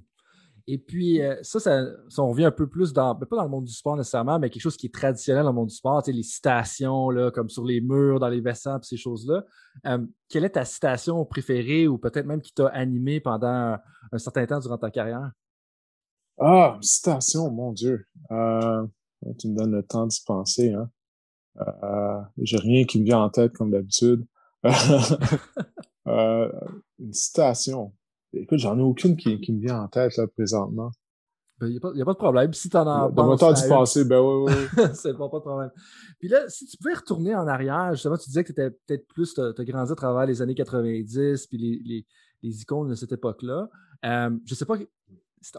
Et 0.68 0.78
puis, 0.78 1.22
euh, 1.22 1.36
ça, 1.42 1.60
ça, 1.60 1.84
on 2.18 2.30
revient 2.30 2.46
un 2.46 2.50
peu 2.50 2.68
plus 2.68 2.92
dans, 2.92 3.14
ben, 3.14 3.24
pas 3.26 3.36
dans 3.36 3.44
le 3.44 3.48
monde 3.48 3.64
du 3.64 3.72
sport 3.72 3.96
nécessairement, 3.96 4.38
mais 4.38 4.50
quelque 4.50 4.62
chose 4.62 4.76
qui 4.76 4.86
est 4.86 4.94
traditionnel 4.94 5.44
dans 5.44 5.50
le 5.50 5.54
monde 5.54 5.68
du 5.68 5.74
sport, 5.74 6.02
tu 6.02 6.10
sais, 6.10 6.16
les 6.16 6.24
citations, 6.24 7.10
là, 7.10 7.30
comme 7.30 7.48
sur 7.48 7.64
les 7.64 7.80
murs, 7.80 8.18
dans 8.18 8.28
les 8.28 8.40
vestiaires, 8.40 8.78
ces 8.82 8.96
choses-là. 8.96 9.44
quelle 10.28 10.44
est 10.44 10.50
ta 10.50 10.64
citation 10.64 11.24
préférée 11.24 11.86
ou 11.86 11.98
peut-être 11.98 12.26
même 12.26 12.40
qui 12.40 12.52
t'a 12.52 12.66
animé 12.68 13.20
pendant 13.20 13.76
un 14.12 14.18
certain 14.18 14.46
temps 14.46 14.58
durant 14.58 14.78
ta 14.78 14.90
carrière? 14.90 15.30
Ah, 16.38 16.78
citation, 16.82 17.50
mon 17.50 17.72
Dieu. 17.72 18.06
Euh, 18.30 18.86
tu 19.38 19.48
me 19.48 19.56
donnes 19.56 19.72
le 19.72 19.82
temps 19.82 20.06
d'y 20.06 20.20
penser. 20.26 20.72
Hein. 20.72 20.90
Euh, 21.60 22.20
J'ai 22.38 22.58
rien 22.58 22.84
qui 22.84 23.00
me 23.00 23.04
vient 23.04 23.20
en 23.20 23.30
tête 23.30 23.52
comme 23.52 23.70
d'habitude. 23.70 24.26
euh, 26.06 26.52
une 26.98 27.12
citation. 27.12 27.94
Écoute, 28.36 28.58
j'en 28.58 28.78
ai 28.78 28.82
aucune 28.82 29.16
qui, 29.16 29.40
qui, 29.40 29.52
me 29.52 29.60
vient 29.60 29.82
en 29.82 29.88
tête 29.88 30.16
là 30.16 30.26
présentement. 30.26 30.90
Il 31.62 31.80
ben, 31.80 31.92
n'y 31.94 32.00
a, 32.00 32.02
a, 32.02 32.04
pas 32.04 32.12
de 32.12 32.18
problème. 32.18 32.52
Si 32.52 32.68
tu 32.68 32.76
en 32.76 32.86
as 32.86 33.10
Dans 33.10 33.30
le 33.30 33.38
temps 33.38 33.52
d'y 33.52 33.66
penser, 33.66 34.04
ben 34.04 34.20
oui, 34.20 34.52
oui. 34.52 34.84
c'est 34.94 35.16
pas, 35.16 35.28
pas 35.28 35.38
de 35.38 35.42
problème. 35.42 35.70
Puis 36.18 36.28
là, 36.28 36.46
si 36.48 36.66
tu 36.66 36.76
pouvais 36.76 36.94
retourner 36.94 37.34
en 37.34 37.46
arrière, 37.46 37.92
justement, 37.92 38.18
tu 38.18 38.28
disais 38.28 38.44
que 38.44 38.52
tu 38.52 38.60
étais 38.60 38.70
peut-être 38.70 39.06
plus, 39.06 39.32
tu 39.32 39.40
as 39.40 39.64
grandi 39.64 39.90
à 39.90 39.94
travers 39.94 40.26
les 40.26 40.42
années 40.42 40.54
90, 40.54 41.46
puis 41.46 41.56
les, 41.56 41.80
les, 41.84 42.06
les 42.42 42.60
icônes 42.60 42.88
de 42.88 42.94
cette 42.94 43.12
époque-là. 43.12 43.68
Euh, 44.04 44.30
je 44.44 44.54
sais 44.54 44.66
pas 44.66 44.76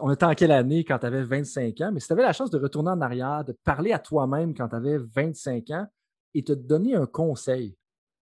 on 0.00 0.10
était 0.10 0.24
en 0.24 0.34
quelle 0.34 0.52
année 0.52 0.84
quand 0.84 0.98
tu 0.98 1.06
avais 1.06 1.24
25 1.24 1.80
ans, 1.80 1.90
mais 1.92 2.00
si 2.00 2.08
tu 2.08 2.12
avais 2.12 2.22
la 2.22 2.32
chance 2.32 2.50
de 2.50 2.58
retourner 2.58 2.90
en 2.90 3.00
arrière, 3.00 3.44
de 3.44 3.52
parler 3.52 3.92
à 3.92 3.98
toi-même 3.98 4.54
quand 4.54 4.68
tu 4.68 4.76
avais 4.76 4.98
25 4.98 5.70
ans 5.70 5.86
et 6.34 6.44
te 6.44 6.52
donner 6.52 6.94
un 6.94 7.06
conseil, 7.06 7.76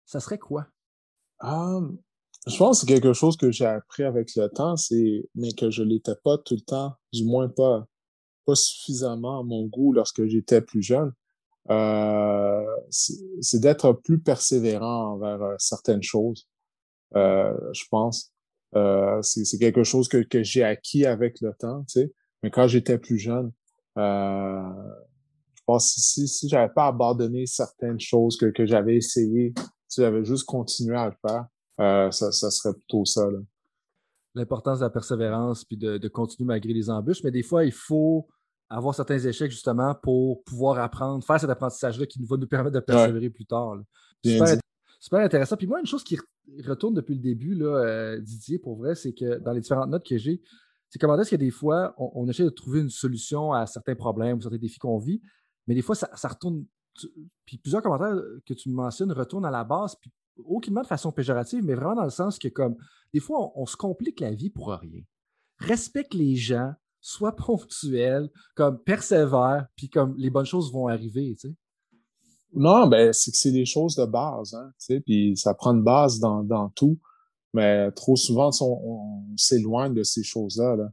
ça 0.04 0.20
serait 0.20 0.38
quoi? 0.38 0.66
Um, 1.40 1.98
je 2.46 2.56
pense 2.56 2.80
que 2.80 2.86
c'est 2.86 2.92
quelque 2.92 3.12
chose 3.12 3.36
que 3.36 3.52
j'ai 3.52 3.66
appris 3.66 4.02
avec 4.02 4.34
le 4.36 4.48
temps, 4.48 4.76
c'est 4.76 5.28
mais 5.34 5.52
que 5.52 5.70
je 5.70 5.82
l'étais 5.82 6.16
pas 6.24 6.38
tout 6.38 6.54
le 6.54 6.60
temps, 6.60 6.94
du 7.12 7.24
moins 7.24 7.48
pas, 7.48 7.86
pas 8.46 8.56
suffisamment 8.56 9.40
à 9.40 9.42
mon 9.44 9.66
goût 9.66 9.92
lorsque 9.92 10.26
j'étais 10.26 10.60
plus 10.60 10.82
jeune. 10.82 11.12
Euh, 11.70 12.64
c'est 12.90 13.60
d'être 13.60 13.92
plus 13.92 14.20
persévérant 14.20 15.12
envers 15.12 15.42
euh, 15.42 15.54
certaines 15.58 16.02
choses, 16.02 16.48
euh, 17.14 17.54
je 17.72 17.84
pense. 17.88 18.32
Euh, 18.74 19.20
c'est 19.22 19.58
quelque 19.58 19.84
chose 19.84 20.08
que, 20.08 20.18
que 20.18 20.42
j'ai 20.42 20.64
acquis 20.64 21.06
avec 21.06 21.40
le 21.40 21.52
temps, 21.56 21.84
tu 21.84 22.00
sais. 22.00 22.12
Mais 22.42 22.50
quand 22.50 22.66
j'étais 22.66 22.98
plus 22.98 23.18
jeune, 23.18 23.52
euh, 23.98 24.62
je 25.54 25.62
pense 25.64 25.94
si, 25.94 26.26
si 26.26 26.48
j'avais 26.48 26.72
pas 26.72 26.86
abandonné 26.88 27.46
certaines 27.46 28.00
choses 28.00 28.36
que, 28.36 28.46
que 28.46 28.66
j'avais 28.66 28.96
essayé, 28.96 29.54
si 29.86 30.00
j'avais 30.00 30.24
juste 30.24 30.44
continué 30.44 30.96
à 30.96 31.06
le 31.06 31.14
faire, 31.24 31.46
ça, 32.10 32.32
ça 32.32 32.50
serait 32.50 32.74
plutôt 32.74 33.04
ça. 33.04 33.26
L'importance 34.34 34.78
de 34.78 34.84
la 34.84 34.90
persévérance 34.90 35.64
puis 35.64 35.76
de, 35.76 35.98
de, 35.98 36.08
continuer 36.08 36.46
malgré 36.46 36.72
les 36.72 36.88
embûches, 36.88 37.22
mais 37.22 37.30
des 37.30 37.42
fois, 37.42 37.64
il 37.64 37.72
faut 37.72 38.26
avoir 38.68 38.94
certains 38.94 39.18
échecs 39.18 39.50
justement 39.50 39.94
pour 39.94 40.42
pouvoir 40.44 40.78
apprendre, 40.78 41.22
faire 41.24 41.38
cet 41.38 41.50
apprentissage-là 41.50 42.06
qui 42.06 42.24
va 42.24 42.36
nous 42.36 42.46
permettre 42.46 42.74
de 42.74 42.80
persévérer 42.80 43.28
plus 43.28 43.44
tard. 43.44 43.76
Super, 44.24 44.56
super, 44.98 45.20
intéressant. 45.20 45.56
Puis 45.56 45.66
moi, 45.66 45.80
une 45.80 45.86
chose 45.86 46.02
qui, 46.02 46.18
retourne 46.66 46.94
depuis 46.94 47.14
le 47.14 47.20
début, 47.20 47.54
là, 47.54 47.76
euh, 47.76 48.20
Didier, 48.20 48.58
pour 48.58 48.76
vrai, 48.76 48.94
c'est 48.94 49.12
que 49.12 49.38
dans 49.38 49.52
les 49.52 49.60
différentes 49.60 49.90
notes 49.90 50.06
que 50.06 50.16
j'ai, 50.16 50.40
c'est 50.88 50.98
comment 50.98 51.18
est-ce 51.18 51.30
que 51.30 51.36
des 51.36 51.50
fois, 51.50 51.94
on, 51.96 52.28
essaie 52.28 52.44
de 52.44 52.50
trouver 52.50 52.80
une 52.80 52.90
solution 52.90 53.52
à 53.52 53.66
certains 53.66 53.94
problèmes 53.94 54.38
ou 54.38 54.42
certains 54.42 54.58
défis 54.58 54.78
qu'on 54.78 54.98
vit, 54.98 55.22
mais 55.66 55.74
des 55.74 55.82
fois, 55.82 55.94
ça, 55.94 56.28
retourne. 56.28 56.64
puis 57.46 57.58
plusieurs 57.58 57.82
commentaires 57.82 58.14
que 58.44 58.54
tu 58.54 58.68
mentionnes 58.70 59.12
retournent 59.12 59.46
à 59.46 59.50
la 59.50 59.64
base, 59.64 59.96
puis 59.96 60.10
aucunement 60.44 60.82
de 60.82 60.86
façon 60.86 61.12
péjorative, 61.12 61.64
mais 61.64 61.74
vraiment 61.74 61.94
dans 61.94 62.04
le 62.04 62.10
sens 62.10 62.38
que, 62.38 62.48
comme, 62.48 62.76
des 63.12 63.20
fois, 63.20 63.52
on, 63.54 63.66
se 63.66 63.76
complique 63.76 64.20
la 64.20 64.32
vie 64.32 64.50
pour 64.50 64.70
rien. 64.70 65.02
Respecte 65.58 66.14
les 66.14 66.36
gens, 66.36 66.72
sois 67.00 67.34
ponctuel, 67.36 68.30
comme, 68.54 68.78
persévère, 68.78 69.66
puis 69.76 69.88
comme, 69.88 70.14
les 70.16 70.30
bonnes 70.30 70.46
choses 70.46 70.72
vont 70.72 70.88
arriver, 70.88 71.36
tu 71.38 71.48
sais. 71.48 71.54
Non, 72.54 72.86
ben 72.86 73.14
c'est 73.14 73.30
que 73.30 73.36
c'est 73.38 73.52
des 73.52 73.64
choses 73.64 73.96
de 73.96 74.04
base, 74.04 74.52
hein, 74.52 74.72
tu 74.78 74.84
sais, 74.84 75.00
puis 75.00 75.36
ça 75.38 75.54
prend 75.54 75.72
une 75.74 75.82
base 75.82 76.18
dans, 76.18 76.42
dans 76.42 76.68
tout, 76.68 76.98
mais 77.54 77.90
trop 77.92 78.14
souvent 78.14 78.50
on, 78.60 79.24
s'éloigne 79.38 79.94
de 79.94 80.02
ces 80.02 80.22
choses-là. 80.22 80.76
Là. 80.76 80.92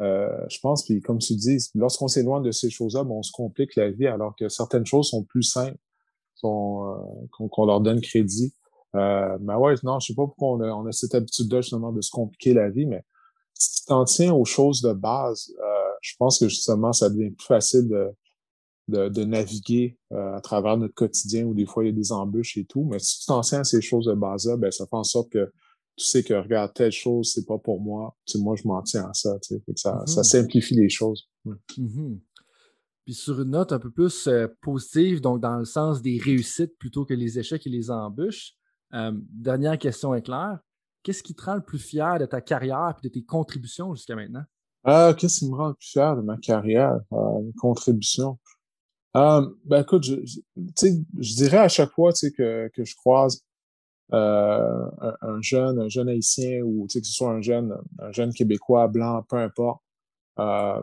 Euh, 0.00 0.46
je 0.50 0.58
pense, 0.60 0.84
puis 0.84 1.00
comme 1.00 1.18
tu 1.18 1.34
dis, 1.36 1.58
lorsqu'on 1.76 2.08
s'éloigne 2.08 2.42
de 2.42 2.50
ces 2.50 2.70
choses-là, 2.70 3.04
ben, 3.04 3.12
on 3.12 3.22
se 3.22 3.30
complique 3.30 3.76
la 3.76 3.90
vie, 3.90 4.08
alors 4.08 4.34
que 4.34 4.48
certaines 4.48 4.84
choses 4.84 5.10
sont 5.10 5.22
plus 5.22 5.44
simples, 5.44 5.78
euh, 6.44 6.94
qu'on 7.30 7.64
leur 7.64 7.80
donne 7.80 8.00
crédit. 8.00 8.52
Euh, 8.96 9.38
mais 9.40 9.54
ouais, 9.54 9.74
non, 9.82 10.00
je 10.00 10.08
sais 10.08 10.14
pas 10.14 10.26
pourquoi 10.26 10.48
on 10.48 10.60
a, 10.60 10.68
on 10.68 10.86
a 10.86 10.92
cette 10.92 11.14
habitude-là 11.14 11.60
justement 11.60 11.92
de 11.92 12.00
se 12.00 12.10
compliquer 12.10 12.54
la 12.54 12.70
vie, 12.70 12.86
mais 12.86 13.04
si 13.54 13.80
tu 13.80 13.86
t'en 13.86 14.04
tiens 14.04 14.32
aux 14.34 14.44
choses 14.44 14.82
de 14.82 14.92
base, 14.92 15.52
euh, 15.58 15.92
je 16.00 16.14
pense 16.18 16.38
que 16.38 16.48
justement 16.48 16.92
ça 16.92 17.08
devient 17.08 17.30
plus 17.30 17.46
facile 17.46 17.88
de 17.88 18.10
de, 18.88 19.24
naviguer 19.24 19.98
euh, 20.12 20.34
à 20.34 20.40
travers 20.40 20.76
notre 20.76 20.94
quotidien 20.94 21.44
où 21.44 21.54
des 21.54 21.66
fois 21.66 21.84
il 21.84 21.88
y 21.88 21.90
a 21.90 21.92
des 21.92 22.12
embûches 22.12 22.56
et 22.56 22.64
tout. 22.64 22.84
Mais 22.84 22.98
si 22.98 23.20
tu 23.20 23.26
t'enseignes 23.26 23.64
ces 23.64 23.80
choses 23.80 24.06
de 24.06 24.14
base-là, 24.14 24.56
ben, 24.56 24.70
ça 24.70 24.86
fait 24.86 24.96
en 24.96 25.04
sorte 25.04 25.30
que 25.30 25.52
tu 25.96 26.04
sais 26.04 26.22
que 26.22 26.34
regarde, 26.34 26.72
telle 26.74 26.92
chose, 26.92 27.32
c'est 27.32 27.46
pas 27.46 27.58
pour 27.58 27.80
moi. 27.80 28.14
Tu 28.26 28.32
sais, 28.32 28.38
moi, 28.38 28.54
je 28.54 28.68
m'en 28.68 28.82
tiens 28.82 29.08
à 29.08 29.14
ça. 29.14 29.38
Tu 29.40 29.54
sais, 29.54 29.62
ça, 29.76 30.02
ça, 30.06 30.20
mm-hmm. 30.20 30.24
simplifie 30.24 30.74
les 30.74 30.90
choses. 30.90 31.28
Mm-hmm. 31.46 32.18
Puis 33.06 33.14
sur 33.14 33.40
une 33.40 33.50
note 33.50 33.72
un 33.72 33.78
peu 33.78 33.90
plus 33.90 34.26
euh, 34.26 34.46
positive, 34.60 35.20
donc 35.20 35.40
dans 35.40 35.56
le 35.56 35.64
sens 35.64 36.02
des 36.02 36.18
réussites 36.18 36.76
plutôt 36.78 37.06
que 37.06 37.14
les 37.14 37.38
échecs 37.38 37.66
et 37.66 37.70
les 37.70 37.90
embûches, 37.90 38.55
euh, 38.94 39.12
dernière 39.14 39.78
question 39.78 40.14
est 40.14 40.22
claire. 40.22 40.58
Qu'est-ce 41.02 41.22
qui 41.22 41.34
te 41.34 41.44
rend 41.44 41.54
le 41.54 41.64
plus 41.64 41.78
fier 41.78 42.18
de 42.18 42.26
ta 42.26 42.40
carrière 42.40 42.94
et 42.98 43.08
de 43.08 43.12
tes 43.12 43.22
contributions 43.22 43.94
jusqu'à 43.94 44.16
maintenant? 44.16 44.44
Ah, 44.84 45.14
qu'est-ce 45.16 45.40
qui 45.40 45.50
me 45.50 45.56
rend 45.56 45.68
le 45.68 45.74
plus 45.74 45.90
fier 45.90 46.16
de 46.16 46.22
ma 46.22 46.36
carrière, 46.36 46.98
euh, 47.12 47.52
contributions? 47.58 48.38
Euh, 49.16 49.48
ben 49.64 49.82
écoute, 49.82 50.04
je, 50.04 50.16
je 50.56 51.34
dirais 51.34 51.58
à 51.58 51.68
chaque 51.68 51.90
fois 51.92 52.12
que, 52.12 52.68
que 52.68 52.84
je 52.84 52.94
croise 52.96 53.42
euh, 54.12 54.90
un, 55.22 55.40
jeune, 55.40 55.80
un 55.80 55.88
jeune 55.88 56.08
haïtien 56.08 56.62
ou 56.62 56.86
que 56.86 56.92
ce 56.92 57.00
soit 57.02 57.32
un 57.32 57.40
jeune, 57.40 57.76
un 57.98 58.12
jeune 58.12 58.32
québécois, 58.32 58.88
blanc, 58.88 59.24
peu 59.28 59.36
importe. 59.36 59.82
Euh, 60.38 60.82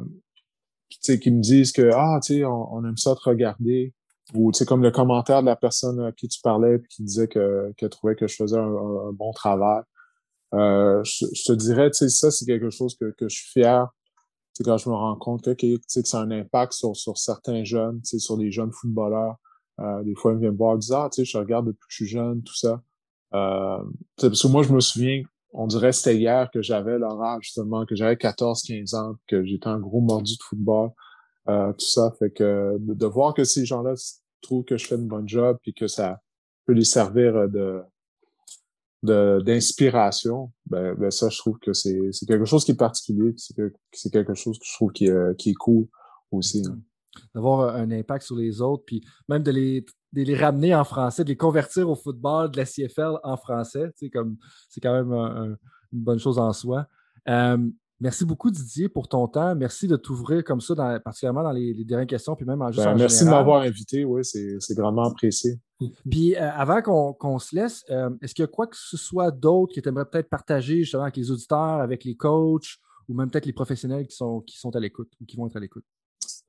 qui 0.90 1.32
me 1.32 1.42
disent 1.42 1.72
que 1.72 1.90
ah, 1.94 2.20
on, 2.48 2.86
aime 2.86 2.98
ça 2.98 3.16
te 3.16 3.22
regarder. 3.22 3.94
Ou 4.34 4.52
tu 4.52 4.60
sais, 4.60 4.66
comme 4.66 4.84
le 4.84 4.92
commentaire 4.92 5.42
de 5.42 5.48
la 5.48 5.56
personne 5.56 6.00
à 6.02 6.12
qui 6.12 6.28
tu 6.28 6.40
parlais 6.42 6.82
qui 6.90 7.04
disait 7.04 7.28
que 7.28 7.74
qu'elle 7.78 7.90
trouvait 7.90 8.16
que 8.16 8.28
je 8.28 8.36
faisais 8.36 8.58
un, 8.58 9.12
bon 9.12 9.32
travail. 9.34 9.84
Euh, 10.54 11.04
je, 11.04 11.26
te 11.46 11.54
dirais, 11.54 11.90
tu 11.92 11.98
sais, 11.98 12.10
ça, 12.10 12.32
c'est 12.32 12.46
quelque 12.46 12.70
chose 12.70 12.96
que, 12.96 13.12
que 13.18 13.28
je 13.28 13.36
suis 13.36 13.50
fier. 13.52 13.88
Tu 14.56 14.58
sais, 14.58 14.64
quand 14.64 14.78
je 14.78 14.90
me 14.90 14.96
rends 14.96 15.16
compte 15.18 15.44
que, 15.44 15.54
tu 15.54 15.80
sais, 15.88 16.04
que 16.04 16.08
ça 16.08 16.20
a 16.20 16.24
un 16.24 16.32
impact 16.32 16.74
sur, 16.74 16.96
sur 16.96 17.18
certains 17.18 17.64
jeunes, 17.64 18.02
tu 18.02 18.12
sais, 18.12 18.20
sur 18.20 18.38
les 18.38 18.52
jeunes 18.52 18.72
footballeurs. 18.72 19.36
Euh, 19.82 20.04
des 20.04 20.16
fois, 20.16 20.32
ils 20.32 20.36
me 20.36 20.42
viennent 20.42 20.56
voir, 20.56 20.76
ils 20.76 20.80
disent, 20.80 20.92
ah, 20.92 21.10
tu 21.12 21.26
sais, 21.26 21.32
je 21.32 21.38
regarde 21.38 21.68
depuis 21.68 21.80
que 21.80 21.86
je 21.90 21.96
suis 21.96 22.08
jeune, 22.08 22.44
tout 22.44 22.56
ça. 22.56 22.82
Euh, 23.34 23.84
parce 24.18 24.42
que 24.42 24.48
moi, 24.48 24.64
je 24.64 24.72
me 24.72 24.80
souviens, 24.80 25.24
on 25.54 25.68
dirait 25.68 25.92
c'était 25.92 26.18
hier 26.18 26.50
que 26.52 26.62
j'avais 26.62 26.98
l'orage, 26.98 27.46
justement, 27.46 27.86
que 27.86 27.96
j'avais 27.96 28.16
14-15 28.16 28.96
ans, 28.96 29.16
que 29.28 29.44
j'étais 29.44 29.68
un 29.68 29.80
gros 29.80 30.02
mordu 30.02 30.34
de 30.34 30.44
football, 30.44 30.92
tout 31.48 31.86
ça. 31.86 32.14
Fait 32.20 32.32
que 32.32 32.78
de, 32.80 33.06
voir 33.06 33.34
que 33.34 33.44
ces 33.44 33.66
gens-là 33.66 33.94
trouvent 34.42 34.66
que 34.66 34.78
je 34.78 34.88
fais 34.88 34.96
une 34.96 35.08
bonne 35.08 35.28
job 35.28 35.58
puis 35.62 35.74
que 35.74 35.88
ça 35.88 36.20
peut 36.66 36.74
les 36.74 36.86
servir 36.86 37.50
de 37.50 37.82
d'inspiration, 39.04 40.52
ben, 40.66 40.96
ben, 40.96 41.12
ça, 41.12 41.28
je 41.28 41.38
trouve 41.38 41.60
que 41.60 41.74
c'est 41.74 42.10
quelque 42.26 42.46
chose 42.46 42.64
qui 42.64 42.72
est 42.72 42.78
particulier, 42.78 43.36
c'est 43.92 44.10
quelque 44.10 44.34
chose 44.34 44.58
que 44.58 44.66
je 44.66 44.74
trouve 44.74 44.94
qui, 44.94 45.08
est, 45.08 45.38
qui 45.38 45.50
est 45.50 45.56
cool 45.56 45.88
aussi. 46.32 46.64
Hein. 46.66 46.80
D'avoir 47.36 47.76
un 47.76 47.92
impact 47.92 48.26
sur 48.26 48.38
les 48.38 48.62
autres, 48.62 48.84
puis 48.86 49.04
même 49.28 49.44
de 49.44 49.52
les, 49.52 49.86
de 50.14 50.22
les 50.22 50.36
ramener 50.36 50.74
en 50.74 50.84
français, 50.84 51.24
de 51.24 51.30
les 51.30 51.38
convertir 51.38 51.90
au 51.90 51.96
football, 51.96 52.50
de 52.50 52.58
la 52.58 52.66
CFL 52.66 53.18
en 53.24 53.36
français. 53.36 53.92
C'est 53.96 54.10
comme 54.10 54.38
c'est 54.70 54.80
quand 54.80 54.94
même 54.94 55.12
une 55.12 55.58
bonne 55.92 56.20
chose 56.20 56.40
en 56.40 56.54
soi. 56.54 56.88
Euh, 57.28 57.58
merci 58.00 58.26
beaucoup, 58.26 58.52
Didier, 58.52 58.90
pour 58.90 59.08
ton 59.08 59.28
temps. 59.28 59.56
Merci 59.56 59.88
de 59.88 59.96
t'ouvrir 59.96 60.44
comme 60.44 60.62
ça, 60.62 60.76
dans, 60.76 61.00
particulièrement 61.00 61.44
dans 61.44 61.52
les, 61.52 61.74
dernières 61.84 62.08
questions, 62.08 62.36
puis 62.36 62.46
même 62.46 62.62
en 62.62 62.72
juste 62.72 62.86
ben, 62.86 62.96
Merci 62.96 63.26
de 63.26 63.30
m'avoir 63.30 63.62
invité, 63.62 64.04
oui, 64.04 64.24
c'est 64.24 64.78
vraiment 64.78 65.04
apprécié. 65.04 65.60
Puis 66.10 66.36
euh, 66.36 66.50
avant 66.52 66.82
qu'on 66.82 67.40
se 67.40 67.56
laisse, 67.56 67.84
euh, 67.90 68.10
est-ce 68.22 68.34
qu'il 68.34 68.44
y 68.44 68.46
a 68.46 68.48
quoi 68.48 68.68
que 68.68 68.78
ce 68.78 68.96
soit 68.96 69.32
d'autre 69.32 69.76
que 69.76 69.82
tu 69.82 69.90
aimerais 69.90 70.06
peut-être 70.06 70.30
partager 70.30 70.80
justement 70.80 71.04
avec 71.04 71.18
les 71.18 71.30
auditeurs, 71.30 71.82
avec 71.82 72.04
les 72.06 72.16
coachs, 72.16 72.78
ou 73.10 73.14
même 73.14 73.30
peut-être 73.30 73.46
les 73.46 73.54
professionnels 73.54 74.08
qui 74.08 74.16
sont, 74.16 74.42
qui 74.42 74.58
sont 74.58 74.76
à 74.76 74.80
l'écoute 74.80 75.12
ou 75.20 75.26
qui 75.26 75.36
vont 75.36 75.48
être 75.48 75.58
à 75.58 75.60
l'écoute? 75.60 75.86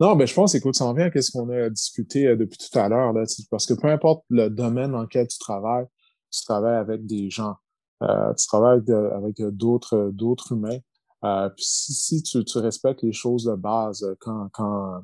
Non, 0.01 0.17
ben 0.17 0.27
je 0.27 0.35
pense, 0.35 0.55
écoute, 0.55 0.75
ça 0.75 0.87
en 0.87 0.93
vient 0.93 1.09
à 1.13 1.23
ce 1.23 1.31
qu'on 1.31 1.49
a 1.51 1.71
discuté 1.71 2.27
euh, 2.27 2.37
depuis 2.37 2.59
tout 2.59 2.79
à 2.79 2.89
l'heure, 2.89 3.15
parce 3.51 3.67
que 3.67 3.75
peu 3.75 3.89
importe 3.89 4.25
le 4.29 4.49
domaine 4.49 4.93
dans 4.93 5.03
lequel 5.03 5.27
tu 5.29 5.39
travailles, 5.39 5.87
tu 6.31 6.43
travailles 6.45 6.79
avec 6.79 7.07
des 7.07 7.31
gens, 7.31 7.55
euh, 8.03 8.33
tu 8.35 8.47
travailles 8.47 8.83
avec, 9.13 9.41
d'autres 9.41 10.53
humains. 10.53 10.79
Euh, 11.25 11.49
puis 11.51 11.65
si, 11.65 12.23
tu, 12.23 12.45
tu, 12.45 12.59
respectes 12.59 13.03
les 13.03 13.13
choses 13.13 13.45
de 13.45 13.55
base 13.55 14.07
quand 14.21 14.49
quand 14.53 15.03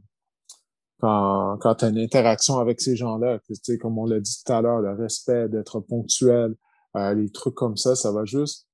quand, 1.00 1.56
quand 1.58 1.74
tu 1.76 1.84
as 1.86 1.88
une 1.88 1.98
interaction 1.98 2.58
avec 2.58 2.80
ces 2.80 2.94
gens-là, 2.94 3.40
comme 3.80 3.98
on 3.98 4.04
l'a 4.04 4.20
dit 4.20 4.36
tout 4.44 4.52
à 4.52 4.60
l'heure, 4.60 4.80
le 4.80 4.92
respect, 4.92 5.48
d'être 5.48 5.80
ponctuel, 5.80 6.54
les 6.94 7.30
trucs 7.32 7.54
comme 7.54 7.78
ça, 7.78 7.96
ça 7.96 8.12
va 8.12 8.26
juste 8.26 8.68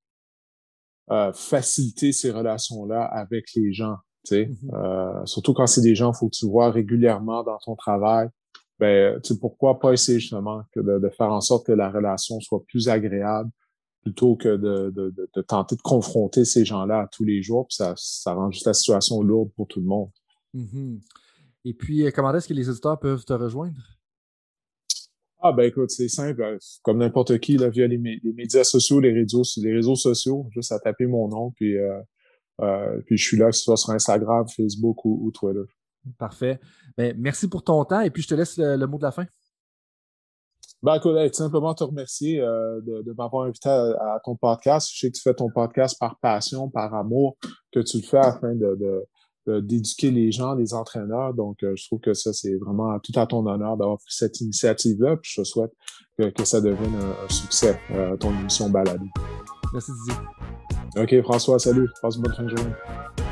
faciliter 1.34 2.10
ces 2.10 2.32
relations-là 2.32 3.04
avec 3.04 3.54
les 3.54 3.72
gens. 3.72 3.98
Mmh 4.30 4.54
euh, 4.74 5.24
surtout 5.24 5.54
quand 5.54 5.66
c'est 5.66 5.82
des 5.82 5.94
gens 5.94 6.12
faut 6.12 6.28
que 6.28 6.36
tu 6.36 6.46
vois 6.46 6.70
régulièrement 6.70 7.42
dans 7.42 7.58
ton 7.58 7.76
travail. 7.76 8.28
Ben, 8.78 9.20
tu 9.22 9.38
pourquoi 9.38 9.78
pas 9.78 9.92
essayer 9.92 10.20
justement 10.20 10.62
que 10.74 10.80
de, 10.80 11.08
faire 11.08 11.32
en 11.32 11.40
sorte 11.40 11.66
que 11.66 11.72
la 11.72 11.90
relation 11.90 12.40
soit 12.40 12.62
plus 12.68 12.88
agréable 12.88 13.50
plutôt 14.06 14.36
que 14.36 14.56
de, 14.56 14.90
de, 14.90 15.12
de 15.34 15.42
tenter 15.42 15.74
de 15.74 15.82
confronter 15.82 16.44
ces 16.44 16.64
gens-là 16.64 17.08
tous 17.10 17.24
les 17.24 17.42
jours, 17.42 17.66
puis 17.66 17.74
ça, 17.74 17.92
ça 17.96 18.34
rend 18.34 18.52
juste 18.52 18.64
la 18.64 18.72
situation 18.72 19.20
lourde 19.20 19.50
pour 19.56 19.66
tout 19.66 19.80
le 19.80 19.86
monde. 19.86 20.10
Mmh 20.54 20.98
Et 21.64 21.74
puis, 21.74 22.06
euh, 22.06 22.12
comment 22.14 22.32
est-ce 22.32 22.46
que 22.46 22.54
les 22.54 22.70
éditeurs 22.70 23.00
peuvent 23.00 23.24
te 23.24 23.32
rejoindre? 23.32 23.80
Ah 25.42 25.52
ben 25.52 25.64
écoute, 25.64 25.90
c'est 25.90 26.06
simple, 26.06 26.40
euh, 26.40 26.56
comme 26.84 26.98
n'importe 26.98 27.38
qui, 27.40 27.56
là, 27.56 27.68
via 27.68 27.88
les, 27.88 27.98
médias 27.98 28.62
sociaux, 28.62 29.00
les 29.00 29.10
réseaux, 29.10 29.42
les 29.56 29.74
réseaux 29.74 29.96
sociaux, 29.96 30.46
juste 30.52 30.70
à 30.70 30.78
taper 30.78 31.06
mon 31.06 31.26
nom, 31.26 31.50
puis 31.50 31.76
euh, 31.76 33.02
puis 33.06 33.18
je 33.18 33.26
suis 33.26 33.36
là, 33.36 33.46
que 33.46 33.56
ce 33.56 33.64
soit 33.64 33.76
sur 33.76 33.90
Instagram, 33.90 34.46
Facebook 34.48 35.04
ou, 35.04 35.32
Twitter. 35.32 35.68
Parfait. 36.16 36.60
Ben, 36.96 37.12
merci 37.18 37.48
pour 37.48 37.64
ton 37.64 37.84
temps 37.84 38.02
et 38.02 38.10
puis 38.10 38.22
je 38.22 38.28
te 38.28 38.34
laisse 38.36 38.56
le, 38.56 38.86
mot 38.86 38.98
de 38.98 39.02
la 39.02 39.10
fin. 39.10 39.26
Ben, 40.82 40.96
écoute, 40.96 41.16
tout 41.16 41.32
simplement 41.32 41.74
te 41.74 41.84
remercier 41.84 42.40
euh, 42.40 42.80
de, 42.82 43.14
m'avoir 43.16 43.46
invité 43.46 43.68
à, 43.68 44.20
ton 44.24 44.36
podcast. 44.36 44.90
Je 44.92 45.00
sais 45.00 45.10
que 45.10 45.16
tu 45.16 45.22
fais 45.22 45.34
ton 45.34 45.50
podcast 45.50 45.96
par 45.98 46.18
passion, 46.20 46.68
par 46.68 46.94
amour, 46.94 47.36
que 47.72 47.80
tu 47.80 47.98
le 47.98 48.02
fais 48.02 48.18
afin 48.18 48.54
de, 48.54 49.04
d'éduquer 49.60 50.10
les 50.10 50.30
gens, 50.30 50.54
les 50.54 50.74
entraîneurs. 50.74 51.34
Donc, 51.34 51.62
euh, 51.62 51.72
je 51.76 51.86
trouve 51.86 52.00
que 52.00 52.14
ça, 52.14 52.32
c'est 52.32 52.54
vraiment 52.56 52.98
tout 53.00 53.18
à 53.18 53.26
ton 53.26 53.46
honneur 53.46 53.76
d'avoir 53.76 53.98
pris 53.98 54.14
cette 54.14 54.40
initiative-là. 54.40 55.16
Puis 55.16 55.32
je 55.34 55.40
te 55.40 55.46
souhaite 55.46 55.72
que, 56.18 56.44
ça 56.44 56.60
devienne 56.60 56.94
un, 56.94 57.32
succès, 57.32 57.78
ton 58.20 58.30
émission 58.38 58.70
Balade. 58.70 59.00
Merci 59.72 59.92
Didier. 60.06 60.22
Ok, 60.96 61.22
François, 61.22 61.58
salut. 61.58 61.88
Passe 62.00 62.16
une 62.16 62.22
bonne 62.22 62.34
fin 62.34 62.44
de 62.44 62.56
journée. 62.56 63.25